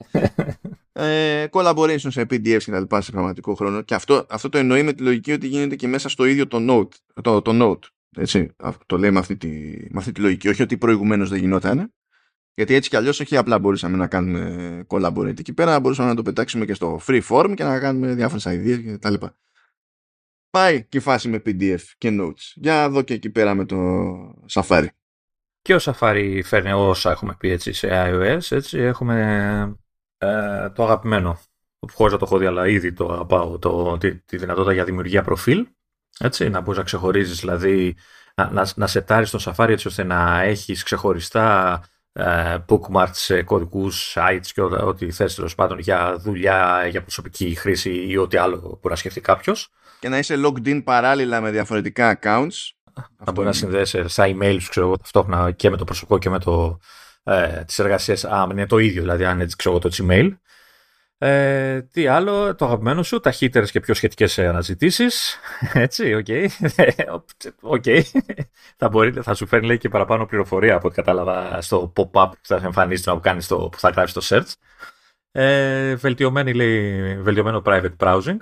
ε, 0.93 1.47
collaboration 1.51 1.97
σε 1.97 2.21
PDF 2.21 2.63
και 2.65 2.71
τα 2.71 2.81
λοιπά 2.81 3.01
σε 3.01 3.11
πραγματικό 3.11 3.55
χρόνο. 3.55 3.83
Και 3.83 3.95
αυτό, 3.95 4.27
αυτό 4.29 4.49
το 4.49 4.59
εννοεί 4.59 4.83
με 4.83 4.93
τη 4.93 5.03
λογική 5.03 5.33
ότι 5.33 5.47
γίνεται 5.47 5.77
και 5.77 5.89
μέσα 5.89 6.09
στο 6.09 6.25
ίδιο 6.25 6.47
το 6.47 6.59
note. 6.71 7.23
Το, 7.23 7.43
το 7.43 7.51
note 7.63 7.89
έτσι, 8.17 8.57
το 8.87 8.99
λέει 8.99 9.11
με 9.11 9.19
αυτή, 9.19 9.37
τη, 9.37 9.49
με 9.91 9.99
αυτή 9.99 10.13
τη 10.13 10.21
λογική. 10.21 10.49
Όχι 10.49 10.63
ότι 10.63 10.79
προηγουμένως 10.79 11.29
δεν 11.29 11.39
γινόταν. 11.39 11.93
Γιατί 12.55 12.75
έτσι 12.75 12.91
κι 12.91 12.97
αλλιώς 12.97 13.21
όχι 13.21 13.37
απλά 13.37 13.59
μπορούσαμε 13.59 13.97
να 13.97 14.07
κάνουμε 14.07 14.85
collaborate 14.89 15.39
εκεί 15.39 15.53
πέρα, 15.55 15.81
μπορούσαμε 15.81 16.09
να 16.09 16.15
το 16.15 16.23
πετάξουμε 16.23 16.65
και 16.65 16.75
στο 16.75 17.01
free 17.07 17.23
form 17.29 17.53
και 17.57 17.65
να 17.65 17.79
κάνουμε 17.79 18.15
διάφορες 18.15 18.47
ideas 18.47 18.97
κτλ. 18.97 19.15
Πάει 20.51 20.85
και 20.85 20.97
η 20.97 21.01
φάση 21.01 21.29
με 21.29 21.43
PDF 21.47 21.81
και 21.99 22.19
notes. 22.21 22.53
Για 22.55 22.91
δω 22.91 23.03
και 23.03 23.15
εκεί 23.15 23.31
πέρα 23.31 23.55
με 23.55 23.65
το 23.65 23.77
Safari. 24.51 24.87
Και 25.63 25.75
ο 25.75 25.79
Safari 25.81 26.41
φέρνει 26.45 26.73
όσα 26.73 27.11
έχουμε 27.11 27.37
πει 27.39 27.51
έτσι 27.51 27.73
σε 27.73 27.89
iOS. 27.91 28.41
Έτσι, 28.51 28.79
έχουμε 28.79 29.77
ε, 30.19 30.71
το 30.71 30.85
αγαπημένο. 30.85 31.39
Χωρίς 31.93 32.13
να 32.13 32.19
το 32.19 32.25
έχω 32.25 32.39
δει, 32.39 32.47
αλλά 32.47 32.69
ήδη 32.69 32.93
το 32.93 33.13
αγαπάω. 33.13 33.59
Το, 33.59 33.99
τη, 33.99 34.19
τη 34.19 34.37
δυνατότητα 34.37 34.73
για 34.73 34.85
δημιουργία 34.85 35.23
προφίλ. 35.23 35.67
Έτσι, 36.19 36.49
να 36.49 36.61
μπορείς 36.61 36.79
να 36.79 36.85
ξεχωρίζεις, 36.85 37.41
δηλαδή 37.41 37.97
να, 38.35 38.51
να, 38.51 38.67
να 38.75 38.87
σετάρεις 38.87 39.31
τον 39.31 39.41
Safari 39.45 39.69
έτσι 39.69 39.87
ώστε 39.87 40.05
να 40.05 40.43
έχεις 40.43 40.83
ξεχωριστά 40.83 41.81
ε, 42.13 42.57
bookmarks 42.69 43.11
σε 43.13 43.43
κωδικούς 43.43 44.17
sites 44.17 44.47
και 44.55 44.61
ό,τι 44.61 45.11
θες 45.11 45.35
τέλος 45.35 45.55
πάντων 45.55 45.79
για 45.79 46.17
δουλειά, 46.19 46.87
για 46.87 47.03
προσωπική 47.03 47.55
χρήση 47.55 48.07
ή 48.09 48.17
ό,τι 48.17 48.37
άλλο 48.37 48.57
μπορεί 48.59 48.79
να 48.83 48.97
σκεφτεί 48.97 49.21
κάποιος 49.21 49.71
και 50.03 50.09
να 50.09 50.19
είσαι 50.19 50.35
logged 50.45 50.67
in 50.67 50.85
παράλληλα 50.85 51.41
με 51.41 51.51
διαφορετικά 51.51 52.19
accounts. 52.19 52.55
Να 53.25 53.33
μπορεί 53.33 53.47
να 53.47 53.53
συνδέσει 53.53 54.09
στα 54.09 54.25
email 54.27 54.57
σου, 54.61 54.69
ξέρω 54.69 54.87
εγώ, 54.87 54.97
ταυτόχρονα 54.97 55.51
και 55.51 55.71
με 55.71 55.77
το 55.77 55.85
προσωπικό 55.85 56.19
και 56.19 56.31
με 56.31 56.39
το, 56.39 56.79
ε, 57.23 57.65
τις 57.65 57.79
εργασίες. 57.79 58.25
Α, 58.25 58.47
είναι 58.51 58.67
το 58.67 58.79
ίδιο, 58.79 59.01
δηλαδή 59.03 59.25
αν 59.25 59.41
έτσι 59.41 59.57
ξέρω 59.57 59.79
το 59.79 59.91
Gmail. 59.93 60.29
Ε, 61.25 61.83
τι 61.83 62.07
άλλο, 62.07 62.55
το 62.55 62.65
αγαπημένο 62.65 63.03
σου, 63.03 63.21
ταχύτερες 63.21 63.67
και 63.67 63.81
πιο 63.81 63.95
σχετικές 63.95 64.39
αναζητήσεις. 64.39 65.39
Έτσι, 65.73 66.15
OK. 66.15 66.27
Okay. 67.63 68.03
okay. 68.03 68.03
θα, 68.77 68.91
θα 69.23 69.35
σου 69.35 69.47
φέρνει 69.47 69.67
λέει, 69.67 69.79
και 69.79 69.89
παραπάνω 69.89 70.27
πληροφορία 70.27 70.75
από 70.75 70.87
ό,τι 70.87 70.97
κατάλαβα 70.97 71.61
στο 71.61 71.93
pop-up 71.97 72.31
που 72.31 72.39
θα 72.43 72.61
εμφανίσει 72.65 73.11
που, 73.11 73.21
κάνεις 73.21 73.47
το, 73.47 73.57
που 73.57 73.79
θα 73.79 73.89
γράφεις 73.89 74.13
το 74.13 74.21
search. 74.25 74.53
Ε, 75.33 75.95
βελτιωμένο 75.95 77.63
private 77.65 77.97
browsing 77.99 78.37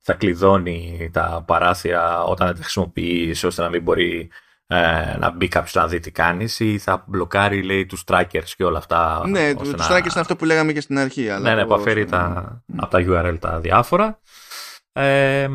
θα 0.00 0.12
κλειδώνει 0.14 1.10
τα 1.12 1.44
παράθυρα 1.46 2.24
όταν 2.24 2.46
δεν 2.46 2.56
τα 2.56 2.62
χρησιμοποιείς 2.62 3.44
ώστε 3.44 3.62
να 3.62 3.68
μην 3.68 3.82
μπορεί 3.82 4.30
ε, 4.68 5.16
να 5.18 5.30
μπει 5.30 5.48
κάποιος 5.48 5.74
να 5.74 5.86
δει 5.86 6.00
τι 6.00 6.10
κάνεις 6.10 6.60
ή 6.60 6.78
θα 6.78 7.04
μπλοκάρει 7.06 7.62
λέει 7.62 7.86
τους 7.86 8.04
trackers 8.06 8.48
και 8.56 8.64
όλα 8.64 8.78
αυτά. 8.78 9.22
Ναι, 9.28 9.54
τους 9.54 9.70
να... 9.70 9.86
trackers 9.86 10.10
είναι 10.10 10.20
αυτό 10.20 10.36
που 10.36 10.44
λέγαμε 10.44 10.72
και 10.72 10.80
στην 10.80 10.98
αρχή. 10.98 11.30
Αλλά 11.30 11.48
ναι, 11.48 11.54
ναι, 11.54 11.66
που 11.66 11.74
αφαιρεί 11.74 12.04
τα, 12.04 12.52
mm. 12.72 12.74
από 12.76 12.90
τα 12.90 13.04
URL 13.08 13.36
τα 13.40 13.60
διάφορα. 13.60 14.20
Ε, 14.92 15.48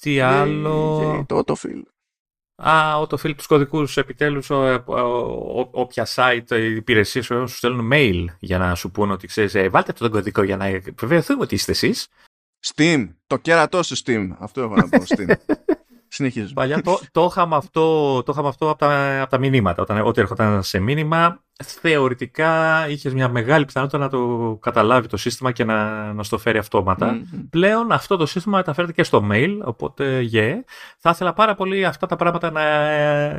τι 0.00 0.20
άλλο; 0.20 1.16
Και 1.18 1.34
το 1.34 1.42
autofill. 1.46 1.82
Α, 2.68 3.00
autofill 3.00 3.34
τους 3.36 3.46
κωδικούς 3.46 3.96
επιτέλους. 3.96 4.50
Όποια 5.70 6.06
site 6.14 6.50
υπηρεσίες 6.76 7.24
σου 7.24 7.46
στέλνουν 7.46 7.90
mail 7.92 8.24
για 8.38 8.58
να 8.58 8.74
σου 8.74 8.90
πούνε 8.90 9.12
ότι 9.12 9.26
ξέρεις, 9.26 9.54
ε, 9.54 9.68
βάλτε 9.68 9.92
αυτό 9.92 10.04
τον 10.04 10.12
κωδικό 10.12 10.42
για 10.42 10.56
να 10.56 10.80
βεβαιωθούμε 10.96 11.42
ότι 11.42 11.54
είστε 11.54 11.72
εσείς. 11.72 12.08
Steam. 12.66 13.08
Το 13.26 13.36
κέρατό 13.36 13.82
σου 13.82 13.96
Steam. 14.04 14.28
Αυτό 14.38 14.62
έχω 14.62 14.74
να 14.74 14.88
πω. 14.88 15.02
Steam. 15.06 15.34
Συνεχίζουμε. 16.14 16.52
Παλιά 16.54 16.82
το, 16.82 17.00
το, 17.12 17.28
είχαμε 17.30 17.56
αυτό, 17.56 18.22
το 18.22 18.32
είχαμε 18.32 18.48
αυτό 18.48 18.70
από 18.70 18.78
τα, 18.78 19.20
από 19.20 19.30
τα 19.30 19.38
μηνύματα. 19.38 19.82
Όταν, 19.82 20.00
ό,τι 20.00 20.20
έρχονταν 20.20 20.62
σε 20.62 20.78
μήνυμα, 20.78 21.42
θεωρητικά 21.64 22.84
είχες 22.88 23.14
μια 23.14 23.28
μεγάλη 23.28 23.64
πιθανότητα 23.64 23.98
να 23.98 24.08
το 24.08 24.58
καταλάβει 24.60 25.08
το 25.08 25.16
σύστημα 25.16 25.52
και 25.52 25.64
να, 25.64 26.12
να 26.12 26.22
στο 26.22 26.38
φέρει 26.38 26.58
αυτόματα. 26.58 27.14
Mm-hmm. 27.14 27.46
Πλέον 27.50 27.92
αυτό 27.92 28.16
το 28.16 28.26
σύστημα 28.26 28.56
μεταφέρεται 28.56 28.92
και 28.92 29.02
στο 29.02 29.28
mail, 29.30 29.58
οπότε 29.64 30.28
yeah. 30.32 30.54
Θα 30.98 31.10
ήθελα 31.10 31.32
πάρα 31.32 31.54
πολύ 31.54 31.84
αυτά 31.84 32.06
τα 32.06 32.16
πράγματα 32.16 32.50
να 32.50 32.62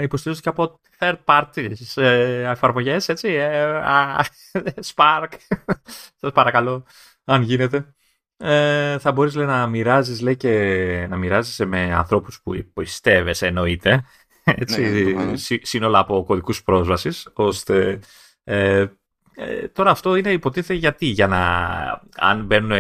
υποστηρίζονται 0.02 0.50
και 0.50 0.62
από 0.62 0.80
third 1.00 1.18
parties 1.26 2.02
ε, 2.02 2.50
εφαρμογές, 2.50 3.10
έτσι. 3.10 3.28
Ε, 3.30 3.82
Spark. 4.94 5.32
Σας 6.20 6.32
παρακαλώ, 6.34 6.84
αν 7.26 7.42
γίνεται 7.42 7.94
ε, 8.44 8.98
θα 9.00 9.12
μπορείς 9.12 9.36
λέει, 9.36 9.46
να 9.46 9.68
μοιράζεις 9.68 10.22
λέει, 10.22 10.36
και 10.36 11.06
να 11.10 11.18
μοιράζεσαι 11.18 11.66
με 11.66 11.94
ανθρώπους 11.94 12.42
που 12.42 12.66
πιστεύεσαι 12.74 13.48
εννοείται 13.48 14.04
έτσι, 14.44 14.82
ναι, 14.82 15.24
ναι, 15.24 15.34
σύνολα 15.62 16.00
από 16.00 16.24
κωδικούς 16.24 16.64
πρόσβασης 16.64 17.28
ώστε 17.34 18.00
ε, 18.44 18.86
Ε, 19.36 19.68
τώρα 19.68 19.92
αυτό 19.92 20.16
είναι 20.16 20.32
υποτίθεται 20.32 20.74
γιατί, 20.74 21.06
για 21.06 21.28
να 21.28 21.42
αν, 22.16 22.46
μπαίνουν, 22.46 22.72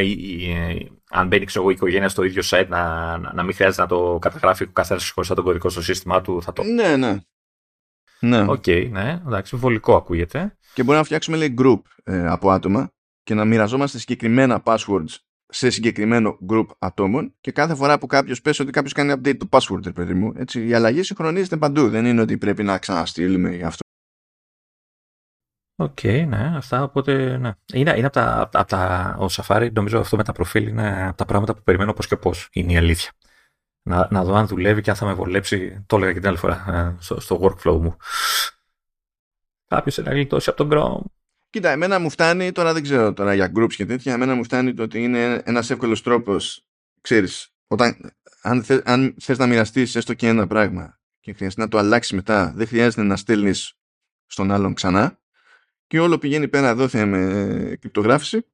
αν 1.10 1.28
μπαίνει 1.28 1.46
ξέρω, 1.46 1.70
η 1.70 1.74
οικογένεια 1.74 2.10
στο 2.10 2.24
ίδιο 2.24 2.42
site 2.46 2.68
να, 2.68 3.18
να 3.18 3.44
μην 3.44 3.54
χρειάζεται 3.56 3.82
να 3.82 3.88
το 3.88 4.18
καταγράφει 4.22 4.64
ο 4.64 4.68
καθένας 4.74 5.10
χωριστά 5.10 5.36
τον 5.36 5.44
κωδικό 5.44 5.70
στο 5.70 5.82
σύστημά 5.82 6.22
του. 6.22 6.42
Θα 6.42 6.54
το... 6.54 6.64
Ναι, 6.64 6.96
ναι. 6.96 7.18
Ναι. 8.20 8.42
OK, 8.42 8.64
okay, 8.66 8.90
ναι, 8.92 9.22
εντάξει, 9.28 9.56
βολικό 9.56 9.96
ακούγεται. 9.96 10.58
Και 10.74 10.84
μπορεί 10.84 10.98
να 10.98 11.04
φτιάξουμε 11.04 11.38
λέει 11.38 11.56
group 11.58 11.82
ε, 12.04 12.28
από 12.28 12.52
άτομα 12.52 12.92
και 13.24 13.34
να 13.34 13.46
μοιραζόμαστε 13.46 14.00
συγκεκριμένα 14.00 14.64
passwords 14.66 15.16
σε 15.54 15.70
συγκεκριμένο 15.70 16.38
group 16.50 16.66
ατόμων 16.80 17.34
και 17.42 17.52
κάθε 17.52 17.76
φορά 17.76 17.98
που 17.98 18.08
κάποιος 18.08 18.42
πέσει 18.42 18.62
ότι 18.62 18.72
κάποιος 18.72 18.94
κάνει 18.94 19.14
update 19.18 19.38
το 19.38 19.48
password, 19.50 19.94
παιδί 19.94 20.14
μου, 20.14 20.34
έτσι, 20.36 20.68
η 20.68 20.74
αλλαγή 20.74 21.04
συγχρονίζεται 21.04 21.58
παντού. 21.58 21.90
Δεν 21.90 22.06
είναι 22.06 22.22
ότι 22.22 22.38
πρέπει 22.38 22.64
να 22.64 22.78
ξαναστείλουμε 22.78 23.56
γι' 23.56 23.64
αυτό. 23.64 23.82
OK, 25.76 26.00
okay, 26.02 26.26
ναι, 26.28 26.54
αυτά 26.56 26.84
οπότε. 26.84 27.38
Ναι. 27.38 27.54
Είναι, 27.74 27.94
είναι 27.98 28.06
από 28.06 28.14
τα, 28.14 28.50
από 28.54 28.68
τα. 28.68 29.16
Ο 29.20 29.26
Safari, 29.30 29.70
νομίζω 29.74 30.00
αυτό 30.00 30.18
με 30.18 30.24
τα 30.24 30.32
προφίλ 30.32 30.68
είναι 30.68 31.08
από 31.08 31.18
τα 31.18 31.26
πράγματα 31.26 31.56
που 31.56 31.64
περιμένω 31.64 31.94
πώς 31.94 32.08
και 32.08 32.18
πώς. 32.18 32.50
Είναι 32.52 32.72
η 32.72 32.78
αλήθεια. 32.78 33.12
Να, 33.86 34.08
να 34.12 34.24
δω 34.24 34.34
αν 34.34 34.48
δουλεύει 34.48 34.82
και 34.82 34.90
αν 34.90 34.96
θα 34.96 35.06
με 35.06 35.14
βολέψει. 35.14 35.84
Το 35.86 35.96
έλεγα 35.96 36.14
και 36.14 36.20
την 36.20 36.28
άλλη 36.28 36.38
φορά 36.38 36.66
ε, 36.68 36.96
στο, 37.00 37.20
στο 37.20 37.40
workflow 37.42 37.80
μου. 37.80 37.98
Κάποιος 39.68 39.98
να 39.98 40.12
γλιτώσει 40.12 40.50
από 40.50 40.66
τον 40.66 40.70
Chrome. 40.72 41.23
Κοίτα, 41.54 41.70
εμένα 41.70 42.00
μου 42.00 42.10
φτάνει, 42.10 42.52
τώρα 42.52 42.74
δεν 42.74 42.84
ξέρω 42.84 43.14
τώρα 43.14 43.34
για 43.34 43.52
groups 43.56 43.74
και 43.74 43.86
τέτοια, 43.86 44.14
εμένα 44.14 44.36
μου 44.36 44.44
φτάνει 44.44 44.74
το 44.74 44.84
ότι 44.84 45.04
είναι 45.04 45.42
ένας 45.46 45.70
εύκολος 45.70 46.02
τρόπος, 46.02 46.66
ξέρεις, 47.02 47.54
όταν, 47.68 48.14
αν, 48.42 48.64
θε, 48.64 48.82
αν 48.86 49.16
θες 49.20 49.38
να 49.38 49.48
μοιραστείς 49.48 49.96
έστω 49.96 50.14
και 50.14 50.28
ένα 50.28 50.48
πράγμα 50.48 51.00
και 51.20 51.34
χρειάζεται 51.34 51.62
να 51.62 51.68
το 51.68 51.78
αλλάξεις 51.78 52.12
μετά, 52.12 52.54
δεν 52.56 52.68
χρειάζεται 52.68 53.04
να 53.04 53.18
στέλνεις 53.18 53.74
στον 54.26 54.52
άλλον 54.52 54.74
ξανά 54.74 55.20
και 55.88 56.00
όλο 56.00 56.18
πηγαίνει 56.18 56.48
πέρα 56.48 56.76
δόθε 56.76 57.06
με 57.06 57.78
κρυπτογράφηση 57.80 58.46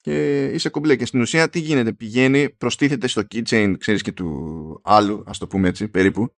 και 0.00 0.44
είσαι 0.44 0.68
κομπλέ. 0.68 0.96
Και 0.96 1.06
στην 1.06 1.20
ουσία 1.20 1.48
τι 1.48 1.58
γίνεται, 1.58 1.92
πηγαίνει, 1.92 2.50
προστίθεται 2.50 3.06
στο 3.06 3.22
keychain, 3.30 3.74
ξέρεις 3.78 4.02
και 4.02 4.12
του 4.12 4.80
άλλου, 4.84 5.22
ας 5.26 5.38
το 5.38 5.46
πούμε 5.46 5.68
έτσι, 5.68 5.88
περίπου. 5.88 6.34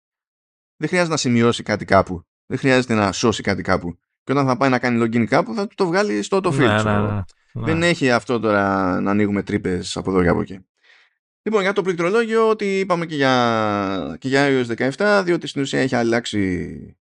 Δεν 0.76 0.88
χρειάζεται 0.88 1.12
να 1.12 1.18
σημειώσει 1.18 1.62
κάτι 1.62 1.84
κάπου. 1.84 2.22
Δεν 2.46 2.58
χρειάζεται 2.58 2.94
να 2.94 3.12
σώσει 3.12 3.42
κάτι 3.42 3.62
κάπου 3.62 3.98
και 4.26 4.32
όταν 4.32 4.46
θα 4.46 4.56
πάει 4.56 4.70
να 4.70 4.78
κάνει 4.78 5.02
login 5.02 5.24
κάπου 5.24 5.54
θα 5.54 5.68
το 5.74 5.86
βγάλει 5.86 6.22
στο 6.22 6.36
auto 6.36 6.52
ναι, 6.52 6.66
ναι, 6.66 7.00
ναι, 7.00 7.22
Δεν 7.52 7.82
έχει 7.82 8.10
αυτό 8.10 8.40
τώρα 8.40 9.00
να 9.00 9.10
ανοίγουμε 9.10 9.42
τρύπες 9.42 9.96
από 9.96 10.10
εδώ 10.10 10.22
και 10.22 10.28
από 10.28 10.40
εκεί. 10.40 10.66
Λοιπόν, 11.42 11.62
για 11.62 11.72
το 11.72 11.82
πληκτρολόγιο, 11.82 12.48
ότι 12.48 12.78
είπαμε 12.78 13.06
και 13.06 13.14
για, 13.14 14.16
και 14.20 14.28
για 14.28 14.46
iOS 14.48 14.90
17, 14.96 15.22
διότι 15.24 15.46
στην 15.46 15.62
ουσία 15.62 15.80
έχει 15.80 15.94
αλλάξει 15.94 16.96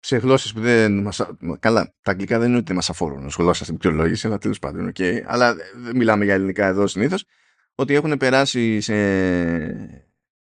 σε 0.00 0.16
γλώσσες 0.16 0.52
που 0.52 0.60
δεν 0.60 1.02
μας. 1.02 1.26
Καλά, 1.58 1.94
τα 2.02 2.10
αγγλικά 2.10 2.38
δεν 2.38 2.48
είναι 2.48 2.56
ότι 2.56 2.66
δεν 2.66 2.76
μας 2.76 2.90
αφορούν 2.90 3.24
ως 3.24 3.36
γλώσσα 3.38 3.64
στην 3.64 3.76
πληκτρολόγηση, 3.76 4.26
αλλά 4.26 4.38
τέλος 4.38 4.58
πάντων, 4.58 4.92
okay. 4.94 5.20
Αλλά 5.26 5.54
δεν 5.76 5.96
μιλάμε 5.96 6.24
για 6.24 6.34
ελληνικά 6.34 6.66
εδώ 6.66 6.86
συνήθως. 6.86 7.24
Ότι 7.74 7.94
έχουν 7.94 8.16
περάσει 8.16 8.80
σε, 8.80 8.94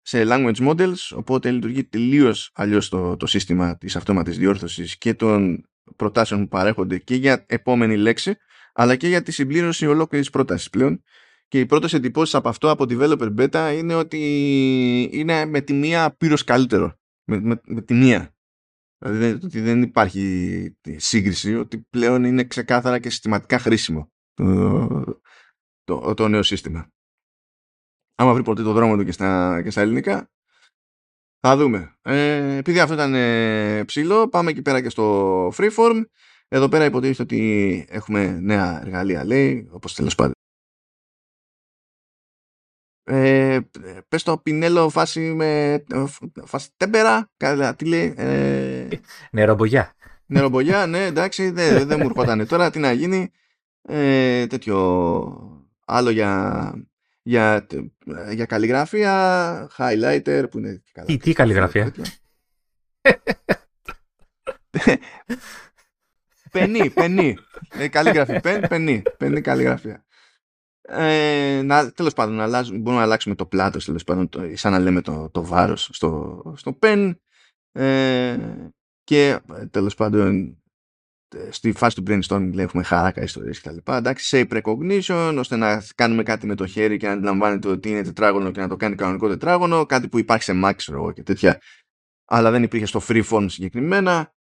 σε 0.02 0.24
language 0.28 0.68
models, 0.70 1.16
οπότε 1.16 1.52
λειτουργεί 1.52 1.84
τελείως 1.84 2.52
αλλιώς 2.54 2.90
το, 2.90 3.18
το 3.18 3.26
σύστημα 3.26 3.78
της 3.78 3.96
αυτόματης 3.96 4.38
διόρθωσης 4.38 4.98
και 4.98 5.14
των 5.14 5.66
προτάσεων 5.95 6.41
που 6.41 6.48
παρέχονται 6.48 6.98
και 6.98 7.16
για 7.16 7.45
επόμενη 7.48 7.98
λέξη, 7.98 8.38
αλλά 8.74 8.95
και 8.95 9.07
για 9.07 9.22
τη 9.22 9.32
συμπλήρωση 9.32 9.88
ολόκληρης 9.88 10.30
πρότασης 10.30 10.70
πλέον. 10.70 11.03
Και 11.48 11.60
οι 11.60 11.66
πρώτες 11.66 11.94
εντυπώσεις 11.94 12.36
από 12.36 12.49
αυτό, 12.49 12.70
από 12.70 12.86
developer 12.90 13.36
beta, 13.38 13.74
είναι 13.78 13.95
ότι 13.95 14.20
είναι 15.12 15.45
με 15.45 15.62
τη 15.62 15.74
μία 15.74 16.16
πύρος 16.16 16.44
καλύτερο. 16.44 16.99
Με, 17.24 17.40
με, 17.40 17.62
με 17.66 17.82
τη 17.82 17.94
μία. 17.94 18.36
Δηλαδή 18.98 19.45
ότι 19.45 19.62
δεν 19.62 19.82
υπάρχει 19.82 20.78
σύγκριση, 20.95 21.56
ότι 21.56 21.88
πλέον 21.90 22.24
είναι 22.24 22.44
ξεκάθαρα 22.44 22.99
και 22.99 23.10
συστηματικά 23.10 23.60
χρήσιμο 23.60 24.12
το, 24.34 25.22
το, 25.84 26.14
το 26.14 26.28
νέο 26.28 26.44
σύστημα. 26.44 26.90
Άμα 28.16 28.34
βρει 28.34 28.44
ποτέ 28.44 28.64
το 28.64 28.74
δρόμο 28.74 28.98
του 28.98 29.03
και 29.03 29.12
στα, 29.12 29.62
και 29.64 29.70
στα 29.70 29.82
ελληνικά, 29.82 30.32
θα 31.48 31.58
δούμε. 31.58 31.96
Ε, 32.02 32.58
επειδή 32.58 32.80
αυτό 32.80 32.94
ήταν 32.94 33.14
ε, 33.14 33.84
ψηλό, 33.84 34.30
πάμε 34.30 34.52
εκεί 34.52 34.62
πέρα 34.62 34.82
και 34.82 34.90
στο 34.90 35.48
freeform. 35.48 36.02
Εδώ 36.48 36.70
πέρα 36.70 36.86
υποτίθεται 36.86 37.22
ότι 37.22 37.86
έχουμε 37.90 38.40
νέα 38.40 38.82
εργαλεία, 38.82 39.26
λέει, 39.26 39.68
όπως 39.72 39.94
τέλος 39.94 40.16
πάντων. 40.16 40.34
Ε, 43.04 43.60
πες 44.08 44.24
το 44.24 44.38
πινέλο 44.38 44.90
φάση 44.90 45.20
με 45.20 45.84
φάση 46.44 46.70
τέμπερα, 46.78 47.30
τι 47.76 47.86
λέει. 47.86 48.14
Ε, 48.18 48.88
νερομπογιά. 49.32 49.94
Νερομπογιά, 50.26 50.86
ναι, 50.86 51.06
εντάξει, 51.06 51.50
δεν 51.58 51.88
δε 51.88 51.98
μου 51.98 52.06
έρχονταν 52.06 52.48
τώρα, 52.48 52.70
τι 52.70 52.80
να 52.80 52.92
γίνει. 52.92 53.32
Ε, 53.82 54.48
τέτοιο 54.48 55.68
άλλο 55.86 56.10
για 56.10 56.74
για, 57.27 57.68
για 58.34 58.45
καλλιγραφία, 58.45 59.69
highlighter 59.77 60.45
που 60.52 60.57
είναι... 60.57 60.84
Τι, 61.06 61.18
τι 61.18 61.34
καλλιγραφία; 61.34 61.93
πενή, 66.52 66.89
πενή. 66.99 67.38
Ε, 67.69 67.88
καλλιγραφή, 67.88 68.39
πεν, 68.39 68.68
πενή, 68.68 69.02
πενή 69.18 69.41
καλλιγραφία. 69.41 70.06
Ε, 70.81 71.61
να, 71.64 71.91
τέλος 71.91 72.14
πάντων, 72.14 72.35
να 72.35 72.43
αλλάζουμε, 72.43 72.77
μπορούμε 72.77 72.97
να 72.97 73.06
αλλάξουμε 73.06 73.35
το 73.35 73.45
πλάτος, 73.45 73.85
τέλος 73.85 74.03
πάντων, 74.03 74.30
το, 74.30 74.41
σαν 74.53 74.72
να 74.72 74.80
λέμε 74.80 75.02
το, 75.02 75.30
το 75.30 75.45
βάρος 75.45 75.89
στο, 75.91 76.41
στο 76.56 76.73
πεν. 76.73 77.22
Ε, 77.72 78.38
και 79.03 79.39
τέλος 79.72 79.95
πάντων 79.95 80.57
στη 81.49 81.72
φάση 81.72 81.95
του 81.95 82.03
brainstorming 82.07 82.57
έχουμε 82.57 82.84
χαράκα 82.84 83.22
ιστορίες 83.22 83.60
και 83.60 83.68
τα 83.68 83.73
λοιπά. 83.73 83.97
Εντάξει, 83.97 84.47
shape 84.49 84.61
recognition, 84.61 85.35
ώστε 85.38 85.56
να 85.56 85.84
κάνουμε 85.95 86.23
κάτι 86.23 86.47
με 86.47 86.56
το 86.56 86.65
χέρι 86.65 86.97
και 86.97 87.07
να 87.07 87.14
αντιλαμβάνεται 87.14 87.68
ότι 87.68 87.89
είναι 87.89 88.02
τετράγωνο 88.02 88.52
και 88.52 88.60
να 88.60 88.68
το 88.68 88.76
κάνει 88.76 88.95
κανονικό 88.95 89.27
τετράγωνο, 89.27 89.85
κάτι 89.85 90.07
που 90.07 90.19
υπάρχει 90.19 90.43
σε 90.43 90.61
Max 90.64 90.76
και 91.14 91.23
τέτοια, 91.23 91.61
αλλά 92.26 92.52
δεν 92.52 92.64
υπήρχε 92.64 92.85
στο 92.85 93.02
freeform 93.07 93.45
συγκεκριμένα 93.47 94.34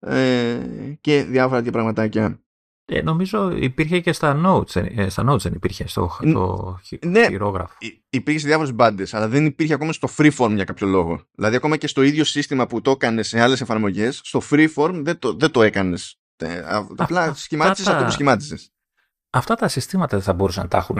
ε, 0.00 0.58
και 1.00 1.22
διάφορα 1.22 1.56
τέτοια 1.56 1.72
πραγματάκια. 1.72 2.42
Ε, 2.90 3.02
νομίζω 3.02 3.56
υπήρχε 3.56 4.00
και 4.00 4.12
στα 4.12 4.40
notes, 4.46 4.76
ε, 4.96 5.08
στα 5.08 5.30
notes 5.30 5.38
δεν 5.38 5.52
υπήρχε 5.52 5.88
στο 5.88 6.18
το 6.32 6.78
ναι, 7.06 7.26
χειρόγραφο. 7.26 7.74
Υπήρχε 8.08 8.38
σε 8.38 8.46
διάφορες 8.46 8.72
μπάντες, 8.72 9.14
αλλά 9.14 9.28
δεν 9.28 9.46
υπήρχε 9.46 9.74
ακόμα 9.74 9.92
στο 9.92 10.08
freeform 10.16 10.52
για 10.54 10.64
κάποιο 10.64 10.86
λόγο. 10.86 11.22
Δηλαδή, 11.34 11.56
ακόμα 11.56 11.76
και 11.76 11.86
στο 11.86 12.02
ίδιο 12.02 12.24
σύστημα 12.24 12.66
που 12.66 12.80
το 12.80 12.90
έκανε 12.90 13.22
σε 13.22 13.40
άλλες 13.40 13.60
εφαρμογές, 13.60 14.20
στο 14.24 14.40
freeform 14.50 15.00
δεν 15.04 15.18
το, 15.18 15.34
δεν 15.34 15.50
το 15.50 15.62
έκανες 15.62 16.20
Απλά 16.96 17.34
σχημάτισες 17.34 17.86
αυτό 17.86 18.04
που 18.04 18.10
σχημάτισες. 18.10 18.72
Αυτά 19.30 19.54
τα 19.54 19.68
συστήματα 19.68 20.16
δεν 20.16 20.24
θα 20.24 20.32
μπορούσαν 20.32 20.62
να 20.62 20.68
τα 20.68 20.78
έχουν 20.78 20.98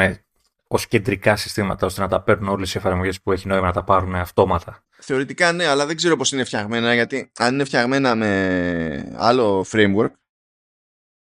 ως 0.68 0.86
κεντρικά 0.86 1.36
συστήματα 1.36 1.86
ώστε 1.86 2.00
να 2.00 2.08
τα 2.08 2.22
παίρνουν 2.22 2.48
όλες 2.48 2.74
οι 2.74 2.78
εφαρμογές 2.78 3.20
που 3.20 3.32
έχει 3.32 3.46
νόημα 3.46 3.66
να 3.66 3.72
τα 3.72 3.84
πάρουν 3.84 4.14
αυτόματα. 4.14 4.84
Θεωρητικά 4.98 5.52
ναι, 5.52 5.66
αλλά 5.66 5.86
δεν 5.86 5.96
ξέρω 5.96 6.16
πώς 6.16 6.32
είναι 6.32 6.44
φτιαγμένα 6.44 6.94
γιατί 6.94 7.32
αν 7.38 7.54
είναι 7.54 7.64
φτιαγμένα 7.64 8.14
με 8.14 9.14
άλλο 9.16 9.64
framework. 9.70 10.10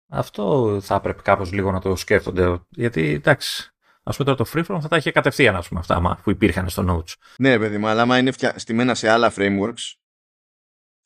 Αυτό 0.09 0.77
θα 0.81 0.95
έπρεπε 0.95 1.21
κάπως 1.21 1.51
λίγο 1.51 1.71
να 1.71 1.79
το 1.79 1.95
σκέφτονται. 1.95 2.59
Γιατί 2.69 3.13
εντάξει, 3.13 3.75
Α 4.07 4.11
πούμε 4.11 4.35
τώρα 4.35 4.35
το 4.35 4.45
freeform 4.53 4.81
θα 4.81 4.87
τα 4.87 4.97
είχε 4.97 5.11
κατευθείαν 5.11 5.55
ας 5.55 5.67
πούμε, 5.67 5.79
αυτά 5.79 6.19
που 6.23 6.29
υπήρχαν 6.29 6.69
στο 6.69 6.85
Notes. 6.89 7.13
Ναι, 7.37 7.59
παιδί 7.59 7.77
μου, 7.77 7.87
αλλά 7.87 8.01
άμα 8.01 8.17
είναι 8.17 8.31
φτια... 8.31 8.59
στημένα 8.59 8.95
σε 8.95 9.09
άλλα 9.09 9.33
frameworks. 9.35 9.93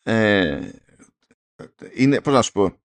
Ε, 0.03 0.69
είναι, 1.93 2.21
πώς 2.21 2.33
να 2.33 2.41
σου 2.41 2.51
πω, 2.51 2.79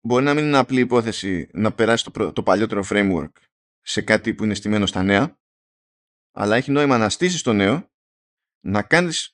μπορεί 0.00 0.24
να 0.24 0.34
μην 0.34 0.44
είναι 0.44 0.56
απλή 0.56 0.80
υπόθεση 0.80 1.48
να 1.52 1.72
περάσει 1.72 2.10
το, 2.10 2.32
το 2.32 2.42
παλιότερο 2.42 2.84
framework 2.88 3.32
σε 3.80 4.00
κάτι 4.00 4.34
που 4.34 4.44
είναι 4.44 4.54
στημένο 4.54 4.86
στα 4.86 5.02
νέα, 5.02 5.38
αλλά 6.32 6.56
έχει 6.56 6.70
νόημα 6.70 6.98
να 6.98 7.08
στήσεις 7.08 7.42
το 7.42 7.52
νέο, 7.52 7.90
να 8.60 8.82
κάνεις, 8.82 9.32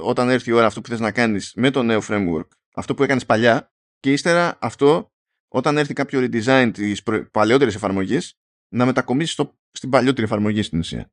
όταν 0.00 0.28
έρθει 0.28 0.50
η 0.50 0.52
ώρα 0.52 0.66
αυτό 0.66 0.80
που 0.80 0.88
θες 0.88 1.00
να 1.00 1.12
κάνεις 1.12 1.52
με 1.54 1.70
το 1.70 1.82
νέο 1.82 2.00
framework, 2.08 2.48
αυτό 2.74 2.94
που 2.94 3.02
έκανες 3.02 3.26
παλιά, 3.26 3.72
και 3.98 4.12
ύστερα 4.12 4.58
αυτό, 4.60 5.12
όταν 5.48 5.78
έρθει 5.78 5.92
κάποιο 5.92 6.20
redesign 6.20 6.70
της 6.72 7.02
παλαιότερης 7.30 7.74
εφαρμογής, 7.74 8.34
να 8.68 8.84
μετακομίσεις 8.84 9.32
στο, 9.32 9.58
στην 9.70 9.90
παλιότερη 9.90 10.26
εφαρμογή 10.26 10.62
στην 10.62 10.78
ουσία. 10.78 11.12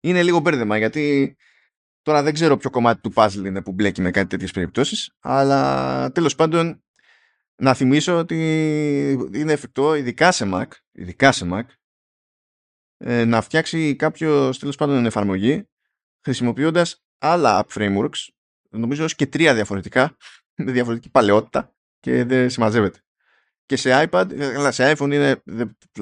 Είναι 0.00 0.22
λίγο 0.22 0.38
μπέρδεμα, 0.38 0.78
γιατί 0.78 1.36
τώρα 2.02 2.22
δεν 2.22 2.34
ξέρω 2.34 2.56
ποιο 2.56 2.70
κομμάτι 2.70 3.00
του 3.00 3.12
puzzle 3.14 3.44
είναι 3.44 3.62
που 3.62 3.72
μπλέκει 3.72 4.00
με 4.00 4.10
κάτι 4.10 4.28
τέτοιες 4.28 4.50
περιπτώσεις, 4.50 5.16
αλλά 5.20 6.12
τέλος 6.12 6.34
πάντων 6.34 6.84
να 7.62 7.74
θυμίσω 7.74 8.18
ότι 8.18 8.36
είναι 9.32 9.52
εφικτό, 9.52 9.94
ειδικά 9.94 10.32
σε 10.32 10.50
Mac, 10.52 10.66
ειδικά 10.92 11.32
σε 11.32 11.48
Mac 11.52 11.62
ε, 12.96 13.24
να 13.24 13.40
φτιάξει 13.40 13.96
κάποιο 13.96 14.56
τέλος 14.56 14.76
πάντων 14.76 15.06
εφαρμογή 15.06 15.68
χρησιμοποιώντας 16.24 17.04
άλλα 17.18 17.64
app 17.64 17.78
frameworks, 17.78 18.28
νομίζω 18.70 19.06
και 19.06 19.26
τρία 19.26 19.54
διαφορετικά, 19.54 20.16
με 20.54 20.72
διαφορετική 20.72 21.10
παλαιότητα 21.10 21.74
και 22.00 22.24
δεν 22.24 22.50
συμμαζεύεται. 22.50 23.00
Και 23.66 23.76
σε 23.76 24.08
iPad, 24.10 24.40
αλλά 24.56 24.72
σε 24.72 24.92
iPhone 24.96 25.12
είναι, 25.12 25.42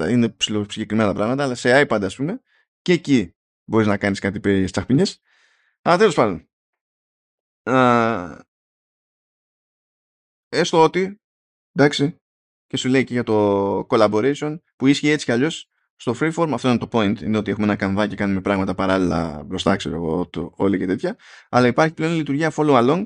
είναι 0.09 0.35
συγκεκριμένα 0.67 1.13
πράγματα, 1.13 1.43
αλλά 1.43 1.55
σε 1.55 1.85
iPad 1.85 1.99
ας 2.03 2.15
πούμε, 2.15 2.41
και 2.81 2.93
εκεί 2.93 3.35
μπορείς 3.63 3.87
να 3.87 3.97
κάνεις 3.97 4.19
κάτι 4.19 4.39
περί 4.39 4.65
τσαχπινιές. 4.65 5.21
Αλλά 5.81 5.97
τέλος 5.97 6.15
πάντων. 6.15 6.49
έστω 10.49 10.83
ότι 10.83 11.21
Εντάξει. 11.73 12.15
και 12.67 12.77
σου 12.77 12.89
λέει 12.89 13.03
και 13.03 13.13
για 13.13 13.23
το 13.23 13.79
collaboration 13.89 14.57
που 14.75 14.87
ίσχυε 14.87 15.11
έτσι 15.11 15.25
κι 15.25 15.31
αλλιώς 15.31 15.71
στο 15.95 16.15
freeform. 16.19 16.49
Αυτό 16.53 16.69
είναι 16.69 16.77
το 16.77 16.87
point. 16.91 17.21
Είναι 17.21 17.37
ότι 17.37 17.51
έχουμε 17.51 17.65
ένα 17.65 17.75
καμβά 17.75 18.07
και 18.07 18.15
κάνουμε 18.15 18.41
πράγματα 18.41 18.75
παράλληλα 18.75 19.43
μπροστά, 19.43 19.75
ξέρω 19.75 19.95
εγώ, 19.95 20.27
το, 20.27 20.51
όλοι 20.55 20.77
και 20.77 20.85
τέτοια. 20.85 21.17
Αλλά 21.49 21.67
υπάρχει 21.67 21.93
πλέον 21.93 22.13
λειτουργία 22.13 22.53
follow 22.55 22.89
along 22.89 23.03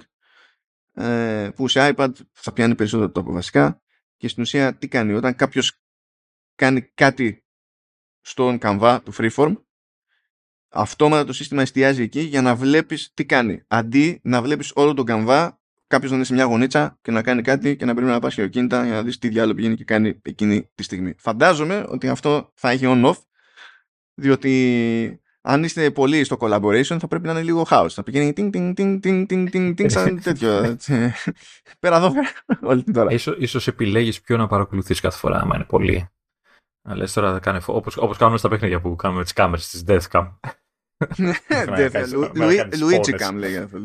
ε, 0.94 1.50
που 1.56 1.68
σε 1.68 1.94
iPad 1.96 2.12
θα 2.32 2.54
πιάνει 2.54 2.76
περισσότερο 2.76 3.12
τόπο 3.12 3.32
βασικά. 3.32 3.82
Και 4.18 4.28
στην 4.28 4.44
ουσία 4.44 4.76
τι 4.76 4.88
κάνει, 4.88 5.14
όταν 5.14 5.36
κάποιος 5.36 5.82
κάνει 6.56 6.82
κάτι 6.82 7.46
στον 8.22 8.58
καμβά 8.58 9.02
του 9.02 9.14
freeform, 9.18 9.56
αυτόματα 10.70 11.26
το 11.26 11.34
σύστημα 11.34 11.62
εστιάζει 11.62 12.02
εκεί 12.02 12.20
για 12.20 12.42
να 12.42 12.56
βλέπεις 12.56 13.12
τι 13.14 13.26
κάνει. 13.26 13.64
Αντί 13.68 14.20
να 14.24 14.42
βλέπεις 14.42 14.72
όλο 14.76 14.94
τον 14.94 15.06
καμβά 15.06 15.60
κάποιος 15.88 16.12
να 16.12 16.16
είναι 16.16 16.26
σε 16.26 16.34
μια 16.34 16.44
γωνίτσα 16.44 16.98
και 17.02 17.12
να 17.12 17.22
κάνει 17.22 17.42
κάτι 17.42 17.76
και 17.76 17.86
να 17.86 17.94
πρέπει 17.94 18.10
να 18.10 18.20
πα 18.20 18.30
χειροκίνητα 18.30 18.86
για 18.86 18.94
να 18.94 19.04
δεις 19.04 19.18
τι 19.18 19.28
διάλογο 19.28 19.56
πηγαίνει 19.56 19.76
και 19.76 19.84
κάνει 19.84 20.20
εκείνη 20.22 20.70
τη 20.76 20.84
στιγμή. 20.84 21.14
Φαντάζομαι 21.18 21.86
ότι 21.88 22.08
αυτό 22.08 22.52
θα 22.54 22.70
έχει 22.70 22.86
on-off, 22.88 23.18
διότι 24.14 25.20
αν 25.42 25.64
είστε 25.64 25.92
πολύ 25.92 26.24
στο 26.24 26.38
collaboration 26.40 26.98
θα 27.00 27.08
πρέπει 27.08 27.26
να 27.26 27.32
είναι 27.32 27.42
λίγο 27.42 27.64
χάος. 27.64 27.94
Θα 27.94 28.04
πηγαίνει 28.04 28.34
τινγκ, 28.34 28.52
τινγκ, 28.52 28.76
τινγκ, 28.76 29.00
τινγκ, 29.00 29.26
τινγκ, 29.26 29.50
τινγκ, 29.50 29.76
τινγκ, 29.76 29.90
σαν 29.90 30.22
τέτοιο. 30.24 30.78
Πέρα 31.80 31.96
εδώ, 31.96 32.14
όλη 32.62 32.84
την 32.84 32.98
ώρα. 32.98 33.12
Ίσως, 33.12 33.36
ίσως 33.40 33.68
επιλέγεις 33.68 34.22
ποιο 34.22 34.38
να 34.38 34.48
παρακολουθείς 34.48 35.00
κάθε 35.00 35.18
φορά, 35.18 35.40
άμα 35.40 35.56
είναι 35.56 35.66
πολύ. 35.66 36.10
Να 36.88 36.96
λες 36.96 37.14
τώρα, 37.14 37.40
κάνε, 37.40 37.62
όπως, 37.66 37.98
όπως 37.98 38.18
κάνουμε 38.18 38.38
στα 38.38 38.50
παιχνίδια 38.50 38.82
που 38.82 38.96
κάνουμε 38.96 39.24
τις 39.24 39.34
κάμερες 39.34 39.70
της 39.70 39.84
Deathcam. 39.88 40.32
Luigi 42.82 43.14
Cam 43.20 43.34
λέγεται 43.34 43.64
αυτό. 43.64 43.80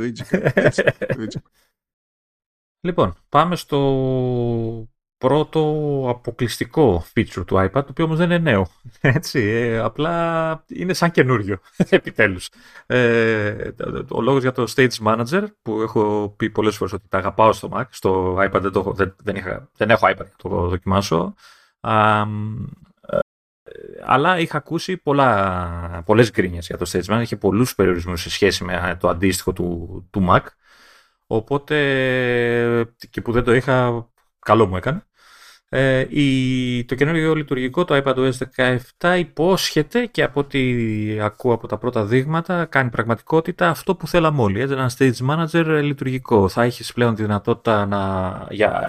Luigi 2.83 2.89
Λοιπόν, 2.89 3.15
πάμε 3.29 3.57
στο 3.57 4.89
πρώτο 5.19 6.05
αποκλειστικό 6.09 7.05
feature 7.15 7.45
του 7.47 7.57
iPad, 7.57 7.71
το 7.73 7.87
οποίο 7.91 8.05
όμως 8.05 8.19
δεν 8.19 8.31
είναι 8.31 8.39
νέο. 8.39 8.69
Έτσι, 9.01 9.41
ε, 9.41 9.79
απλά 9.79 10.65
είναι 10.69 10.93
σαν 10.93 11.11
καινούριο, 11.11 11.59
επιτέλους. 11.89 12.49
Ε, 12.87 13.71
ο 14.11 14.21
λόγος 14.21 14.43
για 14.43 14.53
το 14.53 14.73
Stage 14.77 14.97
Manager, 15.05 15.45
που 15.63 15.83
έχω 15.83 16.35
πει 16.37 16.51
πολλές 16.51 16.77
φορές 16.77 16.93
ότι 16.93 17.09
τα 17.09 17.19
αγαπάω 17.19 17.53
στο 17.53 17.69
Mac, 17.73 17.85
στο 17.91 18.35
iPad 18.35 18.61
δεν, 18.61 18.73
το, 18.73 18.93
δεν, 18.93 19.15
δεν, 19.23 19.37
είχα, 19.37 19.71
δεν 19.77 19.91
έχω 19.91 20.07
iPad 20.07 20.17
να 20.17 20.37
το 20.37 20.69
δοκιμάσω, 20.69 21.35
α, 21.81 22.21
ε, 22.21 23.19
αλλά 24.05 24.39
είχα 24.39 24.57
ακούσει 24.57 24.97
πολλά, 24.97 26.03
πολλές 26.07 26.31
γκρίνιες 26.31 26.67
για 26.67 26.77
το 26.77 26.91
Stage 26.93 27.05
Manager, 27.05 27.21
είχε 27.23 27.37
πολλούς 27.37 27.75
περιορισμούς 27.75 28.21
σε 28.21 28.31
σχέση 28.31 28.65
με 28.65 28.97
το 29.01 29.09
αντίστοιχο 29.09 29.53
του, 29.53 30.09
του 30.11 30.27
Mac, 30.29 30.41
Οπότε 31.33 31.75
και 33.11 33.21
που 33.21 33.33
δεν 33.33 33.45
το 33.45 33.55
είχα, 33.55 34.09
καλό 34.39 34.67
μου 34.67 34.77
έκανε. 34.77 35.05
Ε, 35.69 36.07
η, 36.09 36.85
το 36.85 36.95
καινούργιο 36.95 37.35
λειτουργικό, 37.35 37.85
το 37.85 38.03
iPadOS 38.05 38.33
17, 38.99 39.19
υπόσχεται 39.19 40.07
και 40.07 40.23
από 40.23 40.41
ό,τι 40.41 41.21
ακούω 41.21 41.53
από 41.53 41.67
τα 41.67 41.79
πρώτα 41.79 42.05
δείγματα, 42.05 42.65
κάνει 42.65 42.91
πραγματικότητα 42.91 43.69
αυτό 43.69 43.95
που 43.95 44.07
θέλαμε 44.07 44.43
όλοι. 44.43 44.61
Έτσι, 44.61 44.75
ένα 44.75 44.91
stage 44.99 45.29
manager 45.31 45.81
λειτουργικό. 45.83 46.49
Θα 46.49 46.63
έχεις 46.63 46.93
πλέον 46.93 47.15
τη 47.15 47.23
δυνατότητα 47.23 47.87
να. 47.87 48.47
Για, 48.51 48.83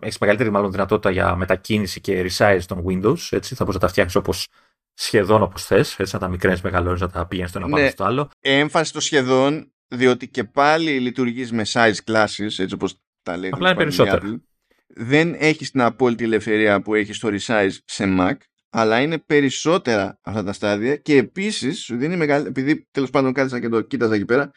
έχεις 0.00 0.18
μεγαλύτερη 0.18 0.50
μάλλον 0.50 0.70
δυνατότητα 0.70 1.10
για 1.10 1.36
μετακίνηση 1.36 2.00
και 2.00 2.26
resize 2.28 2.60
των 2.66 2.84
Windows. 2.88 3.18
Έτσι, 3.30 3.54
θα 3.54 3.64
μπορείς 3.64 3.80
να 3.80 3.86
τα 3.86 3.88
φτιάξεις 3.88 4.16
όπως 4.16 4.48
σχεδόν 4.94 5.42
όπως 5.42 5.64
θες. 5.64 5.98
Έτσι, 5.98 6.14
να 6.14 6.20
τα 6.20 6.28
μικραίνεις, 6.28 6.60
μεγαλώνεις, 6.60 7.00
να 7.00 7.08
τα 7.08 7.26
πηγαίνεις 7.26 7.50
στο 7.50 7.58
ένα 7.58 7.68
πάνω 7.68 7.82
ναι, 7.82 7.90
στο 7.90 8.04
άλλο. 8.04 8.28
Έμφαση 8.40 8.88
στο 8.88 9.00
σχεδόν 9.00 9.72
διότι 9.88 10.28
και 10.28 10.44
πάλι 10.44 11.00
λειτουργείς 11.00 11.52
με 11.52 11.62
size 11.66 11.96
classes, 12.04 12.58
έτσι 12.58 12.74
όπως 12.74 13.00
τα 13.22 13.36
λέει 13.36 13.50
Απλά 13.52 13.68
είναι 13.68 13.78
περισσότερο. 13.78 14.40
Δεν 14.86 15.34
έχεις 15.38 15.70
την 15.70 15.80
απόλυτη 15.80 16.24
ελευθερία 16.24 16.82
που 16.82 16.94
έχεις 16.94 17.16
στο 17.16 17.28
resize 17.32 17.76
σε 17.84 18.04
Mac, 18.18 18.34
αλλά 18.70 19.00
είναι 19.00 19.18
περισσότερα 19.18 20.18
αυτά 20.22 20.44
τα 20.44 20.52
στάδια 20.52 20.96
και 20.96 21.16
επίσης 21.16 21.82
σου 21.82 21.96
δίνει 21.96 22.16
μεγάλη, 22.16 22.46
επειδή 22.46 22.88
τέλος 22.90 23.10
πάντων 23.10 23.32
κάθισα 23.32 23.60
και 23.60 23.68
το 23.68 23.80
κοίταζα 23.80 24.14
εκεί 24.14 24.24
πέρα, 24.24 24.50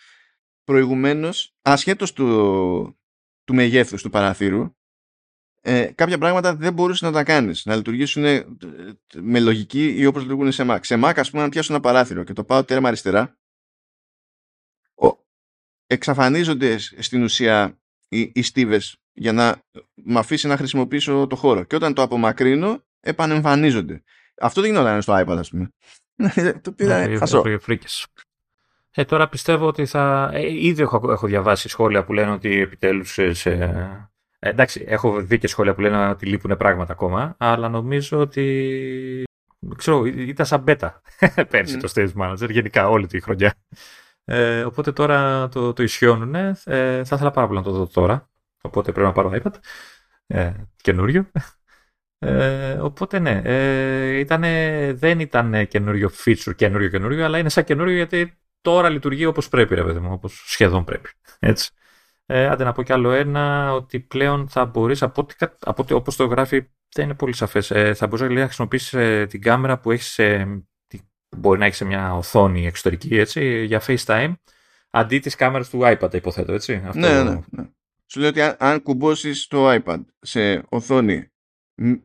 προηγουμένως, 0.64 1.56
ασχέτως 1.62 2.14
του, 2.14 2.28
του 3.44 3.54
μεγέθους 3.54 4.02
του 4.02 4.10
παραθύρου, 4.10 4.76
ε, 5.62 5.86
κάποια 5.96 6.18
πράγματα 6.18 6.56
δεν 6.56 6.74
μπορούσες 6.74 7.02
να 7.02 7.12
τα 7.12 7.24
κάνεις, 7.24 7.66
να 7.66 7.76
λειτουργήσουν 7.76 8.26
ε, 8.26 8.46
με 9.14 9.40
λογική 9.40 9.94
ή 9.98 10.06
όπως 10.06 10.22
λειτουργούν 10.22 10.52
σε 10.52 10.66
Mac. 10.68 10.78
Σε 10.82 11.00
Mac, 11.04 11.14
ας 11.16 11.30
πούμε, 11.30 11.44
αν 11.44 11.50
πιάσω 11.50 11.74
ένα 11.74 11.82
παράθυρο 11.82 12.24
και 12.24 12.34
το 12.34 12.44
πάω 12.44 12.64
τέρμα 12.64 12.88
αριστερά, 12.88 13.40
εξαφανίζονται 15.92 16.78
στην 16.78 17.24
ουσία 17.24 17.78
οι, 18.10 18.32
οι 18.34 18.42
στίβες 18.42 18.98
για 19.14 19.32
να 19.32 19.62
με 19.94 20.20
αφήσει 20.20 20.48
να 20.48 20.58
χρησιμοποιήσω 20.58 21.28
το 21.30 21.36
χώρο. 21.36 21.64
Και 21.64 21.76
όταν 21.76 21.94
το 21.94 22.02
απομακρύνω, 22.02 22.84
επανεμφανίζονται. 23.00 24.04
Αυτό 24.42 24.62
δεν 24.62 24.70
γινόταν 24.70 25.02
στο 25.02 25.14
iPad, 25.14 25.38
ας 25.38 25.50
πούμε. 25.50 25.70
το 26.64 26.72
πήρα 26.72 27.08
ναι, 27.08 27.18
χασό. 27.18 27.44
Ε, 28.92 29.06
τώρα 29.06 29.30
πιστεύω 29.30 29.68
ότι 29.68 29.86
θα... 29.86 30.30
Ε, 30.34 30.66
ήδη 30.66 30.82
έχω, 30.82 31.12
έχω 31.12 31.28
διαβάσει 31.28 31.70
σχόλια 31.70 32.04
που 32.04 32.14
λένε 32.14 32.32
ότι 32.32 32.60
επιτέλους 32.60 33.18
σε... 33.32 33.52
Ε, 34.40 34.50
εντάξει, 34.50 34.84
έχω 34.88 35.22
δει 35.22 35.38
και 35.38 35.48
σχόλια 35.48 35.74
που 35.74 35.82
λένε 35.82 36.10
ότι 36.10 36.26
λείπουν 36.26 36.58
πράγματα 36.58 36.94
ακόμα, 36.94 37.36
αλλά 37.38 37.70
νομίζω 37.70 38.20
ότι 38.20 39.24
ξέρω, 39.76 40.06
ήταν 40.06 40.46
σαν 40.46 40.62
μπέτα 40.62 41.02
πέρσι 41.50 41.78
mm. 41.78 41.82
το 41.82 41.92
Stage 41.96 42.22
Manager, 42.22 42.50
γενικά 42.50 42.90
όλη 42.90 43.08
τη 43.08 43.22
χρονιά. 43.22 43.54
Ε, 44.26 44.64
οπότε 44.64 44.92
τώρα 44.92 45.50
το, 45.50 45.74
το 45.74 45.84
ισιώνουν. 45.84 46.36
Ε, 46.36 46.54
θα 47.04 47.16
ήθελα 47.16 47.32
πάρα 47.32 47.48
πολύ 47.48 47.60
να 47.60 47.66
το 47.66 47.72
δω 47.72 47.88
τώρα. 47.88 48.30
Οπότε 48.62 48.92
πρέπει 48.92 49.08
να 49.08 49.14
πάρω 49.14 49.32
iPad. 49.34 49.54
Ε, 50.28 50.54
καινούριο. 50.82 51.32
Ε, 52.24 52.74
οπότε 52.74 53.20
ναι, 53.20 53.42
ε, 53.44 54.18
ήτανε, 54.18 54.94
δεν 54.94 55.20
ήταν 55.20 55.68
καινούριο 55.68 56.12
feature, 56.26 56.56
καινούριο 56.56 56.90
καινούριο, 56.90 57.26
αλλά 57.26 57.38
είναι 57.38 57.50
σαν 57.50 57.64
καινούριο 57.64 57.96
γιατί 57.96 58.40
τώρα 58.62 58.90
λειτουργεί 58.90 59.26
όπως 59.26 59.50
πρέπει, 59.50 59.76
ρε 59.76 59.84
παιδί 59.84 60.00
μου, 60.00 60.12
όπως 60.12 60.44
σχεδόν 60.46 60.84
πρέπει. 60.84 61.10
Έτσι. 61.40 61.72
Ε, 62.26 62.48
άντε 62.48 62.64
να 62.64 62.72
πω 62.72 62.84
κι 62.84 62.94
άλλο 62.94 63.12
ένα, 63.12 63.74
ότι 63.74 64.00
πλέον 64.00 64.50
θα 64.50 64.66
μπορείς, 64.66 65.02
από 65.02 65.22
ό,τι, 65.22 65.36
από 65.60 65.86
όπως 65.92 66.16
το 66.16 66.26
γράφει, 66.26 66.70
δεν 66.94 67.06
είναι 67.06 67.14
πολύ 67.14 67.34
σαφές, 67.34 67.72
ε, 67.72 67.94
θα 67.94 68.08
μπορείς 68.08 68.30
να 68.30 68.44
χρησιμοποιήσεις 68.44 68.94
ε, 68.94 69.26
την 69.30 69.42
κάμερα 69.42 69.80
που 69.80 69.92
έχεις 69.92 70.20
μπορεί 71.38 71.60
να 71.60 71.66
έχει 71.66 71.76
σε 71.76 71.86
μια 71.86 72.16
οθόνη 72.16 72.66
εξωτερική 72.66 73.18
έτσι, 73.18 73.64
για 73.64 73.82
FaceTime 73.88 74.34
αντί 74.90 75.20
της 75.20 75.36
κάμερας 75.36 75.70
του 75.70 75.80
iPad, 75.84 76.14
υποθέτω. 76.14 76.54
Έτσι, 76.54 76.84
αυτό... 76.86 77.00
ναι, 77.00 77.24
ναι, 77.24 77.42
ναι. 77.50 77.70
Σου 78.06 78.20
λέω 78.20 78.30
ότι 78.30 78.42
αν 78.58 78.82
κουμπώσεις 78.82 79.48
το 79.48 79.74
iPad 79.74 80.00
σε 80.20 80.64
οθόνη 80.70 81.32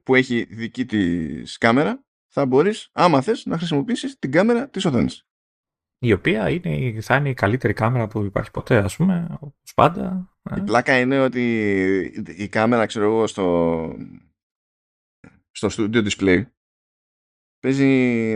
που 0.02 0.14
έχει 0.14 0.46
δική 0.50 0.84
της 0.84 1.58
κάμερα, 1.58 2.04
θα 2.28 2.46
μπορείς, 2.46 2.88
άμα 2.92 3.20
θες, 3.20 3.46
να 3.46 3.56
χρησιμοποιήσεις 3.56 4.18
την 4.18 4.32
κάμερα 4.32 4.68
της 4.68 4.84
οθόνης. 4.84 5.26
Η 5.98 6.12
οποία 6.12 6.50
είναι, 6.50 7.00
θα 7.00 7.16
είναι 7.16 7.28
η 7.28 7.34
καλύτερη 7.34 7.72
κάμερα 7.72 8.06
που 8.06 8.24
υπάρχει 8.24 8.50
ποτέ, 8.50 8.76
ας 8.76 8.96
πούμε, 8.96 9.26
όπως 9.40 9.72
πάντα. 9.74 10.36
Η 10.56 10.60
πλάκα 10.60 10.98
είναι 10.98 11.20
ότι 11.20 11.44
η 12.36 12.48
κάμερα, 12.48 12.86
ξέρω 12.86 13.04
εγώ, 13.04 13.26
στο, 13.26 13.96
στο 15.50 15.68
studio 15.70 16.08
display 16.08 16.44
παίζει 17.60 17.86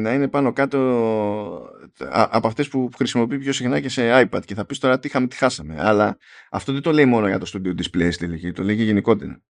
να 0.01 0.13
είναι 0.13 0.29
πάνω 0.29 0.53
κάτω 0.53 0.79
από 2.09 2.47
αυτές 2.47 2.69
που 2.69 2.89
χρησιμοποιεί 2.97 3.39
πιο 3.39 3.53
συχνά 3.53 3.81
και 3.81 3.89
σε 3.89 4.21
iPad 4.21 4.45
και 4.45 4.55
θα 4.55 4.65
πεις 4.65 4.79
τώρα 4.79 4.99
τι 4.99 5.09
είχαμε, 5.09 5.27
τι 5.27 5.37
χάσαμε. 5.37 5.77
Αλλά 5.79 6.19
αυτό 6.51 6.73
δεν 6.73 6.83
το 6.83 6.93
λέει 6.93 7.05
μόνο 7.05 7.29
για 7.29 7.39
το 7.39 7.51
Studio 7.55 7.69
Display 7.69 8.09
στη 8.13 8.17
τελική, 8.17 8.53
το 8.53 8.63
λέει 8.63 8.77
και 8.77 8.83
γενικότερα. 8.83 9.43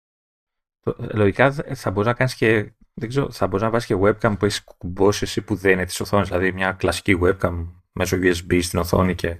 Λογικά 1.13 1.51
θα 1.51 1.91
μπορείς 1.91 2.07
να 2.07 2.13
κάνεις 2.13 2.35
και, 2.35 2.73
δεν 2.93 3.09
ξέρω, 3.09 3.31
θα 3.31 3.47
μπορείς 3.47 3.61
να 3.63 3.69
βάζεις 3.69 3.87
και 3.87 3.95
webcam 3.99 4.35
που 4.39 4.45
έχεις 4.45 4.63
κουμπώσει 4.63 5.23
εσύ 5.23 5.41
που 5.41 5.55
δεν 5.55 5.71
είναι 5.71 5.85
της 5.85 5.99
οθόνης, 5.99 6.27
δηλαδή 6.27 6.51
μια 6.51 6.71
κλασική 6.71 7.17
webcam 7.21 7.67
μέσω 7.91 8.17
USB 8.17 8.59
στην 8.61 8.79
οθόνη 8.79 9.15
και... 9.15 9.37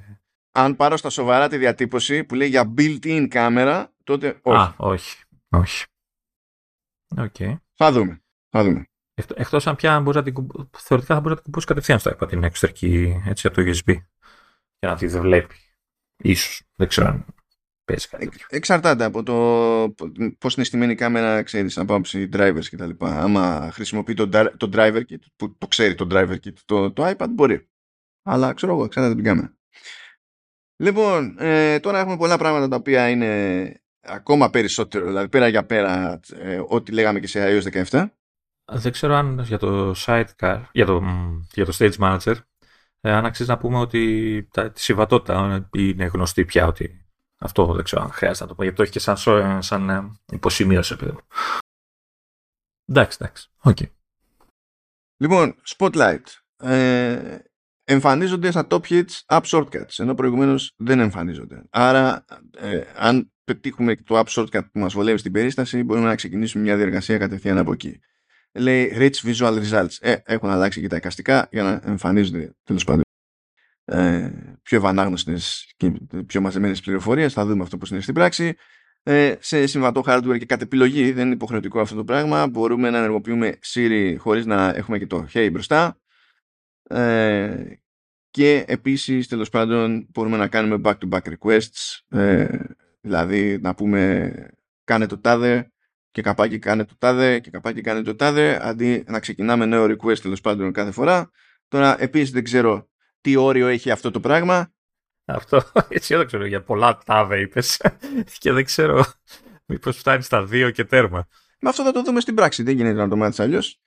Αν 0.51 0.75
πάρω 0.75 0.97
στα 0.97 1.09
σοβαρά 1.09 1.47
τη 1.47 1.57
διατύπωση 1.57 2.23
που 2.23 2.35
λέει 2.35 2.47
για 2.47 2.73
built-in 2.77 3.25
κάμερα, 3.29 3.93
τότε 4.03 4.39
όχι. 4.41 4.57
Α, 4.57 4.73
όχι. 4.77 5.23
Όχι. 5.49 5.85
Okay. 7.15 7.55
Θα 7.73 7.91
δούμε. 7.91 8.21
Θα 8.49 8.63
δούμε. 8.63 8.88
Εκτός 9.33 9.67
αν 9.67 9.75
πια 9.75 9.99
μπορείς 9.99 10.15
να 10.15 10.23
την, 10.23 10.47
θεωρητικά 10.77 11.13
θα 11.15 11.21
μπορείς 11.21 11.29
να 11.29 11.35
την 11.35 11.43
κουμπώσεις 11.43 11.65
κατευθείαν 11.65 11.99
στο 11.99 12.11
iPad 12.11 12.27
την 12.27 12.43
εξωτερική 12.43 13.21
έτσι, 13.25 13.47
από 13.47 13.55
το 13.55 13.71
USB. 13.71 13.93
Για 14.79 14.89
να 14.89 14.95
τη 14.95 15.07
βλέπει. 15.07 15.55
Σω. 16.35 16.63
Δεν 16.75 16.87
ξέρω 16.87 17.07
αν 17.07 17.25
παίζει 17.85 18.07
κάτι. 18.07 18.29
εξαρτάται 18.49 19.03
από 19.03 19.23
το 19.23 19.33
πώς 20.37 20.55
είναι 20.55 20.65
στημένη 20.65 20.91
η 20.91 20.95
κάμερα, 20.95 21.43
ξέρεις, 21.43 21.77
από 21.77 21.93
άποψη 21.93 22.29
drivers 22.33 22.65
κτλ. 22.71 22.89
Άμα 22.99 23.69
χρησιμοποιεί 23.73 24.13
το, 24.13 24.29
το 24.57 24.69
driver 24.73 25.01
kit, 25.09 25.21
που 25.35 25.57
το 25.57 25.67
ξέρει 25.67 25.95
το 25.95 26.07
driver 26.11 26.35
kit, 26.43 26.53
το, 26.65 26.91
το 26.91 27.09
iPad 27.09 27.27
μπορεί. 27.29 27.69
Αλλά 28.23 28.53
ξέρω 28.53 28.73
εγώ, 28.73 28.83
εξαρτάται 28.83 29.13
από 29.13 29.23
την 29.23 29.31
κάμερα. 29.31 29.57
Λοιπόν, 30.81 31.35
ε, 31.39 31.79
τώρα 31.79 31.99
έχουμε 31.99 32.17
πολλά 32.17 32.37
πράγματα 32.37 32.67
τα 32.67 32.75
οποία 32.75 33.09
είναι 33.09 33.73
ακόμα 34.01 34.49
περισσότερο, 34.49 35.05
δηλαδή 35.05 35.29
πέρα 35.29 35.47
για 35.47 35.65
πέρα, 35.65 36.19
ε, 36.33 36.61
ό,τι 36.67 36.91
λέγαμε 36.91 37.19
και 37.19 37.27
σε 37.27 37.59
iOS 37.59 37.85
17. 37.89 38.05
Δεν 38.71 38.91
ξέρω 38.91 39.15
αν 39.15 39.39
για 39.39 39.57
το 39.57 39.93
sidecar, 39.97 40.63
για 40.71 40.85
το, 40.85 41.03
για 41.53 41.65
το 41.65 41.73
stage 41.77 41.97
manager, 41.97 42.35
ε, 43.01 43.11
αν 43.11 43.25
αξίζει 43.25 43.49
να 43.49 43.57
πούμε 43.57 43.77
ότι 43.77 44.47
τα, 44.51 44.71
τη 44.71 44.81
συμβατότητα 44.81 45.69
είναι 45.71 46.05
γνωστή 46.05 46.45
πια 46.45 46.67
ότι 46.67 47.05
αυτό 47.39 47.73
δεν 47.73 47.83
ξέρω 47.83 48.01
αν 48.01 48.11
χρειάζεται 48.11 48.43
να 48.43 48.49
το 48.49 48.55
πω, 48.55 48.63
γιατί 48.63 48.77
το 48.77 48.83
έχει 48.83 48.91
και 48.91 48.99
σαν, 48.99 49.17
σαν 49.61 49.89
ε, 49.89 50.17
υποσημείωση. 50.31 50.95
Εντάξει, 52.85 53.17
εντάξει. 53.21 53.49
Okay. 53.63 53.89
Λοιπόν, 55.17 55.55
Spotlight. 55.77 56.23
Ε, 56.57 57.37
εμφανίζονται 57.83 58.51
στα 58.51 58.67
top 58.69 58.81
hits 58.81 59.21
app 59.25 59.41
shortcuts, 59.41 59.97
ενώ 59.97 60.13
προηγουμένως 60.13 60.73
δεν 60.77 60.99
εμφανίζονται. 60.99 61.63
Άρα, 61.69 62.25
ε, 62.57 62.83
αν 62.95 63.31
πετύχουμε 63.43 63.95
το 63.95 64.19
app 64.19 64.25
shortcut 64.25 64.71
που 64.71 64.79
μας 64.79 64.93
βολεύει 64.93 65.17
στην 65.17 65.31
περίσταση, 65.31 65.83
μπορούμε 65.83 66.07
να 66.07 66.15
ξεκινήσουμε 66.15 66.63
μια 66.63 66.75
διεργασία 66.75 67.17
κατευθείαν 67.17 67.57
από 67.57 67.71
εκεί. 67.71 67.99
Λέει 68.51 68.91
Rich 68.95 69.15
Visual 69.23 69.63
Results. 69.63 69.95
Ε, 69.99 70.15
έχουν 70.23 70.49
αλλάξει 70.49 70.81
και 70.81 70.87
τα 70.87 70.95
εικαστικά 70.95 71.47
για 71.51 71.63
να 71.63 71.81
εμφανίζονται 71.85 72.53
τέλος 72.63 72.83
πάντων 72.83 73.01
ε, 73.85 74.31
πιο 74.61 74.77
ευανάγνωστες 74.77 75.73
και 75.77 75.91
πιο 76.25 76.41
μαζεμένες 76.41 76.81
πληροφορίες. 76.81 77.33
Θα 77.33 77.45
δούμε 77.45 77.63
αυτό 77.63 77.77
που 77.77 77.85
είναι 77.91 78.01
στην 78.01 78.13
πράξη. 78.13 78.55
Ε, 79.03 79.35
σε 79.39 79.67
συμβατό 79.67 80.03
hardware 80.05 80.37
και 80.39 80.45
κατ' 80.45 80.61
επιλογή, 80.61 81.11
δεν 81.11 81.25
είναι 81.25 81.33
υποχρεωτικό 81.33 81.79
αυτό 81.79 81.95
το 81.95 82.03
πράγμα, 82.03 82.47
μπορούμε 82.47 82.89
να 82.89 82.97
ενεργοποιούμε 82.97 83.59
Siri 83.65 84.15
χωρίς 84.17 84.45
να 84.45 84.69
έχουμε 84.69 84.97
και 84.97 85.07
το 85.07 85.27
Hey 85.33 85.49
μπροστά. 85.51 85.99
Ε, 86.89 87.63
και 88.29 88.65
επίσης, 88.67 89.27
τέλος 89.27 89.49
πάντων, 89.49 90.07
μπορούμε 90.09 90.37
να 90.37 90.47
κάνουμε 90.47 90.81
back-to-back 90.83 91.21
requests, 91.37 92.17
ε, 92.19 92.59
δηλαδή 93.01 93.59
να 93.61 93.75
πούμε 93.75 94.31
κάνε 94.83 95.05
το 95.05 95.19
τάδε 95.19 95.71
και 96.11 96.21
καπάκι 96.21 96.59
κάνε 96.59 96.85
το 96.85 96.93
τάδε 96.97 97.39
και 97.39 97.49
καπάκι 97.49 97.81
κάνε 97.81 98.01
το 98.01 98.15
τάδε, 98.15 98.59
αντί 98.61 99.03
να 99.07 99.19
ξεκινάμε 99.19 99.65
νέο 99.65 99.85
request 99.85 100.19
τέλος 100.19 100.41
πάντων 100.41 100.71
κάθε 100.71 100.91
φορά. 100.91 101.29
Τώρα, 101.67 102.01
επίσης 102.01 102.31
δεν 102.31 102.43
ξέρω 102.43 102.89
τι 103.21 103.35
όριο 103.35 103.67
έχει 103.67 103.91
αυτό 103.91 104.11
το 104.11 104.19
πράγμα. 104.19 104.73
Αυτό, 105.25 105.61
έτσι 105.89 106.15
δεν 106.15 106.25
ξέρω, 106.25 106.45
για 106.45 106.63
πολλά 106.63 106.97
τάβε 107.05 107.39
είπες 107.39 107.81
και 108.41 108.51
δεν 108.51 108.65
ξέρω 108.65 109.05
μήπως 109.65 109.97
φτάνει 109.97 110.21
στα 110.21 110.45
δύο 110.45 110.71
και 110.71 110.83
τέρμα. 110.83 111.27
Με 111.59 111.69
αυτό 111.69 111.83
θα 111.83 111.91
το 111.91 112.03
δούμε 112.03 112.19
στην 112.19 112.35
πράξη, 112.35 112.63
δεν 112.63 112.75
γίνεται 112.75 112.97
να 112.97 113.07
το 113.07 113.15
μάθεις 113.15 113.39
αλλιώς. 113.39 113.81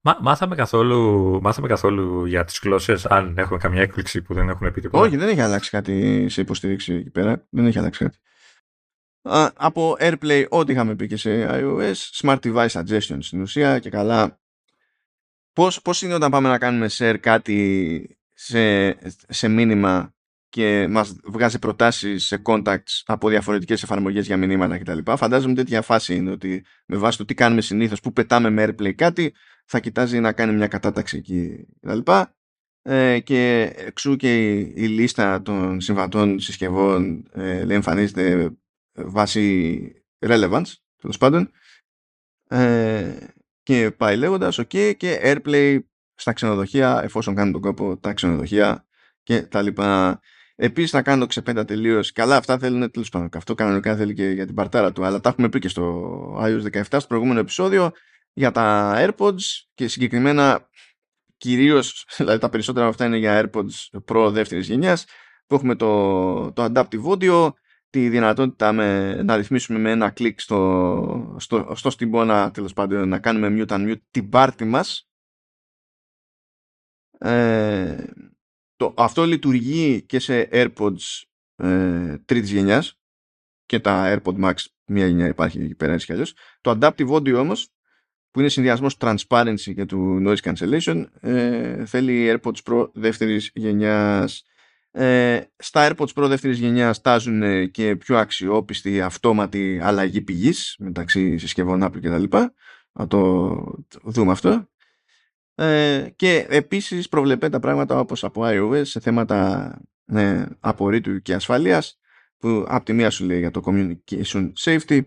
Μα, 0.00 0.18
μάθαμε, 0.20 0.54
καθόλου, 0.54 1.38
μάθαμε 1.42 1.68
καθόλου 1.68 2.24
για 2.26 2.44
τις 2.44 2.60
γλώσσες 2.62 3.06
αν 3.06 3.38
έχουμε 3.38 3.58
καμιά 3.58 3.82
έκπληξη 3.82 4.22
που 4.22 4.34
δεν 4.34 4.48
έχουν 4.48 4.72
πει 4.72 4.80
τίποτα; 4.80 5.04
Όχι, 5.04 5.16
δεν 5.16 5.28
έχει 5.28 5.40
αλλάξει 5.40 5.70
κάτι 5.70 6.26
σε 6.28 6.40
υποστήριξη 6.40 6.94
εκεί 6.94 7.10
πέρα. 7.10 7.46
Δεν 7.50 7.66
έχει 7.66 7.78
αλλάξει 7.78 8.04
κάτι. 8.04 8.18
Α, 9.28 9.50
από 9.56 9.96
AirPlay, 10.00 10.46
ό,τι 10.48 10.72
είχαμε 10.72 10.94
πει 10.94 11.06
και 11.06 11.16
σε 11.16 11.46
iOS, 11.50 11.94
Smart 12.22 12.38
Device 12.38 12.68
Suggestions 12.68 13.18
στην 13.20 13.40
ουσία 13.40 13.78
και 13.78 13.90
καλά 13.90 14.38
Πώς, 15.58 15.82
πώς 15.82 16.02
είναι 16.02 16.14
όταν 16.14 16.30
πάμε 16.30 16.48
να 16.48 16.58
κάνουμε 16.58 16.88
share 16.90 17.16
κάτι 17.20 18.18
σε, 18.34 18.90
σε 19.28 19.48
μήνυμα 19.48 20.14
και 20.48 20.86
μας 20.90 21.16
βγάζει 21.24 21.58
προτάσεις 21.58 22.26
σε 22.26 22.42
contacts 22.44 23.02
από 23.04 23.28
διαφορετικές 23.28 23.82
εφαρμογές 23.82 24.26
για 24.26 24.36
μηνύματα 24.36 24.78
κτλ. 24.78 24.98
Φαντάζομαι 25.16 25.54
τέτοια 25.54 25.82
φάση 25.82 26.14
είναι 26.14 26.30
ότι 26.30 26.64
με 26.86 26.96
βάση 26.96 27.18
το 27.18 27.24
τι 27.24 27.34
κάνουμε 27.34 27.60
συνήθως 27.60 28.00
που 28.00 28.12
πετάμε 28.12 28.50
με 28.50 28.64
AirPlay 28.64 28.94
κάτι 28.94 29.34
θα 29.64 29.80
κοιτάζει 29.80 30.20
να 30.20 30.32
κάνει 30.32 30.52
μια 30.52 30.66
κατάταξη 30.66 31.16
εκεί 31.16 31.66
κτλ. 31.80 32.12
Ε, 32.82 33.20
και 33.20 33.72
εξού 33.76 34.16
και 34.16 34.58
η, 34.58 34.72
η, 34.76 34.86
λίστα 34.86 35.42
των 35.42 35.80
συμβατών 35.80 36.40
συσκευών 36.40 37.28
ε, 37.32 37.64
λέει 37.64 37.76
εμφανίζεται 37.76 38.50
βάσει 39.04 39.92
relevance 40.26 40.72
τέλος 41.00 41.18
πάντων 41.18 41.50
ε, 42.48 43.16
και 43.62 43.90
πάει 43.90 44.16
λέγοντας 44.16 44.60
OK 44.60 44.96
και 44.96 45.20
Airplay 45.22 45.78
στα 46.14 46.32
ξενοδοχεία 46.32 47.00
εφόσον 47.02 47.34
κάνουν 47.34 47.52
τον 47.52 47.60
κόπο 47.60 47.98
τα 47.98 48.12
ξενοδοχεία 48.12 48.86
και 49.22 49.42
τα 49.42 49.62
λοιπά. 49.62 50.20
Επίσης 50.56 50.90
θα 50.90 51.02
κάνω 51.02 51.26
ξεπέντα 51.26 51.64
τελείως. 51.64 52.12
Καλά, 52.12 52.36
αυτά 52.36 52.58
θέλουν 52.58 52.90
τέλος 52.90 53.08
πάντων. 53.08 53.28
Αυτό 53.34 53.54
κανονικά 53.54 53.96
θέλει 53.96 54.14
και 54.14 54.28
για 54.28 54.46
την 54.46 54.54
παρτάρα 54.54 54.92
του. 54.92 55.04
Αλλά 55.04 55.20
τα 55.20 55.28
έχουμε 55.28 55.48
πει 55.48 55.58
και 55.58 55.68
στο 55.68 56.36
iOS 56.40 56.62
17 56.72 56.82
στο 56.88 57.06
προηγούμενο 57.08 57.40
επεισόδιο 57.40 57.92
για 58.32 58.50
τα 58.50 58.94
AirPods 58.96 59.42
και 59.74 59.88
συγκεκριμένα 59.88 60.68
κυρίως, 61.36 62.06
δηλαδή 62.16 62.38
τα 62.38 62.48
περισσότερα 62.48 62.84
από 62.84 62.94
αυτά 62.94 63.06
είναι 63.06 63.16
για 63.16 63.50
AirPods 63.52 64.00
Pro 64.06 64.30
δεύτερης 64.32 64.68
γενιάς 64.68 65.04
που 65.46 65.54
έχουμε 65.54 65.74
το, 65.74 66.52
το 66.52 66.64
Adaptive 66.64 67.02
Audio 67.04 67.50
τη 67.90 68.08
δυνατότητα 68.08 68.72
με, 68.72 69.14
να 69.22 69.36
ρυθμίσουμε 69.36 69.78
με 69.78 69.90
ένα 69.90 70.10
κλικ 70.10 70.40
στο, 70.40 71.36
στο, 71.38 71.72
στο 71.74 71.90
στυμπόνα 71.90 72.50
τέλος 72.50 72.72
πάντων 72.72 73.08
να 73.08 73.18
κάνουμε 73.18 73.64
mute 73.66 73.72
and 73.72 73.90
mute 73.90 74.00
την 74.10 74.28
πάρτη 74.28 74.64
μας 74.64 75.08
ε, 77.18 78.04
το, 78.76 78.94
αυτό 78.96 79.24
λειτουργεί 79.24 80.02
και 80.02 80.18
σε 80.18 80.48
AirPods 80.52 81.22
ε, 81.56 82.18
τρίτης 82.24 82.50
γενιάς 82.50 83.00
και 83.64 83.80
τα 83.80 84.20
AirPod 84.22 84.44
Max 84.44 84.54
μία 84.86 85.06
γενιά 85.06 85.26
υπάρχει 85.26 85.62
εκεί 85.62 85.74
πέρα 85.74 85.92
έτσι 85.92 86.12
αλλιώς. 86.12 86.34
Το 86.60 86.78
Adaptive 86.80 87.08
Audio 87.08 87.34
όμως 87.34 87.72
που 88.30 88.40
είναι 88.40 88.48
συνδυασμός 88.48 88.96
transparency 89.00 89.74
και 89.74 89.84
του 89.84 90.22
noise 90.26 90.52
cancellation 90.52 91.04
ε, 91.20 91.84
θέλει 91.84 92.32
AirPods 92.32 92.62
Pro 92.64 92.90
δεύτερης 92.92 93.50
γενιάς 93.54 94.44
ε, 94.98 95.40
στα 95.56 95.90
AirPods 95.90 96.12
Pro 96.14 96.28
δεύτερης 96.28 96.58
γενιάς 96.58 96.96
στάζουν 96.96 97.70
και 97.70 97.96
πιο 97.96 98.16
αξιόπιστη 98.18 99.00
αυτόματη 99.00 99.80
αλλαγή 99.82 100.20
πηγής 100.20 100.76
μεταξύ 100.78 101.38
συσκευών 101.38 101.84
Apple 101.84 102.00
κτλ. 102.02 102.36
Να 102.92 103.06
το 103.06 103.54
δούμε 104.02 104.32
αυτό. 104.32 104.68
Ε, 105.54 106.08
και 106.16 106.46
επίσης 106.48 107.08
προβλεπέ 107.08 107.48
τα 107.48 107.58
πράγματα 107.60 107.98
όπως 107.98 108.24
από 108.24 108.42
iOS 108.44 108.82
σε 108.84 109.00
θέματα 109.00 109.80
ναι, 110.04 110.46
απορρίτου 110.60 111.22
και 111.22 111.34
ασφαλείας 111.34 111.98
που 112.38 112.64
από 112.68 112.84
τη 112.84 112.92
μία 112.92 113.10
σου 113.10 113.24
λέει 113.24 113.38
για 113.38 113.50
το 113.50 113.62
communication 113.64 114.52
safety 114.58 115.00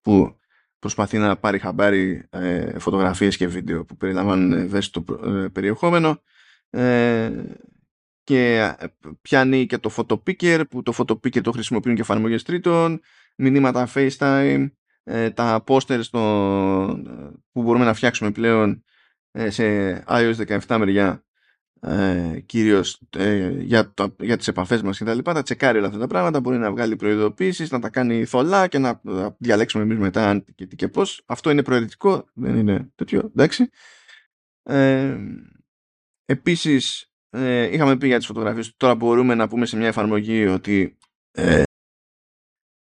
που 0.00 0.38
προσπαθεί 0.78 1.18
να 1.18 1.36
πάρει 1.36 1.58
χαμπάρι 1.58 2.26
ε, 2.30 2.78
φωτογραφίες 2.78 3.36
και 3.36 3.46
βίντεο 3.46 3.84
που 3.84 3.96
περιλαμβάνουν 3.96 4.52
ευαίσθητο 4.52 5.04
ε, 5.24 5.48
περιεχόμενο 5.48 6.22
ε, 6.70 7.30
και 8.26 8.74
ε, 8.78 8.86
πιάνει 9.22 9.66
και 9.66 9.78
το 9.78 9.90
photopicker 9.96 10.62
που 10.70 10.82
το 10.82 10.92
photopicker 10.96 11.40
το 11.40 11.52
χρησιμοποιούν 11.52 11.94
και 11.94 12.00
εφαρμογές 12.00 12.42
τρίτων 12.42 13.00
μηνύματα 13.36 13.88
FaceTime 13.94 14.66
ε, 15.04 15.30
τα 15.30 15.64
posters 15.66 16.00
στο, 16.02 16.20
που 17.52 17.62
μπορούμε 17.62 17.84
να 17.84 17.94
φτιάξουμε 17.94 18.30
πλέον 18.30 18.84
ε, 19.30 19.50
σε 19.50 19.64
iOS 20.08 20.58
17 20.66 20.76
μεριά 20.78 21.24
ε, 21.80 22.40
κυρίως 22.46 23.02
για, 23.58 23.92
το, 23.94 24.16
για 24.20 24.36
τις 24.36 24.48
επαφές 24.48 24.82
μας 24.82 24.98
και 24.98 25.04
τα 25.04 25.14
λοιπά, 25.14 25.34
τα 25.34 25.42
τσεκάρει 25.42 25.78
όλα 25.78 25.86
αυτά 25.86 25.98
τα 25.98 26.06
πράγματα, 26.06 26.40
μπορεί 26.40 26.58
να 26.58 26.70
βγάλει 26.70 26.96
προειδοποίησεις, 26.96 27.70
να 27.70 27.78
τα 27.80 27.88
κάνει 27.88 28.24
θολά 28.24 28.68
και 28.68 28.78
να, 28.78 29.00
διαλέξουμε 29.38 29.82
εμείς 29.82 29.98
μετά 29.98 30.28
αν 30.28 30.44
και 30.54 30.66
τι 30.66 30.76
και 30.76 30.88
πώς. 30.88 31.22
Αυτό 31.26 31.50
είναι 31.50 31.62
προαιρετικό, 31.62 32.28
δεν 32.34 32.56
είναι 32.56 32.90
τέτοιο, 32.94 33.30
εντάξει. 33.34 33.68
Ε, 34.62 35.16
επίσης 36.24 37.10
ε, 37.30 37.62
είχαμε 37.62 37.96
πει 37.96 38.06
για 38.06 38.16
τις 38.16 38.26
φωτογραφίες. 38.26 38.72
Τώρα 38.76 38.94
μπορούμε 38.94 39.34
να 39.34 39.48
πούμε 39.48 39.66
σε 39.66 39.76
μια 39.76 39.86
εφαρμογή 39.86 40.46
ότι 40.46 40.98
ε, 41.30 41.62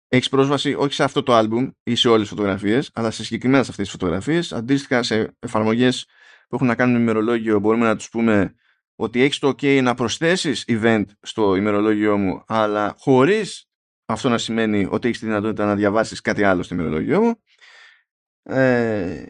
έχεις 0.08 0.28
πρόσβαση 0.28 0.74
όχι 0.74 0.92
σε 0.92 1.04
αυτό 1.04 1.22
το 1.22 1.34
άλμπουμ 1.34 1.70
ή 1.82 1.94
σε 1.94 2.08
όλες 2.08 2.20
τις 2.20 2.30
φωτογραφίες 2.30 2.90
αλλά 2.94 3.10
σε 3.10 3.24
συγκεκριμένες 3.24 3.68
αυτές 3.68 3.84
τις 3.84 3.92
φωτογραφίες. 3.92 4.52
Αντίστοιχα 4.52 5.02
σε 5.02 5.36
εφαρμογές 5.38 6.06
που 6.48 6.54
έχουν 6.54 6.66
να 6.66 6.74
κάνουν 6.74 6.94
με 6.94 7.00
ημερολόγιο 7.00 7.58
μπορούμε 7.58 7.86
να 7.86 7.96
τους 7.96 8.08
πούμε 8.08 8.54
ότι 8.94 9.22
έχεις 9.22 9.38
το 9.38 9.48
ok 9.48 9.82
να 9.82 9.94
προσθέσεις 9.94 10.64
event 10.68 11.04
στο 11.20 11.56
ημερολόγιο 11.56 12.16
μου 12.18 12.44
αλλά 12.46 12.94
χωρίς 12.98 13.66
αυτό 14.04 14.28
να 14.28 14.38
σημαίνει 14.38 14.86
ότι 14.90 15.08
έχεις 15.08 15.20
τη 15.20 15.26
δυνατότητα 15.26 15.66
να 15.66 15.74
διαβάσεις 15.74 16.20
κάτι 16.20 16.42
άλλο 16.42 16.62
στο 16.62 16.74
ημερολόγιο 16.74 17.22
μου. 17.22 17.34
Ε, 18.42 19.24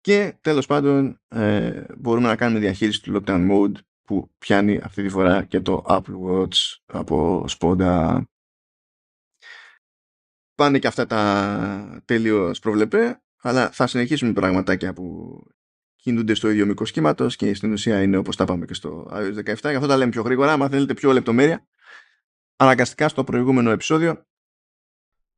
και 0.00 0.38
τέλος 0.40 0.66
πάντων 0.66 1.20
ε, 1.28 1.84
μπορούμε 1.98 2.28
να 2.28 2.36
κάνουμε 2.36 2.60
διαχείριση 2.60 3.02
του 3.02 3.12
lockdown 3.12 3.50
mode 3.50 3.74
που 4.10 4.30
πιάνει 4.38 4.80
αυτή 4.82 5.02
τη 5.02 5.08
φορά 5.08 5.44
και 5.44 5.60
το 5.60 5.84
Apple 5.88 6.20
Watch 6.26 6.76
από 6.86 7.44
σπόντα. 7.48 8.26
Πάνε 10.54 10.78
και 10.78 10.86
αυτά 10.86 11.06
τα 11.06 12.02
τελείως 12.04 12.58
προβλεπέ, 12.58 13.22
αλλά 13.40 13.70
θα 13.70 13.86
συνεχίσουμε 13.86 14.32
πραγματάκια 14.32 14.92
που 14.92 15.38
κινούνται 15.96 16.34
στο 16.34 16.50
ίδιο 16.50 16.66
μήκος 16.66 16.90
κύματο 16.90 17.26
και 17.26 17.54
στην 17.54 17.72
ουσία 17.72 18.02
είναι 18.02 18.16
όπως 18.16 18.36
τα 18.36 18.44
πάμε 18.44 18.64
και 18.64 18.74
στο 18.74 19.08
iOS 19.12 19.38
17. 19.38 19.42
Γι' 19.44 19.74
αυτό 19.74 19.86
τα 19.86 19.96
λέμε 19.96 20.10
πιο 20.10 20.22
γρήγορα. 20.22 20.52
Αν 20.52 20.68
θέλετε 20.68 20.94
πιο 20.94 21.12
λεπτομέρεια, 21.12 21.66
αναγκαστικά 22.56 23.08
στο 23.08 23.24
προηγούμενο 23.24 23.70
επεισόδιο. 23.70 24.26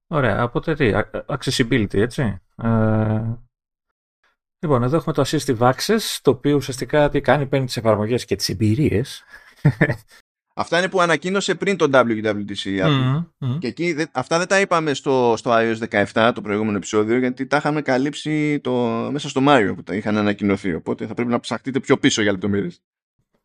Ωραία. 0.06 0.44
Οπότε 0.44 0.74
τι, 0.74 0.90
accessibility, 1.26 1.94
έτσι. 1.94 2.40
Ε, 2.56 3.34
Λοιπόν, 4.62 4.82
εδώ 4.82 4.96
έχουμε 4.96 5.14
το 5.14 5.22
Assistive 5.26 5.58
Access, 5.58 6.18
το 6.22 6.30
οποίο 6.30 6.56
ουσιαστικά 6.56 7.08
τι 7.08 7.20
κάνει, 7.20 7.46
παίρνει 7.46 7.66
τις 7.66 7.76
εφαρμογές 7.76 8.24
και 8.24 8.36
τις 8.36 8.48
εμπειρίες. 8.48 9.24
Αυτά 10.54 10.78
είναι 10.78 10.88
που 10.88 11.00
ανακοίνωσε 11.00 11.54
πριν 11.54 11.76
το 11.76 11.88
WWDC. 11.92 12.86
Mm, 13.38 13.58
Και 13.58 13.66
εκεί, 13.66 13.96
αυτά 14.12 14.38
δεν 14.38 14.46
τα 14.46 14.60
είπαμε 14.60 14.94
στο, 14.94 15.34
στο 15.36 15.50
iOS 15.54 16.04
17, 16.12 16.32
το 16.34 16.40
προηγούμενο 16.40 16.76
επεισόδιο, 16.76 17.18
γιατί 17.18 17.46
τα 17.46 17.56
είχαμε 17.56 17.82
καλύψει 17.82 18.60
το, 18.60 18.72
μέσα 19.12 19.28
στο 19.28 19.40
Μάιο 19.40 19.74
που 19.74 19.82
τα 19.82 19.94
είχαν 19.94 20.16
ανακοινωθεί. 20.16 20.74
Οπότε 20.74 21.06
θα 21.06 21.14
πρέπει 21.14 21.30
να 21.30 21.40
ψαχτείτε 21.40 21.80
πιο 21.80 21.98
πίσω 21.98 22.22
για 22.22 22.32
λεπτομέρειες. 22.32 22.82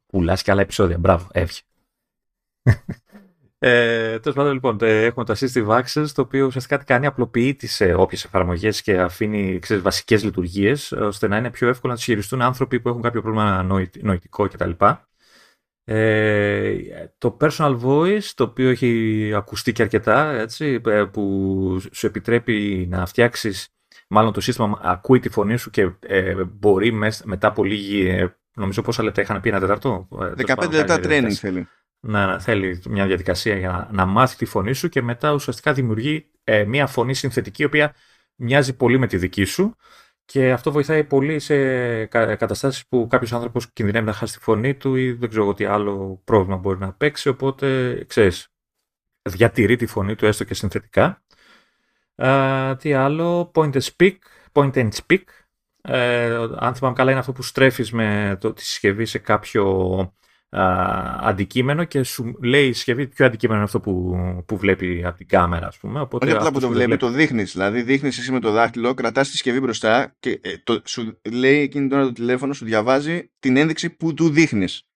Πουλάς 0.08 0.42
και 0.42 0.52
άλλα 0.52 0.62
επεισόδια. 0.62 0.98
Μπράβο, 0.98 1.28
εύχε. 1.32 1.62
Ε, 3.60 4.20
Τέλος 4.20 4.38
πάντων, 4.38 4.54
λοιπόν, 4.54 4.78
έχουμε 4.82 5.26
το 5.26 5.36
Assistive 5.38 5.68
Access, 5.68 6.06
το 6.14 6.22
οποίο 6.22 6.46
ουσιαστικά 6.46 6.78
κάνει 6.78 7.06
απλοποιεί 7.06 7.56
τις 7.56 7.82
ε, 7.82 7.94
όποιες 7.94 8.24
εφαρμογές 8.24 8.82
και 8.82 9.00
αφήνει 9.00 9.60
βασικές 9.82 10.24
λειτουργίες, 10.24 10.92
ώστε 10.92 11.28
να 11.28 11.38
είναι 11.38 11.50
πιο 11.50 11.68
εύκολο 11.68 11.92
να 11.92 11.98
τις 11.98 12.08
χειριστούν 12.08 12.42
άνθρωποι 12.42 12.80
που 12.80 12.90
έχουν 12.90 13.02
κάποιο 13.02 13.22
πρόβλημα 13.22 13.64
νοητικό 14.02 14.48
κτλ. 14.48 14.72
Ε, 15.90 16.78
το 17.18 17.38
personal 17.42 17.80
voice, 17.82 18.24
το 18.36 18.44
οποίο 18.44 18.70
έχει 18.70 19.32
ακουστεί 19.36 19.72
και 19.72 19.82
αρκετά, 19.82 20.32
έτσι, 20.32 20.82
ε, 20.86 21.04
που 21.04 21.82
σου 21.92 22.06
επιτρέπει 22.06 22.88
να 22.90 23.06
φτιάξεις, 23.06 23.68
μάλλον 24.08 24.34
το 24.34 24.42
σύστημα 24.42 24.80
ακούει 24.82 25.20
τη 25.20 25.30
φωνή 25.30 25.58
σου 25.58 25.70
και 25.70 25.92
ε, 26.00 26.44
μπορεί 26.44 26.92
μετά 27.24 27.48
από 27.48 27.64
λίγη, 27.64 28.08
ε, 28.08 28.36
νομίζω 28.56 28.82
πόσα 28.82 29.04
λεπτά 29.04 29.22
είχαν 29.22 29.42
πει 29.42 29.50
ένα 29.50 29.60
τεταρτό. 29.60 30.08
15 30.48 30.72
λεπτά 30.72 31.00
training 31.04 31.32
θέλει. 31.32 31.68
Να, 32.10 32.40
θέλει 32.40 32.82
μια 32.90 33.06
διαδικασία 33.06 33.58
για 33.58 33.70
να, 33.70 33.90
να 33.92 34.06
μάθει 34.06 34.36
τη 34.36 34.46
φωνή 34.46 34.74
σου 34.74 34.90
και 34.90 35.02
μετά 35.02 35.34
ουσιαστικά 35.34 35.74
δημιουργεί 35.74 36.32
μια 36.68 36.88
φωνή 36.88 37.14
συνθετική, 37.14 37.62
η 37.62 37.66
οποία 37.66 37.96
μοιάζει 38.36 38.76
πολύ 38.76 38.98
με 38.98 39.08
τη 39.08 39.18
δική 39.18 39.44
σου 39.44 39.76
και 40.26 40.52
αυτό 40.52 40.72
βοηθάει 40.72 41.04
πολύ 41.04 41.40
σε 41.40 42.06
καταστάσεις 42.06 42.88
που 42.88 43.08
κάποιος 43.10 43.34
άνθρωπος 43.34 43.72
κινδυνεύει 43.74 44.06
να 44.06 44.14
χάσει 44.14 44.34
τη 44.34 44.40
φωνή 44.40 44.76
του 44.76 44.96
ή 44.96 45.12
δεν 45.12 45.30
ξέρω 45.30 45.54
τι 45.54 45.66
άλλο 45.66 46.22
πρόβλημα 46.24 46.58
μπορεί 46.58 46.80
να 46.80 46.94
παίξει, 46.94 47.30
οπότε 47.30 47.98
ξέρεις, 48.08 48.48
διατηρεί 49.22 49.76
τη 49.76 49.86
φωνή 49.86 50.16
του 50.16 50.26
έστω 50.26 50.44
και 50.44 50.54
συνθετικά. 50.54 51.24
τι 52.78 52.94
άλλο, 52.94 53.52
point 53.56 53.72
and 53.72 53.82
speak, 53.82 54.16
point 54.52 54.74
and 54.74 54.90
speak. 54.90 55.24
Ε, 55.82 56.48
αν 56.56 56.76
θυμάμαι 56.76 56.96
καλά 56.96 57.12
είναι 57.12 57.20
αυτό 57.20 57.32
που 57.32 57.42
στρέφεις 57.42 57.92
με 57.92 58.38
το, 58.40 58.54
τη 58.54 58.64
συσκευή 58.64 59.06
σε 59.06 59.18
κάποιο 59.18 59.64
αντικείμενο 61.20 61.84
και 61.84 62.04
σου 62.04 62.38
λέει 62.44 62.68
η 62.68 62.74
συσκευή 62.74 63.08
ποιο 63.08 63.26
αντικείμενο 63.26 63.58
είναι 63.58 63.66
αυτό 63.66 63.80
που, 63.80 64.16
που 64.46 64.58
βλέπει 64.58 65.04
από 65.06 65.18
την 65.18 65.28
κάμερα, 65.28 65.68
ας 65.68 65.78
πούμε. 65.78 66.00
Οπότε 66.00 66.26
Όχι 66.26 66.36
απλά 66.36 66.52
που 66.52 66.60
το 66.60 66.70
βλέπει, 66.70 66.98
το 66.98 67.10
δείχνεις. 67.10 67.52
Δηλαδή, 67.52 67.82
δείχνεις 67.82 68.18
εσύ 68.18 68.32
με 68.32 68.40
το 68.40 68.52
δάχτυλο, 68.52 68.94
κρατάς 68.94 69.26
τη 69.26 69.32
συσκευή 69.32 69.60
μπροστά 69.60 70.16
και 70.20 70.40
ε, 70.44 70.58
το, 70.64 70.82
σου 70.86 71.22
λέει 71.32 71.60
εκείνη 71.60 71.88
τώρα 71.88 72.04
το 72.04 72.12
τηλέφωνο, 72.12 72.54
σου 72.54 72.66
διαβάζει 72.66 73.32
την 73.40 73.58
ένδειξη 73.58 73.90
που 73.90 74.14
του 74.14 74.30
δείχνεις. 74.30 74.88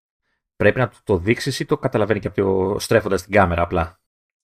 Πρέπει 0.55 0.79
να 0.79 0.91
το 1.03 1.17
δείξεις 1.17 1.59
ή 1.59 1.65
το 1.65 1.77
καταλαβαίνει 1.77 2.19
και 2.19 2.27
από 2.27 2.75
στρέφοντας 2.79 3.23
την 3.23 3.31
κάμερα 3.31 3.61
απλά; 3.61 4.00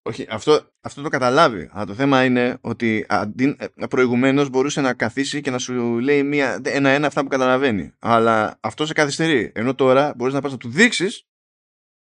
Όχι, 0.08 0.26
αυτό, 0.30 0.60
αυτό 0.82 1.02
το 1.02 1.10
καταλάβει. 1.10 1.70
Αλλά 1.72 1.86
το 1.86 1.94
θέμα 1.94 2.26
είναι 2.26 2.58
ότι 2.62 3.06
ε, 3.08 3.86
προηγουμένως 3.90 4.50
μπορούσε 4.50 4.82
να 4.82 4.94
καθίσει 4.94 5.42
και 5.42 5.52
να 5.52 5.58
σου 5.58 6.00
λέει 6.00 6.30
ένα-ένα 6.64 7.08
αυτά 7.08 7.22
που 7.22 7.28
καταλαβαίνει. 7.28 7.92
Αλλά 8.00 8.58
αυτό 8.60 8.86
σε 8.86 8.94
καθυστερεί. 8.94 9.52
Ενώ 9.56 9.76
τώρα 9.76 10.14
μπορείς 10.16 10.34
να 10.34 10.42
πας 10.42 10.52
να 10.52 10.58
του 10.58 10.70
δείξεις 10.70 11.24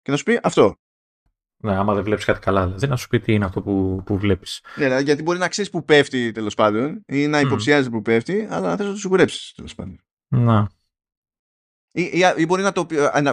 και 0.02 0.10
να 0.10 0.16
σου 0.16 0.24
πει 0.24 0.38
αυτό. 0.42 0.74
Ναι, 1.62 1.76
άμα 1.76 1.94
δεν 1.94 2.04
βλέπεις 2.04 2.24
κάτι 2.24 2.40
καλά, 2.40 2.66
δηλαδή 2.66 2.86
να 2.86 2.96
σου 2.96 3.08
πει 3.08 3.20
τι 3.20 3.32
είναι 3.32 3.44
αυτό 3.44 3.62
που, 3.62 4.02
που 4.06 4.18
βλέπεις. 4.18 4.62
Ναι, 4.76 4.84
δηλαδή, 4.84 5.02
γιατί 5.02 5.22
μπορεί 5.22 5.38
να 5.38 5.48
ξέρεις 5.48 5.70
που 5.70 5.84
πέφτει 5.84 6.32
τέλος 6.32 6.54
πάντων 6.54 7.04
ή 7.06 7.26
να 7.26 7.40
υποψιάζει 7.40 7.88
mm. 7.88 7.92
που 7.92 8.02
πέφτει, 8.02 8.46
αλλά 8.50 8.68
να 8.68 8.76
θες 8.76 8.86
να 8.86 8.92
το 8.92 8.98
σιγουρέψεις 8.98 9.52
τέλος 9.56 9.74
πάντων. 9.74 10.00
Να. 10.28 10.68
Ή, 11.92 12.02
ή, 12.02 12.20
ή, 12.36 12.46
μπορεί, 12.46 12.62
να 12.62 12.72
το, 12.72 12.86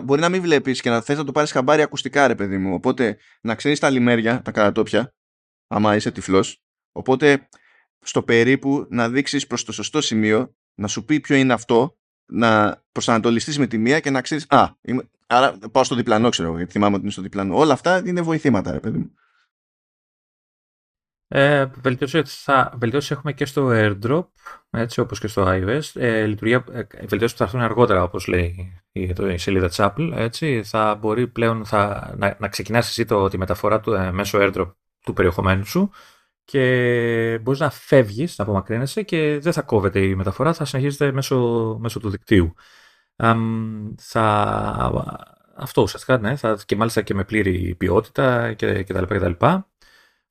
μπορεί 0.03 0.21
να 0.21 0.29
μην 0.29 0.41
βλέπεις 0.41 0.81
και 0.81 0.89
να 0.89 1.01
θες 1.01 1.17
να 1.17 1.23
το 1.23 1.31
πάρεις 1.31 1.51
χαμπάρι 1.51 1.81
ακουστικά, 1.81 2.27
ρε 2.27 2.35
παιδί 2.35 2.57
μου. 2.57 2.73
Οπότε 2.73 3.17
να 3.41 3.55
ξέρεις 3.55 3.79
τα 3.79 3.89
λιμέρια, 3.89 4.41
τα 4.41 4.51
καρατόπια, 4.51 5.13
άμα 5.67 5.95
είσαι 5.95 6.11
τυφλός. 6.11 6.63
Οπότε 6.91 7.47
στο 8.01 8.23
περίπου 8.23 8.87
να 8.89 9.09
δείξεις 9.09 9.47
προς 9.47 9.63
το 9.63 9.71
σωστό 9.71 10.01
σημείο, 10.01 10.55
να 10.75 10.87
σου 10.87 11.05
πει 11.05 11.19
ποιο 11.19 11.35
είναι 11.35 11.53
αυτό, 11.53 11.97
να 12.25 12.81
προσανατολιστείς 12.91 13.57
με 13.57 13.67
τη 13.67 13.77
μία 13.77 13.99
και 13.99 14.09
να 14.09 14.21
ξέρεις. 14.21 14.45
Α, 14.49 14.67
είμαι, 14.81 15.09
άρα 15.27 15.57
πάω 15.71 15.83
στο 15.83 15.95
διπλανό, 15.95 16.29
ξέρω 16.29 16.47
εγώ, 16.47 16.57
γιατί 16.57 16.71
θυμάμαι 16.71 16.93
ότι 16.93 17.03
είναι 17.03 17.11
στο 17.11 17.21
διπλανό. 17.21 17.57
Όλα 17.57 17.73
αυτά 17.73 18.01
είναι 18.05 18.21
βοηθήματα, 18.21 18.71
ρε 18.71 18.79
παιδί 18.79 18.97
μου. 18.97 19.11
Ε, 21.29 21.65
βελτιώσεις, 21.81 22.43
θα, 22.43 22.73
βελτιώσεις 22.77 23.11
έχουμε 23.11 23.33
και 23.33 23.45
στο 23.45 23.69
AirDrop, 23.71 24.25
έτσι 24.69 24.99
όπως 24.99 25.19
και 25.19 25.27
στο 25.27 25.45
iOS. 25.47 25.81
Ε, 25.93 26.25
λειτουργία, 26.25 26.63
ε, 26.71 26.83
βελτιώσεις 26.99 27.31
που 27.31 27.37
θα 27.37 27.43
έρθουν 27.43 27.61
αργότερα, 27.61 28.03
όπως 28.03 28.27
λέει 28.27 28.81
η, 28.91 29.13
η 29.33 29.37
σελίδα 29.37 29.67
της 29.67 29.77
Apple. 29.79 30.11
Έτσι. 30.15 30.63
Θα 30.63 30.95
μπορεί 30.95 31.27
πλέον 31.27 31.65
θα, 31.65 32.13
να, 32.17 32.35
να 32.39 32.47
ξεκινάς 32.47 32.87
εσύ 32.87 33.05
το, 33.05 33.27
τη 33.27 33.37
μεταφορά 33.37 33.79
του 33.79 33.93
ε, 33.93 34.11
μέσω 34.11 34.39
AirDrop 34.41 34.71
του 35.03 35.13
περιεχομένου 35.13 35.65
σου 35.65 35.91
και 36.43 37.39
μπορείς 37.41 37.59
να 37.59 37.69
φεύγεις, 37.69 38.37
να 38.37 38.43
απομακρύνεσαι 38.43 39.03
και 39.03 39.39
δεν 39.41 39.53
θα 39.53 39.61
κόβεται 39.61 39.99
η 39.99 40.15
μεταφορά, 40.15 40.53
θα 40.53 40.65
συνεχίζεται 40.65 41.11
μέσω, 41.11 41.37
μέσω 41.79 41.99
του 41.99 42.09
δικτύου. 42.09 42.53
θα, 43.97 44.23
αυτό 45.55 45.81
ουσιαστικά, 45.81 46.17
ναι, 46.17 46.35
θα, 46.35 46.57
και 46.65 46.75
μάλιστα 46.75 47.01
και 47.01 47.13
με 47.13 47.23
πλήρη 47.23 47.75
ποιότητα 47.75 48.53
και, 48.53 48.83
και 48.83 48.93
τα 48.93 48.99
λοιπά 48.99 49.13
και 49.13 49.19
τα 49.19 49.27
λοιπά. 49.27 49.69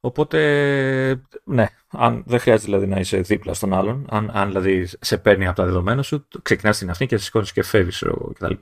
Οπότε, 0.07 1.23
ναι, 1.45 1.67
αν 1.89 2.23
δεν 2.27 2.39
χρειάζεται 2.39 2.65
δηλαδή 2.67 2.87
να 2.87 3.01
είσαι 3.01 3.21
δίπλα 3.21 3.55
στον 3.55 3.75
άλλον, 3.75 4.07
αν, 4.11 4.31
αν 4.33 4.47
δηλαδή 4.49 4.89
σε 5.01 5.19
παίρνει 5.19 5.47
από 5.47 5.57
τα 5.57 5.65
δεδομένα 5.65 6.03
σου, 6.03 6.27
ξεκινάς 6.43 6.79
την 6.79 6.91
αυτή 6.91 7.07
και 7.07 7.17
σε 7.17 7.25
σηκώνεις 7.25 7.53
και 7.53 7.63
φεύγεις 7.63 8.05
κτλ. 8.33 8.53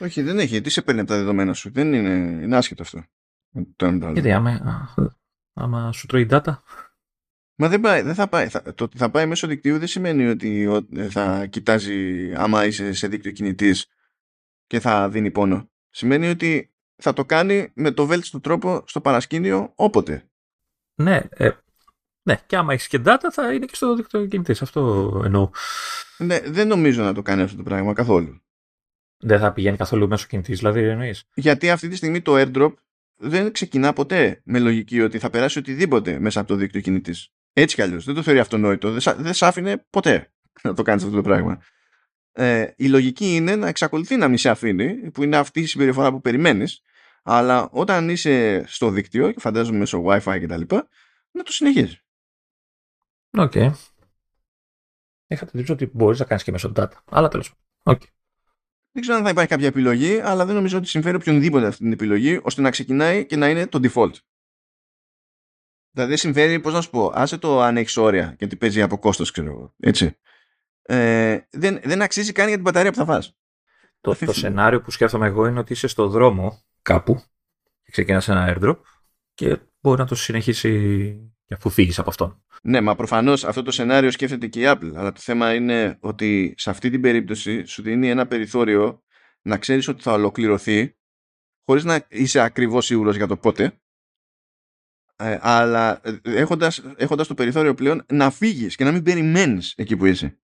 Όχι, 0.00 0.22
δεν 0.22 0.38
έχει. 0.38 0.60
Τι 0.60 0.70
σε 0.70 0.82
παίρνει 0.82 1.00
από 1.00 1.08
τα 1.08 1.16
δεδομένα 1.16 1.52
σου; 1.52 1.72
Δεν 1.72 1.92
είναι, 1.92 2.42
είναι 2.42 2.56
άσχετο 2.56 2.82
αυτό. 2.82 3.04
Γιατί 4.12 4.32
άμα, 4.32 4.60
άμα 5.52 5.92
σου 5.92 6.06
τρώει 6.06 6.26
data. 6.30 6.56
Μα 7.54 7.68
δεν, 7.68 7.80
πάει, 7.80 8.02
δεν 8.02 8.14
θα 8.14 8.28
πάει. 8.28 8.48
Θα, 8.48 8.74
το 8.74 8.84
ότι 8.84 8.98
θα 8.98 9.10
πάει 9.10 9.26
μέσω 9.26 9.46
δικτύου 9.46 9.78
δεν 9.78 9.88
σημαίνει 9.88 10.28
ότι 10.28 10.82
θα 11.10 11.46
κοιτάζει 11.46 12.32
άμα 12.34 12.66
είσαι 12.66 12.92
σε 12.92 13.08
δίκτυο 13.08 13.32
κινητής 13.32 13.86
και 14.66 14.80
θα 14.80 15.08
δίνει 15.08 15.30
πόνο. 15.30 15.70
Σημαίνει 15.90 16.28
ότι 16.28 16.74
θα 16.96 17.12
το 17.12 17.24
κάνει 17.24 17.72
με 17.74 17.90
το 17.90 18.06
βέλτιστο 18.06 18.40
τρόπο 18.40 18.82
στο 18.86 19.00
παρασκήνιο 19.00 19.72
όποτε. 19.74 20.26
Ναι, 20.94 21.20
ε, 21.30 21.50
ναι, 22.22 22.36
και 22.46 22.56
άμα 22.56 22.72
έχεις 22.72 22.88
και 22.88 23.00
data 23.04 23.28
θα 23.32 23.52
είναι 23.52 23.66
και 23.66 23.74
στο 23.74 23.94
δίκτυο 23.94 24.26
κινητής. 24.26 24.62
Αυτό 24.62 25.22
εννοώ. 25.24 25.50
Ναι, 26.18 26.40
δεν 26.40 26.68
νομίζω 26.68 27.02
να 27.02 27.14
το 27.14 27.22
κάνει 27.22 27.42
αυτό 27.42 27.56
το 27.56 27.62
πράγμα 27.62 27.92
καθόλου. 27.92 28.42
Δεν 29.18 29.38
θα 29.38 29.52
πηγαίνει 29.52 29.76
καθόλου 29.76 30.08
μέσω 30.08 30.26
κινητής, 30.26 30.58
δηλαδή 30.58 30.82
εννοείς. 30.82 31.24
Γιατί 31.34 31.70
αυτή 31.70 31.88
τη 31.88 31.96
στιγμή 31.96 32.20
το 32.20 32.34
airdrop 32.36 32.72
δεν 33.16 33.52
ξεκινά 33.52 33.92
ποτέ 33.92 34.40
με 34.44 34.58
λογική 34.58 35.00
ότι 35.00 35.18
θα 35.18 35.30
περάσει 35.30 35.58
οτιδήποτε 35.58 36.18
μέσα 36.18 36.40
από 36.40 36.48
το 36.48 36.54
δίκτυο 36.54 36.80
κινητής. 36.80 37.32
Έτσι 37.52 37.74
κι 37.74 37.82
αλλιώς. 37.82 38.04
Δεν 38.04 38.14
το 38.14 38.22
θεωρεί 38.22 38.38
αυτονόητο. 38.38 38.90
Δεν 39.16 39.34
σ' 39.34 39.42
άφηνε 39.42 39.84
ποτέ 39.90 40.32
να 40.62 40.74
το 40.74 40.82
κάνεις 40.82 41.02
αυτό 41.04 41.16
το 41.16 41.22
πράγμα. 41.22 41.62
Ε, 42.32 42.66
η 42.76 42.88
λογική 42.88 43.34
είναι 43.34 43.56
να 43.56 43.68
εξακολουθεί 43.68 44.16
να 44.16 44.28
μην 44.28 44.38
σε 44.38 44.48
αφήνει, 44.48 45.10
που 45.10 45.22
είναι 45.22 45.36
αυτή 45.36 45.60
η 45.60 45.66
συμπεριφορά 45.66 46.10
που 46.10 46.20
περιμένεις, 46.20 46.82
αλλά 47.22 47.68
όταν 47.72 48.08
είσαι 48.08 48.64
στο 48.66 48.90
δίκτυο 48.90 49.32
και 49.32 49.40
φαντάζομαι 49.40 49.78
μέσω 49.78 50.02
Wi-Fi 50.06 50.36
και 50.40 50.46
τα 50.46 50.56
λοιπά, 50.56 50.88
να 51.30 51.42
το 51.42 51.52
συνεχίζεις. 51.52 52.04
OK. 53.30 53.52
Okay. 53.54 53.72
Είχα 55.26 55.46
την 55.46 55.64
ότι 55.70 55.90
μπορείς 55.92 56.18
να 56.18 56.24
κάνεις 56.24 56.42
και 56.42 56.50
μέσω 56.50 56.72
data. 56.76 56.92
Αλλά 57.04 57.28
τέλος 57.28 57.54
πάντων. 57.54 58.00
Okay. 58.00 58.06
Δεν 58.92 59.02
ξέρω 59.02 59.16
αν 59.16 59.24
θα 59.24 59.30
υπάρχει 59.30 59.50
κάποια 59.50 59.66
επιλογή, 59.66 60.20
αλλά 60.20 60.44
δεν 60.46 60.54
νομίζω 60.54 60.78
ότι 60.78 60.88
συμφέρει 60.88 61.16
οποιονδήποτε 61.16 61.66
αυτή 61.66 61.82
την 61.82 61.92
επιλογή 61.92 62.40
ώστε 62.42 62.60
να 62.60 62.70
ξεκινάει 62.70 63.26
και 63.26 63.36
να 63.36 63.48
είναι 63.48 63.66
το 63.66 63.78
default. 63.82 64.14
Δηλαδή 65.90 66.10
δεν 66.10 66.16
συμφέρει, 66.16 66.60
πώς 66.60 66.72
να 66.72 66.80
σου 66.80 66.90
πω, 66.90 67.10
άσε 67.14 67.38
το 67.38 67.60
αν 67.60 67.76
έχεις 67.76 67.96
όρια 67.96 68.34
γιατί 68.38 68.56
παίζει 68.56 68.82
από 68.82 68.98
κόστος, 68.98 69.30
ξέρω 69.30 69.50
εγώ. 69.50 69.74
Έτσι. 69.78 70.18
Ε, 70.82 71.38
δεν, 71.50 71.80
δεν 71.82 72.02
αξίζει 72.02 72.32
καν 72.32 72.46
για 72.46 72.54
την 72.54 72.64
μπαταρία 72.64 72.90
που 72.90 72.96
θα 72.96 73.04
φας. 73.04 73.36
Το, 74.00 74.16
το 74.16 74.32
σενάριο 74.32 74.82
που 74.82 74.90
σκέφτομαι 74.90 75.26
εγώ 75.26 75.46
είναι 75.46 75.58
ότι 75.58 75.72
είσαι 75.72 75.86
στο 75.86 76.08
δρόμο 76.08 76.62
κάπου 76.82 77.22
και 77.82 77.90
ξεκινάς 77.90 78.28
ένα 78.28 78.56
airdrop 78.56 78.76
και 79.34 79.58
μπορεί 79.80 80.00
να 80.00 80.06
το 80.06 80.14
συνεχίσει 80.14 81.14
και 81.44 81.54
αφού 81.54 81.70
φύγεις 81.70 81.98
από 81.98 82.10
αυτόν. 82.10 82.44
Ναι, 82.62 82.80
μα 82.80 82.94
προφανώς 82.94 83.44
αυτό 83.44 83.62
το 83.62 83.70
σενάριο 83.70 84.10
σκέφτεται 84.10 84.46
και 84.46 84.60
η 84.60 84.64
Apple. 84.66 84.92
Αλλά 84.94 85.12
το 85.12 85.20
θέμα 85.20 85.54
είναι 85.54 85.96
ότι 86.00 86.54
σε 86.56 86.70
αυτή 86.70 86.90
την 86.90 87.00
περίπτωση 87.00 87.64
σου 87.64 87.82
δίνει 87.82 88.08
ένα 88.08 88.26
περιθώριο 88.26 89.02
να 89.42 89.58
ξέρεις 89.58 89.88
ότι 89.88 90.02
θα 90.02 90.12
ολοκληρωθεί 90.12 90.96
χωρίς 91.64 91.84
να 91.84 92.06
είσαι 92.08 92.40
ακριβώς 92.40 92.86
σίγουρος 92.86 93.16
για 93.16 93.26
το 93.26 93.36
πότε. 93.36 93.80
Ε, 95.16 95.38
αλλά 95.40 96.00
έχοντας, 96.22 96.82
έχοντας 96.96 97.26
το 97.26 97.34
περιθώριο 97.34 97.74
πλέον 97.74 98.04
να 98.12 98.30
φύγεις 98.30 98.76
και 98.76 98.84
να 98.84 98.92
μην 98.92 99.02
περιμένεις 99.02 99.74
εκεί 99.76 99.96
που 99.96 100.06
είσαι. 100.06 100.40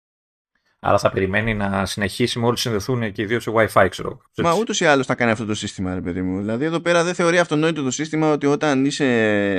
Αλλά 0.88 0.98
θα 0.98 1.10
περιμένει 1.10 1.54
να 1.54 1.86
συνεχίσει 1.86 2.40
μόλις 2.40 2.62
συνδεθούν 2.62 3.12
και 3.12 3.22
οι 3.22 3.26
δύο 3.26 3.40
σε 3.40 3.52
WiFi, 3.56 3.88
ξέρω. 3.90 4.22
Μα 4.38 4.54
ούτως 4.54 4.80
ή 4.80 4.86
άλλως 4.86 5.06
θα 5.06 5.16
κάνει 5.16 5.32
αυτό 5.32 5.46
το 5.46 5.54
σύστημα, 5.54 5.94
ρε 5.94 6.02
παιδί 6.02 6.22
μου. 6.22 6.40
Δηλαδή, 6.40 6.66
εδώ 6.66 6.80
πέρα 6.80 7.04
δεν 7.04 7.14
θεωρεί 7.14 7.40
αυτονόητο 7.40 7.84
το 7.84 7.92
σύστημα 7.92 8.32
ότι 8.32 8.46
όταν 8.46 8.86
είσαι 8.86 9.06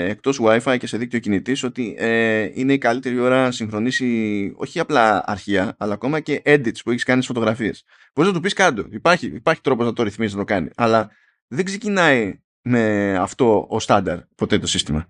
εκτός 0.09 0.41
WiFi 0.43 0.77
και 0.79 0.87
σε 0.87 0.97
δίκτυο 0.97 1.19
κινητής, 1.19 1.63
ότι 1.63 1.95
ε, 1.99 2.49
είναι 2.55 2.73
η 2.73 2.79
καλύτερη 2.79 3.19
ώρα 3.21 3.43
να 3.43 3.51
συγχρονίσει 3.51 4.53
όχι 4.57 4.81
απλά 4.81 5.23
αρχεία, 5.27 5.75
αλλά 5.79 5.95
ακόμα 5.95 6.21
και 6.21 6.43
edits 6.45 6.79
που 6.85 6.91
έχεις 6.91 7.05
κάνει 7.05 7.23
στις 7.23 7.35
φωτογραφίες. 7.35 7.85
Μπορείς 8.15 8.31
να 8.31 8.37
του 8.37 8.43
πεις 8.43 8.53
κάτω. 8.53 8.87
Υπάρχει, 8.91 9.27
υπάρχει 9.27 9.61
τρόπος 9.61 9.87
να 9.87 9.93
το 9.93 10.03
ρυθμίσει 10.03 10.33
να 10.33 10.39
το 10.39 10.45
κάνει. 10.45 10.69
Αλλά 10.77 11.11
δεν 11.47 11.65
ξεκινάει 11.65 12.41
με 12.63 13.15
αυτό 13.17 13.67
ο 13.69 13.81
στάνταρ 13.81 14.19
ποτέ 14.35 14.59
το 14.59 14.67
σύστημα. 14.67 15.09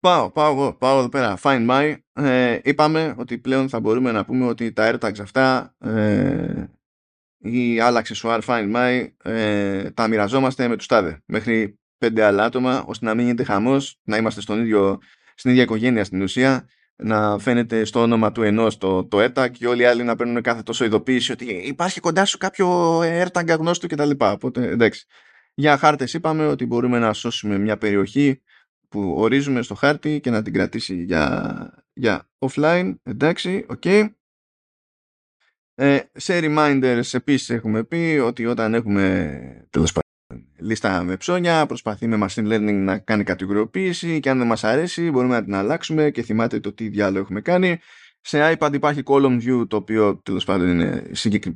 Πάω, 0.00 0.30
πάω 0.30 0.52
εγώ, 0.52 0.74
πάω 0.74 0.98
εδώ 0.98 1.08
πέρα. 1.08 1.38
Find 1.42 1.70
My. 1.70 1.96
Ε, 2.12 2.58
είπαμε 2.62 3.14
ότι 3.18 3.38
πλέον 3.38 3.68
θα 3.68 3.80
μπορούμε 3.80 4.12
να 4.12 4.24
πούμε 4.24 4.46
ότι 4.46 4.72
τα 4.72 4.92
AirTags 4.92 5.20
αυτά 5.20 5.74
ε, 5.78 6.64
ή 7.38 7.80
άλλα 7.80 7.98
αξεσουάρ 7.98 8.40
Find 8.46 8.76
My 8.76 9.08
ε, 9.22 9.90
τα 9.90 10.08
μοιραζόμαστε 10.08 10.68
με 10.68 10.76
τους 10.76 10.86
τάδε. 10.86 11.22
Μέχρι 11.26 11.78
πέντε 11.98 12.24
άλλα 12.24 12.44
άτομα 12.44 12.84
ώστε 12.86 13.04
να 13.04 13.14
μην 13.14 13.24
γίνεται 13.24 13.44
χαμός, 13.44 14.00
να 14.02 14.16
είμαστε 14.16 14.40
στον 14.40 14.60
ίδιο, 14.60 14.98
στην 15.34 15.50
ίδια 15.50 15.62
οικογένεια 15.62 16.04
στην 16.04 16.22
ουσία 16.22 16.68
να 16.96 17.38
φαίνεται 17.38 17.84
στο 17.84 18.00
όνομα 18.00 18.32
του 18.32 18.42
ενός 18.42 18.78
το, 18.78 19.04
το 19.04 19.24
AirTag 19.24 19.50
και 19.52 19.66
όλοι 19.66 19.82
οι 19.82 19.84
άλλοι 19.84 20.02
να 20.02 20.16
παίρνουν 20.16 20.42
κάθε 20.42 20.62
τόσο 20.62 20.84
ειδοποίηση 20.84 21.32
ότι 21.32 21.44
υπάρχει 21.44 22.00
κοντά 22.00 22.24
σου 22.24 22.38
κάποιο 22.38 22.98
AirTag 22.98 23.50
αγνώστου 23.50 23.86
κτλ. 23.86 24.10
Οπότε 24.18 24.68
εντάξει. 24.68 25.06
Για 25.54 25.76
χάρτες 25.76 26.14
είπαμε 26.14 26.46
ότι 26.46 26.66
μπορούμε 26.66 26.98
να 26.98 27.12
σώσουμε 27.12 27.58
μια 27.58 27.78
περιοχή 27.78 28.42
που 28.90 29.14
ορίζουμε 29.16 29.62
στο 29.62 29.74
χάρτη 29.74 30.20
και 30.20 30.30
να 30.30 30.42
την 30.42 30.52
κρατήσει 30.52 31.02
για, 31.02 31.84
για 31.92 32.28
offline. 32.38 32.94
Εντάξει, 33.02 33.66
OK. 33.68 33.82
Okay. 33.84 34.08
Ε, 35.74 36.00
σε 36.12 36.38
reminders 36.42 37.12
επίσης 37.12 37.50
έχουμε 37.50 37.84
πει 37.84 38.20
ότι 38.24 38.46
όταν 38.46 38.74
έχουμε 38.74 39.66
τέλος 39.70 39.92
πάντων 39.92 40.10
λίστα 40.58 41.02
με 41.02 41.16
ψώνια 41.16 41.66
προσπαθεί 41.66 42.06
με 42.06 42.26
machine 42.26 42.52
learning 42.52 42.82
να 42.84 42.98
κάνει 42.98 43.24
κατηγοριοποίηση 43.24 44.20
και 44.20 44.30
αν 44.30 44.38
δεν 44.38 44.46
μας 44.46 44.64
αρέσει 44.64 45.10
μπορούμε 45.10 45.34
να 45.34 45.44
την 45.44 45.54
αλλάξουμε 45.54 46.10
και 46.10 46.22
θυμάται 46.22 46.60
το 46.60 46.72
τι 46.72 46.88
διάλογο 46.88 47.20
έχουμε 47.20 47.40
κάνει. 47.40 47.78
Σε 48.20 48.56
iPad 48.58 48.70
υπάρχει 48.72 49.02
column 49.04 49.40
view 49.42 49.68
το 49.68 49.76
οποίο 49.76 50.16
τέλος 50.16 50.44
πάντων 50.44 50.68
είναι 50.68 51.10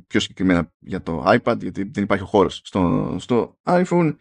πιο 0.07 0.19
συγκεκριμένα 0.19 0.71
για 0.79 1.01
το 1.01 1.23
iPad 1.27 1.57
γιατί 1.61 1.89
δεν 1.93 2.03
υπάρχει 2.03 2.23
χώρος 2.23 2.61
στο, 2.63 3.15
στο 3.19 3.57
iPhone. 3.63 4.15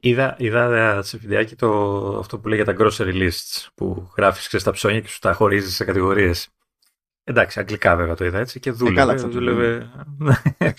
Είδα, 0.00 0.36
είδα 0.38 1.02
σε 1.02 1.18
βιντεάκι 1.18 1.56
το, 1.56 1.70
αυτό 2.18 2.38
που 2.38 2.48
λέει 2.48 2.62
για 2.62 2.74
τα 2.74 2.76
grocery 2.78 3.14
lists 3.14 3.66
που 3.74 4.12
γράφεις 4.16 4.60
στα 4.60 4.70
ψώνια 4.70 5.00
και 5.00 5.08
σου 5.08 5.18
τα 5.18 5.32
χωρίζεις 5.32 5.74
σε 5.74 5.84
κατηγορίες. 5.84 6.48
Εντάξει, 7.24 7.60
αγγλικά 7.60 7.96
βέβαια 7.96 8.14
το 8.14 8.24
είδα 8.24 8.38
έτσι 8.38 8.60
και 8.60 8.70
δούλευε. 8.70 9.00
Ε, 9.00 9.04
καλά 9.04 9.12
αυτό 9.12 9.28
δούλευε. 9.28 9.90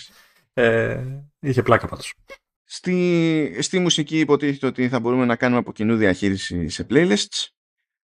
ε, 0.52 1.04
είχε 1.40 1.62
πλάκα 1.62 1.88
πάντως. 1.88 2.14
Στη, 2.64 3.56
στη 3.60 3.78
μουσική 3.78 4.18
υποτίθεται 4.18 4.66
ότι 4.66 4.88
θα 4.88 5.00
μπορούμε 5.00 5.24
να 5.24 5.36
κάνουμε 5.36 5.60
από 5.60 5.72
κοινού 5.72 5.96
διαχείριση 5.96 6.68
σε 6.68 6.86
playlists. 6.90 7.46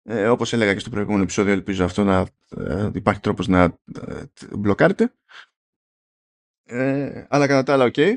Ε, 0.03 0.27
όπως 0.27 0.53
έλεγα 0.53 0.73
και 0.73 0.79
στο 0.79 0.89
προηγούμενο 0.89 1.23
επεισόδιο, 1.23 1.53
ελπίζω 1.53 1.83
αυτό 1.85 2.03
να 2.03 2.27
ε, 2.57 2.89
υπάρχει 2.93 3.19
τρόπος 3.19 3.47
να 3.47 3.63
ε, 4.07 4.23
μπλοκάρετε. 4.57 5.13
Ε, 6.63 7.25
αλλά 7.29 7.47
κατά 7.47 7.63
τα 7.63 7.73
άλλα, 7.73 7.91
ok. 7.93 8.13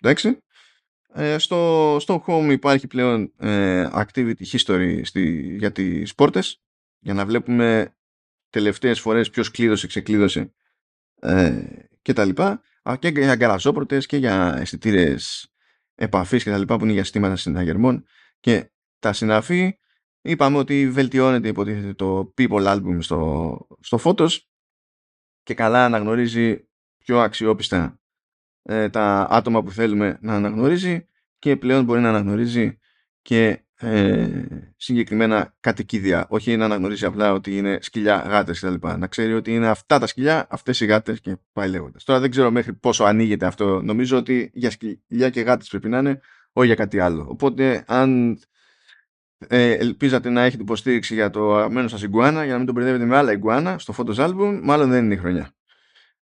Εντάξει. 0.00 0.38
Ε, 1.18 1.38
στο, 1.38 1.96
στο 2.00 2.24
home 2.26 2.48
υπάρχει 2.50 2.86
πλέον 2.86 3.32
ε, 3.38 3.88
activity 3.92 4.42
history 4.52 5.00
στη, 5.02 5.56
για 5.58 5.72
τις 5.72 6.14
πόρτες 6.14 6.62
για 6.98 7.14
να 7.14 7.26
βλέπουμε 7.26 7.96
τελευταίες 8.50 9.00
φορές 9.00 9.30
ποιος 9.30 9.50
κλείδωσε, 9.50 9.86
ξεκλείδωσε 9.86 10.52
ε, 11.20 11.64
και 12.02 12.12
τα 12.12 12.24
λοιπά. 12.24 12.62
Και 12.98 13.08
για 13.08 13.34
γκαραζόπορτες 13.34 14.06
και 14.06 14.16
για 14.16 14.56
αισθητήρες 14.58 15.52
επαφής 15.94 16.42
και 16.42 16.50
τα 16.50 16.58
λοιπά 16.58 16.76
που 16.76 16.84
είναι 16.84 16.92
για 16.92 17.02
συστήματα 17.02 17.36
συναγερμών. 17.36 18.06
Και 18.40 18.70
τα 18.98 19.12
συναφή 19.12 19.78
είπαμε 20.20 20.58
ότι 20.58 20.90
βελτιώνεται 20.90 21.48
υποτίθεται 21.48 21.94
το 21.94 22.34
People 22.38 22.66
Album 22.66 22.96
στο, 22.98 23.58
στο 23.80 23.98
Photos 24.04 24.38
και 25.42 25.54
καλά 25.54 25.84
αναγνωρίζει 25.84 26.68
πιο 26.98 27.20
αξιόπιστα 27.20 28.00
ε, 28.68 28.88
τα 28.88 29.26
άτομα 29.30 29.62
που 29.62 29.70
θέλουμε 29.70 30.18
να 30.20 30.34
αναγνωρίζει 30.34 31.08
και 31.38 31.56
πλέον 31.56 31.84
μπορεί 31.84 32.00
να 32.00 32.08
αναγνωρίζει 32.08 32.78
και 33.22 33.66
ε, 33.78 34.28
συγκεκριμένα 34.76 35.54
κατοικίδια. 35.60 36.26
Όχι 36.28 36.56
να 36.56 36.64
αναγνωρίσει 36.64 37.04
απλά 37.04 37.32
ότι 37.32 37.56
είναι 37.56 37.78
σκυλιά, 37.80 38.16
γάτες 38.16 38.60
κτλ. 38.60 38.88
Να 38.98 39.06
ξέρει 39.06 39.34
ότι 39.34 39.54
είναι 39.54 39.68
αυτά 39.68 39.98
τα 39.98 40.06
σκυλιά, 40.06 40.46
αυτές 40.50 40.80
οι 40.80 40.86
γάτες 40.86 41.20
και 41.20 41.36
πάει 41.52 41.68
λέγοντας. 41.68 42.04
Τώρα 42.04 42.20
δεν 42.20 42.30
ξέρω 42.30 42.50
μέχρι 42.50 42.72
πόσο 42.72 43.04
ανοίγεται 43.04 43.46
αυτό. 43.46 43.82
Νομίζω 43.82 44.16
ότι 44.16 44.50
για 44.54 44.70
σκυλιά 44.70 45.30
και 45.30 45.40
γάτες 45.40 45.68
πρέπει 45.68 45.88
να 45.88 45.98
είναι, 45.98 46.20
όχι 46.52 46.66
για 46.66 46.76
κάτι 46.76 46.98
άλλο. 47.00 47.26
Οπότε, 47.28 47.84
αν 47.86 48.38
ε, 49.38 49.72
ελπίζατε 49.72 50.28
να 50.28 50.42
έχετε 50.42 50.62
υποστήριξη 50.62 51.14
για 51.14 51.30
το 51.30 51.56
αγαπημένο 51.56 51.88
σας 51.88 52.02
Ιγκουάνα, 52.02 52.42
για 52.42 52.52
να 52.52 52.56
μην 52.56 52.66
τον 52.66 52.74
μπερδεύετε 52.74 53.04
με 53.04 53.16
άλλα 53.16 53.32
Ιγκουάνα 53.32 53.78
στο 53.78 53.94
Photos 53.96 54.16
Album, 54.16 54.60
μάλλον 54.62 54.90
δεν 54.90 55.04
είναι 55.04 55.14
η 55.14 55.16
χρονιά. 55.16 55.50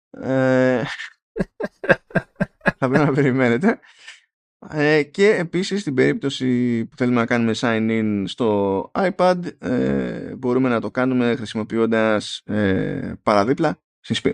Ε, 0.09 0.83
θα 2.81 2.89
πρέπει 2.89 3.05
να 3.05 3.13
περιμένετε. 3.13 3.79
Ε, 4.69 5.03
και 5.03 5.29
επίσης 5.29 5.81
στην 5.81 5.93
περίπτωση 5.93 6.85
που 6.85 6.97
θέλουμε 6.97 7.19
να 7.19 7.25
κάνουμε 7.25 7.51
sign-in 7.55 8.23
στο 8.25 8.91
iPad 8.95 9.37
ε, 9.59 10.35
μπορούμε 10.35 10.69
να 10.69 10.81
το 10.81 10.91
κάνουμε 10.91 11.35
χρησιμοποιώντας 11.35 12.41
ε, 12.45 13.13
παραδίπλα 13.23 13.79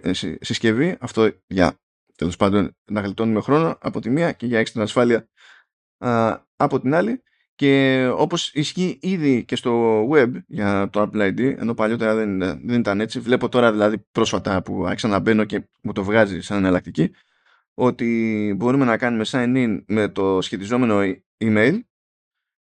ε, 0.02 0.12
συσκευή 0.40 0.98
αυτό 1.00 1.32
για 1.48 1.80
τέλος 2.16 2.36
πάντων 2.36 2.76
να 2.92 3.02
γλιτώνουμε 3.02 3.42
χρόνο 3.42 3.78
από 3.82 4.00
τη 4.00 4.10
μία 4.10 4.32
και 4.32 4.46
για 4.46 4.60
έξτρα 4.60 4.84
ασφάλεια 4.84 5.28
από 6.56 6.80
την 6.80 6.94
άλλη 6.94 7.24
και 7.56 8.06
όπως 8.16 8.54
ισχύει 8.54 9.00
ήδη 9.02 9.46
και 9.46 9.56
στο 9.56 10.04
web 10.12 10.32
για 10.48 10.90
το 10.92 11.02
Apple 11.02 11.22
ID 11.22 11.40
ενώ 11.40 11.74
παλιότερα 11.74 12.16
δεν, 12.16 12.40
δεν 12.40 12.80
ήταν 12.80 13.02
έτσι 13.02 13.20
βλέπω 13.20 13.50
τώρα 13.50 13.72
δηλαδή 13.72 13.98
πρόσφατα 14.12 14.62
που 14.62 14.86
άρχισα 14.86 15.08
να 15.08 15.20
μπαίνω 15.20 15.44
και 15.44 15.68
μου 15.82 15.92
το 15.92 16.04
βγάζει 16.04 16.42
σαν 16.42 16.58
εναλλακτική 16.58 17.12
ότι 17.80 18.54
μπορούμε 18.58 18.86
να 18.86 18.98
κάνουμε 18.98 19.24
sign-in 19.28 19.84
με 19.88 20.08
το 20.08 20.42
σχετιζόμενο 20.42 21.00
email 21.38 21.80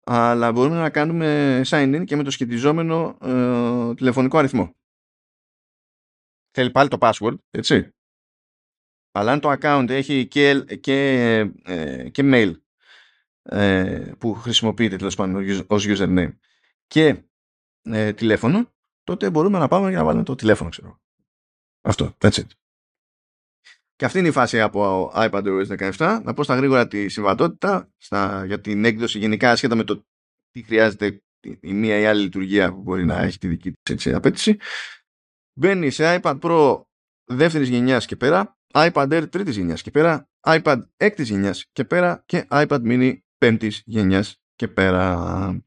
αλλά 0.04 0.52
μπορούμε 0.52 0.76
να 0.76 0.90
κάνουμε 0.90 1.62
sign-in 1.66 2.04
και 2.06 2.16
με 2.16 2.24
το 2.24 2.32
σχετιζόμενο 2.32 3.18
ε, 3.22 3.94
τηλεφωνικό 3.94 4.38
αριθμό. 4.38 4.76
Θέλει 6.52 6.72
πάλι 6.72 6.90
το 6.90 6.98
password, 7.00 7.36
έτσι. 7.52 7.92
Αλλά 9.12 9.32
αν 9.32 9.40
το 9.40 9.56
account 9.60 9.90
έχει 9.90 10.28
και, 10.28 10.64
και, 10.80 11.00
ε, 11.64 12.10
και 12.10 12.24
mail 12.26 12.54
ε, 13.42 14.12
που 14.18 14.34
χρησιμοποιείται 14.34 14.96
τέλος 14.96 15.16
πάντων 15.16 15.66
ως 15.68 15.86
username 15.88 16.32
και 16.88 17.24
ε, 17.82 18.14
τηλέφωνο, 18.14 18.74
τότε 19.04 19.30
μπορούμε 19.30 19.58
να 19.58 19.68
πάμε 19.68 19.90
για 19.90 19.98
να 19.98 20.04
βάλουμε 20.04 20.24
το 20.24 20.36
τηλέφωνο, 20.36 20.70
ξέρω. 20.70 21.02
Αυτό, 21.82 22.16
that's 22.18 22.32
it. 22.32 22.48
Και 23.98 24.06
αυτή 24.06 24.20
είναι 24.20 24.28
η 24.28 24.32
φάση 24.32 24.62
από 24.62 25.12
iPadOS 25.16 25.92
17. 25.98 26.22
Να 26.24 26.34
πω 26.34 26.44
στα 26.44 26.56
γρήγορα 26.56 26.88
τη 26.88 27.10
συμβατότητα 27.10 27.90
στα, 27.98 28.46
για 28.46 28.62
την 28.62 28.86
έκδοση 28.86 29.20
γενικά 29.20 29.52
ασχέτα 29.52 29.76
με 29.76 29.84
το 29.84 30.06
τι 30.52 30.64
χρειάζεται 30.64 31.22
η 31.60 31.74
μία 31.74 32.00
ή 32.00 32.06
άλλη 32.06 32.22
λειτουργία 32.22 32.74
που 32.74 32.82
μπορεί 32.82 33.06
να 33.06 33.22
έχει 33.22 33.38
τη 33.38 33.48
δική 33.48 33.72
της 33.72 33.94
έτσι, 33.94 34.14
απέτηση. 34.14 34.58
Μπαίνει 35.60 35.90
σε 35.90 36.20
iPad 36.22 36.40
Pro 36.40 36.82
δεύτερης 37.26 37.70
γενιάς 37.70 38.06
και 38.06 38.16
πέρα, 38.16 38.58
iPad 38.74 39.08
Air 39.12 39.30
τρίτης 39.30 39.56
γενιάς 39.56 39.82
και 39.82 39.92
πέρα, 39.92 40.30
iPad 40.48 40.84
έκτης 40.98 41.30
γενιάς 41.30 41.66
και 41.72 41.86
πέρα 41.86 42.24
και 42.26 42.48
iPad 42.50 42.82
Mini 42.82 43.18
πέμπτης 43.38 43.82
γενιάς 43.86 44.42
και 44.56 44.68
πέρα. 44.68 45.66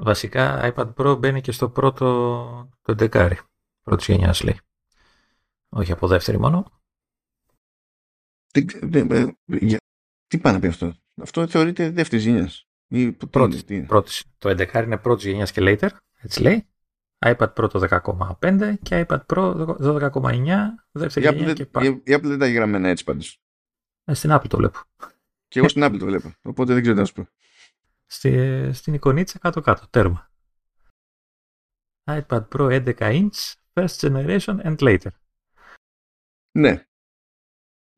Βασικά 0.00 0.72
iPad 0.74 0.94
Pro 0.94 1.18
μπαίνει 1.18 1.40
και 1.40 1.52
στο 1.52 1.70
πρώτο 1.70 2.70
το 2.82 2.94
δεκάρι. 2.94 3.38
Πρώτης 3.82 4.06
γενιάς 4.06 4.42
λέει. 4.42 4.60
Όχι 5.68 5.92
από 5.92 6.06
δεύτερη 6.06 6.38
μόνο. 6.38 6.80
Τι, 8.52 8.64
τι 10.26 10.38
πάει 10.38 10.52
να 10.52 10.58
πει 10.60 10.66
αυτό; 10.66 10.94
Αυτό 11.22 11.46
θεωρείται 11.46 11.90
δεύτερης 11.90 12.24
γενιάς. 12.24 12.68
Πρώτη, 13.30 13.82
πρώτη. 13.82 14.12
Το 14.38 14.50
11 14.50 14.82
είναι 14.84 14.98
πρώτης 14.98 15.24
γενιάς 15.24 15.52
και 15.52 15.60
later. 15.64 15.88
Έτσι 16.20 16.42
λέει. 16.42 16.68
iPad 17.26 17.52
Pro 17.54 17.70
το 17.70 17.86
10,5 18.38 18.74
και 18.82 19.06
iPad 19.08 19.20
Pro 19.26 19.76
12,9 20.10 20.56
δεύτερη 20.90 21.26
η 21.26 21.38
γενιά 21.38 21.52
και 21.52 21.66
πάει. 21.66 21.88
Η 21.88 22.02
Apple 22.06 22.22
δεν 22.22 22.38
τα 22.38 22.44
έχει 22.44 22.54
γραμμένα 22.54 22.88
έτσι 22.88 23.04
πάντως. 23.04 23.40
Ε, 24.04 24.14
στην 24.14 24.30
Apple 24.32 24.46
το 24.48 24.56
βλέπω. 24.56 24.78
Και 25.48 25.58
εγώ 25.58 25.68
στην 25.68 25.84
Apple 25.84 25.96
το 25.98 26.04
βλέπω. 26.04 26.32
Οπότε 26.42 26.72
δεν 26.72 26.82
ξέρω 26.82 26.94
τι 26.96 27.00
να 27.00 27.06
σου 27.06 27.14
πω. 27.14 27.28
Στη, 28.06 28.70
στην 28.72 28.94
εικονίτσα 28.94 29.38
κάτω-κάτω. 29.38 29.86
Τέρμα. 29.90 30.30
iPad 32.10 32.48
Pro 32.48 32.84
11 32.84 32.94
inch, 32.98 33.54
first 33.74 34.00
generation 34.00 34.60
and 34.64 34.80
later. 34.80 35.10
Ναι. 36.58 36.84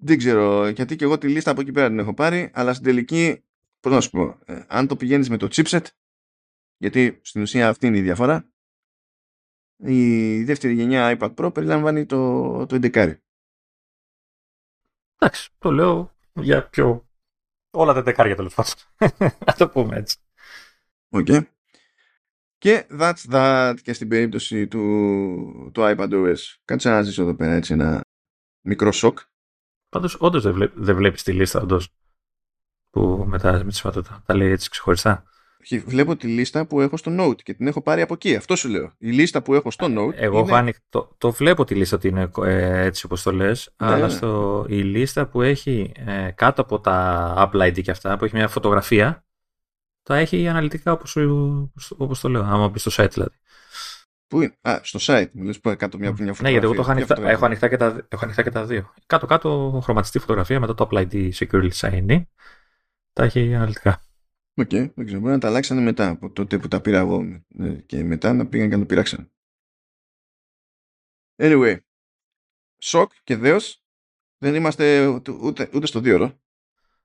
Δεν 0.02 0.18
ξέρω, 0.18 0.68
γιατί 0.68 0.96
και 0.96 1.04
εγώ 1.04 1.18
τη 1.18 1.28
λίστα 1.28 1.50
από 1.50 1.60
εκεί 1.60 1.72
πέρα 1.72 1.88
την 1.88 1.98
έχω 1.98 2.14
πάρει, 2.14 2.50
αλλά 2.54 2.72
στην 2.72 2.84
τελική, 2.84 3.44
πώς 3.80 3.92
να 3.92 4.00
σου 4.00 4.10
πω, 4.10 4.38
ε, 4.44 4.64
αν 4.68 4.86
το 4.86 4.96
πηγαίνεις 4.96 5.28
με 5.28 5.36
το 5.36 5.48
chipset, 5.50 5.84
γιατί 6.76 7.20
στην 7.22 7.42
ουσία 7.42 7.68
αυτή 7.68 7.86
είναι 7.86 7.98
η 7.98 8.02
διαφορά, 8.02 8.52
η 9.76 10.42
δεύτερη 10.44 10.74
γενιά 10.74 11.18
iPad 11.18 11.34
Pro 11.34 11.54
περιλαμβάνει 11.54 12.06
το, 12.06 12.66
το 12.66 12.78
11. 12.82 13.16
Εντάξει, 15.16 15.50
το 15.58 15.70
λέω 15.70 16.16
για 16.32 16.68
πιο... 16.68 17.08
Όλα 17.72 17.92
τα 17.92 18.02
δεκάρια 18.02 18.36
τέλος 18.36 18.54
πάντων. 18.54 18.72
Να 19.46 19.52
το 19.52 19.68
πούμε 19.68 19.96
έτσι. 19.96 20.16
OK. 21.08 21.26
Okay. 21.28 21.46
Και 22.58 22.86
that's 22.90 23.30
that 23.30 23.74
και 23.82 23.92
στην 23.92 24.08
περίπτωση 24.08 24.68
του, 24.68 25.70
του 25.74 25.80
iPadOS. 25.84 26.36
Κάτσε 26.64 26.88
να 26.88 27.02
ζήσω 27.02 27.22
εδώ 27.22 27.34
πέρα 27.34 27.52
έτσι 27.52 27.72
ένα 27.72 28.00
μικρό 28.60 28.92
σοκ. 28.92 29.18
Πάντως, 29.88 30.16
όντως 30.18 30.42
δεν, 30.42 30.52
βλέ, 30.52 30.70
δεν 30.74 30.96
βλέπεις 30.96 31.22
τη 31.22 31.32
λίστα, 31.32 31.60
όντως. 31.60 31.88
Που 32.90 33.24
μετά 33.28 33.52
με 33.52 33.64
τη 33.64 33.74
συμβατότητα 33.74 34.22
τα 34.26 34.34
λέει 34.34 34.50
έτσι 34.50 34.70
ξεχωριστά. 34.70 35.24
Βλέπω 35.84 36.16
τη 36.16 36.26
λίστα 36.26 36.66
που 36.66 36.80
έχω 36.80 36.96
στο 36.96 37.12
Note 37.18 37.42
και 37.42 37.54
την 37.54 37.66
έχω 37.66 37.82
πάρει 37.82 38.00
από 38.00 38.14
εκεί. 38.14 38.36
Αυτό 38.36 38.56
σου 38.56 38.68
λέω. 38.68 38.92
Η 38.98 39.10
λίστα 39.10 39.42
που 39.42 39.54
έχω 39.54 39.70
στο 39.70 39.86
Note. 39.86 40.14
Εγώ 40.14 40.38
είναι... 40.38 40.56
ανοιχτό, 40.56 41.14
το 41.18 41.32
βλέπω 41.32 41.64
τη 41.64 41.74
λίστα 41.74 41.96
ότι 41.96 42.08
είναι 42.08 42.30
ε, 42.44 42.84
έτσι 42.84 43.06
όπως 43.06 43.22
το 43.22 43.32
λες, 43.32 43.74
ναι, 43.82 43.86
αλλά 43.86 44.06
ναι. 44.06 44.12
στο, 44.12 44.64
η 44.68 44.82
λίστα 44.82 45.26
που 45.26 45.42
έχει 45.42 45.92
ε, 45.96 46.30
κάτω 46.30 46.62
από 46.62 46.80
τα 46.80 47.34
Apple 47.38 47.68
ID 47.68 47.82
και 47.82 47.90
αυτά, 47.90 48.16
που 48.16 48.24
έχει 48.24 48.36
μια 48.36 48.48
φωτογραφία, 48.48 49.24
τα 50.02 50.16
έχει 50.16 50.48
αναλυτικά 50.48 50.92
όπως 51.98 52.20
το 52.20 52.28
λέω. 52.28 52.42
Άμα 52.42 52.68
μπεις 52.68 52.80
στο 52.80 53.02
site 53.02 53.10
δηλαδή. 53.10 53.39
Πού 54.30 54.40
είναι, 54.40 54.56
Α, 54.60 54.80
στο 54.82 54.98
site 55.02 55.30
μου 55.32 55.42
λες 55.42 55.60
που 55.60 55.76
κάτω 55.76 55.98
μια, 55.98 56.12
μια 56.18 56.34
φωτογραφία. 56.34 56.42
Ναι, 56.42 56.50
γιατί 56.50 56.66
εγώ 56.66 56.74
το 56.74 56.80
έχω 56.80 56.90
ανοιχτά, 56.90 57.28
έχω, 57.28 57.44
ανοιχτά 57.44 57.68
και 57.68 57.76
τα, 57.76 58.06
έχω 58.08 58.24
ανοιχτά 58.24 58.42
και 58.42 58.50
τα 58.50 58.66
δύο. 58.66 58.92
Κάτω-κάτω 59.06 59.80
χρωματιστή 59.82 60.18
φωτογραφία 60.18 60.60
μετά 60.60 60.74
το 60.74 60.88
Apple 60.90 61.08
ID 61.10 61.30
Security 61.32 61.70
Sign 61.70 62.22
Τα 63.12 63.24
έχει 63.24 63.54
αναλυτικά. 63.54 64.02
OK, 64.54 64.66
okay, 64.66 64.92
δεν 64.94 65.04
ξέρω. 65.04 65.20
Μπορεί 65.20 65.32
να 65.32 65.38
τα 65.38 65.48
αλλάξανε 65.48 65.80
μετά 65.80 66.08
από 66.08 66.30
τότε 66.30 66.58
που 66.58 66.68
τα 66.68 66.80
πήρα 66.80 66.98
εγώ 66.98 67.42
ε, 67.58 67.70
και 67.70 68.04
μετά 68.04 68.32
να 68.32 68.46
πήγαν 68.46 68.68
και 68.68 68.74
να 68.74 68.80
το 68.80 68.86
πειράξαν. 68.86 69.30
Anyway, 71.36 71.76
σοκ 72.78 73.12
και 73.24 73.36
δέος 73.36 73.84
δεν 74.38 74.54
είμαστε 74.54 75.06
ούτε, 75.06 75.30
ούτε, 75.30 75.70
ούτε 75.74 75.86
στο 75.86 76.00
δύο 76.00 76.14
ώρο. 76.14 76.40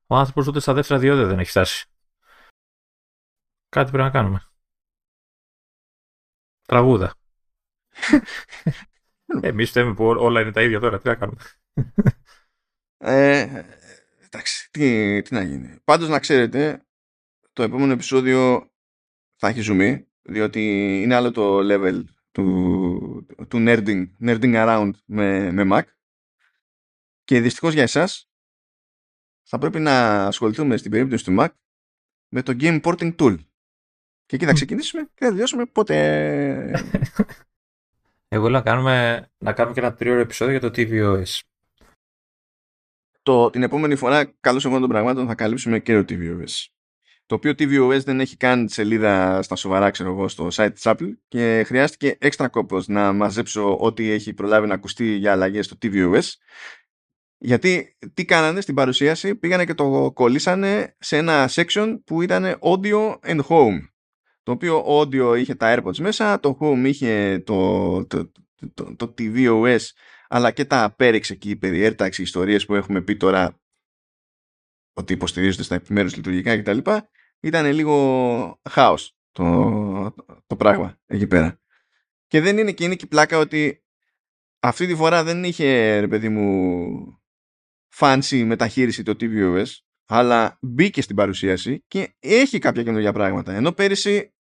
Ο 0.07 0.15
άνθρωπος 0.15 0.47
ούτε 0.47 0.59
στα 0.59 0.73
δεύτερα 0.73 0.99
δύο 0.99 1.27
δεν 1.27 1.39
έχει 1.39 1.49
φτάσει. 1.49 1.87
Κάτι 3.69 3.91
πρέπει 3.91 4.03
να 4.03 4.11
κάνουμε. 4.11 4.41
Τραγούδα. 6.65 7.15
Εμείς 9.41 9.69
φταίμε 9.69 9.93
που 9.93 10.05
όλα 10.05 10.41
είναι 10.41 10.51
τα 10.51 10.61
ίδια 10.61 10.79
τώρα. 10.79 10.99
Τι 10.99 11.07
να 11.07 11.15
κάνουμε. 11.15 11.41
Ε, 12.97 13.63
εντάξει, 14.25 14.71
τι, 14.71 15.21
τι 15.21 15.33
να 15.33 15.43
γίνει. 15.43 15.79
Πάντως 15.83 16.09
να 16.09 16.19
ξέρετε, 16.19 16.85
το 17.53 17.63
επόμενο 17.63 17.93
επεισόδιο 17.93 18.71
θα 19.35 19.47
έχει 19.47 19.61
ζουμί, 19.61 20.07
διότι 20.21 20.61
είναι 21.01 21.15
άλλο 21.15 21.31
το 21.31 21.59
level 21.59 22.03
του, 22.31 23.25
του 23.47 23.63
nerding, 23.67 24.05
nerding 24.19 24.55
around 24.55 24.91
με, 25.05 25.51
με 25.51 25.63
Mac. 25.71 25.83
Και 27.23 27.41
δυστυχώς 27.41 27.73
για 27.73 27.83
εσάς 27.83 28.29
θα 29.43 29.57
πρέπει 29.57 29.79
να 29.79 30.25
ασχοληθούμε 30.25 30.77
στην 30.77 30.91
περίπτωση 30.91 31.23
του 31.23 31.35
Mac 31.39 31.49
με 32.27 32.41
το 32.41 32.55
Game 32.59 32.81
Porting 32.81 33.15
Tool. 33.15 33.37
Και 34.25 34.35
εκεί 34.35 34.45
θα 34.45 34.53
ξεκινήσουμε 34.53 35.01
και 35.01 35.25
θα 35.25 35.29
τελειώσουμε 35.29 35.65
πότε. 35.65 36.85
Εγώ 38.27 38.49
λέω 38.49 38.57
να 38.57 38.61
κάνουμε, 38.61 39.27
να 39.37 39.53
κάνουμε 39.53 39.73
και 39.73 39.81
ένα 39.81 39.93
τρίωρο 39.93 40.19
επεισόδιο 40.19 40.57
για 40.57 40.69
το 40.69 40.81
tvOS. 40.81 41.39
Το, 43.21 43.49
την 43.49 43.63
επόμενη 43.63 43.95
φορά, 43.95 44.25
καλώς 44.39 44.65
εγώ 44.65 44.79
των 44.79 44.89
πραγμάτων, 44.89 45.27
θα 45.27 45.35
καλύψουμε 45.35 45.79
και 45.79 46.03
το 46.03 46.15
tvOS. 46.15 46.65
Το 47.25 47.35
οποίο 47.35 47.51
tvOS 47.51 47.99
δεν 48.03 48.19
έχει 48.19 48.37
καν 48.37 48.69
σελίδα 48.69 49.41
στα 49.41 49.55
σοβαρά, 49.55 49.89
ξέρω 49.89 50.09
εγώ, 50.09 50.27
στο 50.27 50.47
site 50.51 50.71
της 50.73 50.83
Apple 50.85 51.09
και 51.27 51.63
χρειάστηκε 51.65 52.17
έξτρα 52.19 52.47
κόπος 52.47 52.87
να 52.87 53.13
μαζέψω 53.13 53.77
ό,τι 53.77 54.09
έχει 54.09 54.33
προλάβει 54.33 54.67
να 54.67 54.73
ακουστεί 54.73 55.05
για 55.05 55.31
αλλαγές 55.31 55.65
στο 55.65 55.77
tvOS 55.81 56.23
γιατί 57.37 57.97
τι 58.13 58.25
κάνανε 58.25 58.61
στην 58.61 58.75
παρουσίαση, 58.75 59.35
πήγανε 59.35 59.65
και 59.65 59.73
το 59.73 60.11
κολλήσανε 60.13 60.95
σε 60.99 61.17
ένα 61.17 61.49
section 61.49 61.99
που 62.05 62.21
ήταν 62.21 62.59
audio 62.61 63.19
and 63.19 63.39
home 63.47 63.79
το 64.45 64.51
οποίο 64.51 64.85
audio 64.87 65.35
είχε 65.37 65.55
τα 65.55 65.75
AirPods 65.77 65.97
μέσα, 65.97 66.39
το 66.39 66.57
Home 66.59 66.83
είχε 66.85 67.43
το, 67.45 68.05
το, 68.05 68.31
το, 68.73 68.95
το, 68.95 69.13
tvOS 69.17 69.79
αλλά 70.27 70.51
και 70.51 70.65
τα 70.65 70.83
απέριξε 70.83 71.33
εκεί 71.33 71.55
περί 71.55 71.95
AirTags 71.97 72.17
ιστορίες 72.17 72.65
που 72.65 72.75
έχουμε 72.75 73.01
πει 73.01 73.17
τώρα 73.17 73.61
ότι 74.93 75.13
υποστηρίζονται 75.13 75.63
στα 75.63 75.75
επιμέρους 75.75 76.15
λειτουργικά 76.15 76.57
κτλ. 76.57 76.77
Ήταν 77.39 77.65
λίγο 77.73 78.61
χάος 78.69 79.17
το, 79.31 80.15
το 80.47 80.55
πράγμα 80.55 80.97
εκεί 81.05 81.27
πέρα. 81.27 81.61
Και 82.27 82.41
δεν 82.41 82.57
είναι 82.57 82.71
και 82.71 82.83
είναι 82.83 82.95
και 82.95 83.05
η 83.05 83.09
πλάκα 83.09 83.37
ότι 83.37 83.83
αυτή 84.59 84.87
τη 84.87 84.95
φορά 84.95 85.23
δεν 85.23 85.43
είχε 85.43 85.99
ρε 85.99 86.07
παιδί 86.07 86.29
μου 86.29 87.21
fancy 87.95 88.43
μεταχείριση 88.45 89.03
το 89.03 89.15
tvOS 89.19 89.65
αλλά 90.05 90.57
μπήκε 90.61 91.01
στην 91.01 91.15
παρουσίαση 91.15 91.83
και 91.87 92.15
έχει 92.19 92.59
κάποια 92.59 92.83
καινούργια 92.83 93.13
πράγματα. 93.13 93.53
Ενώ 93.53 93.71
πέρυσι 93.71 94.34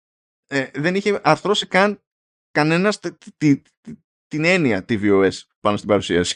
ε, 0.47 0.67
δεν 0.73 0.95
είχε 0.95 1.19
αρθρώσει 1.23 1.67
καν 1.67 2.01
κανένας 2.51 2.99
την 4.27 4.45
έννοια 4.45 4.85
tvOS 4.89 5.31
πάνω 5.59 5.77
στην 5.77 5.89
παρουσίαση. 5.89 6.35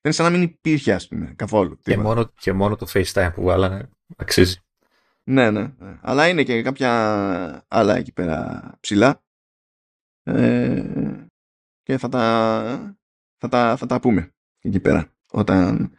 είναι 0.02 0.14
σαν 0.14 0.32
να 0.32 0.38
μην 0.38 0.42
υπήρχε, 0.42 0.92
ας 0.92 1.08
πούμε, 1.08 1.34
καθόλου. 1.36 1.78
Και 1.82 1.96
μόνο, 1.96 2.32
και 2.34 2.52
μόνο 2.52 2.76
το 2.76 2.86
FaceTime 2.92 3.30
που 3.34 3.42
βάλανε 3.42 3.90
αξίζει. 4.16 4.60
Ναι, 5.24 5.50
ναι, 5.50 5.62
ναι. 5.78 5.98
Αλλά 6.02 6.28
είναι 6.28 6.42
και 6.42 6.62
κάποια 6.62 7.64
άλλα 7.68 7.96
εκεί 7.96 8.12
πέρα 8.12 8.62
ψηλά. 8.80 9.22
Ε, 10.22 10.82
και 11.82 11.98
θα 11.98 12.08
τα, 12.08 12.96
θα, 13.36 13.48
τα, 13.48 13.76
θα 13.76 13.86
τα 13.86 14.00
πούμε 14.00 14.34
εκεί 14.60 14.80
πέρα. 14.80 15.12
Όταν, 15.30 15.92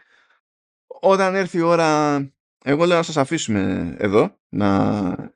όταν 0.87 1.35
έρθει 1.35 1.57
η 1.57 1.61
ώρα, 1.61 2.17
εγώ 2.63 2.85
λέω 2.85 2.97
να 2.97 3.03
σας 3.03 3.17
αφήσουμε 3.17 3.95
εδώ, 3.99 4.37
να 4.49 5.33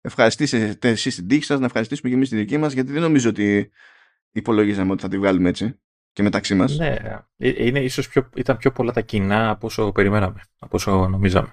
ευχαριστήσετε 0.00 0.88
εσείς 0.88 1.14
την 1.14 1.28
τύχη 1.28 1.44
σας, 1.44 1.58
να 1.58 1.66
ευχαριστήσουμε 1.66 2.08
και 2.08 2.16
εμείς 2.16 2.28
τη 2.28 2.36
δική 2.36 2.58
μας, 2.58 2.72
γιατί 2.72 2.92
δεν 2.92 3.02
νομίζω 3.02 3.28
ότι 3.28 3.70
υπολογίζαμε 4.32 4.92
ότι 4.92 5.02
θα 5.02 5.08
τη 5.08 5.18
βγάλουμε 5.18 5.48
έτσι 5.48 5.78
και 6.12 6.22
μεταξύ 6.22 6.54
μας. 6.54 6.78
Ναι, 6.78 6.96
ε, 7.36 7.66
είναι, 7.66 7.80
ίσως 7.80 8.08
πιο, 8.08 8.28
ήταν 8.34 8.56
πιο 8.56 8.72
πολλά 8.72 8.92
τα 8.92 9.00
κοινά 9.00 9.50
από 9.50 9.66
όσο 9.66 9.92
περιμέναμε, 9.92 10.42
από 10.58 10.76
όσο 10.76 11.08
νομίζαμε. 11.08 11.52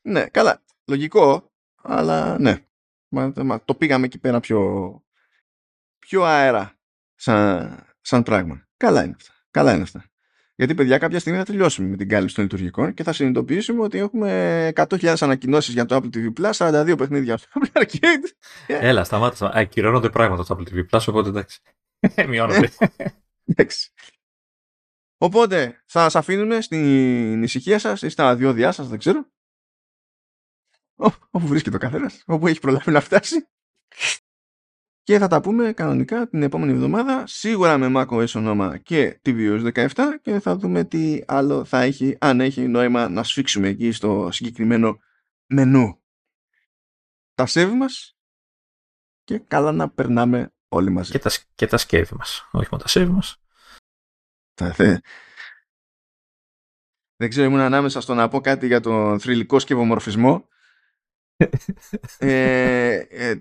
Ναι, 0.00 0.26
καλά. 0.26 0.62
Λογικό, 0.86 1.52
αλλά 1.82 2.38
ναι. 2.38 2.64
Μα, 3.08 3.32
μα, 3.36 3.64
το 3.64 3.74
πήγαμε 3.74 4.06
εκεί 4.06 4.18
πέρα 4.18 4.40
πιο, 4.40 4.92
πιο 5.98 6.24
αέρα 6.24 6.78
σαν, 7.14 7.78
σαν 8.00 8.22
πράγμα. 8.22 8.66
Καλά 8.76 9.04
είναι 9.04 9.14
αυτά. 9.16 9.32
Καλά 9.50 9.72
είναι 9.72 9.82
αυτά. 9.82 10.04
Γιατί, 10.56 10.74
παιδιά, 10.74 10.98
κάποια 10.98 11.18
στιγμή 11.18 11.38
θα 11.38 11.44
τελειώσουμε 11.44 11.88
με 11.88 11.96
την 11.96 12.08
κάλυψη 12.08 12.34
των 12.34 12.44
λειτουργικών 12.44 12.94
και 12.94 13.02
θα 13.02 13.12
συνειδητοποιήσουμε 13.12 13.82
ότι 13.82 13.98
έχουμε 13.98 14.72
100.000 14.74 15.14
ανακοινώσεις 15.20 15.74
για 15.74 15.86
το 15.86 15.96
Apple 15.96 16.16
TV 16.16 16.32
Plus, 16.40 16.52
42 16.52 16.94
παιχνίδια 16.98 17.36
στο 17.36 17.48
Apple 17.60 17.82
Arcade. 17.82 18.30
Έλα, 18.66 19.04
σταμάτησα. 19.04 19.50
Ακυρώνονται 19.54 20.10
πράγματα 20.10 20.42
στο 20.42 20.58
Apple 20.58 20.72
TV 20.72 20.84
Plus, 20.90 21.04
οπότε 21.08 21.28
εντάξει. 21.28 21.60
Μειώνονται. 22.28 22.70
εντάξει. 23.50 23.92
Οπότε 25.18 25.82
θα 25.86 26.00
σας 26.00 26.16
αφήνουμε 26.16 26.60
στην 26.60 27.42
ησυχία 27.42 27.78
σας 27.78 28.02
ή 28.02 28.08
στα 28.08 28.36
διόδια 28.36 28.72
σας, 28.72 28.88
δεν 28.88 28.98
ξέρω. 28.98 29.26
Όπου 31.30 31.46
βρίσκεται 31.46 31.76
ο 31.76 31.78
καθένας, 31.78 32.22
όπου 32.26 32.46
έχει 32.46 32.60
προλάβει 32.60 32.90
να 32.90 33.00
φτάσει. 33.00 33.48
Και 35.04 35.18
θα 35.18 35.26
τα 35.26 35.40
πούμε 35.40 35.72
κανονικά 35.72 36.28
την 36.28 36.42
επόμενη 36.42 36.72
εβδομάδα, 36.72 37.26
σίγουρα 37.26 37.78
με 37.78 37.92
macOS 37.96 38.34
ονόμα 38.34 38.78
και 38.78 39.20
tvOS 39.24 39.72
17 39.72 39.88
και 40.22 40.40
θα 40.40 40.56
δούμε 40.56 40.84
τι 40.84 41.22
άλλο 41.26 41.64
θα 41.64 41.80
έχει, 41.80 42.16
αν 42.20 42.40
έχει 42.40 42.68
νόημα 42.68 43.08
να 43.08 43.22
σφίξουμε 43.22 43.68
εκεί 43.68 43.92
στο 43.92 44.28
συγκεκριμένο 44.32 44.98
μενού. 45.46 46.02
Τα 47.34 47.46
save 47.48 47.72
μας 47.76 48.16
και 49.24 49.38
καλά 49.38 49.72
να 49.72 49.90
περνάμε 49.90 50.52
όλοι 50.68 50.90
μαζί. 50.90 51.10
Και 51.10 51.18
τα, 51.18 51.30
και 51.54 51.66
τα 51.66 51.76
σκεύη 51.76 52.14
μας, 52.16 52.48
όχι 52.52 52.68
μόνο 52.70 52.82
τα 52.82 53.00
save 53.00 53.08
μας. 53.08 53.42
Δεν 57.16 57.28
ξέρω, 57.28 57.46
ήμουν 57.46 57.60
ανάμεσα 57.60 58.00
στο 58.00 58.14
να 58.14 58.28
πω 58.28 58.40
κάτι 58.40 58.66
για 58.66 58.80
τον 58.80 59.20
θρηλυκό 59.20 59.58
σκευομορφισμό 59.58 60.48
ε, 62.18 62.94
ε, 63.08 63.34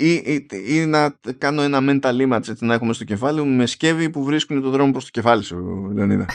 ή, 0.00 0.12
ή, 0.12 0.46
ή, 0.66 0.86
να 0.86 1.18
κάνω 1.38 1.62
ένα 1.62 1.78
mental 1.82 2.28
image 2.28 2.48
έτσι, 2.48 2.64
να 2.64 2.74
έχουμε 2.74 2.92
στο 2.92 3.04
κεφάλι 3.04 3.42
μου 3.42 3.56
με 3.56 3.66
σκεύη 3.66 4.10
που 4.10 4.24
βρίσκουν 4.24 4.62
τον 4.62 4.70
δρόμο 4.70 4.92
προς 4.92 5.04
το 5.04 5.10
κεφάλι 5.10 5.42
σου, 5.42 5.90
Λεωνίδα. 5.94 6.26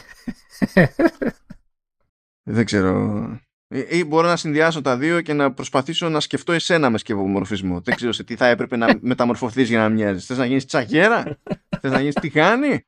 Δεν 2.47 2.65
ξέρω. 2.65 3.39
Ή, 3.67 3.85
ή 3.89 4.03
μπορώ 4.03 4.27
να 4.27 4.35
συνδυάσω 4.35 4.81
τα 4.81 4.97
δύο 4.97 5.21
και 5.21 5.33
να 5.33 5.53
προσπαθήσω 5.53 6.09
να 6.09 6.19
σκεφτώ 6.19 6.51
εσένα 6.51 6.89
με 6.89 6.97
σκευομορφισμό. 6.97 7.81
Δεν 7.81 7.95
ξέρω 7.95 8.11
σε 8.11 8.23
τι 8.23 8.35
θα 8.35 8.47
έπρεπε 8.47 8.75
να 8.75 8.87
μεταμορφωθείς 9.01 9.69
για 9.69 9.79
να 9.79 9.89
μοιάζεις. 9.89 10.25
Θες 10.25 10.37
να 10.37 10.45
γίνεις 10.45 10.65
τσαγέρα; 10.65 11.39
Θες 11.81 11.91
να 11.91 11.99
γίνεις 11.99 12.15
τηγάνι; 12.15 12.85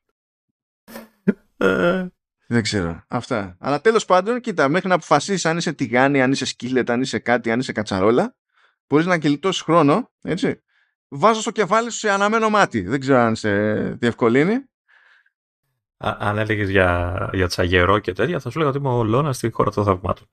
Ε. 1.57 2.07
Δεν 2.49 2.61
ξέρω. 2.61 3.03
Αυτά. 3.07 3.57
Αλλά 3.59 3.81
τέλος 3.81 4.05
πάντων, 4.05 4.39
κοίτα, 4.39 4.69
μέχρι 4.69 4.87
να 4.87 4.95
αποφασίσεις 4.95 5.45
αν 5.45 5.57
είσαι 5.57 5.73
τηγάνι, 5.73 6.21
αν 6.21 6.31
είσαι 6.31 6.45
σκύλετ, 6.45 6.89
αν 6.89 7.01
είσαι 7.01 7.19
κάτι, 7.19 7.51
αν 7.51 7.59
είσαι 7.59 7.71
κατσαρόλα, 7.71 8.35
μπορείς 8.87 9.05
να 9.05 9.17
κυλτώσεις 9.17 9.61
χρόνο, 9.61 10.11
έτσι, 10.21 10.61
βάζω 11.07 11.41
στο 11.41 11.51
κεφάλι 11.51 11.91
σου 11.91 11.97
σε 11.97 12.09
αναμένο 12.09 12.49
μάτι. 12.49 12.81
Δεν 12.81 12.99
ξέρω 12.99 13.17
αν 13.19 13.35
σε 13.35 13.73
διευκολύνει. 13.93 14.53
Α, 15.97 16.15
αν 16.19 16.37
έλεγες 16.37 16.69
για, 16.69 17.29
για 17.33 17.47
τσαγερό 17.47 17.99
και 17.99 18.13
τέτοια, 18.13 18.39
θα 18.39 18.49
σου 18.49 18.57
λέγα 18.57 18.69
ότι 18.69 18.77
είμαι 18.77 18.89
ο 18.89 19.03
Λόνα 19.03 19.33
στη 19.33 19.51
χώρα 19.51 19.71
των 19.71 19.83
θαυμάτων. 19.83 20.29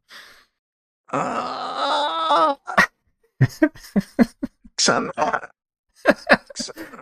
Ξανά. 4.75 5.53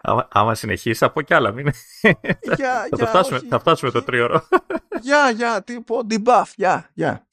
άμα, 0.00 0.28
άμα 0.30 0.54
συνεχίσει, 0.54 0.98
θα 0.98 1.12
πω 1.12 1.22
κι 1.22 1.34
άλλα. 1.34 1.52
Μην... 1.52 1.70
Για, 2.56 2.86
θα, 2.90 2.96
το 2.96 3.06
φτάσουμε, 3.06 3.40
θα 3.48 3.58
φτάσουμε 3.58 3.90
το 3.90 4.02
τρίωρο. 4.02 4.48
Γεια, 5.00 5.30
γεια, 5.30 5.62
τι 5.62 5.80
πω, 5.80 6.00
debuff, 6.10 6.44
γεια, 6.56 6.90
γεια. 6.94 7.26